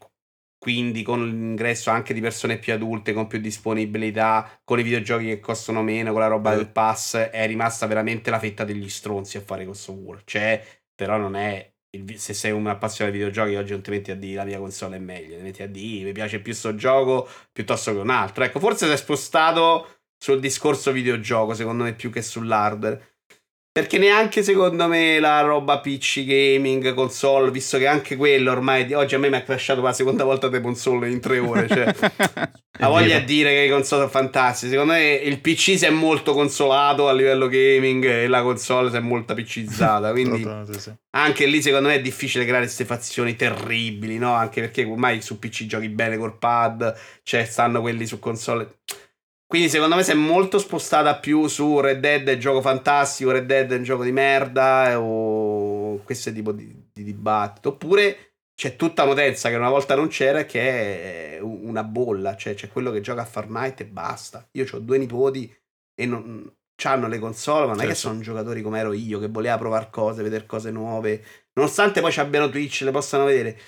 quindi 0.58 1.02
con 1.02 1.26
l'ingresso 1.26 1.90
anche 1.90 2.14
di 2.14 2.22
persone 2.22 2.58
più 2.58 2.74
adulte, 2.74 3.14
con 3.14 3.28
più 3.28 3.40
disponibilità, 3.40 4.62
con 4.64 4.80
i 4.80 4.84
videogiochi 4.84 5.26
che 5.26 5.40
costano 5.40 5.82
meno, 5.82 6.12
con 6.12 6.22
la 6.22 6.28
roba 6.28 6.54
mm. 6.54 6.56
del 6.56 6.70
pass, 6.70 7.18
è 7.18 7.48
rimasta 7.48 7.88
veramente 7.88 8.30
la 8.30 8.40
fetta 8.40 8.64
degli 8.64 8.90
stronzi 8.90 9.38
a 9.38 9.42
fare 9.42 9.66
questo 9.66 9.94
War. 9.94 10.22
Cioè, 10.24 10.64
però 10.94 11.18
non 11.18 11.36
è 11.36 11.71
il, 11.92 12.20
se 12.20 12.34
sei 12.34 12.52
un 12.52 12.68
appassionato 12.68 13.16
di 13.16 13.24
videogiochi 13.24 13.56
oggi 13.56 13.72
non 13.72 13.82
ti 13.82 13.90
metti 13.92 14.12
a 14.12 14.16
dire 14.16 14.36
la 14.36 14.46
mia 14.46 14.60
console 14.60 14.96
è 14.98 15.00
meglio, 15.00 15.38
ti 15.38 15.42
metti 15.44 15.64
a 15.64 15.68
dire 15.68 16.06
mi 16.06 16.12
piace 16.14 16.40
più 16.40 16.54
sto 16.54 16.76
gioco 16.76 17.28
piuttosto 17.52 17.92
che 17.92 18.00
un 18.00 18.10
altro. 18.10 18.44
Ecco, 18.44 18.60
forse 18.60 18.92
è 18.92 18.98
spostato 18.98 20.02
sul 20.18 20.40
discorso 20.40 20.92
videogioco, 20.92 21.54
secondo 21.54 21.84
me, 21.84 21.94
più 21.94 22.12
che 22.12 22.22
sull'hardware. 22.22 23.11
Perché 23.74 23.98
neanche 23.98 24.44
secondo 24.44 24.86
me 24.90 25.18
la 25.22 25.40
roba 25.40 25.80
PC 25.80 26.26
gaming, 26.26 26.94
console, 26.94 27.52
visto 27.52 27.78
che 27.78 27.88
anche 27.88 28.18
quello 28.18 28.52
ormai 28.52 28.92
oggi 28.94 29.16
a 29.16 29.18
me 29.18 29.30
mi 29.30 29.38
ha 29.38 29.44
crashato 29.44 29.80
per 29.80 29.92
la 29.92 29.96
seconda 29.96 30.26
volta 30.26 30.50
dei 30.50 30.60
console 30.60 31.10
in 31.10 31.22
tre 31.22 31.40
ore. 31.40 31.70
Cioè, 31.70 31.96
la 32.80 32.88
voglia 32.90 33.20
di 33.20 33.24
dire 33.24 33.52
che 33.52 33.62
i 33.62 33.70
console 33.70 34.02
sono 34.02 34.10
fantastici. 34.10 34.74
Secondo 34.74 34.92
me 34.92 35.14
il 35.14 35.40
PC 35.40 35.78
si 35.78 35.86
è 35.86 35.90
molto 35.90 36.34
consolato 36.34 37.08
a 37.08 37.14
livello 37.14 37.48
gaming 37.48 38.04
e 38.04 38.28
la 38.28 38.42
console 38.42 38.90
si 38.90 38.98
è 38.98 39.00
molto 39.00 39.34
PCizzata. 39.34 40.12
Quindi 40.12 40.46
anche 41.12 41.46
lì 41.46 41.62
secondo 41.62 41.88
me 41.88 41.96
è 41.96 42.02
difficile 42.02 42.44
creare 42.44 42.66
queste 42.66 42.84
fazioni 42.84 43.38
terribili, 43.38 44.18
no? 44.18 44.34
Anche 44.34 44.60
perché 44.60 44.84
ormai 44.84 45.22
su 45.22 45.40
PC 45.40 45.66
giochi 45.68 45.88
bene 45.88 46.18
col 46.18 46.38
pad, 46.38 46.94
cioè 47.24 47.46
stanno 47.46 47.80
quelli 47.80 48.06
su 48.06 48.20
console 48.20 48.81
quindi 49.52 49.68
secondo 49.68 49.98
me 49.98 50.04
si 50.04 50.12
è 50.12 50.14
molto 50.14 50.60
spostata 50.60 51.18
più 51.18 51.46
su 51.48 51.82
Red 51.82 52.00
Dead 52.00 52.26
è 52.26 52.34
un 52.36 52.40
gioco 52.40 52.62
fantastico, 52.62 53.32
Red 53.32 53.48
Dead 53.48 53.70
è 53.70 53.76
un 53.76 53.84
gioco 53.84 54.06
di 54.06 54.14
merda 54.14 54.98
o 54.98 55.98
questo 56.06 56.32
tipo 56.32 56.54
di, 56.54 56.74
di 56.94 57.04
dibattito. 57.04 57.68
Oppure 57.68 58.36
c'è 58.56 58.78
tutta 58.78 59.04
un'utenza 59.04 59.50
che 59.50 59.58
una 59.58 59.68
volta 59.68 59.94
non 59.94 60.08
c'era 60.08 60.46
che 60.46 61.36
è 61.36 61.40
una 61.42 61.84
bolla, 61.84 62.38
cioè 62.38 62.54
c'è 62.54 62.70
quello 62.70 62.92
che 62.92 63.02
gioca 63.02 63.24
a 63.24 63.26
Fortnite 63.26 63.84
e 63.84 63.88
basta. 63.88 64.48
Io 64.52 64.66
ho 64.72 64.80
due 64.80 64.98
nipoti 64.98 65.54
e 65.96 66.06
non 66.06 66.50
hanno 66.84 67.10
le 67.10 67.20
console, 67.20 67.66
ma 67.66 67.74
non 67.74 67.82
è 67.82 67.88
che 67.88 67.96
sono 67.96 68.22
giocatori 68.22 68.62
come 68.62 68.80
ero 68.80 68.94
io, 68.94 69.20
che 69.20 69.28
voleva 69.28 69.58
provare 69.58 69.90
cose, 69.92 70.24
vedere 70.24 70.46
cose 70.46 70.72
nuove. 70.72 71.22
Nonostante 71.56 72.00
poi 72.00 72.14
ci 72.14 72.22
abbiano 72.22 72.48
Twitch, 72.48 72.84
le 72.84 72.92
possano 72.92 73.26
vedere 73.26 73.60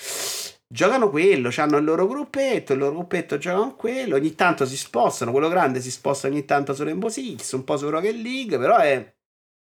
giocano 0.74 1.12
quello, 1.12 1.52
hanno 1.58 1.78
il 1.78 1.84
loro 1.84 2.08
gruppetto, 2.08 2.74
il 2.74 2.80
loro 2.80 2.94
gruppetto 2.94 3.38
giocano 3.38 3.76
quello, 3.76 4.16
ogni 4.16 4.34
tanto 4.34 4.66
si 4.66 4.76
spostano, 4.76 5.30
quello 5.30 5.48
grande 5.48 5.80
si 5.80 5.92
sposta 5.92 6.28
ogni 6.28 6.46
tanto 6.46 6.74
su 6.74 6.84
Rainbow 6.84 7.10
Six, 7.10 7.52
un 7.52 7.64
po' 7.64 7.78
su 7.78 7.90
Rocket 7.90 8.16
League, 8.16 8.58
però 8.58 8.78
è... 8.78 9.14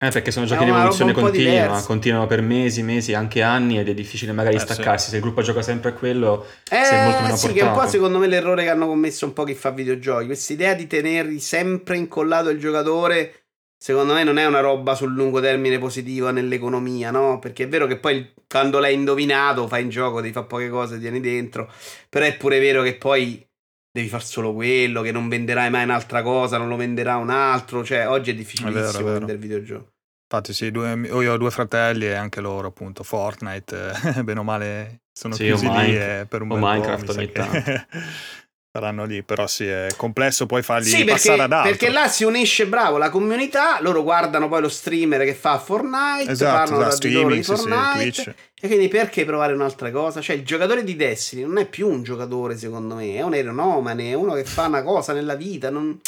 Eh, 0.00 0.10
perché 0.10 0.32
sono 0.32 0.46
giochi 0.46 0.64
di 0.64 0.70
evoluzione 0.70 1.12
continua, 1.12 1.82
continuano 1.82 2.26
per 2.26 2.40
mesi, 2.40 2.82
mesi, 2.82 3.14
anche 3.14 3.42
anni 3.42 3.78
ed 3.78 3.88
è 3.88 3.94
difficile 3.94 4.32
magari 4.32 4.56
eh, 4.56 4.60
staccarsi. 4.60 5.04
Sì. 5.04 5.10
Se 5.10 5.16
il 5.16 5.22
gruppo 5.22 5.42
gioca 5.42 5.62
sempre 5.62 5.90
a 5.90 5.92
quello, 5.92 6.46
eh, 6.68 6.76
è 6.76 7.04
molto 7.04 7.22
meno 7.22 7.36
sì, 7.36 7.46
portato. 7.46 7.52
che 7.52 7.60
è 7.60 7.62
un 7.64 7.84
po' 7.84 7.88
secondo 7.88 8.18
me 8.18 8.26
l'errore 8.28 8.62
che 8.62 8.70
hanno 8.70 8.86
commesso 8.86 9.26
un 9.26 9.32
po' 9.32 9.42
chi 9.42 9.54
fa 9.54 9.70
videogiochi. 9.70 10.26
Questa 10.26 10.52
idea 10.52 10.74
di 10.74 10.86
tenerli 10.86 11.40
sempre 11.40 11.96
incollato 11.96 12.48
il 12.48 12.60
giocatore 12.60 13.47
secondo 13.78 14.12
me 14.12 14.24
non 14.24 14.38
è 14.38 14.44
una 14.44 14.60
roba 14.60 14.94
sul 14.94 15.12
lungo 15.12 15.40
termine 15.40 15.78
positiva 15.78 16.32
nell'economia, 16.32 17.10
no? 17.10 17.38
Perché 17.38 17.64
è 17.64 17.68
vero 17.68 17.86
che 17.86 17.96
poi 17.96 18.34
quando 18.48 18.80
l'hai 18.80 18.94
indovinato 18.94 19.68
fai 19.68 19.82
in 19.82 19.88
gioco, 19.88 20.20
devi 20.20 20.32
fare 20.32 20.46
poche 20.46 20.68
cose, 20.68 20.98
tieni 20.98 21.20
dentro, 21.20 21.70
però 22.08 22.24
è 22.26 22.36
pure 22.36 22.58
vero 22.58 22.82
che 22.82 22.96
poi 22.96 23.46
devi 23.90 24.08
fare 24.08 24.24
solo 24.24 24.52
quello, 24.52 25.00
che 25.00 25.12
non 25.12 25.28
venderai 25.28 25.70
mai 25.70 25.84
un'altra 25.84 26.22
cosa, 26.22 26.58
non 26.58 26.68
lo 26.68 26.76
venderà 26.76 27.16
un 27.16 27.30
altro, 27.30 27.84
cioè 27.84 28.08
oggi 28.08 28.32
è 28.32 28.34
difficilissimo 28.34 29.08
è 29.08 29.12
vendere 29.12 29.38
videogiochi. 29.38 29.90
Infatti 30.30 30.52
sì, 30.52 30.70
due, 30.70 30.92
io 30.92 31.32
ho 31.32 31.36
due 31.38 31.50
fratelli 31.50 32.04
e 32.04 32.12
anche 32.12 32.40
loro 32.40 32.68
appunto 32.68 33.02
Fortnite, 33.02 33.92
bene 34.24 34.40
o 34.40 34.42
male 34.42 35.02
sono 35.10 35.34
sì, 35.34 35.44
chiusi 35.44 35.68
lì 35.70 36.26
per 36.26 36.42
un 36.42 36.50
o 36.50 36.54
bel 36.54 36.62
Minecraft 36.62 37.06
po', 37.06 37.12
ogni 37.12 37.32
tanto. 37.32 37.86
saranno 38.70 39.04
lì, 39.04 39.22
però 39.22 39.46
sì, 39.46 39.66
è 39.66 39.88
complesso 39.96 40.46
poi 40.46 40.62
farli 40.62 40.86
sì, 40.86 40.96
perché, 40.98 41.10
passare 41.12 41.42
ad 41.42 41.52
altro. 41.52 41.70
Perché 41.70 41.88
là 41.90 42.08
si 42.08 42.24
unisce, 42.24 42.66
bravo, 42.66 42.98
la 42.98 43.10
comunità, 43.10 43.80
loro 43.80 44.02
guardano 44.02 44.48
poi 44.48 44.60
lo 44.60 44.68
streamer 44.68 45.24
che 45.24 45.34
fa 45.34 45.58
Fortnite, 45.58 46.30
esatto, 46.30 46.56
parlano 46.56 46.80
esatto, 46.82 46.90
da 46.90 46.90
streaming, 46.90 47.32
di 47.32 47.42
Fortnite, 47.42 48.12
sì, 48.12 48.32
e 48.60 48.66
quindi 48.66 48.88
perché 48.88 49.24
provare 49.24 49.52
un'altra 49.54 49.90
cosa? 49.90 50.20
Cioè 50.20 50.36
il 50.36 50.44
giocatore 50.44 50.84
di 50.84 50.96
Destiny 50.96 51.42
non 51.42 51.58
è 51.58 51.66
più 51.66 51.88
un 51.88 52.02
giocatore 52.02 52.56
secondo 52.56 52.94
me, 52.94 53.14
è 53.14 53.22
un 53.22 53.32
aeronomane, 53.32 54.10
è 54.10 54.14
uno 54.14 54.34
che 54.34 54.44
fa 54.44 54.66
una 54.66 54.82
cosa 54.82 55.12
nella 55.12 55.34
vita, 55.34 55.70
non... 55.70 55.98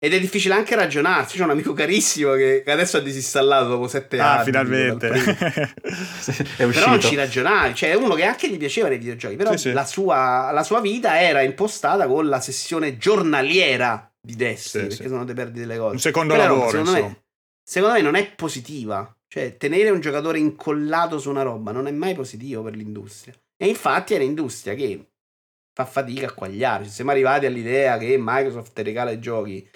Ed 0.00 0.14
è 0.14 0.20
difficile 0.20 0.54
anche 0.54 0.76
ragionarci. 0.76 1.38
C'è 1.38 1.42
un 1.42 1.50
amico 1.50 1.72
carissimo 1.72 2.34
che 2.34 2.62
adesso 2.66 2.98
ha 2.98 3.00
disinstallato 3.00 3.68
dopo 3.68 3.88
sette 3.88 4.20
ah, 4.20 4.30
anni. 4.30 4.40
Ah, 4.40 4.44
finalmente. 4.44 5.08
però 6.56 6.90
non 6.90 7.00
ci 7.00 7.16
ragionavi. 7.16 7.74
Cioè, 7.74 7.90
è 7.90 7.94
uno 7.94 8.14
che 8.14 8.22
anche 8.22 8.48
gli 8.48 8.58
piaceva 8.58 8.88
nei 8.88 8.98
videogiochi. 8.98 9.34
Però 9.34 9.50
sì, 9.52 9.58
sì. 9.58 9.72
La, 9.72 9.84
sua, 9.84 10.52
la, 10.52 10.62
sua, 10.62 10.80
vita 10.80 11.20
era 11.20 11.42
impostata 11.42 12.06
con 12.06 12.28
la 12.28 12.40
sessione 12.40 12.96
giornaliera 12.96 14.08
di 14.20 14.36
Destiny. 14.36 14.84
Sì, 14.84 14.88
perché 14.88 15.08
sono 15.08 15.24
te 15.24 15.34
perdi 15.34 15.58
delle 15.58 15.76
cose. 15.76 15.94
Un 15.94 16.00
secondo 16.00 16.34
Quella 16.34 16.48
lavoro, 16.48 16.70
secondo, 16.70 16.92
me, 16.92 17.22
secondo 17.60 17.94
me 17.96 18.00
non 18.00 18.14
è 18.14 18.30
positiva. 18.30 19.12
Cioè, 19.26 19.56
tenere 19.56 19.90
un 19.90 20.00
giocatore 20.00 20.38
incollato 20.38 21.18
su 21.18 21.28
una 21.28 21.42
roba 21.42 21.72
non 21.72 21.88
è 21.88 21.90
mai 21.90 22.14
positivo 22.14 22.62
per 22.62 22.76
l'industria. 22.76 23.34
E 23.56 23.66
infatti 23.66 24.14
è 24.14 24.16
un'industria 24.18 24.74
che 24.74 25.08
fa 25.74 25.84
fatica 25.84 26.28
a 26.28 26.32
quagliare. 26.32 26.84
Cioè, 26.84 26.92
siamo 26.92 27.10
arrivati 27.10 27.46
all'idea 27.46 27.98
che 27.98 28.16
Microsoft 28.16 28.78
regala 28.78 29.10
i 29.10 29.18
giochi 29.18 29.68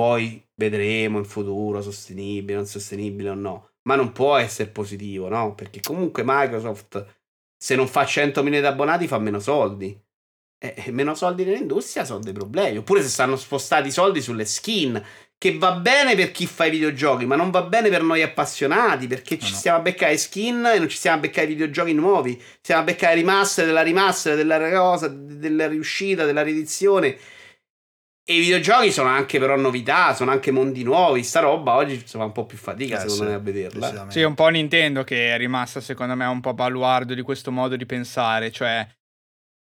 poi 0.00 0.42
vedremo 0.54 1.18
in 1.18 1.26
futuro 1.26 1.82
sostenibile, 1.82 2.56
non 2.56 2.64
sostenibile 2.64 3.28
o 3.28 3.34
no. 3.34 3.72
Ma 3.82 3.96
non 3.96 4.12
può 4.12 4.36
essere 4.36 4.70
positivo, 4.70 5.28
no? 5.28 5.54
Perché 5.54 5.80
comunque 5.80 6.22
Microsoft, 6.24 7.04
se 7.54 7.74
non 7.74 7.86
fa 7.86 8.06
100 8.06 8.42
milioni 8.42 8.64
di 8.64 8.70
abbonati, 8.72 9.06
fa 9.06 9.18
meno 9.18 9.40
soldi. 9.40 9.94
E 10.58 10.90
meno 10.90 11.14
soldi 11.14 11.44
nell'industria 11.44 12.06
sono 12.06 12.20
dei 12.20 12.32
problemi. 12.32 12.78
Oppure 12.78 13.02
se 13.02 13.10
stanno 13.10 13.36
spostati 13.36 13.88
i 13.88 13.92
soldi 13.92 14.22
sulle 14.22 14.46
skin, 14.46 15.04
che 15.36 15.58
va 15.58 15.72
bene 15.72 16.14
per 16.14 16.30
chi 16.30 16.46
fa 16.46 16.64
i 16.64 16.70
videogiochi, 16.70 17.26
ma 17.26 17.36
non 17.36 17.50
va 17.50 17.60
bene 17.60 17.90
per 17.90 18.02
noi 18.02 18.22
appassionati, 18.22 19.06
perché 19.06 19.38
ci 19.38 19.50
no. 19.50 19.56
stiamo 19.58 19.78
a 19.78 19.82
beccare 19.82 20.16
skin 20.16 20.64
e 20.64 20.78
non 20.78 20.88
ci 20.88 20.96
stiamo 20.96 21.18
a 21.18 21.20
beccare 21.20 21.46
videogiochi 21.46 21.92
nuovi. 21.92 22.42
Stiamo 22.62 22.80
a 22.80 22.84
beccare 22.84 23.16
remaster 23.16 23.66
della 23.66 23.82
remaster, 23.82 24.34
della 24.34 24.70
cosa, 24.70 25.08
della 25.08 25.68
riuscita, 25.68 26.24
della 26.24 26.42
riedizione 26.42 27.18
E 28.30 28.34
i 28.34 28.38
videogiochi 28.38 28.92
sono 28.92 29.08
anche 29.08 29.40
però 29.40 29.56
novità, 29.56 30.14
sono 30.14 30.30
anche 30.30 30.52
mondi 30.52 30.84
nuovi. 30.84 31.24
Sta 31.24 31.40
roba 31.40 31.74
oggi 31.74 32.00
si 32.06 32.16
fa 32.16 32.22
un 32.22 32.30
po' 32.30 32.46
più 32.46 32.56
fatica, 32.56 32.94
eh, 32.94 33.00
secondo 33.00 33.24
sì, 33.24 33.28
me, 33.28 33.34
a 33.34 33.38
vederla. 33.40 34.06
Sì, 34.08 34.22
un 34.22 34.34
po' 34.34 34.46
Nintendo 34.46 35.02
che 35.02 35.34
è 35.34 35.36
rimasta, 35.36 35.80
secondo 35.80 36.14
me, 36.14 36.24
un 36.26 36.40
po' 36.40 36.54
baluardo 36.54 37.14
di 37.14 37.22
questo 37.22 37.50
modo 37.50 37.74
di 37.74 37.84
pensare. 37.86 38.52
Cioè, 38.52 38.86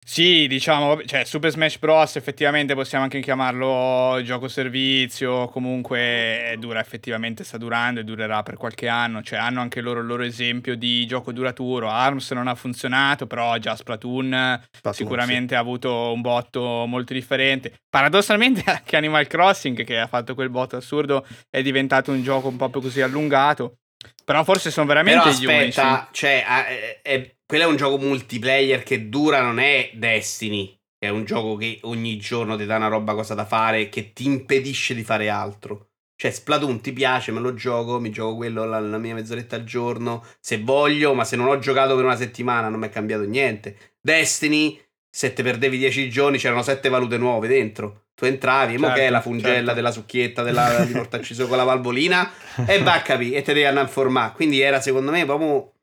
sì, 0.09 0.47
diciamo, 0.47 1.03
cioè 1.03 1.25
Super 1.25 1.51
Smash 1.51 1.79
Bros. 1.79 2.15
effettivamente 2.15 2.73
possiamo 2.75 3.03
anche 3.03 3.19
chiamarlo 3.19 4.21
gioco 4.23 4.47
servizio, 4.47 5.49
comunque 5.49 6.55
dura 6.59 6.79
effettivamente, 6.79 7.43
sta 7.43 7.57
durando 7.57 7.99
e 7.99 8.05
durerà 8.05 8.41
per 8.41 8.55
qualche 8.55 8.87
anno, 8.87 9.21
cioè 9.21 9.37
hanno 9.37 9.59
anche 9.59 9.81
loro 9.81 9.99
il 9.99 10.05
loro 10.05 10.23
esempio 10.23 10.77
di 10.77 11.05
gioco 11.05 11.33
duraturo, 11.33 11.89
ARMS 11.89 12.31
non 12.31 12.47
ha 12.47 12.55
funzionato, 12.55 13.27
però 13.27 13.57
già 13.57 13.75
Splatoon, 13.75 14.61
Splatoon 14.71 14.93
sicuramente 14.93 15.49
sì. 15.49 15.55
ha 15.55 15.59
avuto 15.59 16.13
un 16.13 16.21
botto 16.21 16.85
molto 16.87 17.11
differente. 17.11 17.73
Paradossalmente 17.89 18.63
anche 18.71 18.95
Animal 18.95 19.27
Crossing 19.27 19.83
che 19.83 19.99
ha 19.99 20.07
fatto 20.07 20.35
quel 20.35 20.49
botto 20.49 20.77
assurdo 20.77 21.27
è 21.49 21.61
diventato 21.61 22.11
un 22.11 22.23
gioco 22.23 22.47
un 22.47 22.55
po' 22.55 22.69
più 22.69 22.79
così 22.79 23.01
allungato. 23.01 23.79
Però 24.23 24.43
forse 24.45 24.71
sono 24.71 24.87
veramente 24.87 25.19
Però 25.19 25.31
aspetta, 25.31 25.89
unici. 25.89 26.07
cioè, 26.11 26.45
è, 26.45 27.01
è, 27.01 27.36
quello 27.47 27.63
è 27.63 27.67
un 27.67 27.77
gioco 27.77 27.97
multiplayer 27.97 28.83
che 28.83 29.07
dura, 29.07 29.41
non 29.41 29.57
è 29.57 29.91
Destiny. 29.93 30.77
È 30.99 31.07
un 31.07 31.23
gioco 31.23 31.55
che 31.55 31.79
ogni 31.83 32.17
giorno 32.17 32.57
ti 32.57 32.65
dà 32.65 32.75
una 32.75 32.89
roba 32.89 33.13
cosa 33.13 33.35
da 33.35 33.45
fare 33.45 33.87
che 33.87 34.11
ti 34.11 34.25
impedisce 34.25 34.93
di 34.93 35.03
fare 35.03 35.29
altro. 35.29 35.91
Cioè, 36.17 36.31
Splatoon 36.31 36.81
ti 36.81 36.91
piace, 36.91 37.31
me 37.31 37.39
lo 37.39 37.53
gioco, 37.53 37.99
mi 37.99 38.09
gioco 38.09 38.35
quello 38.35 38.65
la, 38.65 38.79
la 38.79 38.97
mia 38.97 39.13
mezz'oretta 39.13 39.55
al 39.55 39.63
giorno, 39.63 40.25
se 40.41 40.57
voglio, 40.57 41.13
ma 41.13 41.23
se 41.23 41.37
non 41.37 41.47
ho 41.47 41.57
giocato 41.59 41.95
per 41.95 42.03
una 42.03 42.17
settimana 42.17 42.67
non 42.67 42.81
mi 42.81 42.87
è 42.87 42.89
cambiato 42.89 43.23
niente. 43.23 43.93
Destiny, 44.01 44.81
se 45.09 45.31
te 45.31 45.41
perdevi 45.41 45.77
dieci 45.77 46.09
giorni, 46.09 46.39
c'erano 46.39 46.63
sette 46.63 46.89
valute 46.89 47.17
nuove 47.17 47.47
dentro. 47.47 48.07
Tu 48.13 48.25
entravi, 48.25 48.73
certo, 48.73 48.87
mo 48.87 48.93
che 48.93 49.05
è 49.05 49.09
la 49.09 49.21
fungella 49.21 49.57
certo. 49.57 49.73
della 49.73 49.91
succhietta 49.91 50.41
della, 50.41 50.83
di 50.83 50.91
portarci 50.91 51.35
con 51.45 51.55
la 51.55 51.63
valvolina 51.63 52.29
e 52.65 52.81
va 52.83 52.95
a 52.95 53.01
capire 53.03 53.37
e 53.37 53.41
te 53.43 53.53
devi 53.53 53.65
andare 53.65 53.85
a 53.85 53.87
informare. 53.87 54.33
Quindi 54.33 54.59
era 54.59 54.81
secondo 54.81 55.11
me 55.11 55.23
proprio 55.23 55.73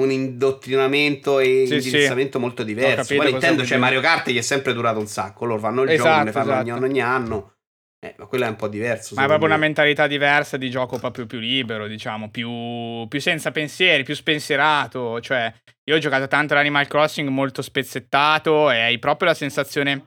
un 0.00 0.10
indottrinamento 0.10 1.38
e 1.38 1.64
sì, 1.66 1.74
indirizzamento 1.74 2.38
sì. 2.38 2.44
molto 2.44 2.62
diverso. 2.62 3.14
Poi 3.14 3.30
Nintendo 3.30 3.62
c'è 3.62 3.68
cioè, 3.68 3.78
Mario 3.78 4.00
Kart 4.00 4.28
gli 4.30 4.38
è 4.38 4.42
sempre 4.42 4.72
durato 4.72 4.98
un 4.98 5.06
sacco. 5.06 5.44
Loro 5.44 5.60
fanno 5.60 5.82
il 5.82 5.90
esatto, 5.90 6.08
gioco, 6.08 6.24
ne 6.24 6.32
fanno 6.32 6.52
esatto. 6.52 6.70
ogni, 6.70 6.84
ogni 6.84 7.00
anno. 7.00 7.52
Eh, 7.98 8.14
ma 8.18 8.26
quello 8.26 8.44
è 8.44 8.48
un 8.48 8.56
po' 8.56 8.68
diverso. 8.68 9.14
Ma 9.14 9.22
è 9.22 9.26
proprio 9.26 9.48
me. 9.48 9.54
una 9.54 9.64
mentalità 9.64 10.06
diversa 10.06 10.56
di 10.56 10.68
gioco 10.68 10.98
proprio 10.98 11.26
più 11.26 11.38
libero, 11.38 11.86
diciamo, 11.86 12.30
più, 12.30 13.06
più, 13.08 13.20
senza 13.20 13.50
pensieri, 13.50 14.02
più 14.02 14.14
spensierato. 14.14 15.20
Cioè, 15.20 15.52
io 15.84 15.96
ho 15.96 15.98
giocato 15.98 16.28
tanto 16.28 16.54
l'Animal 16.54 16.86
Crossing 16.86 17.28
molto 17.28 17.62
spezzettato 17.62 18.70
e 18.70 18.80
hai 18.80 18.98
proprio 18.98 19.28
la 19.28 19.34
sensazione 19.34 20.06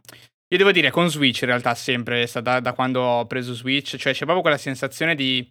io 0.51 0.57
devo 0.57 0.71
dire, 0.71 0.89
con 0.89 1.09
Switch 1.11 1.41
in 1.41 1.47
realtà 1.47 1.75
sempre, 1.75 2.27
da, 2.41 2.59
da 2.59 2.73
quando 2.73 3.01
ho 3.01 3.27
preso 3.27 3.53
Switch, 3.53 3.97
cioè 3.97 4.13
c'è 4.13 4.23
proprio 4.23 4.41
quella 4.41 4.57
sensazione 4.57 5.13
di... 5.13 5.47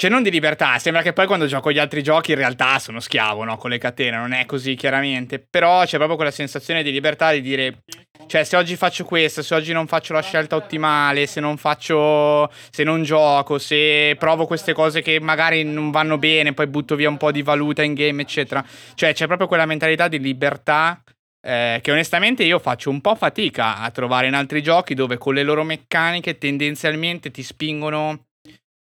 Cioè 0.00 0.08
non 0.08 0.22
di 0.22 0.30
libertà, 0.30 0.78
sembra 0.78 1.02
che 1.02 1.12
poi 1.12 1.26
quando 1.26 1.44
gioco 1.44 1.70
gli 1.70 1.78
altri 1.78 2.02
giochi 2.02 2.30
in 2.30 2.38
realtà 2.38 2.78
sono 2.78 3.00
schiavo, 3.00 3.44
no? 3.44 3.58
Con 3.58 3.68
le 3.68 3.76
catene, 3.76 4.16
non 4.16 4.32
è 4.32 4.46
così 4.46 4.74
chiaramente. 4.74 5.38
Però 5.38 5.84
c'è 5.84 5.96
proprio 5.98 6.16
quella 6.16 6.30
sensazione 6.30 6.82
di 6.82 6.90
libertà 6.90 7.32
di 7.32 7.42
dire... 7.42 7.82
Cioè 8.26 8.44
se 8.44 8.56
oggi 8.56 8.76
faccio 8.76 9.04
questo, 9.04 9.42
se 9.42 9.54
oggi 9.54 9.74
non 9.74 9.86
faccio 9.86 10.14
la 10.14 10.22
scelta 10.22 10.56
ottimale, 10.56 11.26
se 11.26 11.40
non 11.40 11.58
faccio... 11.58 12.50
se 12.70 12.82
non 12.82 13.02
gioco, 13.02 13.58
se 13.58 14.16
provo 14.18 14.46
queste 14.46 14.72
cose 14.72 15.02
che 15.02 15.20
magari 15.20 15.64
non 15.64 15.90
vanno 15.90 16.16
bene, 16.16 16.54
poi 16.54 16.66
butto 16.68 16.96
via 16.96 17.10
un 17.10 17.18
po' 17.18 17.30
di 17.30 17.42
valuta 17.42 17.82
in 17.82 17.92
game, 17.92 18.22
eccetera. 18.22 18.64
Cioè 18.94 19.12
c'è 19.12 19.26
proprio 19.26 19.48
quella 19.48 19.66
mentalità 19.66 20.08
di 20.08 20.18
libertà 20.18 21.02
eh, 21.42 21.78
che 21.82 21.90
onestamente 21.92 22.42
io 22.42 22.58
faccio 22.58 22.88
un 22.88 23.02
po' 23.02 23.16
fatica 23.16 23.76
a 23.76 23.90
trovare 23.90 24.28
in 24.28 24.34
altri 24.34 24.62
giochi 24.62 24.94
dove 24.94 25.18
con 25.18 25.34
le 25.34 25.42
loro 25.42 25.62
meccaniche 25.62 26.38
tendenzialmente 26.38 27.30
ti 27.30 27.42
spingono, 27.42 28.28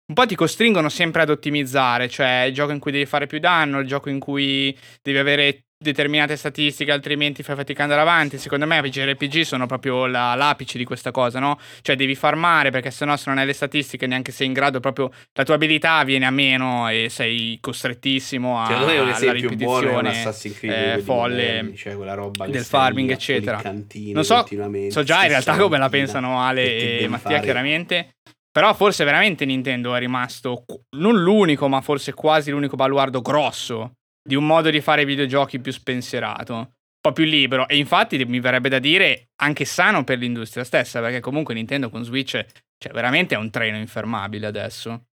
un 0.05 0.15
po' 0.15 0.25
ti 0.25 0.35
costringono 0.35 0.89
sempre 0.89 1.21
ad 1.21 1.29
ottimizzare, 1.29 2.09
cioè 2.09 2.45
il 2.47 2.53
gioco 2.53 2.71
in 2.71 2.79
cui 2.79 2.91
devi 2.91 3.05
fare 3.05 3.25
più 3.25 3.39
danno, 3.39 3.79
il 3.79 3.87
gioco 3.87 4.09
in 4.09 4.19
cui 4.19 4.77
devi 5.01 5.17
avere 5.17 5.63
determinate 5.83 6.35
statistiche, 6.37 6.91
altrimenti 6.91 7.43
fai 7.43 7.55
fatica 7.55 7.83
ad 7.83 7.91
andare 7.91 8.09
avanti. 8.09 8.37
Secondo 8.37 8.65
me 8.65 8.79
i 8.79 8.89
JRPG 8.89 9.41
sono 9.41 9.65
proprio 9.65 10.05
la, 10.07 10.33
l'apice 10.33 10.77
di 10.77 10.85
questa 10.85 11.11
cosa, 11.11 11.39
no? 11.39 11.59
Cioè 11.81 11.95
devi 11.95 12.15
farmare 12.15 12.71
perché 12.71 12.89
sennò 12.89 13.15
se 13.15 13.25
non 13.27 13.37
hai 13.37 13.45
le 13.45 13.53
statistiche 13.53 14.07
neanche 14.07 14.31
sei 14.31 14.47
in 14.47 14.53
grado 14.53 14.79
proprio 14.79 15.11
la 15.33 15.43
tua 15.43 15.55
abilità 15.55 16.03
viene 16.03 16.25
a 16.25 16.31
meno 16.31 16.89
e 16.89 17.07
sei 17.09 17.57
costrettissimo 17.61 18.59
a 18.59 18.67
Secondo 18.67 18.85
me 18.87 18.99
un 18.99 19.09
esempio 19.09 19.49
buono 19.55 19.89
è 19.89 19.95
un 19.95 20.05
Assassin's 20.05 20.57
Creed 20.57 20.99
eh, 20.99 21.01
folle 21.01 21.43
moderni, 21.43 21.75
cioè 21.75 21.95
quella 21.95 22.13
roba 22.13 22.47
del 22.47 22.63
farming 22.63 23.11
eccetera. 23.11 23.61
Non 23.61 24.23
so, 24.23 24.45
so 24.87 25.03
già 25.03 25.23
in 25.23 25.29
realtà 25.29 25.57
come 25.57 25.77
la 25.77 25.89
pensano 25.89 26.41
Ale 26.41 26.99
e 26.99 27.07
Mattia 27.07 27.39
chiaramente. 27.39 28.15
Però 28.53 28.71
forse 28.75 29.03
veramente 29.03 29.45
Nintendo 29.45 29.95
è 29.95 29.99
rimasto 29.99 30.65
non 30.97 31.19
l'unico, 31.19 31.67
ma 31.67 31.81
forse 31.81 32.13
quasi 32.13 32.51
l'unico 32.51 32.75
baluardo 32.75 33.19
grosso 33.19 33.93
di 34.21 34.35
un 34.35 34.45
modo 34.45 34.69
di 34.69 34.79
fare 34.79 35.05
videogiochi 35.05 35.59
più 35.59 35.71
spensierato, 35.71 36.53
un 36.53 36.69
po' 37.01 37.13
più 37.13 37.25
libero 37.25 37.67
e 37.67 37.77
infatti 37.77 38.23
mi 38.25 38.39
verrebbe 38.39 38.69
da 38.69 38.77
dire 38.77 39.29
anche 39.41 39.65
sano 39.65 40.03
per 40.03 40.19
l'industria 40.19 40.63
stessa, 40.63 41.01
perché 41.01 41.19
comunque 41.19 41.55
Nintendo 41.55 41.89
con 41.89 42.03
Switch 42.03 42.45
cioè, 42.77 42.93
veramente 42.93 43.33
è 43.33 43.39
un 43.39 43.49
treno 43.49 43.77
infermabile 43.77 44.45
adesso. 44.45 45.05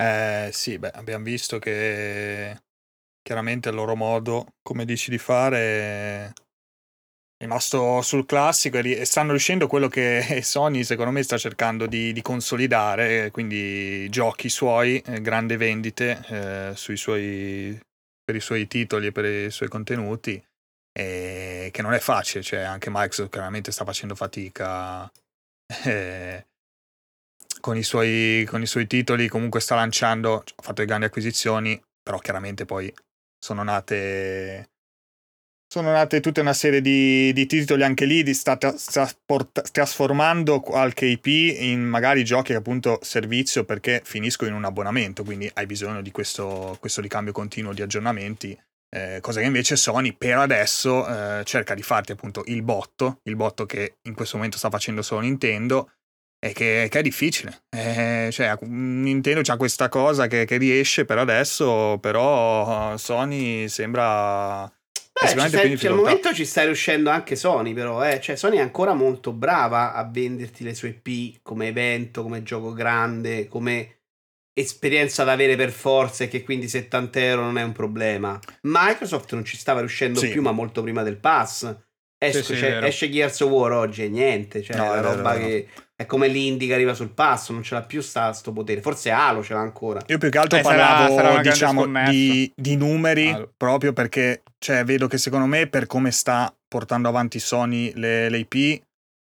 Eh 0.00 0.50
sì, 0.52 0.78
beh, 0.78 0.90
abbiamo 0.90 1.24
visto 1.24 1.58
che 1.58 2.56
chiaramente 3.22 3.70
il 3.70 3.74
loro 3.74 3.96
modo, 3.96 4.54
come 4.62 4.84
dici 4.84 5.10
di 5.10 5.18
fare, 5.18 6.32
rimasto 7.38 8.00
sul 8.02 8.26
classico 8.26 8.78
e 8.78 9.04
stanno 9.04 9.30
riuscendo 9.30 9.66
quello 9.66 9.88
che 9.88 10.40
Sony 10.42 10.84
secondo 10.84 11.10
me 11.10 11.22
sta 11.22 11.36
cercando 11.36 11.86
di, 11.86 12.12
di 12.12 12.22
consolidare, 12.22 13.30
quindi 13.30 14.08
giochi 14.10 14.48
suoi, 14.48 14.98
eh, 15.00 15.20
grandi 15.20 15.56
vendite 15.56 16.24
eh, 16.28 16.72
suoi, 16.74 17.78
per 18.24 18.36
i 18.36 18.40
suoi 18.40 18.66
titoli 18.66 19.06
e 19.06 19.12
per 19.12 19.24
i 19.24 19.50
suoi 19.50 19.68
contenuti, 19.68 20.42
e 20.96 21.70
che 21.72 21.82
non 21.82 21.92
è 21.92 21.98
facile, 21.98 22.42
cioè 22.42 22.60
anche 22.60 22.90
Microsoft 22.90 23.30
chiaramente 23.30 23.72
sta 23.72 23.84
facendo 23.84 24.14
fatica 24.14 25.10
eh, 25.84 26.46
con, 27.60 27.76
i 27.76 27.82
suoi, 27.82 28.44
con 28.48 28.62
i 28.62 28.66
suoi 28.66 28.86
titoli, 28.86 29.28
comunque 29.28 29.60
sta 29.60 29.74
lanciando, 29.74 30.44
ha 30.56 30.62
fatto 30.62 30.84
grandi 30.84 31.06
acquisizioni, 31.06 31.80
però 32.02 32.18
chiaramente 32.18 32.64
poi 32.64 32.94
sono 33.38 33.62
nate 33.62 34.68
sono 35.74 35.90
nate 35.90 36.20
tutta 36.20 36.40
una 36.40 36.52
serie 36.52 36.80
di, 36.80 37.32
di 37.32 37.46
titoli 37.46 37.82
anche 37.82 38.04
lì, 38.04 38.22
di 38.22 38.32
sta, 38.32 38.56
sta 38.76 39.10
port- 39.26 39.72
trasformando 39.72 40.60
qualche 40.60 41.04
IP 41.04 41.26
in 41.26 41.82
magari 41.82 42.24
giochi 42.24 42.54
appunto 42.54 43.00
servizio 43.02 43.64
perché 43.64 44.00
finiscono 44.04 44.50
in 44.50 44.56
un 44.56 44.64
abbonamento, 44.64 45.24
quindi 45.24 45.50
hai 45.54 45.66
bisogno 45.66 46.00
di 46.00 46.12
questo, 46.12 46.76
questo 46.78 47.00
ricambio 47.00 47.32
continuo 47.32 47.72
di 47.72 47.82
aggiornamenti. 47.82 48.56
Eh, 48.88 49.18
cosa 49.20 49.40
che 49.40 49.46
invece 49.46 49.74
Sony 49.74 50.12
per 50.12 50.38
adesso 50.38 51.08
eh, 51.08 51.42
cerca 51.42 51.74
di 51.74 51.82
farti 51.82 52.12
appunto 52.12 52.44
il 52.46 52.62
botto, 52.62 53.18
il 53.24 53.34
botto 53.34 53.66
che 53.66 53.96
in 54.02 54.14
questo 54.14 54.36
momento 54.36 54.58
sta 54.58 54.70
facendo 54.70 55.02
solo 55.02 55.22
Nintendo 55.22 55.90
e 56.38 56.52
che, 56.52 56.86
che 56.88 57.00
è 57.00 57.02
difficile. 57.02 57.64
Eh, 57.76 58.28
cioè, 58.30 58.56
Nintendo 58.60 59.40
c'ha 59.42 59.56
questa 59.56 59.88
cosa 59.88 60.28
che, 60.28 60.44
che 60.44 60.56
riesce 60.56 61.04
per 61.04 61.18
adesso, 61.18 61.98
però 62.00 62.96
Sony 62.96 63.66
sembra 63.68 64.72
Beh, 65.20 65.28
stai, 65.28 65.78
cioè, 65.78 65.90
al 65.90 65.96
momento 65.96 66.34
ci 66.34 66.44
sta 66.44 66.64
riuscendo 66.64 67.08
anche 67.08 67.36
Sony, 67.36 67.72
però. 67.72 68.04
Eh. 68.04 68.20
Cioè, 68.20 68.34
Sony 68.34 68.56
è 68.56 68.60
ancora 68.60 68.94
molto 68.94 69.32
brava 69.32 69.94
a 69.94 70.04
venderti 70.04 70.64
le 70.64 70.74
sue 70.74 71.00
IP 71.00 71.38
come 71.42 71.68
evento, 71.68 72.22
come 72.22 72.42
gioco 72.42 72.72
grande, 72.72 73.46
come 73.46 74.00
esperienza 74.52 75.24
da 75.24 75.32
avere 75.32 75.56
per 75.56 75.70
forza 75.70 76.24
e 76.24 76.28
che 76.28 76.42
quindi 76.42 76.68
70 76.68 77.20
euro 77.20 77.42
non 77.42 77.58
è 77.58 77.62
un 77.62 77.72
problema. 77.72 78.38
Microsoft 78.62 79.32
non 79.34 79.44
ci 79.44 79.56
stava 79.56 79.80
riuscendo 79.80 80.18
sì. 80.18 80.30
più, 80.30 80.42
ma 80.42 80.50
molto 80.50 80.82
prima 80.82 81.02
del 81.04 81.16
pass. 81.16 81.74
Esce, 82.18 82.42
sì, 82.42 82.54
sì, 82.54 82.60
cioè, 82.60 82.82
esce 82.82 83.10
Gears 83.10 83.40
of 83.40 83.50
War 83.50 83.72
oggi 83.72 84.04
e 84.04 84.08
niente. 84.08 84.62
Cioè, 84.62 84.76
no, 84.76 84.94
è 84.94 84.98
una 84.98 85.00
roba 85.00 85.32
vero, 85.34 85.46
che. 85.46 85.68
È 85.96 86.06
come 86.06 86.26
l'indie 86.26 86.66
che 86.66 86.74
arriva 86.74 86.92
sul 86.92 87.10
passo, 87.10 87.52
non 87.52 87.62
ce 87.62 87.74
l'ha 87.74 87.82
più 87.82 88.00
sta, 88.00 88.32
sto 88.32 88.52
potere. 88.52 88.80
Forse 88.80 89.10
Halo 89.10 89.44
ce 89.44 89.54
l'ha 89.54 89.60
ancora. 89.60 90.02
Io 90.06 90.18
più 90.18 90.28
che 90.28 90.38
altro 90.38 90.58
eh, 90.58 90.62
parlavo, 90.62 91.14
sarà, 91.14 91.28
sarà 91.30 91.40
diciamo, 91.40 91.86
di, 92.10 92.52
di, 92.54 92.76
numeri, 92.76 93.30
Halo. 93.30 93.52
proprio 93.56 93.92
perché 93.92 94.42
cioè, 94.58 94.82
vedo 94.82 95.06
che 95.06 95.18
secondo 95.18 95.46
me, 95.46 95.68
per 95.68 95.86
come 95.86 96.10
sta 96.10 96.52
portando 96.66 97.08
avanti 97.08 97.38
Sony 97.38 97.92
le, 97.94 98.28
le 98.28 98.38
IP, 98.38 98.82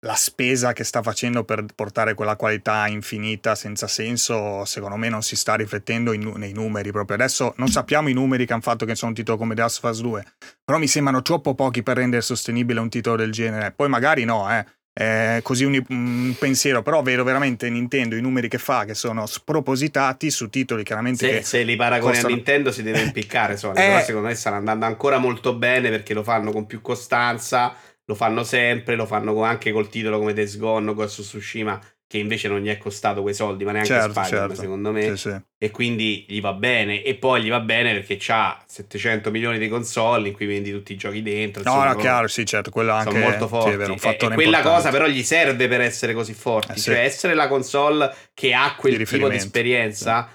la 0.06 0.16
spesa 0.16 0.74
che 0.74 0.84
sta 0.84 1.04
facendo 1.04 1.44
per 1.44 1.66
portare 1.76 2.16
quella 2.16 2.36
qualità 2.36 2.88
infinita 2.88 3.54
senza 3.54 3.88
senso, 3.88 4.66
secondo 4.66 4.96
me 4.96 5.10
non 5.10 5.22
si 5.22 5.36
sta 5.36 5.54
riflettendo 5.56 6.12
in, 6.12 6.34
nei 6.38 6.54
numeri 6.54 6.92
proprio. 6.92 7.18
Adesso 7.18 7.54
non 7.58 7.68
sappiamo 7.68 8.10
i 8.10 8.14
numeri 8.14 8.48
che 8.48 8.54
hanno 8.54 8.62
fatto 8.64 8.86
che 8.86 8.96
sono 8.96 9.12
un 9.12 9.18
titolo 9.18 9.38
come 9.38 9.54
The 9.54 9.62
Last 9.62 9.84
of 9.84 9.92
Us 9.92 10.02
2, 10.02 10.26
però 10.64 10.80
mi 10.80 10.88
sembrano 10.88 11.22
troppo 11.22 11.54
pochi 11.54 11.84
per 11.84 11.98
rendere 11.98 12.24
sostenibile 12.24 12.80
un 12.80 12.90
titolo 12.90 13.16
del 13.16 13.32
genere. 13.32 13.72
Poi 13.72 13.90
magari 13.90 14.24
no, 14.24 14.50
eh 14.52 14.66
eh, 15.00 15.42
così 15.44 15.64
un, 15.64 15.80
un, 15.90 16.36
pensiero, 16.40 16.82
però 16.82 17.04
vedo 17.04 17.24
veramente 17.24 17.70
Nintendo 17.70 18.16
i 18.16 18.22
numeri 18.22 18.48
che 18.48 18.58
fa 18.58 18.84
che 18.84 18.96
sono 18.96 19.28
spropositati 19.28 20.32
su 20.32 20.50
titoli 20.50 20.84
chiaramente 20.84 21.28
se, 21.28 21.44
se 21.44 21.64
li 21.64 21.76
paragoni 21.76 22.14
costano... 22.14 22.34
a 22.34 22.36
Nintendo 22.36 22.72
si 22.72 22.82
deve 22.82 23.02
impiccare 23.02 23.58
Sony, 23.58 23.78
eh, 23.80 23.86
però 23.86 24.00
secondo 24.02 24.28
me 24.28 24.34
stanno 24.34 24.56
andando 24.56 24.86
ancora 24.86 25.20
molto 25.20 25.54
bene 25.54 25.92
perché 25.92 26.16
lo 26.16 26.24
fanno 26.24 26.52
con 26.52 26.66
più 26.66 26.82
costanza 26.82 27.76
lo 28.06 28.16
fanno 28.16 28.44
sempre, 28.44 28.96
lo 28.96 29.06
fanno 29.06 29.44
anche 29.44 29.72
col 29.72 29.90
titolo 29.90 30.18
come 30.18 30.34
Days 30.34 30.58
Gone 30.58 30.94
Ghost 30.94 31.22
Tsushima 31.22 31.80
che 32.08 32.18
invece 32.18 32.48
non 32.48 32.62
gli 32.62 32.70
è 32.70 32.78
costato 32.78 33.22
quei 33.22 33.34
soldi, 33.34 33.66
ma 33.66 33.74
neanche 33.74 33.90
certo, 33.90 34.12
Spider-Man 34.12 34.48
certo. 34.48 34.62
secondo 34.62 34.92
me. 34.94 35.18
Sì, 35.18 35.30
sì. 35.30 35.36
E 35.58 35.72
quindi 35.72 36.26
gli 36.28 36.40
va 36.40 36.54
bene. 36.54 37.04
E 37.04 37.16
poi 37.16 37.44
gli 37.44 37.50
va 37.50 37.60
bene 37.60 37.94
perché 38.00 38.18
ha 38.30 38.64
700 38.66 39.30
milioni 39.30 39.58
di 39.58 39.68
console 39.68 40.30
in 40.30 40.34
cui 40.34 40.46
vendi 40.46 40.72
tutti 40.72 40.94
i 40.94 40.96
giochi 40.96 41.22
dentro. 41.22 41.64
No, 41.64 41.84
no, 41.84 41.96
chiaro, 41.96 42.28
sì, 42.28 42.46
certo, 42.46 42.72
quello 42.72 42.94
anche 42.94 43.12
sono 43.12 43.24
molto 43.24 43.48
forti. 43.50 43.72
Sì, 43.72 43.76
vero, 43.76 43.94
e, 43.94 44.18
e 44.20 44.34
quella 44.34 44.62
cosa 44.62 44.90
però 44.90 45.06
gli 45.08 45.24
serve 45.24 45.68
per 45.68 45.82
essere 45.82 46.14
così 46.14 46.34
forti. 46.34 46.72
Eh, 46.74 46.80
cioè 46.80 47.00
essere 47.00 47.34
la 47.34 47.50
console 47.50 48.14
che 48.34 48.54
ha 48.54 48.74
quel 48.78 48.98
di 48.98 49.06
tipo 49.06 49.28
di 49.28 49.36
esperienza 49.36 50.30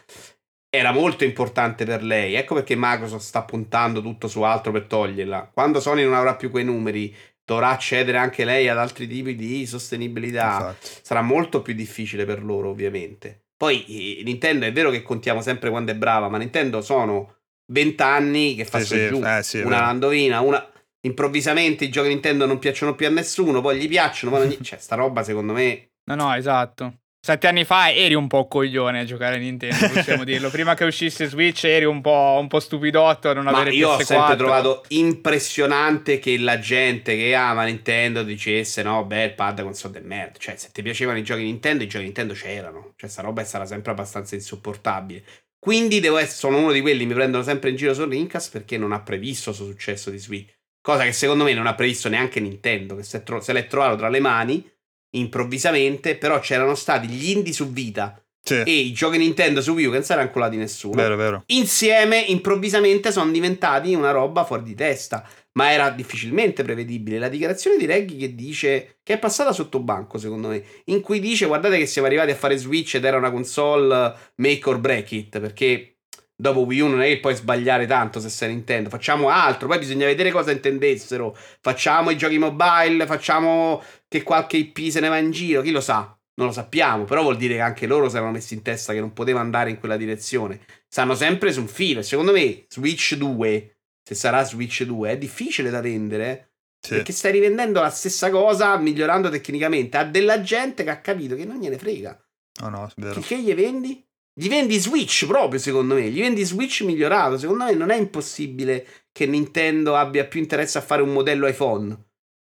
era 0.75 0.91
molto 0.93 1.25
importante 1.25 1.85
per 1.85 2.03
lei. 2.03 2.35
Ecco 2.35 2.55
perché 2.55 2.75
Microsoft 2.77 3.25
sta 3.25 3.43
puntando 3.43 4.01
tutto 4.01 4.29
su 4.29 4.43
altro 4.43 4.73
per 4.73 4.85
toglierla. 4.85 5.51
Quando 5.53 5.81
Sony 5.81 6.03
non 6.03 6.15
avrà 6.15 6.35
più 6.35 6.51
quei 6.51 6.65
numeri 6.65 7.15
dovrà 7.45 7.71
accedere 7.71 8.19
anche 8.19 8.45
lei 8.45 8.69
ad 8.69 8.79
altri 8.79 9.07
tipi 9.07 9.35
di 9.35 9.67
sostenibilità. 9.67 10.53
Infatti. 10.53 11.01
Sarà 11.03 11.23
molto 11.23 11.63
più 11.63 11.75
difficile 11.75 12.25
per 12.25 12.43
loro, 12.43 12.71
ovviamente. 12.71 13.47
Poi 13.57 14.21
Nintendo 14.25 14.67
è 14.67 14.73
vero 14.73 14.91
che 14.91 15.03
contiamo 15.03 15.41
sempre 15.41 15.71
quando 15.71 15.93
è 15.93 15.95
brava, 15.95 16.29
ma 16.29 16.39
Nintendo 16.39 16.81
sono 16.83 17.37
20 17.73 18.03
anni 18.03 18.55
che 18.55 18.65
fa 18.65 18.81
sì, 18.81 18.87
sì, 18.87 19.09
giù 19.09 19.23
eh, 19.25 19.43
sì, 19.43 19.61
una 19.61 19.81
landovina, 19.81 20.41
una... 20.41 20.69
improvvisamente 21.03 21.85
i 21.85 21.89
giochi 21.89 22.09
Nintendo 22.09 22.45
non 22.45 22.59
piacciono 22.59 22.97
più 22.97 23.07
a 23.07 23.11
nessuno, 23.11 23.61
poi 23.61 23.79
gli 23.79 23.89
piacciono, 23.89 24.37
poi 24.37 24.49
non... 24.49 24.63
cioè 24.63 24.81
sta 24.81 24.97
roba 24.97 25.23
secondo 25.23 25.53
me 25.53 25.93
No, 26.05 26.15
no, 26.17 26.35
esatto. 26.35 27.02
Sette 27.25 27.47
anni 27.47 27.65
fa 27.65 27.93
eri 27.93 28.15
un 28.15 28.27
po' 28.27 28.49
coglione 28.49 28.99
a 28.99 29.05
giocare 29.05 29.37
a 29.37 29.39
Nintendo, 29.39 29.77
possiamo 29.95 30.25
dirlo. 30.25 30.51
Prima 30.51 30.75
che 30.75 30.83
uscisse 30.83 31.29
Switch 31.29 31.63
eri 31.63 31.85
un 31.85 32.01
po', 32.01 32.37
un 32.41 32.49
po 32.49 32.59
stupidotto 32.59 33.29
a 33.29 33.33
non 33.33 33.45
Ma 33.45 33.53
avere 33.53 33.71
io 33.71 33.91
PS4. 33.91 33.95
ho 33.95 34.03
sempre 34.03 34.35
trovato 34.35 34.85
impressionante 34.89 36.19
che 36.19 36.37
la 36.37 36.59
gente 36.59 37.15
che 37.15 37.33
ama 37.37 37.63
Nintendo 37.63 38.25
dicesse 38.25 38.83
no, 38.83 39.05
beh, 39.05 39.23
il 39.23 39.35
pad 39.35 39.63
console 39.63 39.93
del 39.93 40.05
merda. 40.05 40.37
Cioè, 40.41 40.57
se 40.57 40.71
ti 40.73 40.83
piacevano 40.83 41.19
i 41.19 41.23
giochi 41.23 41.45
Nintendo, 41.45 41.85
i 41.85 41.87
giochi 41.87 42.07
Nintendo 42.07 42.35
c'erano. 42.35 42.95
Cioè, 42.97 43.09
sta 43.09 43.23
roba 43.23 43.45
sarà 43.45 43.67
sempre 43.67 43.93
abbastanza 43.93 44.35
insopportabile. 44.35 45.23
Quindi 45.61 46.01
devo 46.01 46.17
essere, 46.17 46.35
sono 46.35 46.59
uno 46.59 46.73
di 46.73 46.81
quelli, 46.81 47.07
mi 47.07 47.15
prendono 47.15 47.45
sempre 47.45 47.71
in 47.71 47.77
giro 47.77 47.95
su 47.95 48.05
Rincast 48.05 48.51
perché 48.51 48.77
non 48.77 48.91
ha 48.91 49.01
previsto 49.01 49.51
questo 49.53 49.71
successo 49.71 50.11
di 50.11 50.19
Switch. 50.19 50.53
Cosa 50.81 51.05
che 51.05 51.13
secondo 51.13 51.45
me 51.45 51.55
non 51.55 51.69
ha 51.69 51.77
previsto 51.77 52.09
neanche 52.09 52.41
Nintendo, 52.41 52.97
che 52.97 53.05
se, 53.05 53.23
tro- 53.23 53.41
se 53.41 53.53
l'è 53.53 53.69
trovato 53.69 53.95
tra 53.95 54.09
le 54.09 54.19
mani 54.19 54.69
improvvisamente, 55.17 56.17
però 56.17 56.39
c'erano 56.41 56.75
stati 56.75 57.07
gli 57.07 57.31
indie 57.31 57.53
su 57.53 57.71
Vita 57.71 58.23
sì. 58.43 58.63
e 58.63 58.73
i 58.73 58.93
giochi 58.93 59.19
Nintendo 59.19 59.63
su 59.63 59.73
Wii 59.73 59.87
U 59.87 59.89
che 59.91 59.97
non 59.97 60.05
si 60.05 60.13
era 60.13 60.23
ancolati 60.23 60.57
nessuno. 60.57 60.95
Vero, 60.95 61.17
vero. 61.17 61.43
Insieme, 61.47 62.19
improvvisamente, 62.19 63.13
sono 63.13 63.31
diventati 63.31 63.95
una 63.95 64.11
roba 64.11 64.45
fuori 64.45 64.65
di 64.65 64.75
testa. 64.75 65.27
Ma 65.55 65.71
era 65.71 65.91
difficilmente 65.91 66.63
prevedibile. 66.63 67.19
La 67.19 67.29
dichiarazione 67.29 67.77
di 67.77 67.85
Reggie 67.85 68.17
che 68.17 68.35
dice 68.35 68.97
che 69.03 69.15
è 69.15 69.19
passata 69.19 69.53
sotto 69.53 69.81
banco, 69.81 70.17
secondo 70.17 70.49
me, 70.49 70.65
in 70.87 71.03
cui 71.03 71.21
dice: 71.21 71.45
Guardate 71.45 71.77
che 71.77 71.85
siamo 71.85 72.09
arrivati 72.09 72.31
a 72.31 72.35
fare 72.35 72.57
Switch 72.57 72.95
ed 72.95 73.05
era 73.05 73.19
una 73.19 73.31
console 73.31 74.15
make 74.37 74.63
or 74.65 74.79
break 74.79 75.13
it. 75.13 75.41
Perché 75.41 75.99
dopo 76.35 76.61
Wii 76.61 76.81
U 76.81 76.87
non 76.87 77.03
è 77.03 77.09
che 77.09 77.21
puoi 77.21 77.35
sbagliare 77.35 77.85
tanto 77.85 78.19
se 78.19 78.31
sei 78.31 78.49
Nintendo. 78.49 78.89
Facciamo 78.89 79.29
altro. 79.29 79.69
Poi 79.69 79.79
bisogna 79.79 80.07
vedere 80.07 80.31
cosa 80.31 80.53
intendessero. 80.53 81.37
Facciamo 81.61 82.09
i 82.09 82.17
giochi 82.17 82.39
mobile, 82.39 83.05
facciamo 83.05 83.83
che 84.13 84.23
qualche 84.23 84.59
IP 84.59 84.91
se 84.91 85.01
ne 85.01 85.09
va 85.09 85.17
in 85.17 85.31
giro, 85.31 85.63
chi 85.63 85.71
lo 85.71 85.81
sa? 85.81 86.17
Non 86.35 86.47
lo 86.47 86.53
sappiamo, 86.53 87.05
però 87.05 87.23
vuol 87.23 87.37
dire 87.37 87.55
che 87.55 87.61
anche 87.61 87.87
loro 87.87 88.09
si 88.09 88.17
erano 88.17 88.33
messi 88.33 88.55
in 88.55 88.63
testa 88.63 88.93
che 88.93 89.01
non 89.01 89.13
poteva 89.13 89.41
andare 89.41 89.71
in 89.71 89.79
quella 89.79 89.97
direzione. 89.97 90.61
Stanno 90.87 91.15
sempre 91.15 91.53
su 91.53 91.61
un 91.61 91.69
filo. 91.69 92.03
Secondo 92.03 92.33
me, 92.33 92.65
Switch 92.69 93.15
2, 93.15 93.77
se 94.03 94.15
sarà 94.15 94.45
Switch 94.45 94.83
2, 94.85 95.11
è 95.11 95.19
difficile 95.19 95.71
da 95.71 95.81
vendere. 95.81 96.53
Sì. 96.81 96.95
Perché 96.95 97.13
stai 97.13 97.33
rivendendo 97.33 97.81
la 97.81 97.91
stessa 97.91 98.31
cosa, 98.31 98.77
migliorando 98.77 99.29
tecnicamente. 99.29 99.97
A 99.97 100.05
della 100.05 100.43
gente 100.43 100.85
che 100.85 100.91
ha 100.91 101.01
capito 101.01 101.37
che 101.37 101.45
non 101.45 101.59
gliene 101.59 101.79
frega. 101.79 102.19
No, 102.61 102.69
no, 102.69 102.87
è 102.87 102.93
vero. 102.97 103.21
Che, 103.21 103.41
gli 103.41 103.55
vendi? 103.55 104.05
Gli 104.35 104.49
vendi 104.49 104.79
Switch 104.79 105.27
proprio, 105.27 105.61
secondo 105.61 105.95
me. 105.95 106.11
Gli 106.11 106.21
vendi 106.21 106.45
Switch 106.45 106.83
migliorato. 106.83 107.39
Secondo 107.39 107.65
me 107.65 107.75
non 107.75 107.91
è 107.91 107.97
impossibile 107.97 108.87
che 109.13 109.27
Nintendo 109.27 109.97
abbia 109.97 110.27
più 110.27 110.41
interesse 110.41 110.79
a 110.79 110.83
fare 110.83 111.03
un 111.03 111.13
modello 111.13 111.47
iPhone. 111.47 111.97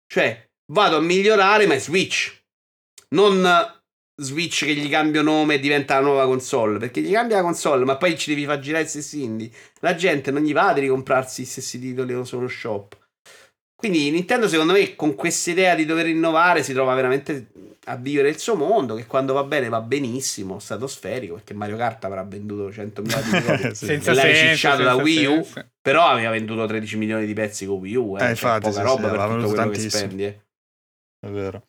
Cioè, 0.06 0.47
vado 0.72 0.96
a 0.96 1.00
migliorare, 1.00 1.66
ma 1.66 1.74
è 1.74 1.78
Switch. 1.78 2.36
Non 3.10 3.76
Switch 4.20 4.64
che 4.64 4.74
gli 4.74 4.88
cambio 4.88 5.22
nome 5.22 5.54
e 5.54 5.60
diventa 5.60 5.94
la 5.94 6.00
nuova 6.00 6.26
console. 6.26 6.78
Perché 6.78 7.00
gli 7.00 7.12
cambia 7.12 7.36
la 7.36 7.42
console, 7.42 7.84
ma 7.84 7.96
poi 7.96 8.18
ci 8.18 8.30
devi 8.30 8.44
far 8.44 8.58
girare 8.58 8.84
i 8.84 8.88
stessi 8.88 9.22
indie. 9.22 9.50
La 9.80 9.94
gente 9.94 10.30
non 10.30 10.42
gli 10.42 10.52
va 10.52 10.72
di 10.72 10.80
ricomprarsi 10.80 11.42
i 11.42 11.44
stessi 11.44 11.78
titoli 11.78 12.24
solo 12.24 12.48
shop. 12.48 12.96
Quindi 13.76 14.10
Nintendo, 14.10 14.48
secondo 14.48 14.72
me, 14.72 14.96
con 14.96 15.14
questa 15.14 15.50
idea 15.50 15.76
di 15.76 15.84
dover 15.84 16.08
innovare, 16.08 16.64
si 16.64 16.72
trova 16.72 16.94
veramente 16.94 17.50
a 17.84 17.94
vivere 17.94 18.28
il 18.28 18.38
suo 18.38 18.56
mondo. 18.56 18.96
Che 18.96 19.06
quando 19.06 19.34
va 19.34 19.44
bene 19.44 19.68
va 19.68 19.80
benissimo, 19.80 20.58
stratosferico. 20.58 21.34
Perché 21.34 21.54
Mario 21.54 21.76
Kart 21.76 22.04
avrà 22.04 22.24
venduto 22.24 22.72
100 22.72 23.02
milioni 23.02 23.22
di 23.30 23.42
copie 23.46 23.74
senza 23.76 24.14
l'hai 24.14 24.34
cicciato 24.34 24.82
da 24.82 24.96
Wii 24.96 25.26
U. 25.26 25.44
Senso. 25.44 25.68
Però 25.80 26.06
aveva 26.06 26.30
venduto 26.30 26.66
13 26.66 26.96
milioni 26.96 27.24
di 27.24 27.34
pezzi 27.34 27.66
con 27.66 27.76
Wii 27.76 27.94
U. 27.94 28.16
Eh, 28.18 28.30
eh 28.30 28.34
cioè, 28.34 28.58
poca 28.58 28.72
sì, 28.72 28.82
roba 28.82 29.10
sì, 29.10 29.16
per 29.16 29.26
tutto 29.26 29.46
quello 29.46 29.54
tantissimo. 29.54 29.90
che 29.90 29.96
spendi. 29.96 30.24
Eh. 30.24 30.40
È 31.20 31.28
vero. 31.28 31.62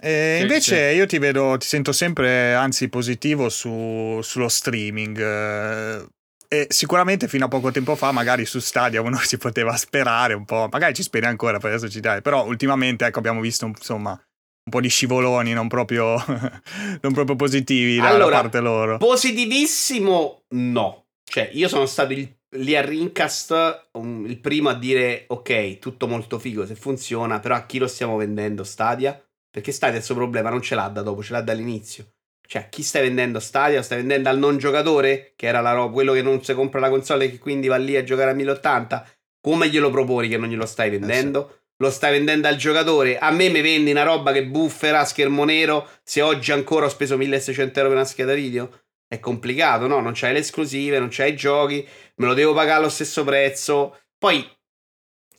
E 0.00 0.34
sì, 0.36 0.42
invece 0.42 0.90
sì. 0.90 0.96
io 0.96 1.06
ti 1.06 1.18
vedo, 1.18 1.56
ti 1.58 1.66
sento 1.66 1.92
sempre, 1.92 2.54
anzi, 2.54 2.88
positivo 2.88 3.48
su, 3.48 4.20
sullo 4.22 4.48
streaming. 4.48 5.18
Eh, 5.18 6.06
e 6.50 6.66
sicuramente 6.70 7.28
fino 7.28 7.44
a 7.44 7.48
poco 7.48 7.70
tempo 7.70 7.94
fa, 7.94 8.10
magari 8.10 8.46
su 8.46 8.58
Stadia 8.58 9.02
uno 9.02 9.18
si 9.22 9.36
poteva 9.36 9.76
sperare 9.76 10.34
un 10.34 10.44
po', 10.44 10.68
magari 10.70 10.94
ci 10.94 11.02
speri 11.02 11.26
ancora, 11.26 11.58
per 11.58 11.72
adesso 11.72 11.90
ci 11.90 12.00
dai, 12.00 12.22
però 12.22 12.46
ultimamente 12.46 13.04
ecco, 13.04 13.18
abbiamo 13.18 13.40
visto 13.40 13.66
insomma 13.66 14.10
un 14.10 14.70
po' 14.70 14.80
di 14.80 14.88
scivoloni 14.88 15.52
non 15.52 15.68
proprio, 15.68 16.16
non 17.00 17.12
proprio 17.12 17.36
positivi 17.36 17.96
da, 17.96 18.08
allora, 18.08 18.36
da 18.36 18.40
parte 18.42 18.60
loro. 18.60 18.98
Positivissimo, 18.98 20.44
no. 20.54 21.06
Cioè, 21.24 21.50
io 21.52 21.68
sono 21.68 21.86
stato 21.86 22.12
il 22.12 22.37
lì 22.56 22.74
a 22.76 22.80
Rincast 22.80 23.88
um, 23.92 24.24
il 24.26 24.38
primo 24.38 24.68
a 24.70 24.74
dire 24.74 25.24
ok, 25.28 25.78
tutto 25.78 26.06
molto 26.06 26.38
figo 26.38 26.64
se 26.64 26.74
funziona, 26.74 27.40
però 27.40 27.54
a 27.54 27.66
chi 27.66 27.78
lo 27.78 27.86
stiamo 27.86 28.16
vendendo 28.16 28.64
Stadia? 28.64 29.20
Perché 29.50 29.72
Stadia 29.72 29.98
il 29.98 30.04
suo 30.04 30.14
problema 30.14 30.50
non 30.50 30.62
ce 30.62 30.74
l'ha 30.74 30.88
da 30.88 31.02
dopo, 31.02 31.22
ce 31.22 31.32
l'ha 31.32 31.42
dall'inizio. 31.42 32.12
Cioè, 32.46 32.62
a 32.62 32.64
chi 32.68 32.82
stai 32.82 33.02
vendendo 33.02 33.40
Stadia? 33.40 33.76
Lo 33.76 33.82
stai 33.82 33.98
vendendo 33.98 34.28
al 34.30 34.38
non 34.38 34.56
giocatore? 34.56 35.34
Che 35.36 35.46
era 35.46 35.60
la 35.60 35.72
roba, 35.72 35.92
quello 35.92 36.12
che 36.14 36.22
non 36.22 36.42
si 36.42 36.54
compra 36.54 36.80
la 36.80 36.88
console 36.88 37.26
e 37.26 37.30
che 37.30 37.38
quindi 37.38 37.68
va 37.68 37.76
lì 37.76 37.96
a 37.96 38.04
giocare 38.04 38.30
a 38.30 38.34
1080? 38.34 39.06
Come 39.40 39.68
glielo 39.68 39.90
proponi 39.90 40.28
che 40.28 40.38
non 40.38 40.48
glielo 40.48 40.64
stai 40.64 40.90
vendendo? 40.90 41.48
Eh 41.48 41.50
sì. 41.50 41.56
Lo 41.80 41.90
stai 41.90 42.12
vendendo 42.12 42.48
al 42.48 42.56
giocatore? 42.56 43.18
A 43.18 43.30
me 43.30 43.50
mi 43.50 43.60
vendi 43.60 43.90
una 43.90 44.02
roba 44.02 44.32
che 44.32 44.46
buffera, 44.46 45.04
schermo 45.04 45.44
nero, 45.44 45.88
se 46.02 46.22
oggi 46.22 46.50
ancora 46.50 46.86
ho 46.86 46.88
speso 46.88 47.16
1600 47.16 47.78
euro 47.78 47.90
per 47.90 47.98
una 47.98 48.08
scheda 48.08 48.34
video? 48.34 48.70
È 49.08 49.18
complicato, 49.20 49.86
no? 49.86 50.00
Non 50.00 50.12
c'hai 50.14 50.34
le 50.34 50.40
esclusive, 50.40 50.98
non 50.98 51.08
c'hai 51.10 51.32
i 51.32 51.36
giochi, 51.36 51.86
me 52.16 52.26
lo 52.26 52.34
devo 52.34 52.52
pagare 52.52 52.80
allo 52.80 52.90
stesso 52.90 53.24
prezzo. 53.24 53.98
Poi 54.18 54.46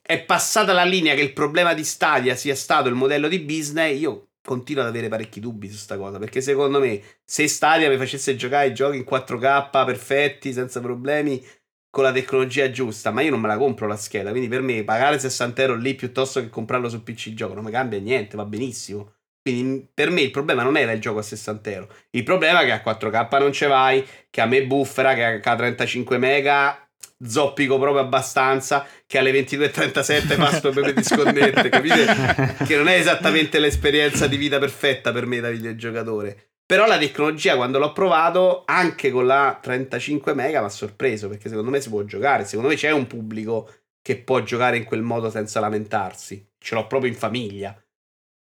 è 0.02 0.24
passata 0.24 0.74
la 0.74 0.84
linea 0.84 1.14
che 1.14 1.22
il 1.22 1.34
problema 1.34 1.76
di 1.76 1.84
Stadia 1.84 2.36
sia 2.36 2.56
stato 2.56 2.90
il 2.90 2.96
modello 2.96 3.28
di 3.28 3.40
business. 3.40 4.00
Io 4.00 4.32
continuo 4.42 4.82
ad 4.82 4.90
avere 4.90 5.08
parecchi 5.08 5.40
dubbi 5.40 5.68
su 5.68 5.74
questa 5.74 5.98
cosa. 5.98 6.18
Perché 6.18 6.42
secondo 6.42 6.80
me, 6.80 7.00
se 7.24 7.48
Stadia 7.48 7.90
mi 7.90 7.98
facesse 7.98 8.36
giocare 8.36 8.68
i 8.70 8.74
giochi 8.74 8.98
in 8.98 9.04
4K 9.04 9.86
perfetti, 9.86 10.52
senza 10.52 10.82
problemi, 10.82 11.46
con 11.92 12.04
la 12.04 12.12
tecnologia 12.12 12.72
giusta, 12.72 13.12
ma 13.12 13.22
io 13.22 13.30
non 13.30 13.40
me 13.40 13.48
la 13.48 13.58
compro 13.58 13.86
la 13.86 13.98
scheda. 13.98 14.32
Quindi 14.32 14.48
per 14.48 14.62
me 14.62 14.84
pagare 14.84 15.20
60 15.20 15.62
euro 15.62 15.76
lì 15.76 15.94
piuttosto 15.94 16.40
che 16.40 16.50
comprarlo 16.50 16.90
su 16.90 17.04
PC 17.04 17.34
gioco 17.34 17.54
non 17.54 17.64
mi 17.66 17.72
cambia 17.72 18.00
niente, 18.00 18.36
va 18.36 18.46
benissimo. 18.46 19.14
Quindi 19.42 19.88
per 19.94 20.10
me 20.10 20.22
il 20.22 20.32
problema 20.32 20.64
non 20.64 20.78
era 20.78 20.92
il 20.92 21.00
gioco 21.00 21.20
a 21.20 21.24
60 21.24 21.72
euro. 21.72 21.94
Il 22.12 22.24
problema 22.24 22.62
è 22.62 22.66
che 22.66 22.72
a 22.72 22.84
4K 22.84 23.40
non 23.40 23.52
ce 23.52 23.68
vai, 23.68 24.06
che 24.30 24.42
a 24.42 24.46
me 24.46 24.66
buffera, 24.66 25.14
che 25.14 25.42
a 25.42 25.56
35 25.56 26.18
mega 26.18 26.90
zoppico 27.22 27.78
proprio 27.78 28.02
abbastanza, 28.02 28.86
che 29.06 29.18
alle 29.18 29.32
22.37 29.32 30.38
passo 30.38 30.70
proprio 30.70 30.94
di 30.94 31.04
sconnette, 31.04 31.68
capite? 31.70 32.56
che 32.66 32.76
non 32.76 32.88
è 32.88 32.94
esattamente 32.94 33.60
l'esperienza 33.60 34.28
di 34.28 34.38
vita 34.38 34.60
perfetta 34.60 35.12
per 35.12 35.26
me 35.26 35.40
da 35.40 35.50
videogiocatore. 35.50 36.50
Però 36.66 36.86
la 36.86 37.00
tecnologia 37.00 37.56
quando 37.56 37.80
l'ho 37.80 37.92
provato, 37.94 38.64
anche 38.66 39.10
con 39.10 39.26
la 39.26 39.58
35 39.60 40.34
mega, 40.36 40.60
mi 40.60 40.68
ha 40.68 40.70
sorpreso, 40.70 41.28
perché 41.28 41.50
secondo 41.50 41.72
me 41.72 41.82
si 41.82 41.90
può 41.90 42.04
giocare, 42.04 42.46
secondo 42.46 42.70
me 42.70 42.76
c'è 42.76 42.92
un 42.92 43.08
pubblico 43.08 43.70
che 44.02 44.18
può 44.18 44.42
giocare 44.44 44.78
in 44.78 44.84
quel 44.84 45.02
modo 45.02 45.30
senza 45.30 45.60
lamentarsi. 45.60 46.48
Ce 46.60 46.76
l'ho 46.76 46.86
proprio 46.88 47.12
in 47.12 47.18
famiglia. 47.18 47.76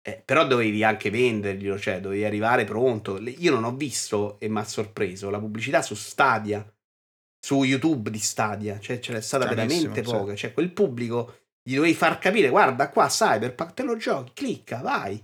Eh, 0.07 0.21
però 0.23 0.47
dovevi 0.47 0.85
anche 0.85 1.09
venderglielo, 1.09 1.77
cioè 1.77 1.99
dovevi 1.99 2.23
arrivare 2.23 2.63
pronto. 2.63 3.19
Io 3.19 3.51
non 3.51 3.65
ho 3.65 3.75
visto 3.75 4.37
e 4.39 4.47
mi 4.47 4.59
ha 4.59 4.63
sorpreso 4.63 5.29
la 5.29 5.37
pubblicità 5.37 5.81
su 5.81 5.95
Stadia, 5.95 6.65
su 7.37 7.61
YouTube 7.63 8.09
di 8.09 8.19
Stadia, 8.19 8.79
cioè 8.79 9.01
ce 9.01 9.11
n'è 9.11 9.19
stata 9.19 9.45
veramente 9.47 10.01
poca. 10.03 10.33
Cioè 10.33 10.53
quel 10.53 10.71
pubblico 10.71 11.39
gli 11.61 11.75
dovevi 11.75 11.93
far 11.93 12.19
capire, 12.19 12.47
guarda 12.47 12.89
qua 12.89 13.07
Cyberpunk, 13.07 13.73
te 13.73 13.83
lo 13.83 13.97
giochi, 13.97 14.31
clicca, 14.33 14.79
vai. 14.79 15.21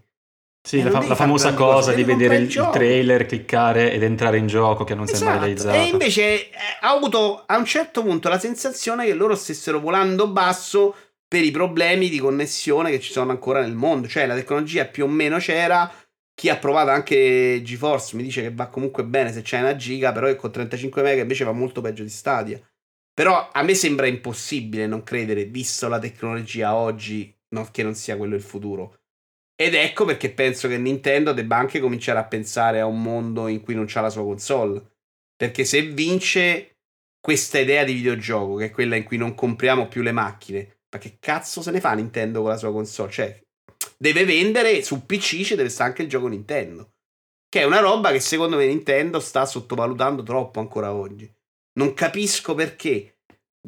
Sì, 0.68 0.82
la, 0.82 0.92
fa- 0.92 1.08
la 1.08 1.16
famosa 1.16 1.54
cosa 1.54 1.94
di 1.94 2.04
vedere 2.04 2.36
il, 2.36 2.44
il 2.44 2.70
trailer, 2.74 3.26
cliccare 3.26 3.94
ed 3.94 4.04
entrare 4.04 4.38
in 4.38 4.48
gioco 4.48 4.84
che 4.84 4.96
non 4.96 5.06
esatto. 5.06 5.20
sembra 5.20 5.40
realizzato. 5.40 5.78
E 5.78 5.88
invece 5.88 6.50
eh, 6.50 6.52
ho 6.82 6.96
avuto 6.98 7.44
a 7.46 7.56
un 7.56 7.64
certo 7.64 8.04
punto 8.04 8.28
la 8.28 8.38
sensazione 8.38 9.06
che 9.06 9.14
loro 9.14 9.36
stessero 9.36 9.80
volando 9.80 10.28
basso 10.28 10.94
per 11.34 11.44
i 11.44 11.50
problemi 11.50 12.10
di 12.10 12.20
connessione 12.20 12.92
che 12.92 13.00
ci 13.00 13.12
sono 13.12 13.32
ancora 13.32 13.60
nel 13.60 13.74
mondo. 13.74 14.08
Cioè 14.08 14.28
la 14.28 14.36
tecnologia 14.36 14.86
più 14.86 15.06
o 15.06 15.08
meno 15.08 15.40
c'era, 15.40 15.92
chi 16.32 16.50
ha 16.50 16.58
provato 16.58 16.92
anche 16.92 17.60
GeForce 17.64 18.16
mi 18.16 18.22
dice 18.22 18.44
che 18.44 18.54
va 18.54 18.68
comunque 18.68 19.04
bene 19.04 19.34
se 19.34 19.42
c'è 19.42 19.60
una 19.60 19.76
giga, 19.76 20.12
però 20.12 20.28
che 20.28 20.36
con 20.36 20.52
35 20.52 21.02
mega 21.02 21.24
invece 21.24 21.44
va 21.44 21.52
molto 21.52 21.82
peggio 21.82 22.04
di 22.04 22.10
Stadia. 22.10 22.62
Però 23.12 23.50
a 23.52 23.64
me 23.64 23.74
sembra 23.74 24.06
impossibile 24.06 24.86
non 24.86 25.02
credere, 25.02 25.46
visto 25.46 25.88
la 25.88 25.98
tecnologia 25.98 26.76
oggi, 26.76 27.36
no, 27.56 27.68
che 27.72 27.82
non 27.82 27.96
sia 27.96 28.16
quello 28.16 28.36
il 28.36 28.42
futuro. 28.44 29.00
Ed 29.56 29.74
ecco 29.74 30.06
perché 30.06 30.30
penso 30.30 30.68
che 30.68 30.78
Nintendo 30.78 31.34
debba 31.34 31.58
anche 31.58 31.80
cominciare 31.80 32.20
a 32.20 32.26
pensare 32.26 32.80
a 32.80 32.86
un 32.86 33.02
mondo 33.02 33.48
in 33.48 33.62
cui 33.62 33.74
non 33.74 33.86
c'ha 33.88 34.02
la 34.02 34.12
sua 34.12 34.22
console. 34.22 34.84
Perché 35.36 35.66
se 35.66 35.82
vince 35.82 36.78
questa 37.20 37.58
idea 37.58 37.84
di 37.84 37.94
videogioco, 37.94 38.58
che 38.58 38.66
è 38.66 38.70
quella 38.70 38.96
in 38.96 39.04
cui 39.04 39.18
non 39.18 39.34
compriamo 39.34 39.88
più 39.88 40.04
le 40.04 40.12
macchine, 40.12 40.78
ma 40.94 41.00
che 41.00 41.18
cazzo 41.20 41.64
se 41.64 41.72
ne 41.72 41.80
fa 41.80 41.94
Nintendo 41.94 42.42
con 42.42 42.52
la 42.52 42.58
sua 42.58 42.72
console? 42.72 43.12
Cioè, 43.12 43.42
deve 43.98 44.26
vendere 44.26 44.84
su 44.84 45.06
PC, 45.06 45.42
ci 45.42 45.56
deve 45.56 45.70
stare 45.70 45.90
anche 45.90 46.04
il 46.04 46.10
gioco 46.10 46.28
Nintendo. 46.28 46.92
Che 47.50 47.62
è 47.62 47.64
una 47.64 47.80
roba 47.80 48.12
che 48.12 48.20
secondo 48.20 48.58
me 48.58 48.68
Nintendo 48.68 49.20
sta 49.20 49.46
sottovalutando 49.46 50.24
troppo 50.24 50.60
ancora 50.60 50.94
oggi. 50.94 51.32
Non 51.74 51.94
capisco 51.94 52.54
perché 52.54 53.14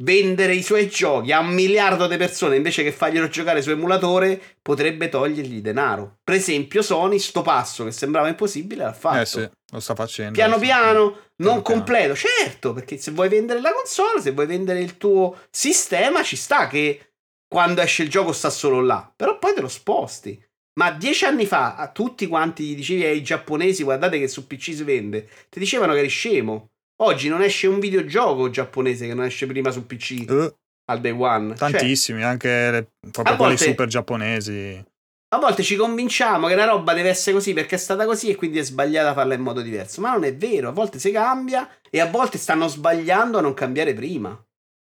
vendere 0.02 0.53
i 0.53 0.61
suoi 0.61 0.89
giochi 0.89 1.31
a 1.31 1.39
un 1.39 1.53
miliardo 1.53 2.07
di 2.07 2.18
persone 2.18 2.57
invece 2.57 2.84
che 2.84 2.91
farglielo 2.91 3.30
giocare 3.30 3.61
su 3.61 3.69
emulatore 3.69 4.41
potrebbe 4.61 5.10
togliergli 5.10 5.61
denaro. 5.61 6.18
Per 6.23 6.35
esempio, 6.35 6.81
Sony, 6.81 7.18
sto 7.18 7.41
passo 7.41 7.84
che 7.85 7.91
sembrava 7.91 8.27
impossibile, 8.27 8.84
l'ha 8.84 8.93
fatto. 8.93 9.22
Eh 9.22 9.26
sì, 9.26 9.49
lo 9.72 9.80
sta 9.80 9.95
facendo. 9.95 10.34
Piano 10.34 10.60
piano, 10.60 11.18
non 11.38 11.61
completo, 11.61 12.14
piano. 12.14 12.35
certo, 12.38 12.73
perché 12.73 12.97
se 12.97 13.11
vuoi 13.11 13.30
vendere 13.30 13.61
la 13.61 13.72
console, 13.72 14.22
se 14.22 14.31
vuoi 14.31 14.47
vendere 14.47 14.80
il 14.80 14.97
tuo 14.97 15.38
sistema, 15.49 16.23
ci 16.23 16.35
sta 16.35 16.68
che 16.68 17.14
quando 17.56 17.80
esce 17.80 18.03
il 18.03 18.10
gioco 18.10 18.34
sta 18.34 18.49
solo 18.49 18.82
là, 18.82 19.10
però 19.15 19.40
poi 19.40 19.53
te 19.53 19.61
lo 19.61 19.69
sposti. 19.69 20.38
Ma 20.77 20.91
dieci 20.91 21.23
anni 21.23 21.45
fa, 21.45 21.77
a 21.77 21.90
tutti 21.90 22.27
quanti 22.27 22.65
gli 22.65 22.76
dicevi 22.76 23.06
ai 23.06 23.23
giapponesi, 23.23 23.82
guardate 23.84 24.19
che 24.19 24.27
su 24.27 24.45
PC 24.45 24.73
si 24.73 24.84
vende, 24.84 25.30
ti 25.48 25.60
dicevano 25.60 25.94
che 25.94 25.99
eri 25.99 26.10
scemo. 26.10 26.72
Oggi 27.03 27.30
non 27.30 27.41
esce 27.41 27.68
un 27.68 27.80
videogioco 27.80 28.49
giapponese 28.49 29.07
che 29.07 29.14
non 29.14 29.23
esce 29.23 29.45
prima 29.45 29.72
su 29.72 29.86
PC 29.86 30.26
uh, 30.27 30.53
al 30.91 30.99
day 30.99 31.14
one. 31.18 31.56
Cioè 31.56 31.72
tantissimi, 31.72 32.19
cioè, 32.19 32.27
anche 32.27 32.49
le, 32.49 32.90
proprio 33.10 33.38
quelli 33.38 33.56
volte, 33.56 33.69
super 33.69 33.88
giapponesi. 33.88 34.86
A 35.30 35.40
volte 35.40 35.64
ci 35.64 35.77
convinciamo 35.77 36.48
che 36.48 36.56
una 36.56 36.65
roba 36.65 36.94
deve 36.94 37.07
essere 37.07 37.38
così 37.38 37.53
perché 37.53 37.76
è 37.76 37.77
stata 37.77 38.03
così 38.03 38.32
e 38.32 38.36
quindi 38.36 38.60
è 38.60 38.64
sbagliata 38.64 39.14
farla 39.14 39.34
in 39.34 39.41
modo 39.41 39.61
diverso. 39.61 40.02
Ma 40.02 40.11
non 40.11 40.26
è 40.26 40.36
vero, 40.36 40.68
a 40.68 40.73
volte 40.73 40.99
si 40.99 41.10
cambia 41.10 41.69
e 41.90 42.02
a 42.02 42.07
volte 42.07 42.38
stanno 42.38 42.68
sbagliando 42.68 43.38
a 43.38 43.41
non 43.41 43.53
cambiare 43.53 43.94
prima. 43.94 44.38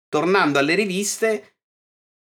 Tornando 0.07 0.59
alle 0.59 0.75
riviste, 0.75 1.58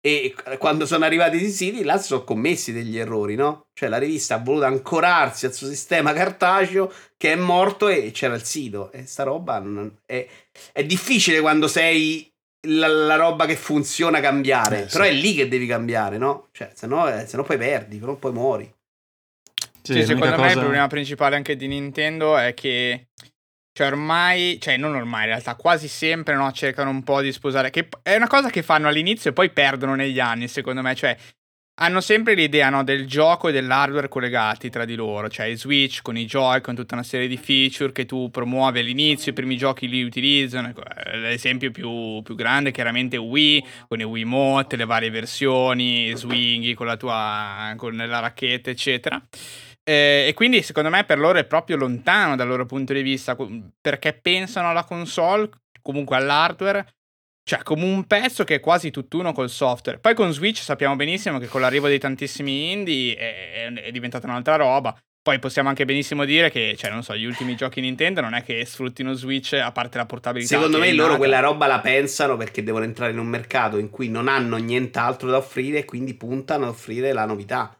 e 0.02 0.34
quando 0.58 0.86
sono 0.86 1.04
arrivati 1.04 1.36
i 1.36 1.50
siti, 1.50 1.84
là 1.84 1.98
sono 1.98 2.24
commessi 2.24 2.72
degli 2.72 2.98
errori, 2.98 3.34
no? 3.34 3.66
Cioè 3.74 3.90
la 3.90 3.98
rivista 3.98 4.36
ha 4.36 4.38
voluto 4.38 4.64
ancorarsi 4.64 5.44
al 5.44 5.52
suo 5.52 5.66
sistema 5.66 6.14
cartaceo 6.14 6.90
che 7.18 7.32
è 7.32 7.36
morto 7.36 7.88
e 7.88 8.10
c'era 8.10 8.34
il 8.34 8.42
sito. 8.42 8.90
E 8.92 9.04
sta 9.04 9.24
roba 9.24 9.58
non, 9.58 9.94
è, 10.06 10.26
è, 10.72 10.84
difficile 10.84 11.40
quando 11.40 11.68
sei 11.68 12.32
la, 12.68 12.88
la, 12.88 13.16
roba 13.16 13.44
che 13.44 13.56
funziona 13.56 14.20
cambiare. 14.20 14.84
Eh, 14.84 14.86
però 14.86 15.04
sì. 15.04 15.10
è 15.10 15.12
lì 15.12 15.34
che 15.34 15.48
devi 15.48 15.66
cambiare, 15.66 16.16
no? 16.16 16.48
Cioè, 16.52 16.70
se 16.74 16.86
no, 16.86 17.06
eh, 17.06 17.26
se 17.26 17.36
no 17.36 17.42
poi 17.42 17.58
perdi, 17.58 17.98
però 17.98 18.14
poi 18.14 18.32
muori. 18.32 18.74
Sì, 19.82 19.94
sì 19.94 20.04
secondo 20.04 20.40
me 20.40 20.52
il 20.52 20.58
problema 20.58 20.86
principale 20.86 21.36
anche 21.36 21.56
di 21.56 21.66
Nintendo 21.66 22.38
è 22.38 22.54
che 22.54 23.08
cioè 23.80 23.88
ormai, 23.88 24.58
cioè 24.60 24.76
non 24.76 24.94
ormai 24.94 25.22
in 25.22 25.28
realtà, 25.28 25.54
quasi 25.54 25.88
sempre 25.88 26.34
no, 26.34 26.52
cercano 26.52 26.90
un 26.90 27.02
po' 27.02 27.22
di 27.22 27.32
sposare, 27.32 27.70
che 27.70 27.88
è 28.02 28.14
una 28.14 28.26
cosa 28.26 28.50
che 28.50 28.62
fanno 28.62 28.88
all'inizio 28.88 29.30
e 29.30 29.32
poi 29.32 29.48
perdono 29.48 29.94
negli 29.94 30.20
anni 30.20 30.48
secondo 30.48 30.82
me, 30.82 30.94
cioè 30.94 31.16
hanno 31.80 32.02
sempre 32.02 32.34
l'idea 32.34 32.68
no, 32.68 32.84
del 32.84 33.06
gioco 33.06 33.48
e 33.48 33.52
dell'hardware 33.52 34.08
collegati 34.08 34.68
tra 34.68 34.84
di 34.84 34.94
loro, 34.96 35.30
cioè 35.30 35.56
Switch 35.56 36.02
con 36.02 36.18
i 36.18 36.26
Joy, 36.26 36.60
con 36.60 36.74
tutta 36.74 36.92
una 36.92 37.02
serie 37.02 37.26
di 37.26 37.38
feature 37.38 37.90
che 37.90 38.04
tu 38.04 38.30
promuovi 38.30 38.80
all'inizio, 38.80 39.30
i 39.30 39.34
primi 39.34 39.56
giochi 39.56 39.88
li 39.88 40.02
utilizzano, 40.02 40.68
ecco, 40.68 40.82
l'esempio 41.14 41.70
più, 41.70 42.20
più 42.20 42.34
grande 42.34 42.72
chiaramente 42.72 43.16
Wii, 43.16 43.64
con 43.88 43.98
i 43.98 44.04
Wii 44.04 44.24
Mote, 44.24 44.76
le 44.76 44.84
varie 44.84 45.08
versioni, 45.08 46.12
swinghi 46.14 46.74
con 46.74 46.84
la 46.84 46.98
tua, 46.98 47.72
con 47.78 47.96
la 47.96 48.18
racchetta 48.18 48.68
eccetera. 48.68 49.18
Eh, 49.82 50.26
e 50.28 50.34
quindi 50.34 50.62
secondo 50.62 50.90
me 50.90 51.04
per 51.04 51.18
loro 51.18 51.38
è 51.38 51.44
proprio 51.44 51.76
lontano 51.76 52.36
dal 52.36 52.46
loro 52.46 52.66
punto 52.66 52.92
di 52.92 53.02
vista 53.02 53.36
perché 53.80 54.12
pensano 54.12 54.70
alla 54.70 54.84
console, 54.84 55.48
comunque 55.82 56.16
all'hardware, 56.16 56.86
cioè 57.42 57.62
come 57.62 57.84
un 57.84 58.06
pezzo 58.06 58.44
che 58.44 58.56
è 58.56 58.60
quasi 58.60 58.90
tutt'uno 58.90 59.32
col 59.32 59.50
software. 59.50 59.98
Poi 59.98 60.14
con 60.14 60.32
Switch 60.32 60.58
sappiamo 60.58 60.96
benissimo 60.96 61.38
che 61.38 61.48
con 61.48 61.60
l'arrivo 61.60 61.88
dei 61.88 61.98
tantissimi 61.98 62.70
indie 62.70 63.16
è, 63.16 63.72
è 63.72 63.90
diventata 63.90 64.26
un'altra 64.26 64.56
roba. 64.56 64.96
Poi 65.22 65.38
possiamo 65.38 65.68
anche 65.68 65.84
benissimo 65.84 66.24
dire 66.24 66.50
che, 66.50 66.74
cioè, 66.78 66.90
non 66.90 67.02
so, 67.02 67.14
gli 67.14 67.26
ultimi 67.26 67.54
giochi 67.54 67.82
Nintendo 67.82 68.22
non 68.22 68.32
è 68.32 68.42
che 68.42 68.64
sfruttino 68.64 69.12
Switch 69.12 69.52
a 69.52 69.70
parte 69.70 69.98
la 69.98 70.06
portabilità. 70.06 70.54
Secondo 70.54 70.78
me 70.78 70.92
loro 70.94 71.18
quella 71.18 71.40
roba 71.40 71.66
la 71.66 71.80
pensano 71.80 72.38
perché 72.38 72.62
devono 72.62 72.84
entrare 72.84 73.12
in 73.12 73.18
un 73.18 73.26
mercato 73.26 73.76
in 73.76 73.90
cui 73.90 74.08
non 74.08 74.28
hanno 74.28 74.56
nient'altro 74.56 75.28
da 75.28 75.36
offrire 75.36 75.80
e 75.80 75.84
quindi 75.84 76.14
puntano 76.14 76.64
ad 76.64 76.70
offrire 76.70 77.12
la 77.12 77.26
novità. 77.26 77.78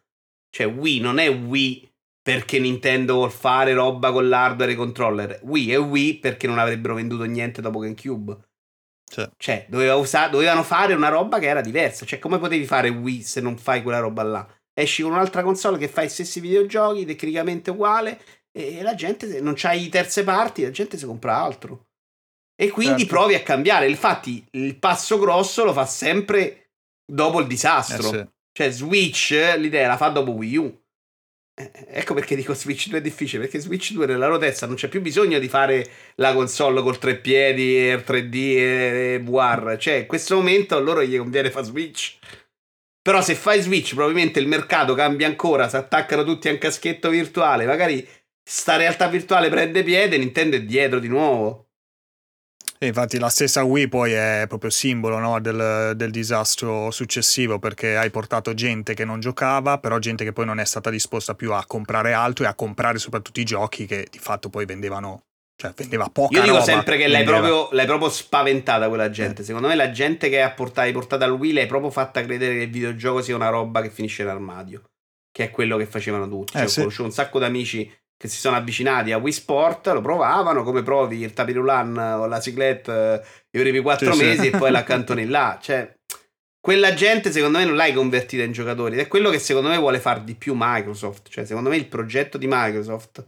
Cioè, 0.51 0.67
Wii 0.67 1.01
non 1.01 1.19
è 1.19 1.31
Wii 1.31 1.90
perché 2.35 2.59
Nintendo 2.59 3.15
vuol 3.15 3.31
fare 3.31 3.73
roba 3.73 4.13
con 4.13 4.29
l'hardware 4.29 4.71
e 4.71 4.75
i 4.75 4.77
controller. 4.77 5.41
Wii 5.43 5.73
e 5.73 5.77
Wii 5.77 6.19
perché 6.19 6.47
non 6.47 6.59
avrebbero 6.59 6.95
venduto 6.95 7.25
niente 7.25 7.61
dopo 7.61 7.81
GameCube. 7.81 8.37
Cioè, 9.11 9.29
cioè 9.37 9.67
doveva 9.69 9.97
usa- 9.97 10.29
dovevano 10.29 10.63
fare 10.63 10.95
una 10.95 11.09
roba 11.09 11.39
che 11.39 11.47
era 11.47 11.61
diversa. 11.61 12.07
Cioè, 12.07 12.19
come 12.19 12.39
potevi 12.39 12.65
fare 12.65 12.89
Wii 12.89 13.23
se 13.23 13.41
non 13.41 13.59
fai 13.59 13.83
quella 13.83 13.99
roba 13.99 14.23
là? 14.23 14.49
Esci 14.73 15.03
con 15.03 15.13
un'altra 15.13 15.43
console 15.43 15.79
che 15.79 15.89
fa 15.89 16.03
i 16.03 16.09
stessi 16.09 16.39
videogiochi, 16.41 17.05
tecnicamente 17.05 17.71
uguale, 17.71 18.21
e 18.53 18.83
la 18.83 18.95
gente, 18.95 19.41
non 19.41 19.55
c'hai 19.57 19.89
terze 19.89 20.23
parti, 20.23 20.63
la 20.63 20.71
gente 20.71 20.97
si 20.97 21.07
compra 21.07 21.37
altro. 21.37 21.87
E 22.55 22.69
quindi 22.71 23.01
certo. 23.01 23.15
provi 23.15 23.35
a 23.35 23.43
cambiare. 23.43 23.89
Infatti, 23.89 24.47
il 24.53 24.77
passo 24.79 25.19
grosso 25.19 25.65
lo 25.65 25.73
fa 25.73 25.87
sempre 25.87 26.71
dopo 27.05 27.41
il 27.41 27.47
disastro. 27.47 28.13
Eh 28.13 28.19
sì. 28.19 28.29
Cioè, 28.53 28.71
Switch 28.71 29.31
l'idea 29.57 29.89
la 29.89 29.97
fa 29.97 30.09
dopo 30.09 30.33
Wii 30.33 30.57
U. 30.57 30.83
Eh, 31.61 31.71
ecco 31.89 32.15
perché 32.15 32.35
dico 32.37 32.55
Switch 32.55 32.89
2 32.89 32.99
è 32.99 33.01
difficile, 33.03 33.43
perché 33.43 33.61
Switch 33.61 33.93
2 33.93 34.07
nella 34.07 34.27
rotezza 34.27 34.67
non 34.67 34.77
c'è 34.77 34.89
più 34.89 35.03
bisogno 35.03 35.39
di 35.39 35.49
fare 35.49 35.87
la 36.15 36.33
console 36.33 36.81
col 36.83 36.99
tre 36.99 37.17
piedi, 37.17 37.77
e 37.77 38.03
3D 38.03 38.35
e 38.35 39.21
VR. 39.23 39.77
Cioè, 39.79 39.95
in 39.95 40.07
questo 40.07 40.37
momento 40.37 40.75
a 40.77 40.79
loro 40.79 41.03
gli 41.03 41.19
conviene 41.19 41.51
fare 41.51 41.67
Switch. 41.67 42.17
Però 43.03 43.21
se 43.23 43.35
fai 43.35 43.61
Switch 43.61 43.95
probabilmente 43.95 44.41
il 44.41 44.47
mercato 44.47 44.95
cambia 44.95 45.27
ancora, 45.27 45.69
si 45.69 45.77
attaccano 45.77 46.25
tutti 46.25 46.49
a 46.49 46.53
un 46.53 46.59
caschetto 46.59 47.11
virtuale, 47.11 47.65
magari 47.67 48.07
sta 48.43 48.77
realtà 48.77 49.09
virtuale 49.09 49.49
prende 49.49 49.83
piede, 49.83 50.19
Nintendo 50.19 50.57
è 50.57 50.63
dietro 50.63 50.99
di 50.99 51.09
nuovo. 51.09 51.70
E 52.83 52.87
infatti 52.87 53.19
la 53.19 53.29
stessa 53.29 53.63
Wii 53.63 53.89
poi 53.89 54.13
è 54.13 54.47
proprio 54.49 54.71
simbolo 54.71 55.19
no, 55.19 55.39
del, 55.39 55.93
del, 55.97 56.11
disastro 56.11 56.91
successivo 56.91 57.59
perché 57.59 57.95
hai 57.99 58.09
portato 58.09 58.55
gente 58.55 58.95
che 58.95 59.05
non 59.05 59.21
giocava, 59.21 59.77
però 59.77 59.99
gente 59.99 60.25
che 60.25 60.33
poi 60.33 60.47
non 60.47 60.59
è 60.59 60.65
stata 60.65 60.89
disposta 60.89 61.35
più 61.35 61.53
a 61.53 61.63
comprare 61.67 62.15
altro 62.15 62.47
e 62.47 62.49
a 62.49 62.55
comprare 62.55 62.97
soprattutto 62.97 63.39
i 63.39 63.45
giochi 63.45 63.85
che 63.85 64.09
di 64.11 64.19
fatto 64.19 64.49
poi 64.49 64.65
vendevano, 64.65 65.25
cioè 65.57 65.75
vendeva 65.77 66.09
poca 66.09 66.39
Io 66.39 66.41
dico 66.41 66.55
roba, 66.55 66.65
sempre 66.65 66.97
che 66.97 67.07
l'hai 67.07 67.23
proprio, 67.23 67.69
l'hai 67.73 67.85
proprio, 67.85 68.09
spaventata 68.09 68.89
quella 68.89 69.11
gente. 69.11 69.43
Eh. 69.43 69.45
Secondo 69.45 69.69
me 69.69 69.75
la 69.75 69.91
gente 69.91 70.31
che 70.31 70.41
hai 70.41 70.55
portato, 70.55 70.91
portato 70.93 71.25
al 71.25 71.33
Wii 71.33 71.53
l'hai 71.53 71.67
proprio 71.67 71.91
fatta 71.91 72.25
credere 72.25 72.55
che 72.55 72.63
il 72.63 72.71
videogioco 72.71 73.21
sia 73.21 73.37
una 73.37 73.51
roba 73.51 73.83
che 73.83 73.91
finisce 73.91 74.23
in 74.23 74.29
armadio. 74.29 74.85
Che 75.31 75.45
è 75.45 75.51
quello 75.51 75.77
che 75.77 75.85
facevano 75.85 76.27
tutti. 76.27 76.53
Cioè, 76.53 76.63
eh, 76.63 76.69
sì. 76.69 76.79
Ho 76.79 76.83
conosciuto 76.85 77.09
un 77.09 77.13
sacco 77.13 77.39
di 77.41 77.45
amici 77.45 77.95
che 78.21 78.29
si 78.29 78.37
sono 78.37 78.57
avvicinati 78.57 79.13
a 79.13 79.17
Wii 79.17 79.33
Sport, 79.33 79.87
lo 79.87 80.03
provavano 80.03 80.63
come 80.63 80.83
provi 80.83 81.21
il 81.23 81.33
tapirulan 81.33 81.97
o 81.97 82.27
la 82.27 82.39
ciclette 82.39 83.15
eh, 83.15 83.59
i 83.59 83.63
primi 83.63 83.81
quattro 83.81 84.13
sì, 84.13 84.23
mesi 84.23 84.41
sì. 84.43 84.47
e 84.49 84.59
poi 84.59 84.71
l'accantoni 84.71 85.25
là. 85.25 85.59
Cioè, 85.59 85.97
quella 86.61 86.93
gente 86.93 87.33
secondo 87.33 87.57
me 87.57 87.65
non 87.65 87.77
l'hai 87.77 87.95
convertita 87.95 88.43
in 88.43 88.53
giocatori 88.53 88.93
ed 88.93 89.01
è 89.01 89.09
quello 89.09 89.31
che 89.31 89.39
secondo 89.39 89.71
me 89.71 89.79
vuole 89.79 90.01
far 90.01 90.21
di 90.21 90.35
più 90.35 90.53
Microsoft. 90.55 91.31
Cioè, 91.31 91.47
secondo 91.47 91.71
me 91.71 91.77
il 91.77 91.87
progetto 91.87 92.37
di 92.37 92.47
Microsoft 92.47 93.25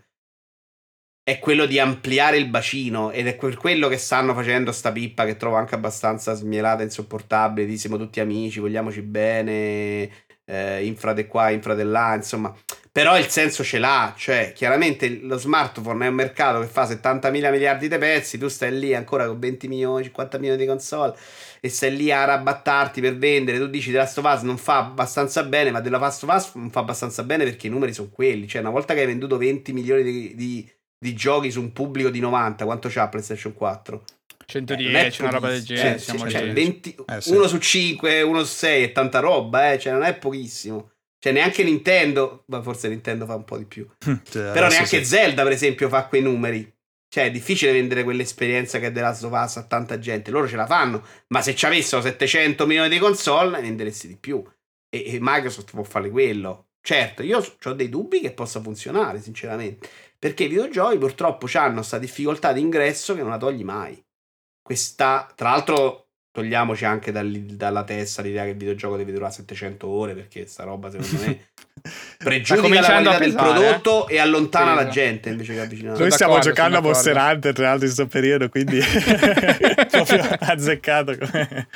è 1.23 1.39
quello 1.39 1.65
di 1.65 1.79
ampliare 1.79 2.37
il 2.37 2.51
bacino 2.51 3.13
ed 3.13 3.27
è 3.29 3.35
per 3.35 3.57
quello 3.57 3.89
che 3.89 3.97
stanno 3.97 4.35
facendo 4.35 4.73
sta 4.73 4.93
pippa 4.93 5.25
che 5.25 5.39
trovo 5.39 5.57
anche 5.57 5.75
abbastanza 5.75 6.35
smielata, 6.35 6.83
insopportabile, 6.83 7.67
di 7.67 7.79
siamo 7.79 7.97
tutti 7.97 8.21
amici, 8.21 8.61
vogliamoci 8.61 9.01
bene, 9.01 10.11
eh, 10.45 10.85
infra 10.85 11.15
di 11.15 11.27
qua, 11.27 11.49
infra 11.49 11.75
di 11.75 11.85
là, 11.85 12.15
insomma 12.15 12.55
però 12.93 13.19
il 13.19 13.29
senso 13.29 13.65
ce 13.65 13.79
l'ha, 13.79 14.13
cioè 14.15 14.53
chiaramente 14.55 15.09
lo 15.23 15.39
smartphone 15.39 16.05
è 16.05 16.09
un 16.09 16.15
mercato 16.15 16.61
che 16.61 16.67
fa 16.67 16.85
70 16.85 17.31
mila 17.31 17.51
miliardi 17.51 17.89
di 17.89 17.97
pezzi, 17.97 18.37
tu 18.37 18.49
stai 18.49 18.79
lì 18.79 18.95
ancora 18.95 19.27
con 19.27 19.39
20 19.39 19.67
milioni, 19.67 20.05
50 20.05 20.37
milioni 20.37 20.61
di 20.61 20.67
console 20.67 21.17
e 21.61 21.71
stai 21.71 21.97
lì 21.97 22.13
a 22.13 22.25
rabattarti 22.25 23.01
per 23.01 23.17
vendere, 23.17 23.57
tu 23.57 23.67
dici 23.69 23.91
The 23.91 23.97
Last 23.97 24.19
of 24.19 24.31
Us 24.31 24.43
non 24.43 24.59
fa 24.59 24.77
abbastanza 24.79 25.43
bene, 25.43 25.71
ma 25.71 25.81
The 25.81 25.89
Last 25.89 26.23
of 26.25 26.35
Us 26.35 26.51
non 26.55 26.71
fa 26.71 26.81
abbastanza 26.81 27.23
bene 27.23 27.45
perché 27.45 27.69
i 27.69 27.71
numeri 27.71 27.95
sono 27.95 28.11
quelli, 28.13 28.47
cioè 28.47 28.61
una 28.61 28.69
volta 28.71 28.93
che 28.93 29.01
hai 29.01 29.07
venduto 29.07 29.39
20 29.39 29.73
milioni 29.73 30.03
di, 30.03 30.35
di, 30.35 30.71
di 30.99 31.15
giochi 31.15 31.51
su 31.51 31.61
un 31.63 31.73
pubblico 31.73 32.11
di 32.11 32.21
90, 32.21 32.67
quanto 32.67 32.89
c'ha 32.91 33.09
PlayStation 33.09 33.55
4? 33.55 34.05
110, 34.45 35.23
una 35.23 35.31
roba 35.31 35.49
del 35.49 35.65
genere. 35.65 35.95
Eh, 35.95 35.99
siamo 35.99 36.29
cioè, 36.29 36.53
20, 36.53 36.97
eh, 37.07 37.21
sì. 37.23 37.31
Uno 37.31 37.47
su 37.47 37.57
5, 37.57 38.21
uno 38.21 38.45
su 38.45 38.55
6 38.55 38.85
è 38.85 38.93
tanta 38.93 39.21
roba, 39.21 39.73
eh, 39.73 39.79
cioè 39.79 39.95
non 39.95 40.03
è 40.03 40.15
pochissimo. 40.15 40.92
Cioè, 41.23 41.31
neanche 41.31 41.63
Nintendo, 41.63 42.43
ma 42.47 42.61
forse 42.63 42.89
Nintendo 42.89 43.27
fa 43.27 43.37
un 43.37 43.45
po' 43.45 43.57
di 43.57 43.65
più. 43.65 43.87
Cioè, 44.03 44.51
Però 44.51 44.67
neanche 44.67 44.99
sì. 44.99 45.05
Zelda, 45.05 45.45
per 45.45 45.53
esempio, 45.53 45.89
fa 45.89 46.07
quei 46.07 46.21
numeri. 46.21 46.69
Cioè, 47.09 47.27
è 47.27 47.31
difficile 47.31 47.71
vendere 47.71 48.03
quell'esperienza 48.03 48.81
che 48.81 48.89
è 48.89 48.93
The 48.93 49.01
Last 49.01 49.23
of 49.23 49.33
Us 49.33 49.59
a 49.59 49.63
tanta 49.63 50.01
gente. 50.01 50.33
Loro 50.33 50.49
ce 50.49 50.57
la 50.57 50.67
fanno, 50.67 51.07
ma 51.29 51.41
se 51.41 51.55
ci 51.55 51.65
avessero 51.65 52.03
700 52.03 52.67
milioni 52.67 52.89
di 52.89 52.99
console, 52.99 53.51
ne 53.51 53.63
venderesti 53.63 54.09
di 54.09 54.17
più. 54.17 54.43
E, 54.91 55.15
e 55.15 55.19
Microsoft 55.21 55.71
può 55.71 55.85
fare 55.85 56.11
quello. 56.11 56.71
Certo, 56.81 57.23
io 57.23 57.39
ho 57.39 57.73
dei 57.73 57.89
dubbi 57.89 58.19
che 58.19 58.33
possa 58.33 58.61
funzionare, 58.61 59.21
sinceramente. 59.21 59.89
Perché 60.19 60.43
i 60.45 60.49
videogiochi 60.49 60.99
purtroppo 60.99 61.47
hanno 61.53 61.75
questa 61.75 61.99
difficoltà 61.99 62.53
di 62.53 62.61
ingresso 62.61 63.15
che 63.15 63.21
non 63.21 63.31
la 63.31 63.39
togli 63.39 63.63
mai. 63.63 64.05
Questa, 64.61 65.31
tra 65.37 65.51
l'altro, 65.51 66.02
togliamoci 66.33 66.87
anche 66.87 67.13
dal, 67.13 67.31
dalla 67.31 67.85
testa 67.85 68.23
l'idea 68.23 68.45
che 68.45 68.51
il 68.51 68.57
videogioco 68.57 68.97
deve 68.97 69.13
durare 69.13 69.33
700 69.33 69.87
ore 69.87 70.15
perché 70.15 70.47
sta 70.47 70.65
roba 70.65 70.91
secondo 70.91 71.27
me 71.27 71.49
pregiudica 72.17 72.81
la 72.81 72.87
qualità 72.87 73.19
del 73.19 73.35
prodotto 73.35 74.09
eh? 74.09 74.15
e 74.15 74.19
allontana 74.19 74.71
sì, 74.71 74.85
la 74.85 74.89
gente 74.89 75.29
invece 75.29 75.53
che 75.55 75.61
avvicinare 75.61 75.99
noi 75.99 76.11
stiamo 76.11 76.39
giocando 76.39 76.79
a 76.79 76.81
Monster 76.81 77.17
Hunter 77.17 77.53
tra 77.53 77.65
l'altro 77.69 77.87
in 77.87 77.95
questo 77.95 78.07
periodo 78.07 78.49
quindi 78.49 78.81
proprio 79.91 80.37
azzeccato 80.41 81.19
come... 81.19 81.69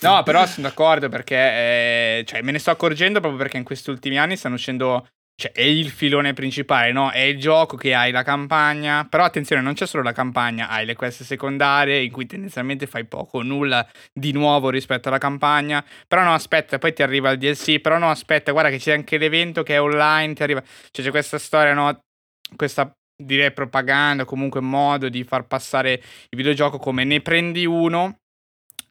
no 0.00 0.22
però 0.22 0.44
sono 0.44 0.68
d'accordo 0.68 1.08
perché 1.08 1.36
eh, 1.36 2.24
cioè, 2.26 2.42
me 2.42 2.52
ne 2.52 2.58
sto 2.58 2.70
accorgendo 2.70 3.20
proprio 3.20 3.40
perché 3.40 3.56
in 3.56 3.64
questi 3.64 3.88
ultimi 3.88 4.18
anni 4.18 4.36
stanno 4.36 4.56
uscendo 4.56 5.06
cioè, 5.40 5.52
è 5.52 5.62
il 5.62 5.90
filone 5.90 6.32
principale, 6.32 6.90
no? 6.90 7.12
È 7.12 7.20
il 7.20 7.38
gioco 7.38 7.76
che 7.76 7.94
hai 7.94 8.10
la 8.10 8.24
campagna. 8.24 9.06
Però 9.08 9.22
attenzione, 9.22 9.62
non 9.62 9.74
c'è 9.74 9.86
solo 9.86 10.02
la 10.02 10.10
campagna, 10.10 10.68
hai 10.68 10.84
le 10.84 10.96
quest 10.96 11.22
secondarie 11.22 12.02
in 12.02 12.10
cui 12.10 12.26
tendenzialmente 12.26 12.88
fai 12.88 13.04
poco 13.04 13.38
o 13.38 13.42
nulla 13.42 13.88
di 14.12 14.32
nuovo 14.32 14.68
rispetto 14.68 15.06
alla 15.06 15.18
campagna. 15.18 15.84
Però 16.08 16.24
no, 16.24 16.34
aspetta, 16.34 16.78
poi 16.78 16.92
ti 16.92 17.04
arriva 17.04 17.30
il 17.30 17.38
DLC. 17.38 17.78
Però 17.80 17.98
no, 17.98 18.10
aspetta, 18.10 18.50
guarda 18.50 18.70
che 18.70 18.78
c'è 18.78 18.92
anche 18.92 19.16
l'evento 19.16 19.62
che 19.62 19.74
è 19.74 19.80
online, 19.80 20.34
ti 20.34 20.42
arriva. 20.42 20.60
Cioè, 20.90 21.04
c'è 21.04 21.10
questa 21.10 21.38
storia, 21.38 21.72
no? 21.72 22.00
Questa 22.56 22.92
direi 23.22 23.52
propaganda, 23.52 24.24
comunque 24.24 24.60
modo 24.60 25.08
di 25.08 25.22
far 25.22 25.46
passare 25.46 25.92
il 25.92 26.36
videogioco 26.36 26.78
come 26.78 27.04
ne 27.04 27.20
prendi 27.20 27.64
uno 27.64 28.16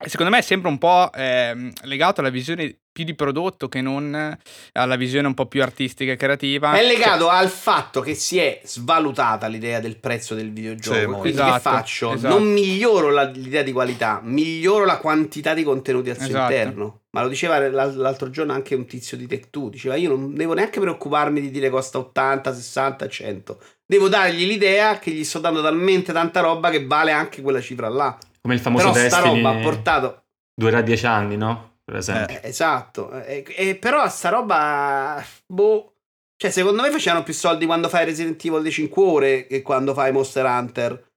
secondo 0.06 0.32
me 0.32 0.40
è 0.40 0.44
sempre 0.44 0.70
un 0.70 0.78
po' 0.78 1.12
eh, 1.14 1.72
legato 1.84 2.20
alla 2.20 2.30
visione 2.30 2.78
più 2.98 3.06
di 3.06 3.14
prodotto 3.14 3.70
che 3.70 3.80
non 3.80 4.36
alla 4.72 4.96
visione 4.96 5.28
un 5.28 5.36
po' 5.36 5.46
più 5.46 5.62
artistica 5.62 6.12
e 6.12 6.16
creativa. 6.16 6.76
È 6.76 6.84
legato 6.84 7.26
cioè... 7.26 7.36
al 7.36 7.50
fatto 7.50 8.02
che 8.02 8.16
si 8.16 8.40
è 8.40 8.60
svalutata 8.64 9.46
l'idea 9.46 9.80
del 9.80 9.98
prezzo 9.98 10.34
del 10.34 10.52
videogioco. 10.52 10.98
Sì, 10.98 11.06
Quindi 11.06 11.30
esatto, 11.30 11.54
che 11.54 11.60
faccio? 11.60 12.14
Esatto. 12.14 12.40
Non 12.40 12.52
miglioro 12.52 13.12
la, 13.12 13.24
l'idea 13.26 13.62
di 13.62 13.72
qualità, 13.72 14.20
miglioro 14.24 14.84
la 14.86 14.98
quantità 14.98 15.54
di 15.54 15.62
contenuti 15.62 16.10
al 16.10 16.16
suo 16.16 16.26
esatto. 16.26 16.52
interno. 16.52 17.02
Ma 17.12 17.22
lo 17.22 17.30
diceva 17.30 17.60
l'altro 17.70 18.32
giorno 18.32 18.54
anche 18.54 18.74
un 18.74 18.88
tizio 18.88 19.16
di 19.16 19.28
Tech2. 19.28 19.70
Diceva: 19.70 19.96
Io 19.96 20.10
non 20.10 20.34
devo 20.34 20.54
neanche 20.54 20.80
preoccuparmi 20.80 21.40
di 21.40 21.52
dire 21.52 21.70
costa 21.70 22.00
80, 22.00 22.52
60, 22.52 23.08
100. 23.08 23.60
Devo 23.86 24.08
dargli 24.10 24.48
l'idea 24.48 24.98
che 24.98 25.12
gli 25.12 25.24
sto 25.24 25.38
dando 25.38 25.62
talmente 25.62 26.12
tanta 26.14 26.42
roba 26.42 26.72
che 26.72 26.84
vale 26.86 27.12
anche 27.12 27.44
quella 27.44 27.62
cifra 27.62 27.90
là. 27.90 28.18
Come 28.48 28.60
il 28.60 28.64
famoso 28.64 28.92
però 28.92 29.04
Destiny. 29.04 29.42
roba 29.42 29.50
ha 29.50 29.62
portato... 29.62 30.24
Durerà 30.56 30.82
dieci 30.82 31.06
anni, 31.06 31.36
no? 31.36 31.80
Per 31.84 31.98
esempio. 31.98 32.40
Eh, 32.42 32.48
esatto. 32.48 33.12
Eh, 33.12 33.44
eh, 33.46 33.76
però 33.76 34.08
sta 34.08 34.30
roba... 34.30 35.22
Boh... 35.46 35.96
Cioè, 36.38 36.50
secondo 36.50 36.82
me 36.82 36.90
facevano 36.90 37.24
più 37.24 37.34
soldi 37.34 37.66
quando 37.66 37.90
fai 37.90 38.06
Resident 38.06 38.42
Evil 38.46 38.62
di 38.62 38.72
5 38.72 39.04
ore 39.04 39.48
che 39.48 39.62
quando 39.62 39.94
fai 39.94 40.14
Monster 40.14 40.46
Hunter. 40.46 41.10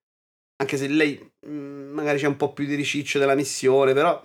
Anche 0.57 0.77
se 0.77 0.89
lei 0.89 1.33
mh, 1.47 1.53
mm, 1.53 1.93
magari 1.93 2.19
c'è 2.19 2.27
un 2.27 2.37
po' 2.37 2.53
più 2.53 2.65
di 2.65 2.75
riciccio 2.75 3.21
della 3.21 3.37
missione, 3.37 3.93
però 3.93 4.21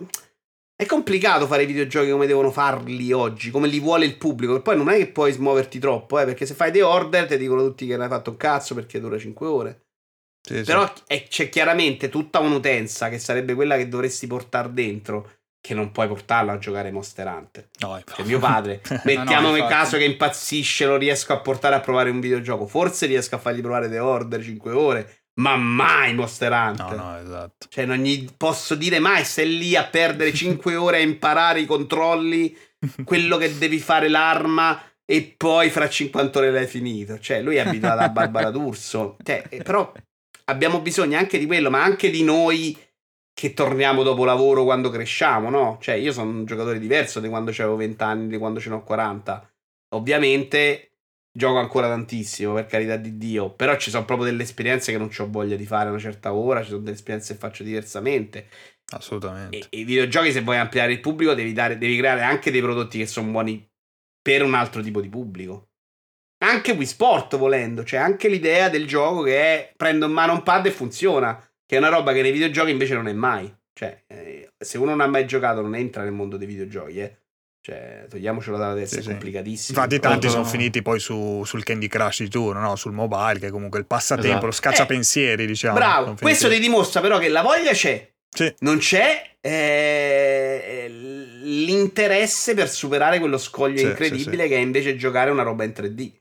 è 0.74 0.84
complicato 0.84 1.46
fare 1.46 1.62
i 1.62 1.66
videogiochi 1.66 2.10
come 2.10 2.26
devono 2.26 2.50
farli 2.50 3.12
oggi, 3.12 3.52
come 3.52 3.68
li 3.68 3.78
vuole 3.78 4.04
il 4.04 4.16
pubblico. 4.16 4.56
E 4.56 4.62
poi 4.62 4.76
non 4.76 4.88
è 4.88 4.96
che 4.96 5.06
puoi 5.06 5.30
smuoverti 5.30 5.78
troppo, 5.78 6.18
eh, 6.18 6.24
perché 6.24 6.44
se 6.44 6.54
fai 6.54 6.72
The 6.72 6.82
Order 6.82 7.26
ti 7.26 7.36
dicono 7.36 7.62
tutti 7.62 7.86
che 7.86 7.92
non 7.92 8.02
hai 8.02 8.08
fatto 8.08 8.30
un 8.30 8.36
cazzo 8.36 8.74
perché 8.74 8.98
dura 8.98 9.16
5 9.16 9.46
ore. 9.46 9.85
Sì, 10.46 10.62
Però 10.62 10.86
sì. 10.86 11.02
È, 11.06 11.26
c'è 11.28 11.48
chiaramente 11.48 12.08
tutta 12.08 12.38
un'utenza 12.38 13.08
che 13.08 13.18
sarebbe 13.18 13.54
quella 13.54 13.76
che 13.76 13.88
dovresti 13.88 14.26
portare 14.28 14.72
dentro. 14.72 15.30
Che 15.60 15.74
non 15.74 15.90
puoi 15.90 16.06
portarla 16.06 16.52
a 16.52 16.58
giocare 16.58 16.92
Monster 16.92 17.26
Hunter. 17.26 17.68
No, 17.80 18.00
cioè, 18.04 18.24
mio 18.24 18.38
padre, 18.38 18.80
mettiamo 19.02 19.48
no, 19.50 19.56
no, 19.56 19.56
in 19.56 19.66
caso 19.66 19.96
che 19.96 20.04
impazzisce, 20.04 20.86
lo 20.86 20.96
riesco 20.96 21.32
a 21.32 21.40
portare 21.40 21.74
a 21.74 21.80
provare 21.80 22.10
un 22.10 22.20
videogioco. 22.20 22.68
Forse 22.68 23.06
riesco 23.06 23.34
a 23.34 23.38
fargli 23.38 23.62
provare 23.62 23.88
The 23.88 23.98
Order 23.98 24.40
5 24.40 24.70
ore. 24.70 25.24
Ma 25.40 25.56
mai 25.56 26.14
Monster 26.14 26.52
Hunter. 26.52 26.96
No, 26.96 27.10
no, 27.10 27.18
esatto. 27.18 27.66
Cioè, 27.68 27.84
non 27.84 27.96
gli 27.96 28.28
posso 28.36 28.76
dire 28.76 29.00
mai 29.00 29.24
se 29.24 29.42
lì 29.44 29.74
a 29.74 29.84
perdere 29.84 30.32
5 30.32 30.76
ore 30.76 30.98
a 30.98 31.00
imparare 31.00 31.58
i 31.58 31.66
controlli, 31.66 32.56
quello 33.04 33.36
che 33.36 33.58
devi 33.58 33.80
fare 33.80 34.08
l'arma 34.08 34.80
e 35.04 35.34
poi 35.36 35.70
fra 35.70 35.88
50 35.88 36.38
ore 36.38 36.52
l'hai 36.52 36.68
finito. 36.68 37.18
Cioè, 37.18 37.42
lui 37.42 37.56
è 37.56 37.66
abituato 37.66 38.02
a 38.02 38.08
Barbara 38.08 38.50
D'Urso. 38.52 39.16
Cioè, 39.20 39.42
però 39.64 39.92
abbiamo 40.46 40.80
bisogno 40.80 41.16
anche 41.18 41.38
di 41.38 41.46
quello, 41.46 41.70
ma 41.70 41.82
anche 41.82 42.10
di 42.10 42.22
noi 42.22 42.76
che 43.32 43.52
torniamo 43.52 44.02
dopo 44.02 44.24
lavoro 44.24 44.64
quando 44.64 44.90
cresciamo, 44.90 45.50
no? 45.50 45.78
Cioè, 45.80 45.94
io 45.94 46.12
sono 46.12 46.30
un 46.30 46.44
giocatore 46.44 46.78
diverso 46.78 47.20
di 47.20 47.28
quando 47.28 47.50
avevo 47.50 47.76
20 47.76 48.02
anni, 48.02 48.28
di 48.28 48.38
quando 48.38 48.60
ce 48.60 48.70
ne 48.70 48.76
ho 48.76 48.82
40. 48.82 49.52
Ovviamente 49.90 50.92
gioco 51.36 51.58
ancora 51.58 51.88
tantissimo, 51.88 52.54
per 52.54 52.66
carità 52.66 52.96
di 52.96 53.18
Dio, 53.18 53.50
però 53.50 53.76
ci 53.76 53.90
sono 53.90 54.06
proprio 54.06 54.28
delle 54.28 54.42
esperienze 54.42 54.90
che 54.90 54.98
non 54.98 55.10
ho 55.16 55.30
voglia 55.30 55.54
di 55.54 55.66
fare 55.66 55.88
a 55.88 55.90
una 55.90 56.00
certa 56.00 56.32
ora, 56.32 56.62
ci 56.62 56.70
sono 56.70 56.80
delle 56.80 56.96
esperienze 56.96 57.34
che 57.34 57.38
faccio 57.38 57.62
diversamente. 57.62 58.48
Assolutamente. 58.92 59.58
E, 59.58 59.66
i 59.80 59.84
videogiochi, 59.84 60.32
se 60.32 60.40
vuoi 60.40 60.56
ampliare 60.56 60.92
il 60.92 61.00
pubblico, 61.00 61.34
devi, 61.34 61.52
dare, 61.52 61.76
devi 61.76 61.96
creare 61.98 62.22
anche 62.22 62.50
dei 62.50 62.62
prodotti 62.62 62.98
che 62.98 63.06
sono 63.06 63.30
buoni 63.30 63.68
per 64.22 64.42
un 64.42 64.54
altro 64.54 64.80
tipo 64.80 65.02
di 65.02 65.10
pubblico. 65.10 65.68
Anche 66.38 66.72
Wii 66.72 66.86
Sport 66.86 67.36
volendo, 67.36 67.82
cioè 67.82 67.98
anche 67.98 68.28
l'idea 68.28 68.68
del 68.68 68.86
gioco 68.86 69.22
che 69.22 69.38
è 69.38 69.72
prendo 69.76 70.06
in 70.06 70.12
mano 70.12 70.34
un 70.34 70.42
pad 70.42 70.66
e 70.66 70.70
funziona, 70.70 71.38
che 71.64 71.76
è 71.76 71.78
una 71.78 71.88
roba 71.88 72.12
che 72.12 72.22
nei 72.22 72.32
videogiochi 72.32 72.70
invece 72.70 72.94
non 72.94 73.08
è 73.08 73.12
mai. 73.12 73.52
Cioè, 73.72 74.04
eh, 74.06 74.50
se 74.58 74.78
uno 74.78 74.90
non 74.90 75.00
ha 75.00 75.06
mai 75.06 75.26
giocato 75.26 75.60
non 75.60 75.74
entra 75.74 76.02
nel 76.02 76.12
mondo 76.12 76.36
dei 76.36 76.46
videogiochi, 76.46 77.00
eh. 77.00 77.16
Cioè, 77.66 78.06
togliamocelo 78.08 78.56
dalla 78.56 78.74
testa, 78.74 79.00
sì, 79.00 79.08
è 79.08 79.10
complicatissimo. 79.10 79.76
Infatti, 79.76 80.00
tanti 80.00 80.28
sono 80.28 80.44
finiti 80.44 80.82
poi 80.82 81.00
su, 81.00 81.42
sul 81.44 81.64
Candy 81.64 81.88
Crush 81.88 82.22
di 82.22 82.28
turno, 82.28 82.60
no? 82.60 82.76
sul 82.76 82.92
mobile, 82.92 83.40
che 83.40 83.48
è 83.48 83.50
comunque 83.50 83.80
il 83.80 83.86
passatempo, 83.86 84.28
esatto. 84.28 84.46
lo 84.46 84.52
scacciapensieri, 84.52 85.42
eh, 85.42 85.46
diciamo. 85.46 85.74
Bravo, 85.74 86.14
questo 86.20 86.48
ti 86.48 86.60
dimostra 86.60 87.00
però 87.00 87.18
che 87.18 87.28
la 87.28 87.42
voglia 87.42 87.72
c'è. 87.72 88.08
Sì. 88.28 88.54
Non 88.60 88.78
c'è 88.78 89.36
eh, 89.40 90.86
l'interesse 90.88 92.54
per 92.54 92.68
superare 92.68 93.18
quello 93.18 93.38
scoglio 93.38 93.78
sì, 93.78 93.84
incredibile 93.84 94.46
che 94.46 94.56
è 94.56 94.60
invece 94.60 94.94
giocare 94.94 95.30
una 95.30 95.42
roba 95.42 95.64
in 95.64 95.72
3D. 95.76 96.12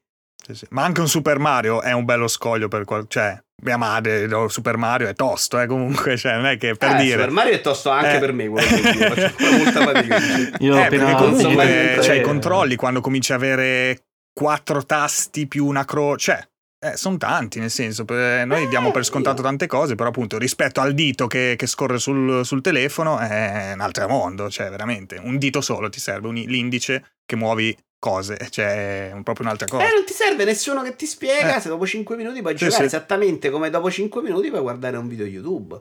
Sì, 0.45 0.53
sì. 0.53 0.65
Ma 0.69 0.83
anche 0.83 1.01
un 1.01 1.07
Super 1.07 1.39
Mario 1.39 1.81
è 1.81 1.91
un 1.91 2.05
bello 2.05 2.27
scoglio 2.27 2.67
per 2.67 2.85
qual... 2.85 3.05
cioè 3.07 3.41
mia 3.63 3.77
madre 3.77 4.27
Super 4.49 4.77
Mario 4.77 5.07
è 5.07 5.13
tosto 5.13 5.59
eh, 5.59 5.65
comunque 5.65 6.17
cioè 6.17 6.35
non 6.35 6.45
è 6.45 6.57
che 6.57 6.75
per 6.75 6.95
eh, 6.95 7.03
dire 7.03 7.11
Super 7.13 7.31
Mario 7.31 7.53
è 7.53 7.61
tosto 7.61 7.89
anche 7.89 8.17
eh. 8.17 8.19
per 8.19 8.33
me 8.33 8.47
quello 8.49 8.67
che 8.67 8.89
io 8.89 9.13
faccio 9.13 9.33
molta 9.57 9.81
fatica 9.81 10.17
io 10.59 10.77
eh, 10.77 10.87
perché 10.89 11.13
comunque 11.15 11.99
cioè, 12.01 12.15
i 12.15 12.21
controlli 12.21 12.75
quando 12.75 12.99
cominci 12.99 13.31
a 13.31 13.35
avere 13.35 14.07
quattro 14.33 14.85
tasti 14.85 15.47
più 15.47 15.65
una 15.65 15.85
croce 15.85 16.17
cioè 16.17 16.47
eh, 16.85 16.97
sono 16.97 17.17
tanti, 17.17 17.59
nel 17.59 17.71
senso, 17.71 18.05
noi 18.07 18.63
eh, 18.63 18.67
diamo 18.67 18.91
per 18.91 19.03
scontato 19.03 19.41
tante 19.41 19.65
cose, 19.65 19.95
però 19.95 20.09
appunto 20.09 20.37
rispetto 20.37 20.81
al 20.81 20.93
dito 20.93 21.25
che, 21.25 21.55
che 21.57 21.65
scorre 21.65 21.97
sul, 21.97 22.45
sul, 22.45 22.61
telefono 22.61 23.17
è 23.17 23.71
un 23.73 23.81
altro 23.81 24.07
mondo, 24.07 24.51
cioè 24.51 24.69
veramente 24.69 25.19
un 25.19 25.39
dito 25.39 25.61
solo 25.61 25.89
ti 25.89 25.99
serve, 25.99 26.27
un, 26.27 26.35
l'indice 26.35 27.15
che 27.25 27.35
muovi 27.35 27.75
cose, 28.05 28.37
cioè 28.51 29.09
è 29.09 29.23
proprio 29.23 29.47
un'altra 29.47 29.65
cosa. 29.67 29.83
Eh, 29.83 29.91
non 29.91 30.05
ti 30.05 30.13
serve 30.13 30.45
nessuno 30.45 30.83
che 30.83 30.95
ti 30.95 31.07
spiega 31.07 31.55
eh. 31.55 31.59
se 31.59 31.69
dopo 31.69 31.87
5 31.87 32.15
minuti 32.15 32.41
puoi 32.41 32.55
sì, 32.55 32.65
giocare 32.65 32.87
sì. 32.87 32.95
esattamente 32.95 33.49
come 33.49 33.71
dopo 33.71 33.89
5 33.89 34.21
minuti 34.21 34.49
puoi 34.49 34.61
guardare 34.61 34.97
un 34.97 35.07
video 35.07 35.25
YouTube. 35.25 35.79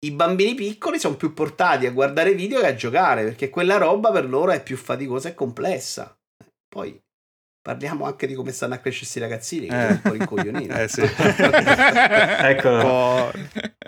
I 0.00 0.10
bambini 0.12 0.54
piccoli 0.54 0.98
sono 0.98 1.16
più 1.16 1.32
portati 1.32 1.86
a 1.86 1.90
guardare 1.90 2.34
video 2.34 2.60
che 2.60 2.66
a 2.66 2.74
giocare, 2.74 3.24
perché 3.24 3.48
quella 3.48 3.78
roba 3.78 4.12
per 4.12 4.28
loro 4.28 4.52
è 4.52 4.62
più 4.62 4.76
faticosa 4.76 5.30
e 5.30 5.34
complessa. 5.34 6.14
Poi 6.68 7.00
Parliamo 7.60 8.06
anche 8.06 8.26
di 8.26 8.34
come 8.34 8.52
stanno 8.52 8.74
a 8.74 8.78
crescersi 8.78 9.18
i 9.18 9.20
ragazzini, 9.20 9.66
che 9.66 9.76
eh. 9.76 9.80
sono 9.80 9.92
un 9.92 10.00
po' 10.00 10.12
rincoglioniti. 10.12 10.66
Eh 10.78 10.88
sì. 10.88 11.00
ecco. 11.02 12.68
un, 12.68 12.80
po', 12.80 13.30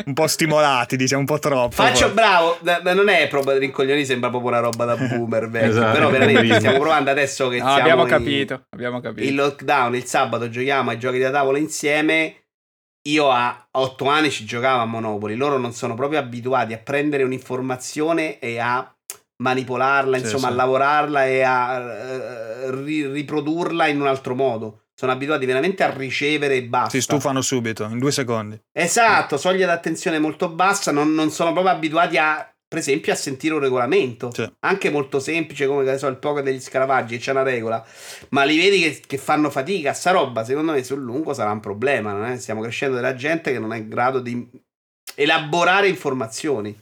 un 0.07 0.13
po' 0.13 0.27
stimolati, 0.27 0.97
diciamo, 0.97 1.21
un 1.21 1.27
po' 1.27 1.39
troppo. 1.39 1.71
Faccio 1.71 2.07
poi. 2.07 2.15
bravo, 2.15 2.59
non 2.95 3.09
è 3.09 3.29
proprio 3.29 3.59
rincoglioniti, 3.59 4.07
sembra 4.07 4.29
proprio 4.29 4.51
una 4.51 4.61
roba 4.61 4.85
da 4.85 4.97
boomer, 4.97 5.49
vecchio. 5.49 5.71
esatto, 5.71 5.93
Però 5.93 6.11
veramente 6.11 6.55
stiamo 6.57 6.79
provando 6.79 7.11
adesso 7.11 7.49
che 7.49 7.59
no, 7.59 7.69
abbiamo 7.69 8.05
capito, 8.05 8.55
in, 8.55 8.63
abbiamo 8.71 9.01
capito. 9.01 9.27
Il 9.27 9.35
lockdown, 9.35 9.95
il 9.95 10.05
sabato 10.05 10.49
giochiamo 10.51 10.91
ai 10.91 10.99
giochi 10.99 11.19
da 11.19 11.31
tavola 11.31 11.59
insieme. 11.59 12.37
Io 13.09 13.31
a 13.31 13.67
otto 13.73 14.07
anni 14.07 14.31
ci 14.31 14.45
giocavo 14.45 14.83
a 14.83 14.85
Monopoli, 14.85 15.35
loro 15.35 15.57
non 15.57 15.73
sono 15.73 15.95
proprio 15.95 16.19
abituati 16.19 16.75
a 16.75 16.79
prendere 16.79 17.23
un'informazione 17.23 18.39
e 18.39 18.59
a 18.59 18.95
manipolarla, 19.41 20.17
sì, 20.17 20.23
insomma, 20.23 20.47
sì. 20.49 20.53
a 20.53 20.57
lavorarla 20.57 21.27
e 21.27 21.43
a 21.43 22.67
uh, 22.67 22.71
ri- 22.83 23.07
riprodurla 23.07 23.87
in 23.89 24.01
un 24.01 24.07
altro 24.07 24.35
modo. 24.35 24.85
sono 24.95 25.13
abituati 25.13 25.47
veramente 25.47 25.83
a 25.83 25.91
ricevere 25.91 26.57
e 26.57 26.65
basta. 26.65 26.91
Si 26.91 27.01
stufano 27.01 27.41
subito, 27.41 27.85
in 27.85 27.99
due 27.99 28.13
secondi. 28.13 28.61
Esatto, 28.71 29.37
soglia 29.39 29.67
d'attenzione 29.67 30.19
molto 30.19 30.49
bassa, 30.51 30.93
non, 30.93 31.15
non 31.15 31.31
sono 31.31 31.53
proprio 31.53 31.73
abituati 31.73 32.19
a, 32.19 32.53
per 32.69 32.79
esempio, 32.79 33.13
a 33.13 33.17
sentire 33.17 33.55
un 33.55 33.61
regolamento. 33.61 34.31
Sì. 34.33 34.51
Anche 34.61 34.91
molto 34.91 35.19
semplice, 35.21 35.67
come 35.67 35.97
so, 35.97 36.07
il 36.07 36.19
poco 36.19 36.43
degli 36.43 36.61
scaravaggi, 36.61 37.17
c'è 37.17 37.31
una 37.31 37.43
regola. 37.43 37.83
Ma 38.29 38.45
li 38.45 38.59
vedi 38.59 38.81
che, 38.81 39.03
che, 39.07 39.17
fanno 39.17 39.49
fatica. 39.49 39.95
Sta 39.95 40.11
roba, 40.11 40.45
secondo 40.45 40.73
me, 40.73 40.85
sul 40.85 41.01
lungo 41.01 41.33
sarà 41.33 41.51
un 41.51 41.61
problema. 41.61 42.37
Stiamo 42.37 42.61
crescendo 42.61 42.97
della 42.97 43.15
gente 43.15 43.53
che 43.53 43.59
non 43.59 43.73
è 43.73 43.79
in 43.79 43.89
grado 43.89 44.21
di 44.21 44.47
elaborare 45.15 45.89
informazioni. 45.89 46.79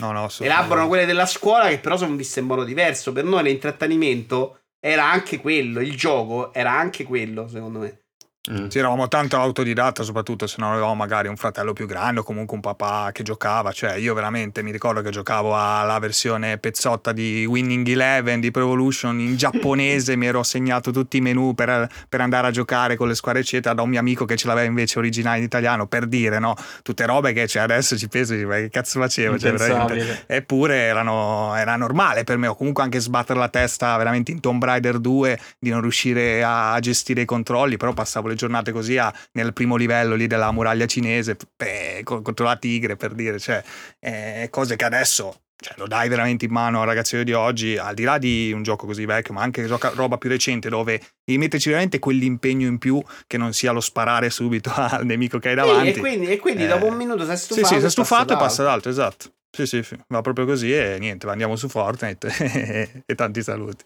No, 0.00 0.12
no, 0.12 0.28
Elaborano 0.38 0.88
quelle 0.88 1.04
della 1.04 1.26
scuola 1.26 1.68
che 1.68 1.78
però 1.78 1.96
sono 1.96 2.16
viste 2.16 2.40
in 2.40 2.46
modo 2.46 2.64
diverso. 2.64 3.12
Per 3.12 3.24
noi 3.24 3.44
l'intrattenimento 3.44 4.60
era 4.80 5.10
anche 5.10 5.38
quello, 5.38 5.80
il 5.80 5.96
gioco 5.96 6.52
era 6.52 6.72
anche 6.72 7.04
quello, 7.04 7.46
secondo 7.46 7.80
me. 7.80 8.01
Mm. 8.50 8.66
Sì, 8.66 8.78
eravamo 8.78 9.06
tanto 9.06 9.36
autodidatta, 9.36 10.02
soprattutto 10.02 10.48
se 10.48 10.56
non 10.58 10.72
avevamo 10.72 10.96
magari 10.96 11.28
un 11.28 11.36
fratello 11.36 11.72
più 11.72 11.86
grande 11.86 12.20
o 12.20 12.22
comunque 12.24 12.56
un 12.56 12.60
papà 12.60 13.10
che 13.12 13.22
giocava. 13.22 13.70
Cioè, 13.70 13.94
io 13.94 14.14
veramente 14.14 14.64
mi 14.64 14.72
ricordo 14.72 15.00
che 15.00 15.10
giocavo 15.10 15.56
alla 15.56 15.96
versione 16.00 16.58
pezzotta 16.58 17.12
di 17.12 17.46
Winning 17.46 17.86
Eleven 17.86 18.40
di 18.40 18.50
Pro 18.50 18.62
Evolution 18.62 19.20
in 19.20 19.36
giapponese. 19.36 20.16
mi 20.16 20.26
ero 20.26 20.42
segnato 20.42 20.90
tutti 20.90 21.18
i 21.18 21.20
menu 21.20 21.54
per, 21.54 21.88
per, 22.08 22.20
andare 22.20 22.48
a 22.48 22.50
giocare 22.50 22.96
con 22.96 23.06
le 23.06 23.14
squadre, 23.14 23.42
eccetera, 23.42 23.74
da 23.74 23.82
un 23.82 23.90
mio 23.90 24.00
amico 24.00 24.24
che 24.24 24.36
ce 24.36 24.48
l'aveva 24.48 24.66
invece 24.66 24.98
originale 24.98 25.38
in 25.38 25.44
italiano. 25.44 25.86
Per 25.86 26.06
dire, 26.06 26.40
no? 26.40 26.56
Tutte 26.82 27.06
robe 27.06 27.32
che 27.32 27.46
cioè, 27.46 27.62
adesso 27.62 27.96
ci 27.96 28.08
penso, 28.08 28.34
ma 28.34 28.56
che 28.56 28.70
cazzo 28.70 28.98
facevo? 28.98 29.38
Cioè, 29.38 30.24
Eppure 30.26 30.78
erano, 30.78 31.54
era 31.54 31.76
normale 31.76 32.24
per 32.24 32.38
me, 32.38 32.48
o 32.48 32.56
comunque 32.56 32.82
anche 32.82 32.98
sbattere 32.98 33.38
la 33.38 33.48
testa 33.48 33.96
veramente 33.96 34.32
in 34.32 34.40
Tomb 34.40 34.64
Raider 34.64 34.98
2 34.98 35.38
di 35.60 35.70
non 35.70 35.80
riuscire 35.80 36.42
a, 36.42 36.72
a 36.72 36.80
gestire 36.80 37.20
i 37.20 37.24
controlli, 37.24 37.76
però 37.76 37.92
passavo 37.92 38.30
le 38.32 38.36
giornate 38.36 38.72
così 38.72 38.98
a, 38.98 39.12
nel 39.32 39.52
primo 39.52 39.76
livello 39.76 40.14
lì 40.14 40.26
della 40.26 40.50
muraglia 40.50 40.86
cinese 40.86 41.36
beh, 41.56 42.02
contro 42.04 42.44
la 42.44 42.56
tigre 42.56 42.96
per 42.96 43.12
dire, 43.12 43.38
cioè 43.38 43.62
eh, 44.00 44.48
cose 44.50 44.76
che 44.76 44.84
adesso 44.84 45.42
cioè, 45.62 45.74
lo 45.76 45.86
dai 45.86 46.08
veramente 46.08 46.44
in 46.44 46.50
mano 46.50 46.80
al 46.80 46.86
ragazzino 46.86 47.22
di 47.22 47.32
oggi, 47.32 47.76
al 47.76 47.94
di 47.94 48.02
là 48.02 48.18
di 48.18 48.50
un 48.52 48.62
gioco 48.62 48.84
così 48.84 49.06
vecchio, 49.06 49.32
ma 49.32 49.42
anche 49.42 49.66
roba 49.94 50.18
più 50.18 50.28
recente 50.28 50.68
dove 50.68 51.00
devi 51.24 51.38
metterci 51.38 51.68
veramente 51.68 52.00
quell'impegno 52.00 52.66
in 52.66 52.78
più 52.78 53.00
che 53.26 53.38
non 53.38 53.52
sia 53.52 53.70
lo 53.70 53.80
sparare 53.80 54.28
subito 54.28 54.72
al 54.74 55.06
nemico 55.06 55.38
che 55.38 55.50
hai 55.50 55.54
davanti. 55.54 55.92
Sì, 55.92 55.98
e 55.98 56.00
quindi, 56.00 56.26
e 56.26 56.38
quindi 56.38 56.64
eh, 56.64 56.66
dopo 56.66 56.86
un 56.86 56.96
minuto 56.96 57.24
sei 57.24 57.36
stufato. 57.36 57.66
Sì, 57.66 57.74
sì, 57.74 57.80
sei 57.80 57.90
stufato 57.90 58.34
e 58.34 58.36
passa 58.36 58.62
ad 58.62 58.68
altro, 58.68 58.90
esatto. 58.90 59.32
Sì, 59.54 59.66
sì, 59.66 59.84
va 60.08 60.22
proprio 60.22 60.46
così 60.46 60.72
e 60.72 60.96
niente, 60.98 61.28
andiamo 61.28 61.56
su 61.56 61.68
Fortnite 61.68 63.02
e 63.06 63.14
tanti 63.14 63.42
saluti. 63.42 63.84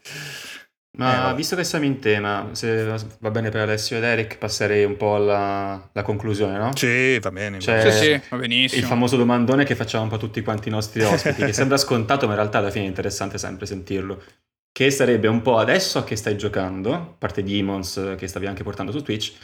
Ma 0.97 1.31
eh, 1.31 1.35
visto 1.35 1.57
che 1.57 1.65
siamo 1.65 1.85
in 1.85 1.99
tema, 1.99 2.49
se 2.53 2.85
va 3.19 3.31
bene 3.31 3.51
per 3.51 3.63
Alessio 3.63 3.99
ed 3.99 4.05
Eric, 4.05 4.39
passerei 4.39 4.85
un 4.85 4.97
po' 4.97 5.17
alla, 5.17 5.91
alla 5.93 6.05
conclusione, 6.05 6.57
no? 6.57 6.75
Sì, 6.75 7.19
va 7.19 7.31
bene. 7.31 7.61
Cioè, 7.61 7.91
sì, 7.91 7.99
sì, 7.99 8.21
va 8.31 8.39
benissimo. 8.39 8.81
Il 8.81 8.87
famoso 8.87 9.17
domandone 9.17 9.65
che 9.65 9.75
facciamo 9.75 10.05
un 10.05 10.09
po' 10.09 10.17
tutti 10.17 10.41
quanti 10.43 10.69
i 10.69 10.71
nostri 10.71 11.03
ospiti, 11.03 11.45
che 11.45 11.53
sembra 11.53 11.77
scontato, 11.77 12.27
ma 12.27 12.33
in 12.33 12.39
realtà 12.39 12.59
alla 12.59 12.71
fine 12.71 12.87
è 12.87 12.89
interessante 12.89 13.37
sempre 13.37 13.67
sentirlo. 13.67 14.23
Che 14.73 14.91
sarebbe 14.91 15.29
un 15.29 15.43
po' 15.43 15.59
adesso 15.59 15.99
a 15.99 16.05
che 16.05 16.17
stai 16.17 16.37
giocando, 16.37 16.95
a 16.95 17.15
parte 17.19 17.43
Demons 17.43 18.15
che 18.17 18.27
stavi 18.27 18.47
anche 18.47 18.63
portando 18.63 18.91
su 18.91 19.03
Twitch, 19.03 19.35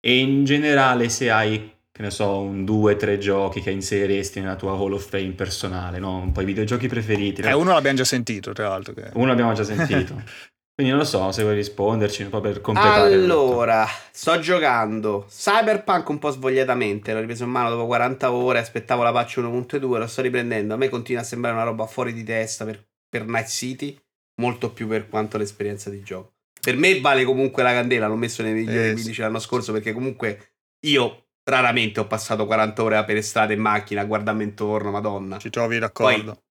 e 0.00 0.18
in 0.18 0.44
generale 0.44 1.08
se 1.08 1.30
hai, 1.30 1.72
che 1.92 2.02
ne 2.02 2.10
so, 2.10 2.40
un 2.40 2.64
due, 2.64 2.96
tre 2.96 3.18
giochi 3.18 3.60
che 3.60 3.70
inseriresti 3.70 4.40
nella 4.40 4.56
tua 4.56 4.72
Hall 4.72 4.92
of 4.92 5.08
Fame 5.08 5.32
personale, 5.32 6.00
no? 6.00 6.18
Un 6.18 6.32
po' 6.32 6.40
i 6.40 6.44
videogiochi 6.44 6.88
preferiti. 6.88 7.42
Eh, 7.42 7.52
uno 7.52 7.72
l'abbiamo 7.72 7.96
già 7.96 8.04
sentito, 8.04 8.52
tra 8.52 8.68
l'altro. 8.68 8.92
Che... 8.92 9.10
Uno 9.14 9.26
l'abbiamo 9.26 9.52
già 9.52 9.62
sentito. 9.62 10.20
Quindi 10.76 10.92
non 10.92 11.02
lo 11.02 11.08
so 11.08 11.32
se 11.32 11.42
vuoi 11.42 11.54
risponderci 11.54 12.22
un 12.22 12.28
po' 12.28 12.42
per 12.42 12.60
completare. 12.60 13.14
Allora, 13.14 13.88
sto 14.10 14.38
giocando 14.40 15.24
Cyberpunk 15.26 16.06
un 16.10 16.18
po' 16.18 16.28
svogliatamente. 16.28 17.14
L'ho 17.14 17.20
ripreso 17.20 17.44
in 17.44 17.50
mano 17.50 17.70
dopo 17.70 17.86
40 17.86 18.30
ore. 18.30 18.58
Aspettavo 18.58 19.02
la 19.02 19.10
patch 19.10 19.38
1.2. 19.38 19.80
Lo 19.80 20.06
sto 20.06 20.20
riprendendo. 20.20 20.74
A 20.74 20.76
me 20.76 20.90
continua 20.90 21.22
a 21.22 21.24
sembrare 21.24 21.56
una 21.56 21.64
roba 21.64 21.86
fuori 21.86 22.12
di 22.12 22.22
testa 22.24 22.66
per, 22.66 22.86
per 23.08 23.24
Night 23.24 23.48
City. 23.48 23.98
Molto 24.38 24.70
più 24.70 24.86
per 24.86 25.08
quanto 25.08 25.38
l'esperienza 25.38 25.88
di 25.88 26.02
gioco. 26.02 26.34
Per 26.60 26.76
me 26.76 27.00
vale 27.00 27.24
comunque 27.24 27.62
la 27.62 27.72
candela. 27.72 28.06
L'ho 28.06 28.16
messo 28.16 28.42
nei 28.42 28.52
migliori 28.52 28.88
eh, 28.88 28.94
video 28.94 29.14
sì. 29.14 29.20
l'anno 29.22 29.38
scorso 29.38 29.72
perché 29.72 29.94
comunque 29.94 30.56
io 30.84 31.28
raramente 31.44 32.00
ho 32.00 32.06
passato 32.06 32.44
40 32.44 32.82
ore 32.82 33.04
per 33.06 33.24
strada 33.24 33.54
in 33.54 33.60
macchina 33.60 34.02
a 34.02 34.04
guardarmi 34.04 34.44
intorno. 34.44 34.90
Madonna. 34.90 35.38
Ci 35.38 35.48
trovi 35.48 35.78
d'accordo. 35.78 36.32
Poi, 36.32 36.44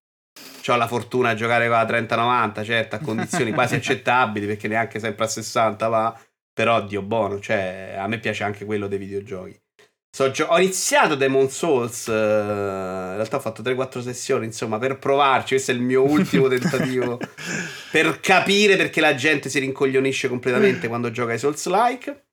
ho 0.71 0.75
la 0.75 0.87
fortuna 0.87 1.31
di 1.31 1.37
giocare 1.37 1.67
con 1.67 1.77
la 1.77 1.85
30-90, 1.85 2.63
certo, 2.63 2.95
a 2.95 2.99
condizioni 2.99 3.51
quasi 3.51 3.75
accettabili, 3.75 4.45
perché 4.45 4.67
neanche 4.67 4.99
sempre 4.99 5.25
a 5.25 5.27
60 5.27 5.87
va, 5.87 6.19
però 6.53 6.81
Dio 6.83 7.01
buono, 7.01 7.39
cioè 7.39 7.95
a 7.97 8.07
me 8.07 8.19
piace 8.19 8.43
anche 8.43 8.65
quello 8.65 8.87
dei 8.87 8.97
videogiochi. 8.97 9.59
So, 10.15 10.31
ho 10.47 10.57
iniziato 10.59 11.15
Demon 11.15 11.49
Souls, 11.49 12.07
uh, 12.07 12.11
in 12.11 13.15
realtà 13.15 13.35
ho 13.35 13.41
fatto 13.41 13.61
3-4 13.61 13.99
sessioni, 13.99 14.45
insomma, 14.45 14.77
per 14.77 14.97
provarci, 14.97 15.55
questo 15.55 15.71
è 15.71 15.73
il 15.73 15.81
mio 15.81 16.09
ultimo 16.09 16.47
tentativo, 16.47 17.19
per 17.91 18.21
capire 18.21 18.77
perché 18.77 19.01
la 19.01 19.13
gente 19.13 19.49
si 19.49 19.59
rincoglionisce 19.59 20.29
completamente 20.29 20.87
quando 20.89 21.11
gioca 21.11 21.33
ai 21.33 21.37
Souls-like. 21.37 22.24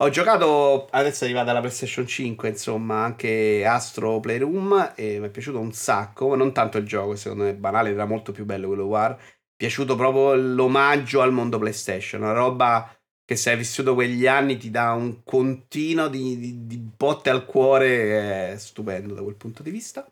Ho 0.00 0.10
giocato, 0.10 0.86
adesso 0.90 1.24
è 1.24 1.26
arrivata 1.26 1.52
la 1.52 1.58
PlayStation 1.58 2.06
5, 2.06 2.48
insomma, 2.48 3.02
anche 3.02 3.64
Astro 3.66 4.20
Playroom 4.20 4.92
e 4.94 5.18
mi 5.18 5.26
è 5.26 5.30
piaciuto 5.30 5.58
un 5.58 5.72
sacco, 5.72 6.36
non 6.36 6.52
tanto 6.52 6.78
il 6.78 6.86
gioco, 6.86 7.16
secondo 7.16 7.42
me 7.42 7.50
è 7.50 7.54
banale, 7.54 7.90
era 7.90 8.04
molto 8.04 8.30
più 8.30 8.44
bello 8.44 8.68
quello 8.68 8.84
War. 8.84 9.16
Mi 9.16 9.16
è 9.16 9.56
piaciuto 9.56 9.96
proprio 9.96 10.34
l'omaggio 10.36 11.20
al 11.20 11.32
mondo 11.32 11.58
PlayStation, 11.58 12.22
una 12.22 12.32
roba 12.32 12.96
che 13.24 13.34
se 13.34 13.50
hai 13.50 13.56
vissuto 13.56 13.94
quegli 13.94 14.28
anni 14.28 14.56
ti 14.56 14.70
dà 14.70 14.92
un 14.92 15.24
continuo 15.24 16.06
di, 16.06 16.38
di, 16.38 16.66
di 16.68 16.78
botte 16.78 17.30
al 17.30 17.44
cuore, 17.44 18.52
è 18.52 18.56
stupendo 18.56 19.14
da 19.14 19.22
quel 19.22 19.34
punto 19.34 19.64
di 19.64 19.70
vista. 19.70 20.08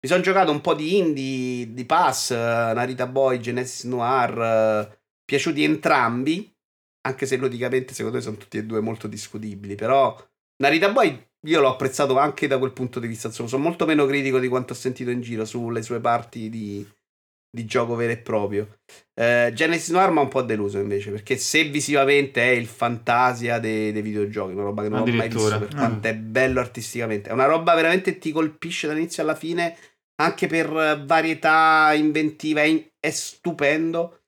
Mi 0.00 0.08
sono 0.08 0.20
giocato 0.20 0.50
un 0.50 0.60
po' 0.60 0.74
di 0.74 0.98
indie, 0.98 1.72
di 1.72 1.84
Pass, 1.86 2.30
Narita 2.30 3.06
Boy, 3.06 3.40
Genesis 3.40 3.84
Noir, 3.84 4.98
piaciuti 5.24 5.64
entrambi 5.64 6.53
anche 7.06 7.26
se 7.26 7.36
logicamente 7.36 7.94
secondo 7.94 8.16
me 8.16 8.22
sono 8.22 8.36
tutti 8.36 8.58
e 8.58 8.64
due 8.64 8.80
molto 8.80 9.06
discutibili, 9.06 9.74
però 9.74 10.16
Narita 10.62 10.90
Boy 10.90 11.26
io 11.46 11.60
l'ho 11.60 11.68
apprezzato 11.68 12.18
anche 12.18 12.46
da 12.46 12.58
quel 12.58 12.72
punto 12.72 13.00
di 13.00 13.06
vista, 13.06 13.28
insomma, 13.28 13.48
sono 13.48 13.62
molto 13.62 13.86
meno 13.86 14.06
critico 14.06 14.38
di 14.38 14.48
quanto 14.48 14.72
ho 14.72 14.76
sentito 14.76 15.10
in 15.10 15.20
giro 15.20 15.44
sulle 15.44 15.82
sue 15.82 16.00
parti 16.00 16.48
di, 16.48 16.86
di 17.50 17.64
gioco 17.66 17.94
vero 17.94 18.12
e 18.12 18.16
proprio. 18.16 18.78
Eh, 19.14 19.52
Genesis 19.54 19.90
Noir 19.90 20.10
mi 20.10 20.18
ha 20.18 20.22
un 20.22 20.28
po' 20.28 20.42
deluso 20.42 20.78
invece, 20.78 21.10
perché 21.10 21.36
se 21.36 21.64
visivamente 21.64 22.42
è 22.42 22.50
il 22.50 22.66
fantasia 22.66 23.58
dei, 23.58 23.92
dei 23.92 24.02
videogiochi, 24.02 24.52
una 24.52 24.62
roba 24.62 24.82
che 24.82 24.88
non 24.88 25.02
ho 25.02 25.06
mai 25.06 25.28
visto 25.28 25.58
per 25.58 25.74
quanto 25.74 26.08
mm. 26.08 26.10
è 26.10 26.14
bello 26.16 26.60
artisticamente, 26.60 27.28
è 27.28 27.32
una 27.32 27.46
roba 27.46 27.74
veramente 27.74 28.18
ti 28.18 28.32
colpisce 28.32 28.86
dall'inizio 28.86 29.22
alla 29.22 29.34
fine, 29.34 29.76
anche 30.22 30.46
per 30.46 31.02
varietà 31.04 31.92
inventiva, 31.94 32.62
è, 32.62 32.90
è 32.98 33.10
stupendo. 33.10 34.20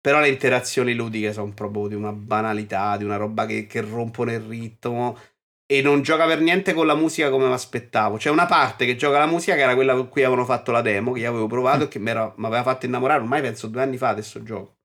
Però 0.00 0.20
le 0.20 0.28
interazioni 0.28 0.94
ludiche 0.94 1.32
sono 1.32 1.52
proprio 1.52 1.88
di 1.88 1.94
una 1.94 2.12
banalità, 2.12 2.96
di 2.96 3.04
una 3.04 3.16
roba 3.16 3.44
che, 3.44 3.66
che 3.66 3.80
rompono 3.82 4.32
il 4.32 4.40
ritmo. 4.40 5.18
E 5.66 5.82
non 5.82 6.02
gioca 6.02 6.26
per 6.26 6.40
niente 6.40 6.72
con 6.72 6.86
la 6.86 6.94
musica 6.94 7.30
come 7.30 7.46
mi 7.46 7.52
aspettavo. 7.52 8.16
C'è 8.16 8.30
una 8.30 8.46
parte 8.46 8.86
che 8.86 8.96
gioca 8.96 9.18
la 9.18 9.26
musica 9.26 9.54
che 9.54 9.60
era 9.60 9.74
quella 9.74 9.94
con 9.94 10.08
cui 10.08 10.22
avevano 10.22 10.44
fatto 10.44 10.72
la 10.72 10.80
demo, 10.80 11.12
che 11.12 11.20
io 11.20 11.28
avevo 11.28 11.46
provato 11.46 11.84
e 11.84 11.88
che 11.88 11.98
mi 11.98 12.10
aveva 12.10 12.62
fatto 12.62 12.86
innamorare 12.86 13.20
ormai 13.20 13.40
penso 13.40 13.68
due 13.68 13.82
anni 13.82 13.96
fa 13.96 14.08
adesso 14.08 14.42
gioco. 14.42 14.78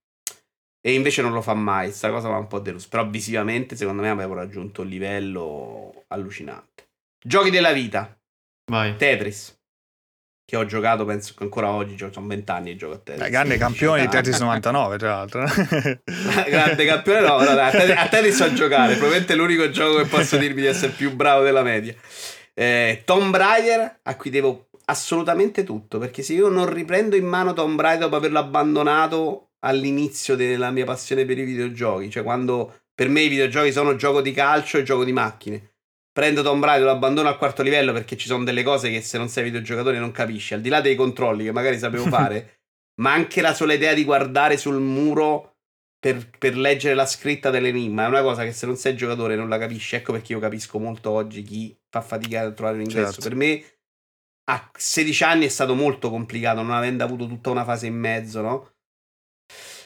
E 0.85 0.93
invece 0.93 1.23
non 1.23 1.31
lo 1.31 1.41
fa 1.41 1.55
mai, 1.55 1.91
sta 1.91 2.11
cosa 2.11 2.29
va 2.29 2.37
un 2.37 2.45
po' 2.45 2.59
deluso. 2.59 2.87
Però 2.89 3.07
visivamente 3.07 3.75
secondo 3.75 4.03
me 4.03 4.09
avevo 4.09 4.35
raggiunto 4.35 4.83
un 4.83 4.87
livello 4.87 6.03
allucinante. 6.09 6.89
Giochi 7.25 7.49
della 7.49 7.71
vita. 7.71 8.15
Vai. 8.69 8.95
Tetris 8.95 9.54
che 10.45 10.55
ho 10.55 10.65
giocato, 10.65 11.05
penso 11.05 11.33
che 11.35 11.43
ancora 11.43 11.71
oggi, 11.71 11.97
cioè, 11.97 12.11
sono 12.11 12.27
vent'anni 12.27 12.71
che 12.71 12.75
gioco 12.75 12.93
a 12.93 12.97
Tetris. 12.99 13.25
Eh, 13.25 13.29
grande 13.31 13.57
campione 13.57 14.01
di 14.01 14.07
Tetris 14.07 14.39
99, 14.39 14.97
tra 14.97 15.09
l'altro. 15.09 15.43
grande 16.47 16.85
campione, 16.85 17.19
no, 17.21 17.41
no 17.41 17.49
a, 17.49 17.69
Tetris, 17.71 17.97
a 17.97 18.07
Tetris 18.07 18.35
so 18.35 18.53
giocare, 18.53 18.93
probabilmente 18.93 19.33
è 19.33 19.35
l'unico 19.35 19.69
gioco 19.71 19.97
che 19.97 20.05
posso 20.05 20.37
dirmi 20.37 20.61
di 20.61 20.67
essere 20.67 20.91
più 20.91 21.15
bravo 21.15 21.41
della 21.41 21.63
media. 21.63 21.95
Eh, 22.53 23.01
Tomb 23.05 23.35
Raider, 23.35 23.99
a 24.03 24.15
cui 24.15 24.29
devo 24.29 24.67
assolutamente 24.85 25.63
tutto, 25.63 25.97
perché 25.97 26.21
se 26.21 26.33
io 26.33 26.47
non 26.47 26.71
riprendo 26.71 27.15
in 27.15 27.25
mano 27.25 27.53
Tomb 27.53 27.79
Raider 27.81 28.03
dopo 28.03 28.17
averlo 28.17 28.37
abbandonato 28.37 29.49
all'inizio 29.65 30.35
della 30.35 30.69
mia 30.69 30.85
passione 30.85 31.25
per 31.25 31.39
i 31.39 31.43
videogiochi, 31.43 32.11
cioè 32.11 32.21
quando 32.21 32.81
per 32.93 33.09
me 33.09 33.21
i 33.21 33.29
videogiochi 33.29 33.71
sono 33.71 33.95
gioco 33.95 34.21
di 34.21 34.31
calcio 34.31 34.77
e 34.77 34.83
gioco 34.83 35.03
di 35.03 35.11
macchine 35.11 35.71
prendo 36.15 36.43
Tomb 36.43 36.63
Raider, 36.63 36.85
lo 36.85 36.91
abbandono 36.91 37.27
al 37.27 37.37
quarto 37.37 37.61
livello 37.61 37.91
perché 37.91 38.15
ci 38.15 38.27
sono 38.27 38.45
delle 38.45 38.63
cose 38.63 38.89
che 38.89 39.01
se 39.01 39.17
non 39.17 39.27
sei 39.27 39.43
videogiocatore 39.43 39.99
non 39.99 40.13
capisci, 40.13 40.53
al 40.53 40.61
di 40.61 40.69
là 40.69 40.79
dei 40.79 40.95
controlli 40.95 41.43
che 41.43 41.51
magari 41.51 41.77
sapevo 41.77 42.05
fare, 42.07 42.61
ma 43.01 43.11
anche 43.11 43.41
la 43.41 43.53
sola 43.53 43.73
idea 43.73 43.93
di 43.93 44.05
guardare 44.05 44.55
sul 44.55 44.79
muro 44.79 45.57
per, 45.99 46.29
per, 46.37 46.55
leggere 46.55 46.95
la 46.95 47.05
scritta 47.05 47.49
dell'enigma 47.49 48.05
è 48.05 48.07
una 48.07 48.21
cosa 48.21 48.45
che 48.45 48.53
se 48.53 48.65
non 48.65 48.77
sei 48.77 48.95
giocatore 48.95 49.35
non 49.35 49.49
la 49.49 49.57
capisci, 49.57 49.97
ecco 49.97 50.13
perché 50.13 50.31
io 50.31 50.39
capisco 50.39 50.79
molto 50.79 51.09
oggi 51.09 51.43
chi 51.43 51.77
fa 51.89 51.99
fatica 51.99 52.43
a 52.43 52.51
trovare 52.51 52.77
l'ingresso. 52.77 53.21
Certo. 53.21 53.27
Per 53.27 53.35
me 53.35 53.65
a 54.45 54.71
16 54.73 55.23
anni 55.25 55.45
è 55.45 55.49
stato 55.49 55.75
molto 55.75 56.09
complicato, 56.09 56.61
non 56.61 56.71
avendo 56.71 57.03
avuto 57.03 57.27
tutta 57.27 57.49
una 57.49 57.65
fase 57.65 57.87
in 57.87 57.95
mezzo, 57.95 58.39
no? 58.39 58.71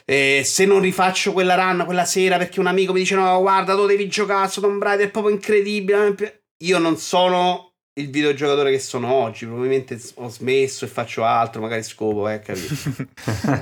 E 0.09 0.41
se 0.43 0.65
non 0.65 0.81
rifaccio 0.81 1.33
quella 1.33 1.53
run 1.53 1.83
quella 1.85 2.05
sera 2.05 2.37
perché 2.37 2.59
un 2.59 2.65
amico 2.65 2.93
mi 2.93 2.99
dice 2.99 3.13
no 3.13 3.39
guarda 3.41 3.75
tu 3.75 3.85
devi 3.85 4.07
giocare 4.07 4.49
su 4.49 4.59
Tomb 4.59 4.81
Raider 4.81 5.07
è 5.07 5.11
proprio 5.11 5.33
incredibile 5.33 6.45
io 6.63 6.79
non 6.79 6.97
sono 6.97 7.69
il 7.99 8.09
videogiocatore 8.09 8.71
che 8.71 8.79
sono 8.79 9.11
oggi. 9.11 9.45
Probabilmente 9.45 9.99
ho 10.15 10.29
smesso 10.29 10.85
e 10.85 10.87
faccio 10.87 11.23
altro, 11.23 11.61
magari 11.61 11.83
scopo, 11.83 12.27
eh, 12.29 12.39
capito? 12.39 12.73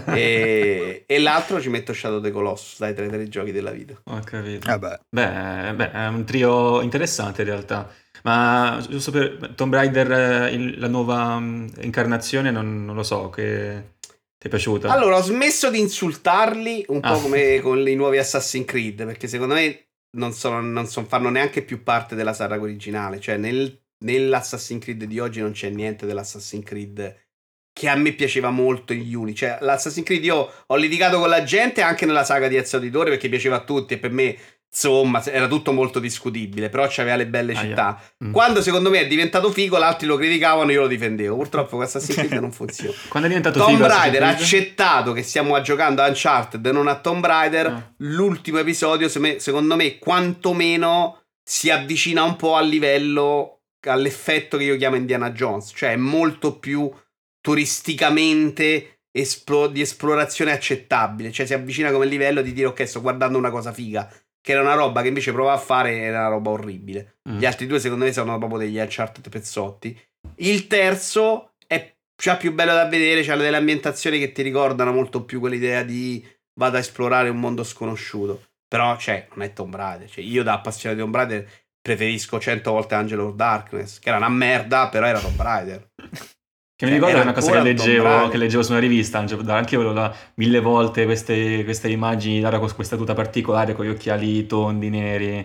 e, 0.14 1.04
e, 1.06 1.20
l'altro 1.20 1.60
ci 1.60 1.70
metto 1.70 1.94
Shadow 1.94 2.22
the 2.22 2.32
Colossus 2.32 2.80
dai 2.80 2.94
tre, 2.94 3.08
tre 3.08 3.28
giochi 3.28 3.52
della 3.52 3.72
vita. 3.72 4.00
Ho 4.06 4.20
capito. 4.24 4.72
Eh 4.72 4.80
beh. 4.80 5.00
Beh, 5.10 5.74
beh, 5.74 5.92
è 5.92 6.08
un 6.08 6.24
trio 6.24 6.82
interessante 6.82 7.42
in 7.42 7.48
realtà. 7.48 7.90
Ma 8.24 8.84
giusto 8.88 9.12
per 9.12 9.54
Tomb 9.56 9.74
Raider, 9.74 10.12
eh, 10.12 10.54
il, 10.54 10.80
la 10.80 10.88
nuova 10.88 11.40
mm, 11.40 11.68
incarnazione, 11.82 12.52
non, 12.52 12.86
non 12.86 12.96
lo 12.96 13.04
so, 13.04 13.30
che... 13.30 13.96
Ti 14.38 14.48
è 14.48 14.50
piaciuta? 14.50 14.92
Allora, 14.92 15.18
ho 15.18 15.22
smesso 15.22 15.70
di 15.70 15.80
insultarli 15.80 16.86
un 16.90 17.00
ah. 17.02 17.14
po' 17.14 17.22
come 17.22 17.60
con 17.62 17.88
i 17.88 17.96
nuovi 17.96 18.18
Assassin's 18.18 18.66
Creed, 18.66 19.06
perché 19.06 19.28
secondo 19.28 19.56
me 19.56 19.88
non, 20.18 20.34
sono, 20.34 20.62
non 20.62 20.88
sono, 20.88 21.08
fanno 21.08 21.30
neanche 21.30 21.64
più 21.64 21.84
parte 21.84 22.16
della 22.16 22.34
saga 22.34 22.60
originale. 22.60 23.20
Cioè, 23.20 23.38
nel 23.38 23.82
nell'Assassin's 24.00 24.84
Creed 24.84 25.04
di 25.06 25.20
oggi 25.20 25.42
non 25.42 25.52
c'è 25.52 25.70
niente 25.70 26.06
dell'Assassin's 26.06 26.66
Creed 26.66 27.26
che 27.74 27.90
a 27.90 27.96
me 27.96 28.14
piaceva 28.14 28.50
molto 28.50 28.92
in 28.94 29.16
Uni. 29.16 29.36
Cioè, 29.36 29.60
l'Assassin's 29.62 30.06
Creed 30.06 30.24
io 30.24 30.52
ho 30.66 30.76
litigato 30.76 31.20
con 31.20 31.30
la 31.30 31.44
gente 31.44 31.82
anche 31.82 32.06
nella 32.06 32.24
saga 32.24 32.48
di 32.48 32.56
Ezio 32.56 32.80
Auditore 32.80 33.12
perché 33.12 33.30
piaceva 33.30 33.58
a 33.58 33.64
tutti 33.64 33.94
e 33.94 33.98
per 34.00 34.12
me 34.12 34.38
insomma 34.78 35.24
era 35.26 35.48
tutto 35.48 35.74
molto 35.74 36.00
discutibile 36.00 36.70
però 36.70 36.86
c'aveva 36.88 37.16
le 37.16 37.26
belle 37.26 37.54
ah, 37.54 37.60
città. 37.60 38.00
Yeah. 38.20 38.30
mm. 38.30 38.32
quando 38.32 38.62
secondo 38.62 38.92
me 38.92 39.00
è 39.00 39.08
diventato 39.08 39.52
figo 39.52 39.76
altri 39.78 40.06
lo 40.06 40.18
criticavano 40.18 40.72
io 40.72 40.82
lo 40.82 40.88
difendevo. 40.88 41.36
Purtroppo 41.36 41.78
questa 41.78 42.00
Creed 42.14 42.34
non 42.34 42.52
funziona. 42.52 42.94
Quando 43.08 43.28
è 43.28 43.32
diventato 43.32 43.60
Tomb 43.60 43.72
figo 43.76 43.88
Raider 43.88 44.24
ha 44.24 44.30
accettato 44.30 45.14
che 45.14 45.24
stiamo 45.24 45.60
giocando 45.62 46.04
a 46.04 46.08
Uncharted 46.08 46.64
e 46.64 46.72
non 46.72 46.88
a 46.88 46.96
Tomb 46.96 47.26
Raider 47.26 47.72
no. 47.72 47.94
l'ultimo 47.98 48.60
episodio 48.60 49.10
secondo 49.10 49.76
me 49.76 49.98
quantomeno 49.98 51.22
si 51.44 51.70
avvicina 51.72 52.24
un 52.24 52.36
po' 52.36 52.56
al 52.56 52.68
livello 52.68 53.62
all'effetto 53.82 54.58
che 54.58 54.66
io 54.66 54.76
chiamo 54.76 54.98
Indiana 54.98 55.32
Jones, 55.32 55.72
cioè 55.74 55.92
è 55.92 55.96
molto 55.96 56.60
più 56.60 56.92
turisticamente 57.40 59.00
di 59.12 59.82
esplorazione 59.82 60.52
accettabile, 60.52 61.32
cioè 61.32 61.46
si 61.46 61.54
avvicina 61.54 61.92
come 61.92 62.06
livello 62.06 62.42
di 62.42 62.54
dire 62.54 62.68
ok 62.68 62.88
sto 62.88 63.02
guardando 63.02 63.38
una 63.38 63.50
cosa 63.50 63.72
figa, 63.72 64.12
che 64.48 64.54
era 64.54 64.62
una 64.62 64.76
roba 64.76 65.02
che 65.02 65.10
invece 65.10 65.34
provava 65.34 65.58
a 65.58 65.62
fare 65.62 65.98
era 65.98 66.20
una 66.20 66.30
roba 66.30 66.52
orribile. 66.52 67.18
Mm. 67.30 67.38
Gli 67.38 67.46
altri 67.46 67.68
due 67.68 67.82
secondo 67.82 68.06
me 68.06 68.14
sono 68.14 68.38
proprio 68.38 68.60
degli 68.60 68.78
Uncharted 68.78 69.28
pezzotti. 69.28 70.00
Il 70.36 70.68
terzo 70.68 71.56
è 71.68 71.94
già 72.16 72.38
più 72.38 72.54
bello 72.54 72.74
da 72.74 72.86
vedere, 72.86 73.24
c'ha 73.24 73.36
delle 73.36 73.58
ambientazioni 73.58 74.20
che 74.20 74.32
ti 74.32 74.44
ricordano 74.44 74.94
molto 74.94 75.26
più 75.26 75.42
quell'idea 75.42 75.84
di 75.84 76.26
vado 76.54 76.78
a 76.78 76.80
esplorare 76.80 77.28
un 77.28 77.42
mondo 77.42 77.66
sconosciuto. 77.66 78.46
Però, 78.70 78.96
cioè, 78.96 79.28
non 79.34 79.44
è 79.44 79.52
Tomb 79.52 79.76
Raider. 79.76 80.10
Cioè, 80.10 80.24
io 80.24 80.44
da 80.44 80.54
appassionato 80.54 81.02
di 81.02 81.06
Tomb 81.06 81.16
Raider 81.16 81.50
preferisco 81.82 82.40
100 82.40 82.72
volte 82.72 82.96
Angel 82.96 83.20
of 83.20 83.36
Darkness, 83.36 84.00
che 84.00 84.08
era 84.08 84.18
una 84.18 84.30
merda, 84.30 84.88
però 84.88 85.08
era 85.08 85.20
Tomb 85.20 85.42
Raider. 85.42 85.90
Che 86.78 86.86
mi 86.86 86.92
ricordo 86.92 87.16
era 87.16 87.24
una 87.24 87.34
cosa 87.34 87.54
che 87.54 87.62
leggevo, 87.64 88.28
che 88.28 88.38
leggevo, 88.38 88.62
su 88.62 88.70
una 88.70 88.80
rivista, 88.80 89.18
anche 89.18 89.74
io 89.74 89.92
là 89.94 90.16
mille 90.36 90.60
volte 90.60 91.06
queste, 91.06 91.64
queste 91.64 91.90
immagini, 91.90 92.40
Lara 92.40 92.60
con 92.60 92.72
questa 92.76 92.96
tuta 92.96 93.16
particolare, 93.16 93.74
con 93.74 93.84
gli 93.84 93.90
occhiali 93.90 94.46
tondi, 94.46 94.92
neri. 94.92 95.38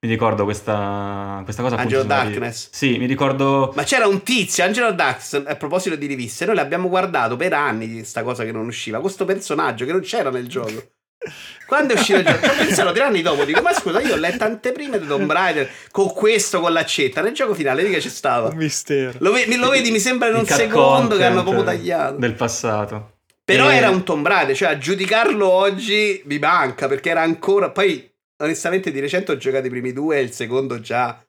Mi 0.00 0.08
ricordo 0.08 0.42
questa, 0.42 1.40
questa 1.44 1.62
cosa. 1.62 1.76
Angelo 1.76 2.02
Darkness. 2.02 2.70
Sì, 2.72 2.98
mi 2.98 3.06
ricordo. 3.06 3.72
Ma 3.76 3.84
c'era 3.84 4.08
un 4.08 4.24
tizio, 4.24 4.64
Angelo 4.64 4.90
Darkness, 4.90 5.44
a 5.46 5.54
proposito 5.54 5.94
di 5.94 6.06
riviste, 6.06 6.46
noi 6.46 6.56
l'abbiamo 6.56 6.88
guardato 6.88 7.36
per 7.36 7.52
anni 7.52 7.92
questa 7.92 8.24
cosa 8.24 8.42
che 8.42 8.50
non 8.50 8.66
usciva. 8.66 9.00
Questo 9.00 9.24
personaggio 9.24 9.84
che 9.84 9.92
non 9.92 10.00
c'era 10.00 10.30
nel 10.30 10.48
gioco. 10.48 10.82
Quando 11.72 11.94
è 11.94 11.96
uscito 11.96 12.18
il 12.18 12.26
gioco, 12.26 12.44
ho 12.44 12.54
pensato 12.54 12.92
tre 12.92 13.02
anni 13.02 13.22
dopo, 13.22 13.46
dico, 13.46 13.62
ma 13.62 13.72
scusa, 13.72 14.02
io 14.02 14.12
ho 14.12 14.18
letto 14.18 14.44
anteprime 14.44 14.98
di 14.98 15.06
Tomb 15.06 15.32
Raider 15.32 15.70
con 15.90 16.12
questo, 16.12 16.60
con 16.60 16.70
l'accetta, 16.70 17.22
nel 17.22 17.32
gioco 17.32 17.54
finale, 17.54 17.82
mica 17.82 17.96
c'è 17.96 18.10
stava. 18.10 18.48
Un 18.48 18.56
mistero. 18.56 19.14
Lo, 19.20 19.32
ve- 19.32 19.46
lo 19.56 19.70
vedi, 19.70 19.90
mi 19.90 19.98
sembra 19.98 20.28
in 20.28 20.34
un 20.34 20.44
secondo 20.44 21.16
che 21.16 21.24
hanno 21.24 21.42
proprio 21.42 21.64
tagliato. 21.64 22.18
Del 22.18 22.34
passato. 22.34 23.20
Però 23.42 23.70
e... 23.70 23.76
era 23.76 23.88
un 23.88 24.04
Tomb 24.04 24.26
Raider, 24.26 24.54
cioè 24.54 24.68
a 24.68 24.76
giudicarlo 24.76 25.48
oggi 25.48 26.20
mi 26.26 26.38
manca, 26.38 26.88
perché 26.88 27.08
era 27.08 27.22
ancora... 27.22 27.70
Poi, 27.70 28.06
onestamente, 28.42 28.90
di 28.90 29.00
recente 29.00 29.32
ho 29.32 29.38
giocato 29.38 29.66
i 29.66 29.70
primi 29.70 29.94
due 29.94 30.18
e 30.18 30.20
il 30.20 30.32
secondo 30.32 30.78
già... 30.78 31.24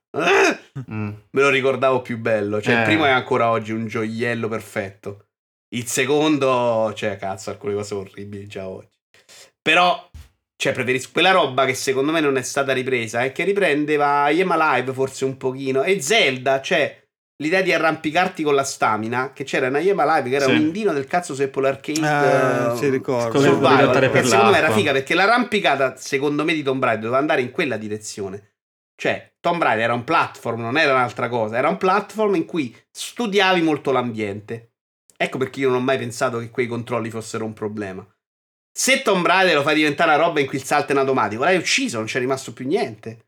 Mm. 0.92 1.10
Me 1.30 1.42
lo 1.42 1.48
ricordavo 1.48 2.02
più 2.02 2.18
bello, 2.18 2.62
cioè 2.62 2.76
eh. 2.76 2.78
il 2.80 2.84
primo 2.84 3.06
è 3.06 3.12
ancora 3.12 3.50
oggi 3.50 3.72
un 3.72 3.88
gioiello 3.88 4.50
perfetto. 4.50 5.28
Il 5.74 5.88
secondo, 5.88 6.92
cioè, 6.98 7.16
cazzo, 7.16 7.50
alcune 7.50 7.76
cose 7.76 7.94
orribili 7.94 8.46
già 8.46 8.68
oggi. 8.68 8.92
Però, 9.62 10.10
cioè, 10.64 10.72
preferisco 10.72 11.10
quella 11.12 11.32
roba 11.32 11.66
che 11.66 11.74
secondo 11.74 12.14
me 12.14 12.22
non 12.22 12.38
è 12.38 12.42
stata 12.42 12.72
ripresa 12.72 13.22
e 13.22 13.34
che 13.34 13.44
riprendeva 13.44 14.30
Yema 14.30 14.56
Live 14.78 14.94
forse 14.94 15.26
un 15.26 15.36
pochino. 15.36 15.84
E 15.84 16.00
Zelda, 16.00 16.62
cioè, 16.62 17.06
l'idea 17.44 17.62
di 17.62 17.74
arrampicarti 17.74 18.44
con 18.44 18.56
la 18.56 18.64
stamina, 18.64 19.34
che 19.34 19.44
c'era 19.44 19.68
in 19.68 19.76
Yema 19.76 20.06
Live, 20.06 20.30
che 20.30 20.36
era 20.38 20.46
sì. 20.46 20.52
un 20.52 20.62
indino 20.62 20.94
del 20.94 21.06
cazzo 21.06 21.36
su 21.36 21.42
Apple 21.42 21.68
Arcade. 21.68 22.08
Ah, 22.08 22.76
si 22.78 22.88
ricordo. 22.88 23.42
Survival, 23.42 24.10
per 24.10 24.26
secondo 24.26 24.52
me 24.52 24.58
era 24.58 24.72
figa 24.72 24.94
perché 24.94 25.14
l'arrampicata, 25.14 25.98
secondo 25.98 26.46
me, 26.46 26.54
di 26.54 26.64
Tomb 26.64 26.82
Raider 26.82 27.02
doveva 27.02 27.20
andare 27.20 27.42
in 27.42 27.52
quella 27.52 27.76
direzione. 27.76 28.54
Cioè, 28.96 29.34
Tomb 29.42 29.62
Raider 29.62 29.84
era 29.84 29.94
un 29.94 30.06
platform, 30.06 30.62
non 30.62 30.78
era 30.78 30.94
un'altra 30.94 31.28
cosa. 31.28 31.58
Era 31.58 31.68
un 31.68 31.76
platform 31.76 32.36
in 32.36 32.46
cui 32.46 32.74
studiavi 32.90 33.62
molto 33.62 33.92
l'ambiente. 33.92 34.76
Ecco 35.18 35.38
perché 35.38 35.60
io 35.60 35.68
non 35.68 35.80
ho 35.80 35.82
mai 35.82 35.98
pensato 35.98 36.40
che 36.40 36.50
quei 36.50 36.68
controlli 36.68 37.10
fossero 37.10 37.44
un 37.44 37.52
problema. 37.52 38.08
Se 38.76 39.04
Tomb 39.04 39.26
Raider 39.26 39.56
lo 39.56 39.62
fai 39.62 39.76
diventare 39.76 40.16
una 40.16 40.24
roba 40.24 40.40
in 40.40 40.48
cui 40.48 40.58
il 40.58 40.64
salto 40.64 40.90
è 40.90 40.92
in 40.94 40.98
automatico, 40.98 41.44
l'hai 41.44 41.58
ucciso, 41.58 41.98
non 41.98 42.08
c'è 42.08 42.18
rimasto 42.18 42.54
più 42.54 42.66
niente. 42.66 43.26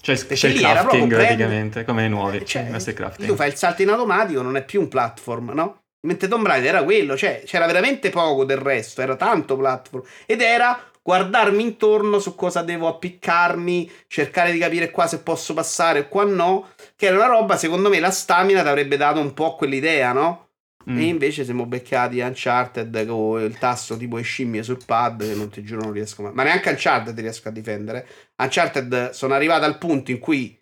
Cioè, 0.00 0.16
c'è 0.16 0.48
il 0.48 0.58
crafting 0.58 1.12
praticamente, 1.12 1.84
come 1.84 2.04
i 2.04 2.08
nuovi. 2.08 2.44
Cioè, 2.44 2.68
tu 3.16 3.34
fai 3.36 3.48
il 3.48 3.54
salto 3.54 3.82
in 3.82 3.90
automatico, 3.90 4.42
non 4.42 4.56
è 4.56 4.64
più 4.64 4.80
un 4.80 4.88
platform, 4.88 5.52
no? 5.54 5.82
Mentre 6.06 6.28
Tomb 6.28 6.46
Raider 6.46 6.68
era 6.68 6.84
quello, 6.84 7.16
cioè 7.16 7.42
c'era 7.44 7.66
veramente 7.66 8.10
poco 8.10 8.44
del 8.44 8.58
resto, 8.58 9.02
era 9.02 9.16
tanto 9.16 9.56
platform. 9.56 10.04
Ed 10.26 10.40
era 10.40 10.80
guardarmi 11.02 11.62
intorno 11.62 12.18
su 12.18 12.34
cosa 12.34 12.62
devo 12.62 12.86
appiccarmi, 12.86 13.90
cercare 14.06 14.52
di 14.52 14.58
capire 14.58 14.90
qua 14.90 15.06
se 15.06 15.20
posso 15.20 15.54
passare 15.54 16.00
o 16.00 16.08
qua 16.08 16.24
no. 16.24 16.70
Che 16.94 17.06
era 17.06 17.16
una 17.16 17.26
roba, 17.26 17.56
secondo 17.56 17.88
me, 17.88 17.98
la 17.98 18.10
stamina 18.10 18.62
ti 18.62 18.68
avrebbe 18.68 18.96
dato 18.96 19.20
un 19.20 19.34
po' 19.34 19.56
quell'idea, 19.56 20.12
no? 20.12 20.47
Mm. 20.90 20.98
E 20.98 21.04
invece 21.04 21.44
siamo 21.44 21.66
beccati 21.66 22.20
Uncharted 22.20 23.06
con 23.06 23.42
il 23.42 23.58
tasto 23.58 23.96
tipo 23.96 24.16
e 24.16 24.22
scimmie 24.22 24.62
sul 24.62 24.82
pad 24.84 25.22
che 25.22 25.34
non 25.34 25.50
ti 25.50 25.62
giuro 25.62 25.82
non 25.82 25.92
riesco 25.92 26.22
mai. 26.22 26.32
Ma 26.32 26.44
neanche 26.44 26.70
Uncharted 26.70 27.18
riesco 27.18 27.48
a 27.48 27.52
difendere. 27.52 28.06
Uncharted 28.36 29.10
sono 29.10 29.34
arrivato 29.34 29.66
al 29.66 29.76
punto 29.76 30.10
in 30.10 30.18
cui 30.18 30.58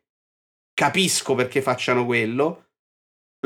capisco 0.75 1.35
perché 1.37 1.63
facciano 1.63 2.05
quello. 2.05 2.65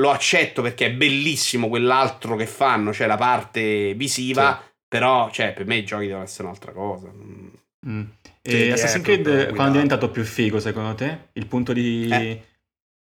Lo 0.01 0.11
accetto 0.11 0.63
perché 0.63 0.87
è 0.87 0.93
bellissimo 0.93 1.69
quell'altro 1.69 2.37
che 2.37 2.47
fanno, 2.47 2.95
cioè 2.95 3.07
la 3.07 3.17
parte 3.17 3.93
visiva. 3.95 4.59
Sì. 4.59 4.69
Però, 4.89 5.31
cioè, 5.31 5.53
per 5.53 5.67
me 5.67 5.77
i 5.77 5.85
giochi 5.85 6.07
devono 6.07 6.25
essere 6.25 6.45
un'altra 6.45 6.73
cosa. 6.73 7.11
Mm. 7.13 7.49
mm. 7.87 8.03
E 8.43 8.73
Assassin's 8.73 9.05
Creed 9.05 9.55
quando 9.55 9.79
è 9.79 9.83
diventato 9.83 10.11
più 10.11 10.25
figo 10.25 10.59
secondo 10.59 10.95
te? 10.95 11.29
Il 11.33 11.47
punto 11.47 11.75
di... 11.75 12.09
Eh 12.11 12.43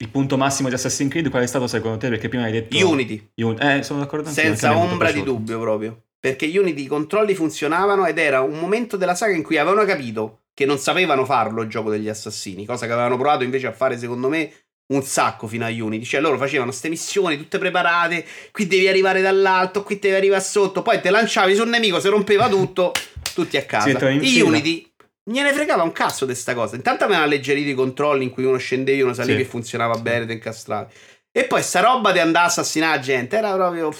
il 0.01 0.09
punto 0.09 0.37
massimo 0.37 0.69
di 0.69 0.75
Assassin's 0.75 1.11
Creed 1.11 1.29
qual 1.29 1.43
è 1.43 1.47
stato 1.47 1.67
secondo 1.67 1.97
te? 1.97 2.07
Perché 2.09 2.29
prima 2.29 2.45
hai 2.45 2.51
detto... 2.51 2.87
Unity. 2.87 3.31
Un... 3.37 3.59
Eh, 3.59 3.83
sono 3.83 3.99
d'accordo 3.99 4.29
anch'io. 4.29 4.43
Senza 4.43 4.77
ombra 4.77 5.11
di 5.11 5.23
dubbio 5.23 5.59
proprio. 5.59 6.03
Perché 6.19 6.45
Unity 6.45 6.83
i 6.83 6.87
controlli 6.87 7.35
funzionavano 7.35 8.05
ed 8.05 8.17
era 8.17 8.41
un 8.41 8.59
momento 8.59 8.95
della 8.97 9.15
saga 9.15 9.33
in 9.33 9.43
cui 9.43 9.57
avevano 9.57 9.85
capito 9.85 10.43
che 10.53 10.65
non 10.65 10.77
sapevano 10.77 11.25
farlo 11.25 11.61
il 11.61 11.69
gioco 11.69 11.89
degli 11.89 12.09
assassini, 12.09 12.65
cosa 12.65 12.85
che 12.85 12.91
avevano 12.91 13.15
provato 13.15 13.43
invece 13.43 13.67
a 13.67 13.71
fare 13.71 13.97
secondo 13.97 14.27
me 14.29 14.51
un 14.93 15.03
sacco 15.03 15.47
fino 15.47 15.65
a 15.65 15.69
Unity. 15.69 16.03
Cioè 16.05 16.21
loro 16.21 16.37
facevano 16.37 16.69
queste 16.69 16.89
missioni 16.89 17.37
tutte 17.37 17.57
preparate, 17.57 18.25
qui 18.51 18.67
devi 18.67 18.87
arrivare 18.87 19.21
dall'alto, 19.21 19.83
qui 19.83 19.99
devi 19.99 20.15
arrivare 20.15 20.41
sotto, 20.41 20.81
poi 20.81 21.01
te 21.01 21.09
lanciavi 21.09 21.55
sul 21.55 21.67
nemico, 21.67 21.99
se 21.99 22.09
rompeva 22.09 22.47
tutto, 22.47 22.93
tutti 23.33 23.57
a 23.57 23.63
casa. 23.63 24.09
In 24.09 24.43
Unity 24.43 24.88
ne 25.31 25.53
fregava 25.53 25.83
un 25.83 25.91
cazzo 25.91 26.25
di 26.25 26.31
questa 26.31 26.53
cosa. 26.53 26.75
Intanto 26.75 27.03
avevano 27.03 27.25
alleggerito 27.25 27.69
i 27.69 27.73
controlli 27.73 28.23
in 28.23 28.31
cui 28.31 28.45
uno 28.45 28.57
scendeva 28.57 28.97
e 28.97 29.03
uno 29.03 29.13
saliva 29.13 29.37
sì. 29.37 29.43
e 29.43 29.47
funzionava 29.47 29.95
sì. 29.95 30.01
bene, 30.01 30.25
te 30.25 30.33
incastravi. 30.33 30.93
E 31.31 31.43
poi 31.43 31.61
sta 31.61 31.81
roba 31.81 32.11
di 32.11 32.19
andare 32.19 32.45
a 32.45 32.47
assassinare 32.49 32.97
la 32.97 33.01
gente 33.01 33.37
era 33.37 33.53
proprio. 33.53 33.93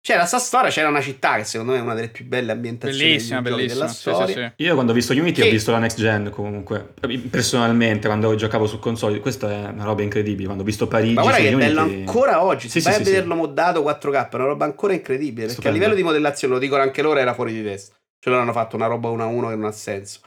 C'era 0.00 0.24
sta 0.24 0.38
storia, 0.38 0.70
c'era 0.70 0.88
una 0.88 1.00
città 1.00 1.36
che 1.36 1.42
secondo 1.42 1.72
me 1.72 1.78
è 1.78 1.80
una 1.80 1.94
delle 1.94 2.10
più 2.10 2.24
belle 2.26 2.52
ambientazioni 2.52 3.04
bellissima, 3.04 3.42
bellissima. 3.42 3.72
della 3.72 3.88
storia. 3.88 4.26
Sì, 4.26 4.32
sì, 4.32 4.38
sì. 4.56 4.62
Io 4.62 4.74
quando 4.74 4.92
ho 4.92 4.94
visto 4.94 5.12
Unity 5.12 5.42
che... 5.42 5.48
ho 5.48 5.50
visto 5.50 5.72
la 5.72 5.78
next 5.78 5.98
gen 5.98 6.30
comunque. 6.30 6.94
Personalmente, 7.28 8.06
quando 8.06 8.32
giocavo 8.36 8.68
su 8.68 8.78
console, 8.78 9.18
questa 9.18 9.50
è 9.50 9.68
una 9.68 9.82
roba 9.82 10.02
incredibile. 10.02 10.44
Quando 10.44 10.62
ho 10.62 10.66
visto 10.66 10.86
Parigi. 10.86 11.14
Ma 11.14 11.22
guarda 11.22 11.38
che 11.38 11.48
è 11.48 11.56
bello 11.56 11.80
ancora 11.80 12.44
oggi. 12.44 12.68
Se 12.68 12.80
vai 12.82 12.94
a 12.94 12.98
vederlo 12.98 13.34
moddato 13.34 13.82
4K, 13.82 14.30
è 14.30 14.34
una 14.36 14.44
roba 14.44 14.64
ancora 14.64 14.92
incredibile. 14.92 15.46
Perché 15.46 15.52
Stupendo. 15.54 15.76
a 15.76 15.80
livello 15.80 15.94
di 15.96 16.02
modellazione, 16.04 16.54
lo 16.54 16.60
dicono 16.60 16.82
anche 16.82 17.02
loro, 17.02 17.18
era 17.18 17.34
fuori 17.34 17.52
di 17.52 17.64
testa. 17.64 17.96
Ce 18.20 18.30
l'hanno 18.30 18.52
fatto 18.52 18.76
una 18.76 18.86
roba 18.86 19.08
1 19.08 19.22
a 19.24 19.26
1 19.26 19.48
che 19.48 19.56
non 19.56 19.64
ha 19.64 19.72
senso. 19.72 20.20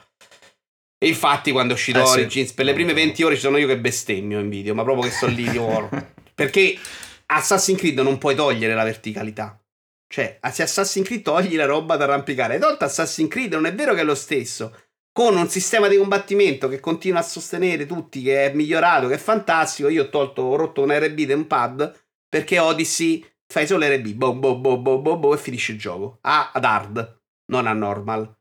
E 1.02 1.08
infatti, 1.08 1.50
quando 1.50 1.72
è 1.72 1.76
uscito 1.76 1.98
eh, 1.98 2.02
Origins, 2.02 2.50
sì. 2.50 2.54
per 2.54 2.66
le 2.66 2.74
prime 2.74 2.92
20 2.92 3.22
ore 3.22 3.34
ci 3.34 3.40
sono 3.40 3.56
io 3.56 3.66
che 3.66 3.78
bestemmio 3.78 4.38
in 4.38 4.50
video, 4.50 4.74
ma 4.74 4.82
proprio 4.82 5.08
che 5.08 5.14
sto 5.14 5.26
lì 5.28 5.48
di 5.48 5.56
oro. 5.56 5.88
Perché 6.34 6.76
Assassin's 7.24 7.78
Creed 7.78 7.98
non 8.00 8.18
puoi 8.18 8.34
togliere 8.34 8.74
la 8.74 8.84
verticalità. 8.84 9.58
Cioè, 10.06 10.38
se 10.52 10.62
Assassin's 10.62 11.06
Creed 11.06 11.22
togli 11.22 11.56
la 11.56 11.64
roba 11.64 11.96
da 11.96 12.04
arrampicare, 12.04 12.54
hai 12.54 12.60
tolto 12.60 12.84
Assassin's 12.84 13.30
Creed, 13.30 13.54
non 13.54 13.64
è 13.64 13.74
vero 13.74 13.94
che 13.94 14.00
è 14.00 14.04
lo 14.04 14.14
stesso. 14.14 14.76
Con 15.10 15.36
un 15.38 15.48
sistema 15.48 15.88
di 15.88 15.96
combattimento 15.96 16.68
che 16.68 16.80
continua 16.80 17.20
a 17.20 17.22
sostenere 17.22 17.86
tutti, 17.86 18.20
che 18.20 18.50
è 18.50 18.52
migliorato, 18.52 19.08
che 19.08 19.14
è 19.14 19.18
fantastico. 19.18 19.88
Io 19.88 20.02
ho 20.02 20.08
tolto, 20.10 20.42
ho 20.42 20.56
rotto 20.56 20.82
un 20.82 20.92
RB 20.92 21.20
da 21.20 21.34
un 21.34 21.46
pad 21.46 21.98
perché 22.28 22.58
Odyssey 22.58 23.26
fai 23.46 23.66
solo 23.66 23.86
RB, 23.86 24.08
boom, 24.08 24.38
boom, 24.38 24.60
boom, 24.60 24.82
boom, 24.82 25.02
boom, 25.02 25.20
boom, 25.20 25.34
e 25.34 25.38
finisce 25.38 25.72
il 25.72 25.78
gioco. 25.78 26.18
A, 26.20 26.50
ad 26.52 26.64
hard, 26.64 27.20
non 27.46 27.66
a 27.66 27.72
normal. 27.72 28.36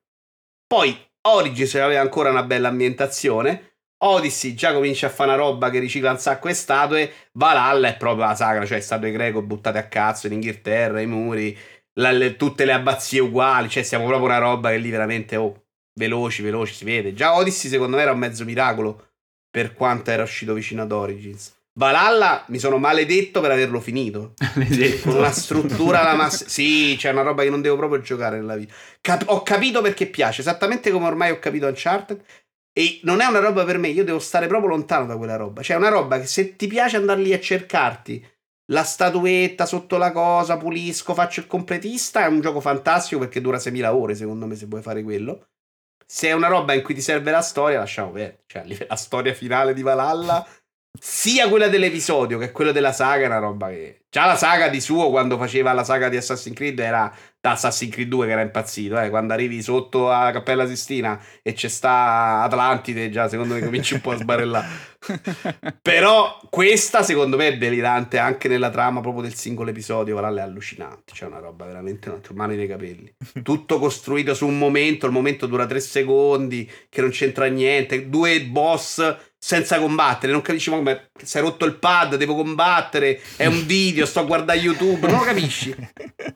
Poi 0.67 1.08
Origins 1.27 1.75
aveva 1.75 2.01
ancora 2.01 2.29
una 2.29 2.43
bella 2.43 2.69
ambientazione. 2.69 3.73
Odyssey 4.01 4.53
già 4.53 4.73
comincia 4.73 5.07
a 5.07 5.09
fare 5.09 5.31
una 5.31 5.39
roba 5.39 5.69
che 5.69 5.79
ricicla 5.79 6.11
un 6.11 6.19
sacco 6.19 6.47
di 6.47 6.53
statue. 6.53 7.11
Valhalla 7.33 7.89
è 7.89 7.97
proprio 7.97 8.25
la 8.25 8.35
sagra, 8.35 8.65
cioè 8.65 8.79
statue 8.79 9.11
greco 9.11 9.41
buttate 9.41 9.77
a 9.77 9.87
cazzo 9.87 10.27
in 10.27 10.33
Inghilterra, 10.33 11.01
i 11.01 11.05
muri, 11.05 11.57
la, 11.99 12.11
le, 12.11 12.37
tutte 12.37 12.63
le 12.63 12.71
abbazie 12.71 13.19
uguali. 13.19 13.69
Cioè, 13.69 13.83
siamo 13.83 14.05
proprio 14.05 14.27
una 14.27 14.37
roba 14.37 14.69
che 14.69 14.77
lì 14.77 14.89
veramente, 14.89 15.35
oh, 15.35 15.65
veloci, 15.95 16.41
veloci, 16.41 16.73
si 16.73 16.85
vede. 16.85 17.13
Già 17.13 17.35
Odyssey 17.35 17.69
secondo 17.69 17.97
me 17.97 18.03
era 18.03 18.13
un 18.13 18.19
mezzo 18.19 18.45
miracolo 18.45 19.07
per 19.49 19.73
quanto 19.73 20.11
era 20.11 20.23
uscito 20.23 20.53
vicino 20.53 20.83
ad 20.83 20.91
Origins. 20.91 21.58
Valhalla 21.73 22.43
mi 22.47 22.59
sono 22.59 22.77
maledetto 22.77 23.41
per 23.41 23.51
averlo 23.51 23.79
finito. 23.79 24.33
Con 25.03 25.15
una 25.15 25.31
struttura 25.31 26.01
alla 26.01 26.15
massa. 26.15 26.47
Sì, 26.47 26.95
c'è 26.97 27.11
una 27.11 27.21
roba 27.21 27.43
che 27.43 27.49
non 27.49 27.61
devo 27.61 27.77
proprio 27.77 28.01
giocare 28.01 28.37
nella 28.37 28.55
vita. 28.55 28.73
Cap- 29.01 29.27
ho 29.27 29.43
capito 29.43 29.81
perché 29.81 30.07
piace, 30.07 30.41
esattamente 30.41 30.91
come 30.91 31.07
ormai 31.07 31.31
ho 31.31 31.39
capito 31.39 31.67
Uncharted. 31.67 32.23
E 32.71 32.99
non 33.03 33.19
è 33.19 33.25
una 33.25 33.39
roba 33.39 33.65
per 33.65 33.77
me, 33.77 33.89
io 33.89 34.03
devo 34.03 34.19
stare 34.19 34.47
proprio 34.47 34.69
lontano 34.69 35.05
da 35.05 35.17
quella 35.17 35.35
roba. 35.35 35.61
Cioè, 35.61 35.75
è 35.75 35.79
una 35.79 35.89
roba 35.89 36.19
che 36.19 36.27
se 36.27 36.55
ti 36.55 36.67
piace 36.67 36.97
andare 36.97 37.21
lì 37.21 37.33
a 37.33 37.39
cercarti 37.39 38.25
la 38.71 38.83
statuetta 38.83 39.65
sotto 39.65 39.97
la 39.97 40.11
cosa, 40.11 40.57
pulisco, 40.57 41.13
faccio 41.13 41.39
il 41.39 41.47
completista, 41.47 42.23
è 42.23 42.27
un 42.27 42.39
gioco 42.39 42.59
fantastico 42.59 43.19
perché 43.19 43.41
dura 43.41 43.57
6000 43.57 43.95
ore, 43.95 44.15
secondo 44.15 44.45
me, 44.45 44.55
se 44.55 44.67
vuoi 44.67 44.81
fare 44.81 45.03
quello. 45.03 45.47
Se 46.05 46.27
è 46.27 46.31
una 46.33 46.47
roba 46.47 46.73
in 46.73 46.81
cui 46.81 46.93
ti 46.93 47.01
serve 47.01 47.31
la 47.31 47.41
storia, 47.41 47.79
lasciamo 47.79 48.11
perdere. 48.11 48.43
Cioè, 48.45 48.85
la 48.87 48.95
storia 48.95 49.33
finale 49.33 49.73
di 49.73 49.81
Valhalla 49.81 50.45
sia 50.97 51.47
quella 51.49 51.67
dell'episodio 51.67 52.37
che 52.37 52.51
quella 52.51 52.71
della 52.71 52.91
saga 52.91 53.23
è 53.23 53.27
una 53.27 53.39
roba 53.39 53.69
che... 53.69 53.95
Già 54.11 54.25
la 54.25 54.35
saga 54.35 54.69
di 54.69 54.81
suo, 54.81 55.11
quando 55.11 55.37
faceva 55.37 55.71
la 55.71 55.83
saga 55.83 56.09
di 56.09 56.17
Assassin's 56.17 56.55
Creed, 56.55 56.79
era 56.79 57.15
da 57.39 57.51
Assassin's 57.51 57.93
Creed 57.93 58.09
2 58.09 58.25
che 58.25 58.31
era 58.31 58.41
impazzito, 58.41 58.99
eh? 58.99 59.11
quando 59.11 59.33
arrivi 59.33 59.61
sotto 59.61 60.09
a 60.09 60.31
Cappella 60.31 60.67
Sistina 60.67 61.23
e 61.43 61.53
c'è 61.53 61.67
sta 61.67 62.41
Atlantide, 62.41 63.11
già 63.11 63.29
secondo 63.29 63.53
me 63.53 63.61
cominci 63.61 63.93
un 63.93 64.01
po' 64.01 64.11
a 64.11 64.17
sbarellare. 64.17 64.67
Però 65.79 66.41
questa 66.49 67.03
secondo 67.03 67.37
me 67.37 67.49
è 67.49 67.57
delirante 67.57 68.17
anche 68.17 68.47
nella 68.47 68.71
trama 68.71 68.99
proprio 68.99 69.21
del 69.21 69.35
singolo 69.35 69.69
episodio, 69.69 70.15
Valhalla 70.15 70.41
è 70.41 70.43
allucinante, 70.43 71.13
c'è 71.13 71.27
una 71.27 71.37
roba 71.37 71.65
veramente 71.65 72.09
una 72.09 72.19
mano 72.33 72.55
nei 72.55 72.67
capelli. 72.67 73.13
Tutto 73.43 73.77
costruito 73.77 74.33
su 74.33 74.47
un 74.47 74.57
momento, 74.57 75.05
il 75.05 75.11
momento 75.11 75.45
dura 75.45 75.67
tre 75.67 75.81
secondi, 75.81 76.69
che 76.89 77.01
non 77.01 77.11
c'entra 77.11 77.45
niente, 77.45 78.09
due 78.09 78.41
boss 78.41 79.17
senza 79.39 79.79
combattere, 79.79 80.33
non 80.33 80.41
capisci 80.41 80.69
come 80.69 81.11
si 81.23 81.37
è 81.37 81.41
rotto 81.41 81.65
il 81.65 81.75
pad, 81.75 82.15
devo 82.15 82.35
combattere, 82.35 83.21
è 83.37 83.45
un 83.45 83.65
video, 83.65 84.05
sto 84.05 84.19
a 84.19 84.23
guardare 84.23 84.59
YouTube, 84.59 85.07
non 85.07 85.19
lo 85.19 85.23
capisci. 85.23 85.73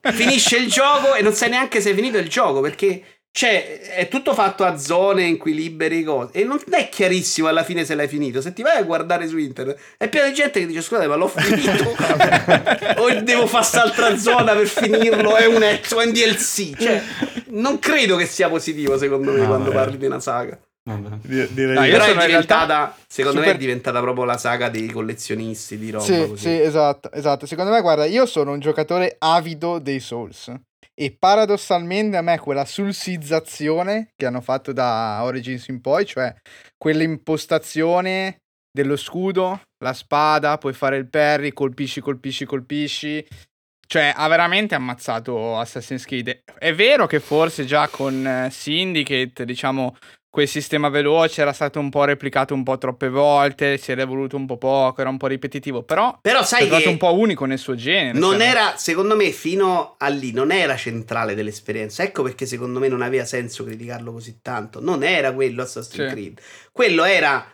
Finisce 0.01 0.57
il 0.57 0.69
gioco 0.69 1.13
e 1.13 1.21
non 1.21 1.33
sai 1.33 1.49
neanche 1.49 1.81
se 1.81 1.91
è 1.91 1.93
finito 1.93 2.17
il 2.17 2.29
gioco 2.29 2.61
perché 2.61 3.03
cioè, 3.35 3.79
è 3.79 4.07
tutto 4.09 4.35
fatto 4.35 4.63
a 4.63 4.77
zone 4.77 5.23
in 5.23 5.39
cui 5.39 5.55
liberi 5.55 6.03
cose. 6.03 6.33
E 6.33 6.43
non 6.43 6.59
è 6.69 6.87
chiarissimo 6.87 7.47
alla 7.47 7.63
fine 7.63 7.83
se 7.83 7.95
l'hai 7.95 8.07
finito. 8.07 8.41
Se 8.41 8.53
ti 8.53 8.61
vai 8.61 8.77
a 8.77 8.83
guardare 8.83 9.27
su 9.27 9.39
internet, 9.39 9.75
è 9.97 10.07
pieno 10.07 10.27
di 10.27 10.35
gente 10.35 10.59
che 10.59 10.67
dice: 10.67 10.83
Scusate, 10.83 11.07
ma 11.07 11.15
l'ho 11.15 11.27
finito. 11.27 11.95
o 13.01 13.21
devo 13.21 13.47
fare 13.47 13.63
quest'altra 13.63 14.17
zona 14.17 14.53
per 14.53 14.67
finirlo. 14.67 15.35
È 15.35 15.47
un 15.47 15.63
ex 15.63 15.91
o 15.93 15.97
un 15.97 16.11
DLC. 16.11 16.77
Cioè, 16.77 17.01
non 17.47 17.79
credo 17.79 18.17
che 18.17 18.27
sia 18.27 18.49
positivo, 18.49 18.99
secondo 18.99 19.31
me, 19.31 19.39
no, 19.39 19.47
quando 19.47 19.71
parli 19.71 19.97
di 19.97 20.05
una 20.05 20.19
saga. 20.19 20.55
Direi 20.85 21.73
no, 21.75 21.81
però 21.81 22.05
è 22.05 22.25
diventata, 22.25 22.95
secondo 23.07 23.37
super... 23.37 23.53
me 23.53 23.57
è 23.57 23.59
diventata 23.59 24.01
proprio 24.01 24.25
la 24.25 24.37
saga 24.37 24.67
dei 24.67 24.89
collezionisti 24.89 25.77
di 25.77 25.91
roba. 25.91 26.03
Sì, 26.03 26.27
così. 26.27 26.37
sì, 26.37 26.61
esatto, 26.61 27.11
esatto. 27.13 27.45
Secondo 27.45 27.71
me, 27.71 27.79
guarda, 27.79 28.05
io 28.05 28.25
sono 28.25 28.51
un 28.51 28.59
giocatore 28.59 29.15
avido 29.19 29.79
dei 29.79 30.01
Souls. 30.01 30.53
E 30.95 31.15
paradossalmente 31.17 32.17
a 32.17 32.21
me 32.21 32.37
quella 32.37 32.65
sulsizzazione 32.65 34.09
che 34.15 34.25
hanno 34.25 34.41
fatto 34.41 34.73
da 34.73 35.19
Origins 35.23 35.67
in 35.69 35.81
poi, 35.81 36.05
cioè 36.05 36.35
quell'impostazione 36.77 38.41
dello 38.71 38.95
scudo, 38.97 39.61
la 39.83 39.93
spada, 39.93 40.57
puoi 40.57 40.73
fare 40.73 40.97
il 40.97 41.07
parry, 41.09 41.53
colpisci, 41.53 42.01
colpisci, 42.01 42.45
colpisci. 42.45 43.25
Cioè, 43.85 44.13
ha 44.15 44.27
veramente 44.27 44.75
ammazzato 44.75 45.57
Assassin's 45.57 46.05
Creed. 46.05 46.41
È 46.57 46.73
vero 46.73 47.05
che 47.05 47.19
forse 47.19 47.65
già 47.65 47.87
con 47.87 48.25
eh, 48.25 48.49
Syndicate, 48.49 49.45
diciamo, 49.45 49.95
quel 50.33 50.47
sistema 50.47 50.89
veloce 50.89 51.41
era 51.41 51.53
stato 51.53 51.79
un 51.79 51.91
po' 51.91 52.05
replicato 52.05 52.55
un 52.55 52.63
po' 52.63 52.79
troppe 52.79 53.07
volte, 53.07 53.77
si 53.77 53.91
era 53.91 54.01
evoluto 54.01 54.35
un 54.35 54.47
po' 54.47 54.57
poco, 54.57 55.01
era 55.01 55.11
un 55.11 55.17
po' 55.17 55.27
ripetitivo, 55.27 55.83
però, 55.83 56.17
però 56.19 56.43
sai 56.43 56.63
è 56.63 56.65
stato 56.65 56.89
un 56.89 56.97
po' 56.97 57.13
unico 57.13 57.45
nel 57.45 57.59
suo 57.59 57.75
genere. 57.75 58.17
Non 58.17 58.39
cioè. 58.39 58.47
era, 58.47 58.75
secondo 58.75 59.15
me, 59.15 59.29
fino 59.29 59.93
a 59.95 60.07
lì, 60.07 60.31
non 60.31 60.49
era 60.49 60.75
centrale 60.75 61.35
dell'esperienza. 61.35 62.01
Ecco 62.01 62.23
perché 62.23 62.47
secondo 62.47 62.79
me 62.79 62.87
non 62.87 63.03
aveva 63.03 63.25
senso 63.25 63.63
criticarlo 63.63 64.11
così 64.11 64.39
tanto. 64.41 64.81
Non 64.81 65.03
era 65.03 65.31
quello 65.33 65.61
Assassin's 65.61 66.07
sì. 66.07 66.11
Creed. 66.11 66.39
Quello 66.71 67.03
era 67.03 67.45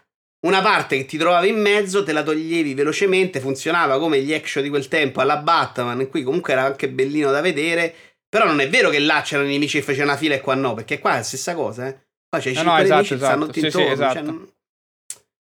una 0.47 0.61
parte 0.61 0.95
che 0.95 1.06
ti 1.06 1.18
trovavi 1.18 1.49
in 1.49 1.60
mezzo, 1.60 2.06
te 2.06 2.14
la 2.14 2.23
toglievi 2.23 2.76
velocemente, 2.76 3.41
funzionava 3.41 3.99
come 3.99 4.22
gli 4.22 4.34
action 4.34 4.64
di 4.64 4.69
quel 4.69 4.88
tempo 4.88 5.19
alla 5.19 5.35
Batman, 5.35 5.99
in 5.99 6.07
cui 6.07 6.23
comunque 6.23 6.53
era 6.53 6.64
anche 6.64 6.88
bellino 6.88 7.30
da 7.30 7.41
vedere. 7.41 7.93
Però 8.30 8.45
non 8.45 8.61
è 8.61 8.69
vero 8.69 8.89
che 8.89 8.99
là 8.99 9.19
c'erano 9.22 9.49
nemici 9.49 9.80
e 9.80 9.81
facevano 9.81 10.11
una 10.11 10.18
fila 10.18 10.35
e 10.35 10.39
qua 10.39 10.56
no, 10.56 10.76
perché 10.76 10.99
qua 10.99 11.15
è 11.15 11.18
la 11.18 11.23
stessa 11.23 11.53
cosa, 11.56 11.89
eh. 11.89 12.07
Qua 12.30 12.39
c'è 12.39 12.51
i 12.51 12.53
no, 12.53 12.64
no, 12.64 12.77
esatto, 12.77 13.01
esatto. 13.01 13.18
stanno 13.18 13.45
tutti 13.45 13.60
sì, 13.60 13.65
intorno. 13.65 13.88
Sì, 13.88 13.93
esatto. 13.93 14.14
cioè, 14.14 14.22
non... 14.22 14.51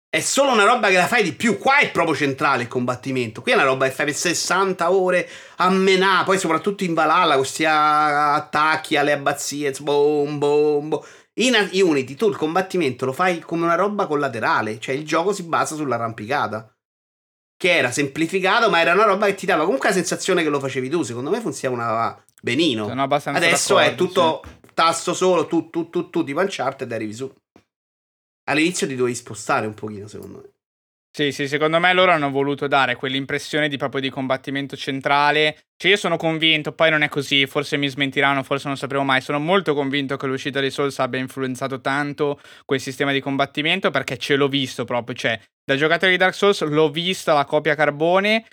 È 0.09 0.21
solo 0.21 0.53
una 0.53 0.63
roba 0.63 0.87
che 0.87 0.95
la 0.95 1.05
fai 1.05 1.21
di 1.21 1.33
più. 1.33 1.57
Qua 1.57 1.79
è 1.79 1.91
proprio 1.91 2.15
centrale 2.15 2.63
il 2.63 2.69
combattimento. 2.69 3.41
Qui 3.41 3.51
è 3.51 3.55
una 3.55 3.65
roba 3.65 3.85
che 3.85 3.91
fai 3.91 4.05
per 4.05 4.15
60 4.15 4.91
ore 4.91 5.29
a 5.57 5.69
menà. 5.69 6.23
Poi, 6.23 6.39
soprattutto 6.39 6.85
in 6.85 6.93
Valhalla, 6.93 7.35
questi 7.35 7.65
attacchi 7.65 8.95
alle 8.95 9.11
abbazie. 9.11 9.71
Boom, 9.79 10.37
boom, 10.37 10.89
boom. 10.89 11.03
In 11.39 11.69
Unity 11.73 12.15
tu 12.15 12.29
il 12.29 12.37
combattimento 12.37 13.05
lo 13.05 13.11
fai 13.11 13.39
come 13.39 13.65
una 13.65 13.75
roba 13.75 14.07
collaterale. 14.07 14.79
Cioè, 14.79 14.95
il 14.95 15.05
gioco 15.05 15.33
si 15.33 15.43
basa 15.43 15.75
sull'arrampicata. 15.75 16.73
Che 17.57 17.75
era 17.75 17.91
semplificato, 17.91 18.69
ma 18.69 18.79
era 18.79 18.93
una 18.93 19.03
roba 19.03 19.25
che 19.25 19.35
ti 19.35 19.45
dava 19.45 19.65
comunque 19.65 19.89
la 19.89 19.95
sensazione 19.95 20.41
che 20.41 20.49
lo 20.49 20.59
facevi 20.59 20.89
tu. 20.89 21.03
Secondo 21.03 21.29
me 21.29 21.41
funzionava 21.41 22.23
benino. 22.41 22.87
Adesso 22.87 23.77
è 23.77 23.93
tutto. 23.93 24.41
Tasto 24.77 25.15
solo, 25.15 25.47
tu, 25.47 25.71
tu, 25.71 25.89
tu, 25.89 26.11
tu, 26.11 26.23
tipo 26.23 26.39
Uncharted 26.39 26.91
arrivi 26.91 27.11
su. 27.11 27.33
All'inizio 28.43 28.85
ti 28.85 28.95
dovevi 28.95 29.15
spostare 29.15 29.65
un 29.65 29.73
pochino, 29.73 30.05
secondo 30.05 30.37
me. 30.37 30.49
Sì, 31.11 31.31
sì, 31.31 31.47
secondo 31.47 31.79
me 31.79 31.91
loro 31.93 32.11
hanno 32.11 32.29
voluto 32.29 32.67
dare 32.67 32.95
quell'impressione 32.95 33.69
di 33.69 33.77
proprio 33.77 34.01
di 34.01 34.11
combattimento 34.11 34.77
centrale. 34.77 35.57
Cioè, 35.75 35.89
io 35.89 35.97
sono 35.97 36.15
convinto, 36.15 36.73
poi 36.73 36.91
non 36.91 37.01
è 37.01 37.09
così, 37.09 37.47
forse 37.47 37.75
mi 37.75 37.87
smentiranno, 37.87 38.43
forse 38.43 38.67
non 38.67 38.77
sapremo 38.77 39.03
mai. 39.03 39.21
Sono 39.21 39.39
molto 39.39 39.73
convinto 39.73 40.15
che 40.15 40.27
l'uscita 40.27 40.59
di 40.59 40.69
Souls 40.69 40.99
abbia 40.99 41.19
influenzato 41.19 41.81
tanto 41.81 42.39
quel 42.63 42.79
sistema 42.79 43.11
di 43.11 43.19
combattimento 43.19 43.89
perché 43.89 44.17
ce 44.19 44.35
l'ho 44.35 44.47
visto 44.47 44.85
proprio. 44.85 45.15
Cioè, 45.15 45.41
da 45.65 45.75
giocatore 45.75 46.11
di 46.11 46.17
Dark 46.17 46.35
Souls 46.35 46.61
l'ho 46.61 46.91
vista 46.91 47.33
la 47.33 47.45
copia 47.45 47.73
carbone, 47.73 48.45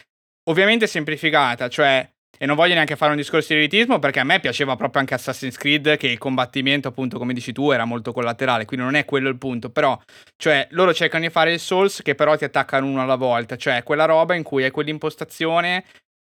ovviamente 0.44 0.86
semplificata, 0.86 1.68
cioè 1.68 2.13
e 2.38 2.46
non 2.46 2.56
voglio 2.56 2.74
neanche 2.74 2.96
fare 2.96 3.10
un 3.10 3.16
discorso 3.16 3.52
di 3.52 3.60
elitismo 3.60 3.98
perché 3.98 4.20
a 4.20 4.24
me 4.24 4.40
piaceva 4.40 4.76
proprio 4.76 5.00
anche 5.00 5.14
Assassin's 5.14 5.56
Creed 5.56 5.96
che 5.96 6.08
il 6.08 6.18
combattimento 6.18 6.88
appunto 6.88 7.18
come 7.18 7.32
dici 7.32 7.52
tu 7.52 7.70
era 7.70 7.84
molto 7.84 8.12
collaterale, 8.12 8.64
quindi 8.64 8.84
non 8.84 8.94
è 8.94 9.04
quello 9.04 9.28
il 9.28 9.36
punto, 9.36 9.70
però 9.70 9.98
cioè 10.36 10.66
loro 10.70 10.92
cercano 10.92 11.24
di 11.24 11.30
fare 11.30 11.52
il 11.52 11.60
Souls 11.60 12.02
che 12.02 12.14
però 12.14 12.36
ti 12.36 12.44
attaccano 12.44 12.86
uno 12.86 13.02
alla 13.02 13.16
volta, 13.16 13.56
cioè 13.56 13.82
quella 13.82 14.04
roba 14.04 14.34
in 14.34 14.42
cui 14.42 14.64
hai 14.64 14.70
quell'impostazione 14.70 15.84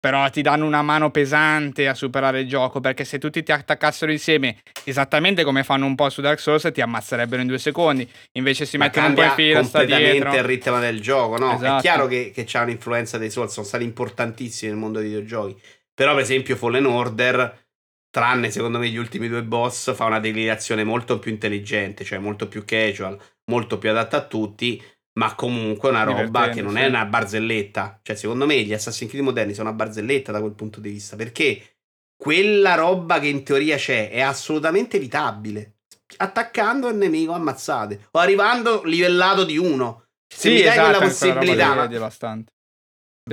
però 0.01 0.27
ti 0.31 0.41
danno 0.41 0.65
una 0.65 0.81
mano 0.81 1.11
pesante 1.11 1.87
a 1.87 1.93
superare 1.93 2.39
il 2.39 2.47
gioco 2.47 2.79
perché 2.79 3.05
se 3.05 3.19
tutti 3.19 3.43
ti 3.43 3.51
attaccassero 3.51 4.11
insieme 4.11 4.57
esattamente 4.83 5.43
come 5.43 5.63
fanno 5.63 5.85
un 5.85 5.93
po' 5.93 6.09
su 6.09 6.21
Dark 6.21 6.39
Souls 6.39 6.67
ti 6.73 6.81
ammazzerebbero 6.81 7.39
in 7.39 7.47
due 7.47 7.59
secondi. 7.59 8.09
Invece 8.31 8.65
si 8.65 8.77
Ma 8.77 8.85
mettono 8.85 9.07
un 9.07 9.13
po' 9.13 9.21
in 9.21 9.31
fila 9.31 9.61
completamente 9.61 10.37
il 10.37 10.43
ritmo 10.43 10.79
del 10.79 10.99
gioco 11.01 11.37
no? 11.37 11.53
Esatto. 11.53 11.77
è 11.77 11.81
chiaro 11.81 12.07
che, 12.07 12.31
che 12.33 12.45
c'è 12.45 12.61
un'influenza 12.61 13.19
dei 13.19 13.29
Souls 13.29 13.53
sono 13.53 13.65
stati 13.65 13.83
importantissimi 13.83 14.71
nel 14.71 14.79
mondo 14.79 14.97
dei 14.97 15.09
videogiochi 15.09 15.61
però, 16.01 16.15
per 16.15 16.23
esempio, 16.23 16.55
Fallen 16.55 16.87
Order, 16.87 17.67
tranne 18.09 18.49
secondo 18.49 18.79
me 18.79 18.89
gli 18.89 18.97
ultimi 18.97 19.27
due 19.27 19.43
boss, 19.43 19.93
fa 19.93 20.05
una 20.05 20.19
declinazione 20.19 20.83
molto 20.83 21.19
più 21.19 21.29
intelligente, 21.29 22.03
cioè 22.03 22.17
molto 22.17 22.47
più 22.47 22.65
casual, 22.65 23.19
molto 23.51 23.77
più 23.77 23.91
adatta 23.91 24.17
a 24.17 24.25
tutti. 24.25 24.83
Ma 25.19 25.35
comunque 25.35 25.89
una 25.89 26.01
roba 26.01 26.49
che 26.49 26.63
non 26.63 26.73
sì. 26.73 26.79
è 26.79 26.87
una 26.87 27.05
barzelletta. 27.05 27.99
Cioè, 28.01 28.15
secondo 28.15 28.47
me 28.47 28.63
gli 28.63 28.73
Assassin's 28.73 29.11
Creed 29.11 29.23
moderni 29.23 29.53
sono 29.53 29.69
una 29.69 29.77
barzelletta 29.77 30.31
da 30.31 30.39
quel 30.39 30.53
punto 30.53 30.79
di 30.79 30.89
vista. 30.89 31.15
Perché 31.15 31.75
quella 32.17 32.73
roba 32.73 33.19
che 33.19 33.27
in 33.27 33.43
teoria 33.43 33.77
c'è 33.77 34.09
è 34.09 34.21
assolutamente 34.21 34.97
evitabile. 34.97 35.81
Attaccando 36.17 36.87
il 36.87 36.95
nemico 36.95 37.33
ammazzate. 37.33 38.07
O 38.09 38.19
arrivando 38.19 38.81
livellato 38.85 39.43
di 39.43 39.59
uno. 39.59 40.05
Se 40.27 40.49
sì, 40.49 40.55
mi 40.55 40.61
dai 40.63 40.71
esatto, 40.71 40.97
quella 40.97 41.05
possibilità. 41.05 41.85
Devastante. 41.85 42.53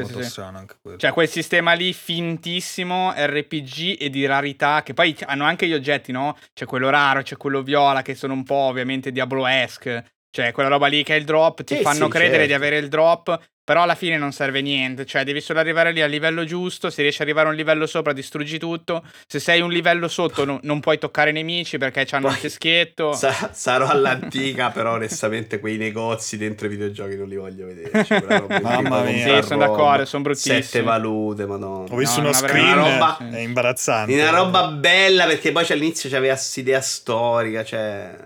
Molto 0.03 0.23
sì, 0.23 0.29
strano 0.29 0.59
anche 0.59 0.77
quello. 0.81 0.97
Cioè 0.97 1.13
quel 1.13 1.29
sistema 1.29 1.73
lì 1.73 1.93
fintissimo, 1.93 3.13
RPG 3.17 3.97
e 4.01 4.11
di 4.11 4.27
rarità, 4.27 4.83
che 4.83 4.95
poi 4.95 5.17
hanno 5.27 5.45
anche 5.45 5.67
gli 5.67 5.75
oggetti, 5.75 6.13
no? 6.13 6.37
C'è 6.55 6.65
quello 6.67 6.91
raro, 6.91 7.23
c'è 7.23 7.37
quello 7.37 7.63
viola, 7.63 8.03
che 8.03 8.15
sono 8.15 8.33
un 8.33 8.45
po' 8.45 8.55
ovviamente 8.55 9.13
Diablo-esque. 9.13 10.05
Cioè 10.31 10.53
quella 10.53 10.69
roba 10.69 10.87
lì 10.87 11.03
che 11.03 11.15
è 11.15 11.19
il 11.19 11.25
drop, 11.25 11.65
ti 11.65 11.77
sì, 11.77 11.83
fanno 11.83 12.05
sì, 12.05 12.11
credere 12.11 12.47
certo. 12.47 12.47
di 12.47 12.53
avere 12.53 12.79
il 12.79 12.89
drop, 12.89 13.39
però 13.69 13.83
alla 13.83 13.95
fine 13.95 14.17
non 14.17 14.33
serve 14.33 14.63
niente, 14.63 15.05
cioè 15.05 15.25
devi 15.25 15.43
solo 15.43 15.59
arrivare 15.59 15.93
lì 15.93 16.01
al 16.01 16.09
livello 16.09 16.43
giusto, 16.45 16.89
se 16.89 17.03
riesci 17.03 17.21
ad 17.21 17.29
arrivare 17.29 17.49
a 17.49 17.51
un 17.51 17.57
livello 17.59 17.87
sopra 17.87 18.15
distruggi 18.15 18.59
tutto, 18.59 19.05
se 19.27 19.39
sei 19.41 19.61
un 19.61 19.69
livello 19.69 20.09
sotto 20.09 20.47
no, 20.47 20.59
non 20.63 20.81
puoi 20.81 20.97
toccare 20.97 21.29
i 21.29 21.33
nemici 21.35 21.77
perché 21.77 22.07
hanno 22.13 22.29
il 22.29 22.39
ceschietto. 22.39 23.13
Sa- 23.13 23.51
sarò 23.53 23.87
all'antica, 23.89 24.71
però 24.73 24.95
onestamente 24.95 25.61
quei 25.61 25.77
negozi 25.77 26.39
dentro 26.39 26.67
i 26.67 26.71
videogiochi 26.71 27.17
non 27.17 27.29
li 27.29 27.37
voglio 27.37 27.67
vedere. 27.67 28.07
Cioè, 28.07 28.61
Mamma 28.63 29.03
mia, 29.03 29.43
sì, 29.43 29.47
sono 29.47 29.67
d'accordo, 29.67 30.07
sono 30.07 30.23
bruttissimi. 30.23 30.63
Sette 30.63 30.83
valute, 30.83 31.45
madonna. 31.45 31.93
Ho 31.93 31.97
visto 31.97 32.23
no, 32.23 32.29
uno 32.29 32.33
screen, 32.33 32.75
roba, 32.75 33.19
è 33.19 33.41
imbarazzante. 33.41 34.15
Una 34.15 34.31
roba 34.31 34.69
bella 34.69 35.27
perché 35.27 35.53
poi 35.53 35.67
all'inizio 35.69 36.09
c'aveva 36.09 36.33
questa 36.33 36.61
idea 36.61 36.81
storica, 36.81 37.63
cioè... 37.65 38.17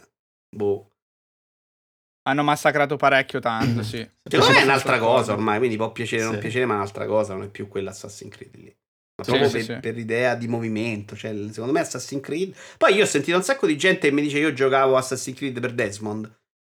Boh. 0.54 0.91
Hanno 2.24 2.42
massacrato 2.42 2.96
parecchio 2.96 3.40
tanto, 3.40 3.82
sì. 3.84 4.06
Secondo 4.22 4.52
me 4.52 4.60
è 4.60 4.64
un'altra 4.64 4.98
cosa 4.98 5.32
ormai, 5.32 5.58
quindi 5.58 5.76
può 5.76 5.90
piacere 5.90 6.24
o 6.24 6.30
non 6.30 6.40
piacere, 6.40 6.66
ma 6.66 6.74
è 6.74 6.76
un'altra 6.76 7.06
cosa, 7.06 7.34
non 7.34 7.44
è 7.44 7.48
più 7.48 7.68
quella 7.68 7.90
Assassin's 7.90 8.34
Creed 8.34 8.56
lì. 8.56 8.76
Ma 9.14 9.24
proprio 9.24 9.48
sì, 9.48 9.52
per, 9.52 9.64
sì. 9.64 9.78
per, 9.80 9.98
idea 9.98 10.34
di 10.34 10.48
movimento, 10.48 11.16
cioè 11.16 11.34
secondo 11.50 11.72
me 11.72 11.80
Assassin's 11.80 12.22
Creed... 12.22 12.54
Poi 12.78 12.94
io 12.94 13.02
ho 13.02 13.06
sentito 13.06 13.36
un 13.36 13.42
sacco 13.42 13.66
di 13.66 13.76
gente 13.76 14.08
che 14.08 14.14
mi 14.14 14.22
dice 14.22 14.38
io 14.38 14.52
giocavo 14.52 14.96
Assassin's 14.96 15.36
Creed 15.36 15.60
per 15.60 15.72
Desmond. 15.72 16.30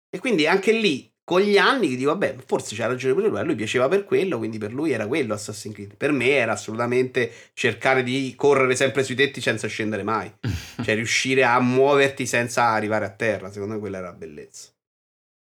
E 0.10 0.20
quindi 0.20 0.48
anche 0.48 0.72
lì, 0.72 1.10
con 1.24 1.42
gli 1.42 1.58
anni, 1.58 1.96
dico 1.96 2.12
vabbè, 2.12 2.38
forse 2.46 2.76
c'ha 2.76 2.88
ragione 2.88 3.14
pure 3.14 3.28
lui, 3.28 3.38
a 3.38 3.44
lui 3.44 3.56
piaceva 3.56 3.88
per 3.88 4.06
quello, 4.06 4.38
quindi 4.38 4.58
per 4.58 4.74
lui 4.74 4.92
era 4.92 5.06
quello 5.06 5.34
Assassin's 5.34 5.76
Creed. 5.76 5.96
Per 5.96 6.12
me 6.12 6.30
era 6.30 6.54
assolutamente 6.54 7.32
cercare 7.54 8.04
di 8.04 8.34
correre 8.36 8.76
sempre 8.76 9.04
sui 9.04 9.16
tetti 9.16 9.40
senza 9.40 9.68
scendere 9.68 10.04
mai. 10.04 10.34
cioè 10.84 10.96
riuscire 10.96 11.44
a 11.44 11.60
muoverti 11.60 12.26
senza 12.26 12.66
arrivare 12.70 13.06
a 13.06 13.10
terra, 13.10 13.52
secondo 13.52 13.76
me 13.76 13.80
quella 13.80 14.00
era 14.00 14.08
la 14.08 14.14
bellezza. 14.14 14.71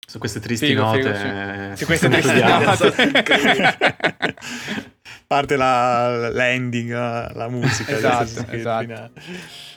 Su 0.07 0.19
queste 0.19 0.41
tristi 0.41 0.66
figo, 0.66 0.83
note. 0.83 1.03
Figo, 1.03 1.15
sì. 1.16 1.77
Su 1.79 1.87
queste 1.87 2.09
tristi 2.11 2.41
note. 2.41 4.35
Parte 5.27 5.57
la, 5.57 6.29
l'ending, 6.31 6.91
la 6.91 7.49
musica. 7.49 7.93
esatto, 7.97 8.47
esatto. 8.51 9.11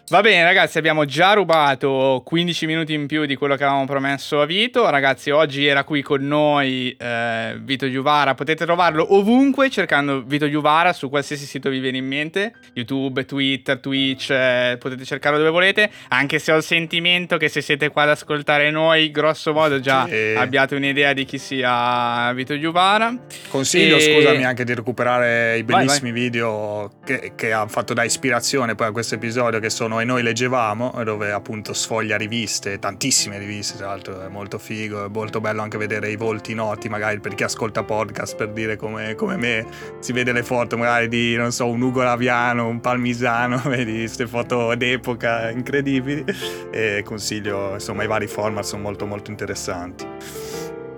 Va 0.07 0.21
bene, 0.21 0.43
ragazzi, 0.43 0.77
abbiamo 0.77 1.03
già 1.05 1.33
rubato 1.33 2.21
15 2.23 2.67
minuti 2.67 2.93
in 2.93 3.07
più 3.07 3.25
di 3.25 3.35
quello 3.35 3.55
che 3.55 3.63
avevamo 3.63 3.85
promesso 3.85 4.39
a 4.39 4.45
Vito. 4.45 4.87
Ragazzi, 4.87 5.31
oggi 5.31 5.65
era 5.65 5.83
qui 5.83 6.03
con 6.03 6.27
noi 6.27 6.95
eh, 6.95 7.57
Vito 7.59 7.89
Giuvara. 7.89 8.35
Potete 8.35 8.65
trovarlo 8.65 9.15
ovunque 9.15 9.67
cercando 9.71 10.21
Vito 10.23 10.47
Giuvara 10.47 10.93
su 10.93 11.09
qualsiasi 11.09 11.47
sito 11.47 11.71
vi 11.71 11.79
viene 11.79 11.97
in 11.97 12.05
mente: 12.05 12.53
YouTube, 12.75 13.25
Twitter, 13.25 13.79
Twitch. 13.79 14.29
Eh, 14.29 14.77
potete 14.79 15.05
cercarlo 15.05 15.39
dove 15.39 15.49
volete. 15.49 15.89
Anche 16.09 16.37
se 16.37 16.51
ho 16.51 16.57
il 16.57 16.63
sentimento 16.63 17.37
che 17.37 17.49
se 17.49 17.61
siete 17.61 17.89
qua 17.89 18.03
ad 18.03 18.09
ascoltare 18.09 18.69
noi, 18.69 19.09
grosso 19.09 19.53
modo 19.53 19.79
già 19.79 20.05
sì. 20.05 20.35
abbiate 20.37 20.75
un'idea 20.75 21.13
di 21.13 21.25
chi 21.25 21.39
sia 21.39 22.31
Vito 22.33 22.59
Giuvara. 22.59 23.11
Consiglio, 23.49 23.95
e... 23.95 24.01
scusami, 24.01 24.45
anche 24.45 24.65
di 24.65 24.75
recuperare 24.75 25.57
i 25.57 25.63
bellissimi 25.63 26.11
vai, 26.11 26.19
vai. 26.19 26.29
video 26.29 26.91
che, 27.03 27.31
che 27.35 27.51
ha 27.51 27.65
fatto 27.67 27.95
da 27.95 28.03
ispirazione 28.03 28.75
poi 28.75 28.85
a 28.85 28.91
questo 28.91 29.15
episodio, 29.15 29.59
che 29.59 29.71
sono 29.71 29.93
e 29.99 30.05
noi 30.05 30.23
leggevamo, 30.23 31.03
dove 31.03 31.31
appunto 31.31 31.73
sfoglia 31.73 32.17
riviste, 32.17 32.79
tantissime 32.79 33.37
riviste, 33.37 33.77
tra 33.77 33.87
l'altro 33.87 34.21
è 34.21 34.27
molto 34.27 34.57
figo, 34.57 35.05
è 35.05 35.07
molto 35.09 35.41
bello 35.41 35.61
anche 35.61 35.77
vedere 35.77 36.09
i 36.11 36.15
volti 36.15 36.53
noti, 36.53 36.89
magari 36.89 37.19
per 37.19 37.35
chi 37.35 37.43
ascolta 37.43 37.83
podcast, 37.83 38.35
per 38.35 38.49
dire 38.49 38.75
come, 38.75 39.15
come 39.15 39.37
me, 39.37 39.65
si 39.99 40.11
vede 40.11 40.31
le 40.31 40.43
foto 40.43 40.77
magari 40.77 41.07
di, 41.07 41.35
non 41.35 41.51
so, 41.51 41.67
un 41.67 41.81
Ugo 41.81 42.03
Laviano, 42.03 42.67
un 42.67 42.79
Palmisano, 42.79 43.61
vedi 43.67 43.99
queste 43.99 44.27
foto 44.27 44.73
d'epoca 44.75 45.49
incredibili 45.49 46.23
e 46.71 47.01
consiglio, 47.03 47.73
insomma, 47.73 48.03
i 48.03 48.07
vari 48.07 48.27
format 48.27 48.63
sono 48.63 48.81
molto 48.81 49.05
molto 49.05 49.31
interessanti. 49.31 50.05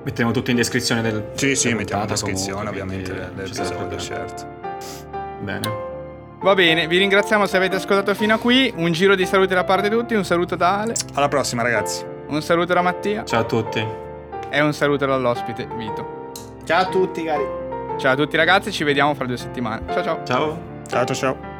Mettiamo 0.03 0.31
tutto 0.31 0.51
in 0.51 0.55
descrizione 0.55 1.01
del 1.01 1.31
Sì, 1.33 1.53
sì, 1.55 1.73
mettiamo 1.73 2.03
in 2.03 2.07
descrizione 2.09 2.69
ovviamente 2.69 3.13
dell'episodio, 3.13 3.97
certo. 3.97 4.47
Bene. 5.41 5.96
Va 6.39 6.53
bene, 6.53 6.87
vi 6.87 6.97
ringraziamo 6.97 7.45
se 7.47 7.57
avete 7.57 7.77
ascoltato 7.77 8.13
fino 8.13 8.35
a 8.35 8.37
qui. 8.37 8.71
Un 8.75 8.91
giro 8.91 9.15
di 9.15 9.25
saluti 9.25 9.53
da 9.53 9.63
parte 9.63 9.89
di 9.89 9.95
tutti. 9.95 10.13
Un 10.13 10.23
saluto 10.23 10.55
da 10.55 10.81
Ale. 10.81 10.93
Alla 11.15 11.27
prossima, 11.27 11.63
ragazzi. 11.63 12.05
Un 12.27 12.41
saluto 12.41 12.73
da 12.73 12.81
Mattia. 12.81 13.23
Ciao 13.25 13.41
a 13.41 13.43
tutti. 13.43 13.85
E 14.49 14.61
un 14.61 14.73
saluto 14.73 15.05
dall'ospite 15.05 15.67
Vito. 15.75 16.31
Ciao 16.63 16.81
a 16.81 16.85
tutti, 16.85 17.23
cari. 17.23 17.45
Ciao 17.97 18.13
a 18.13 18.15
tutti, 18.15 18.37
ragazzi. 18.37 18.71
Ci 18.71 18.83
vediamo 18.83 19.13
fra 19.15 19.25
due 19.25 19.37
settimane. 19.37 19.81
Ciao, 19.91 20.03
ciao. 20.03 20.23
Ciao. 20.23 20.59
Ciao, 20.87 21.05
ciao, 21.05 21.15
ciao. 21.15 21.56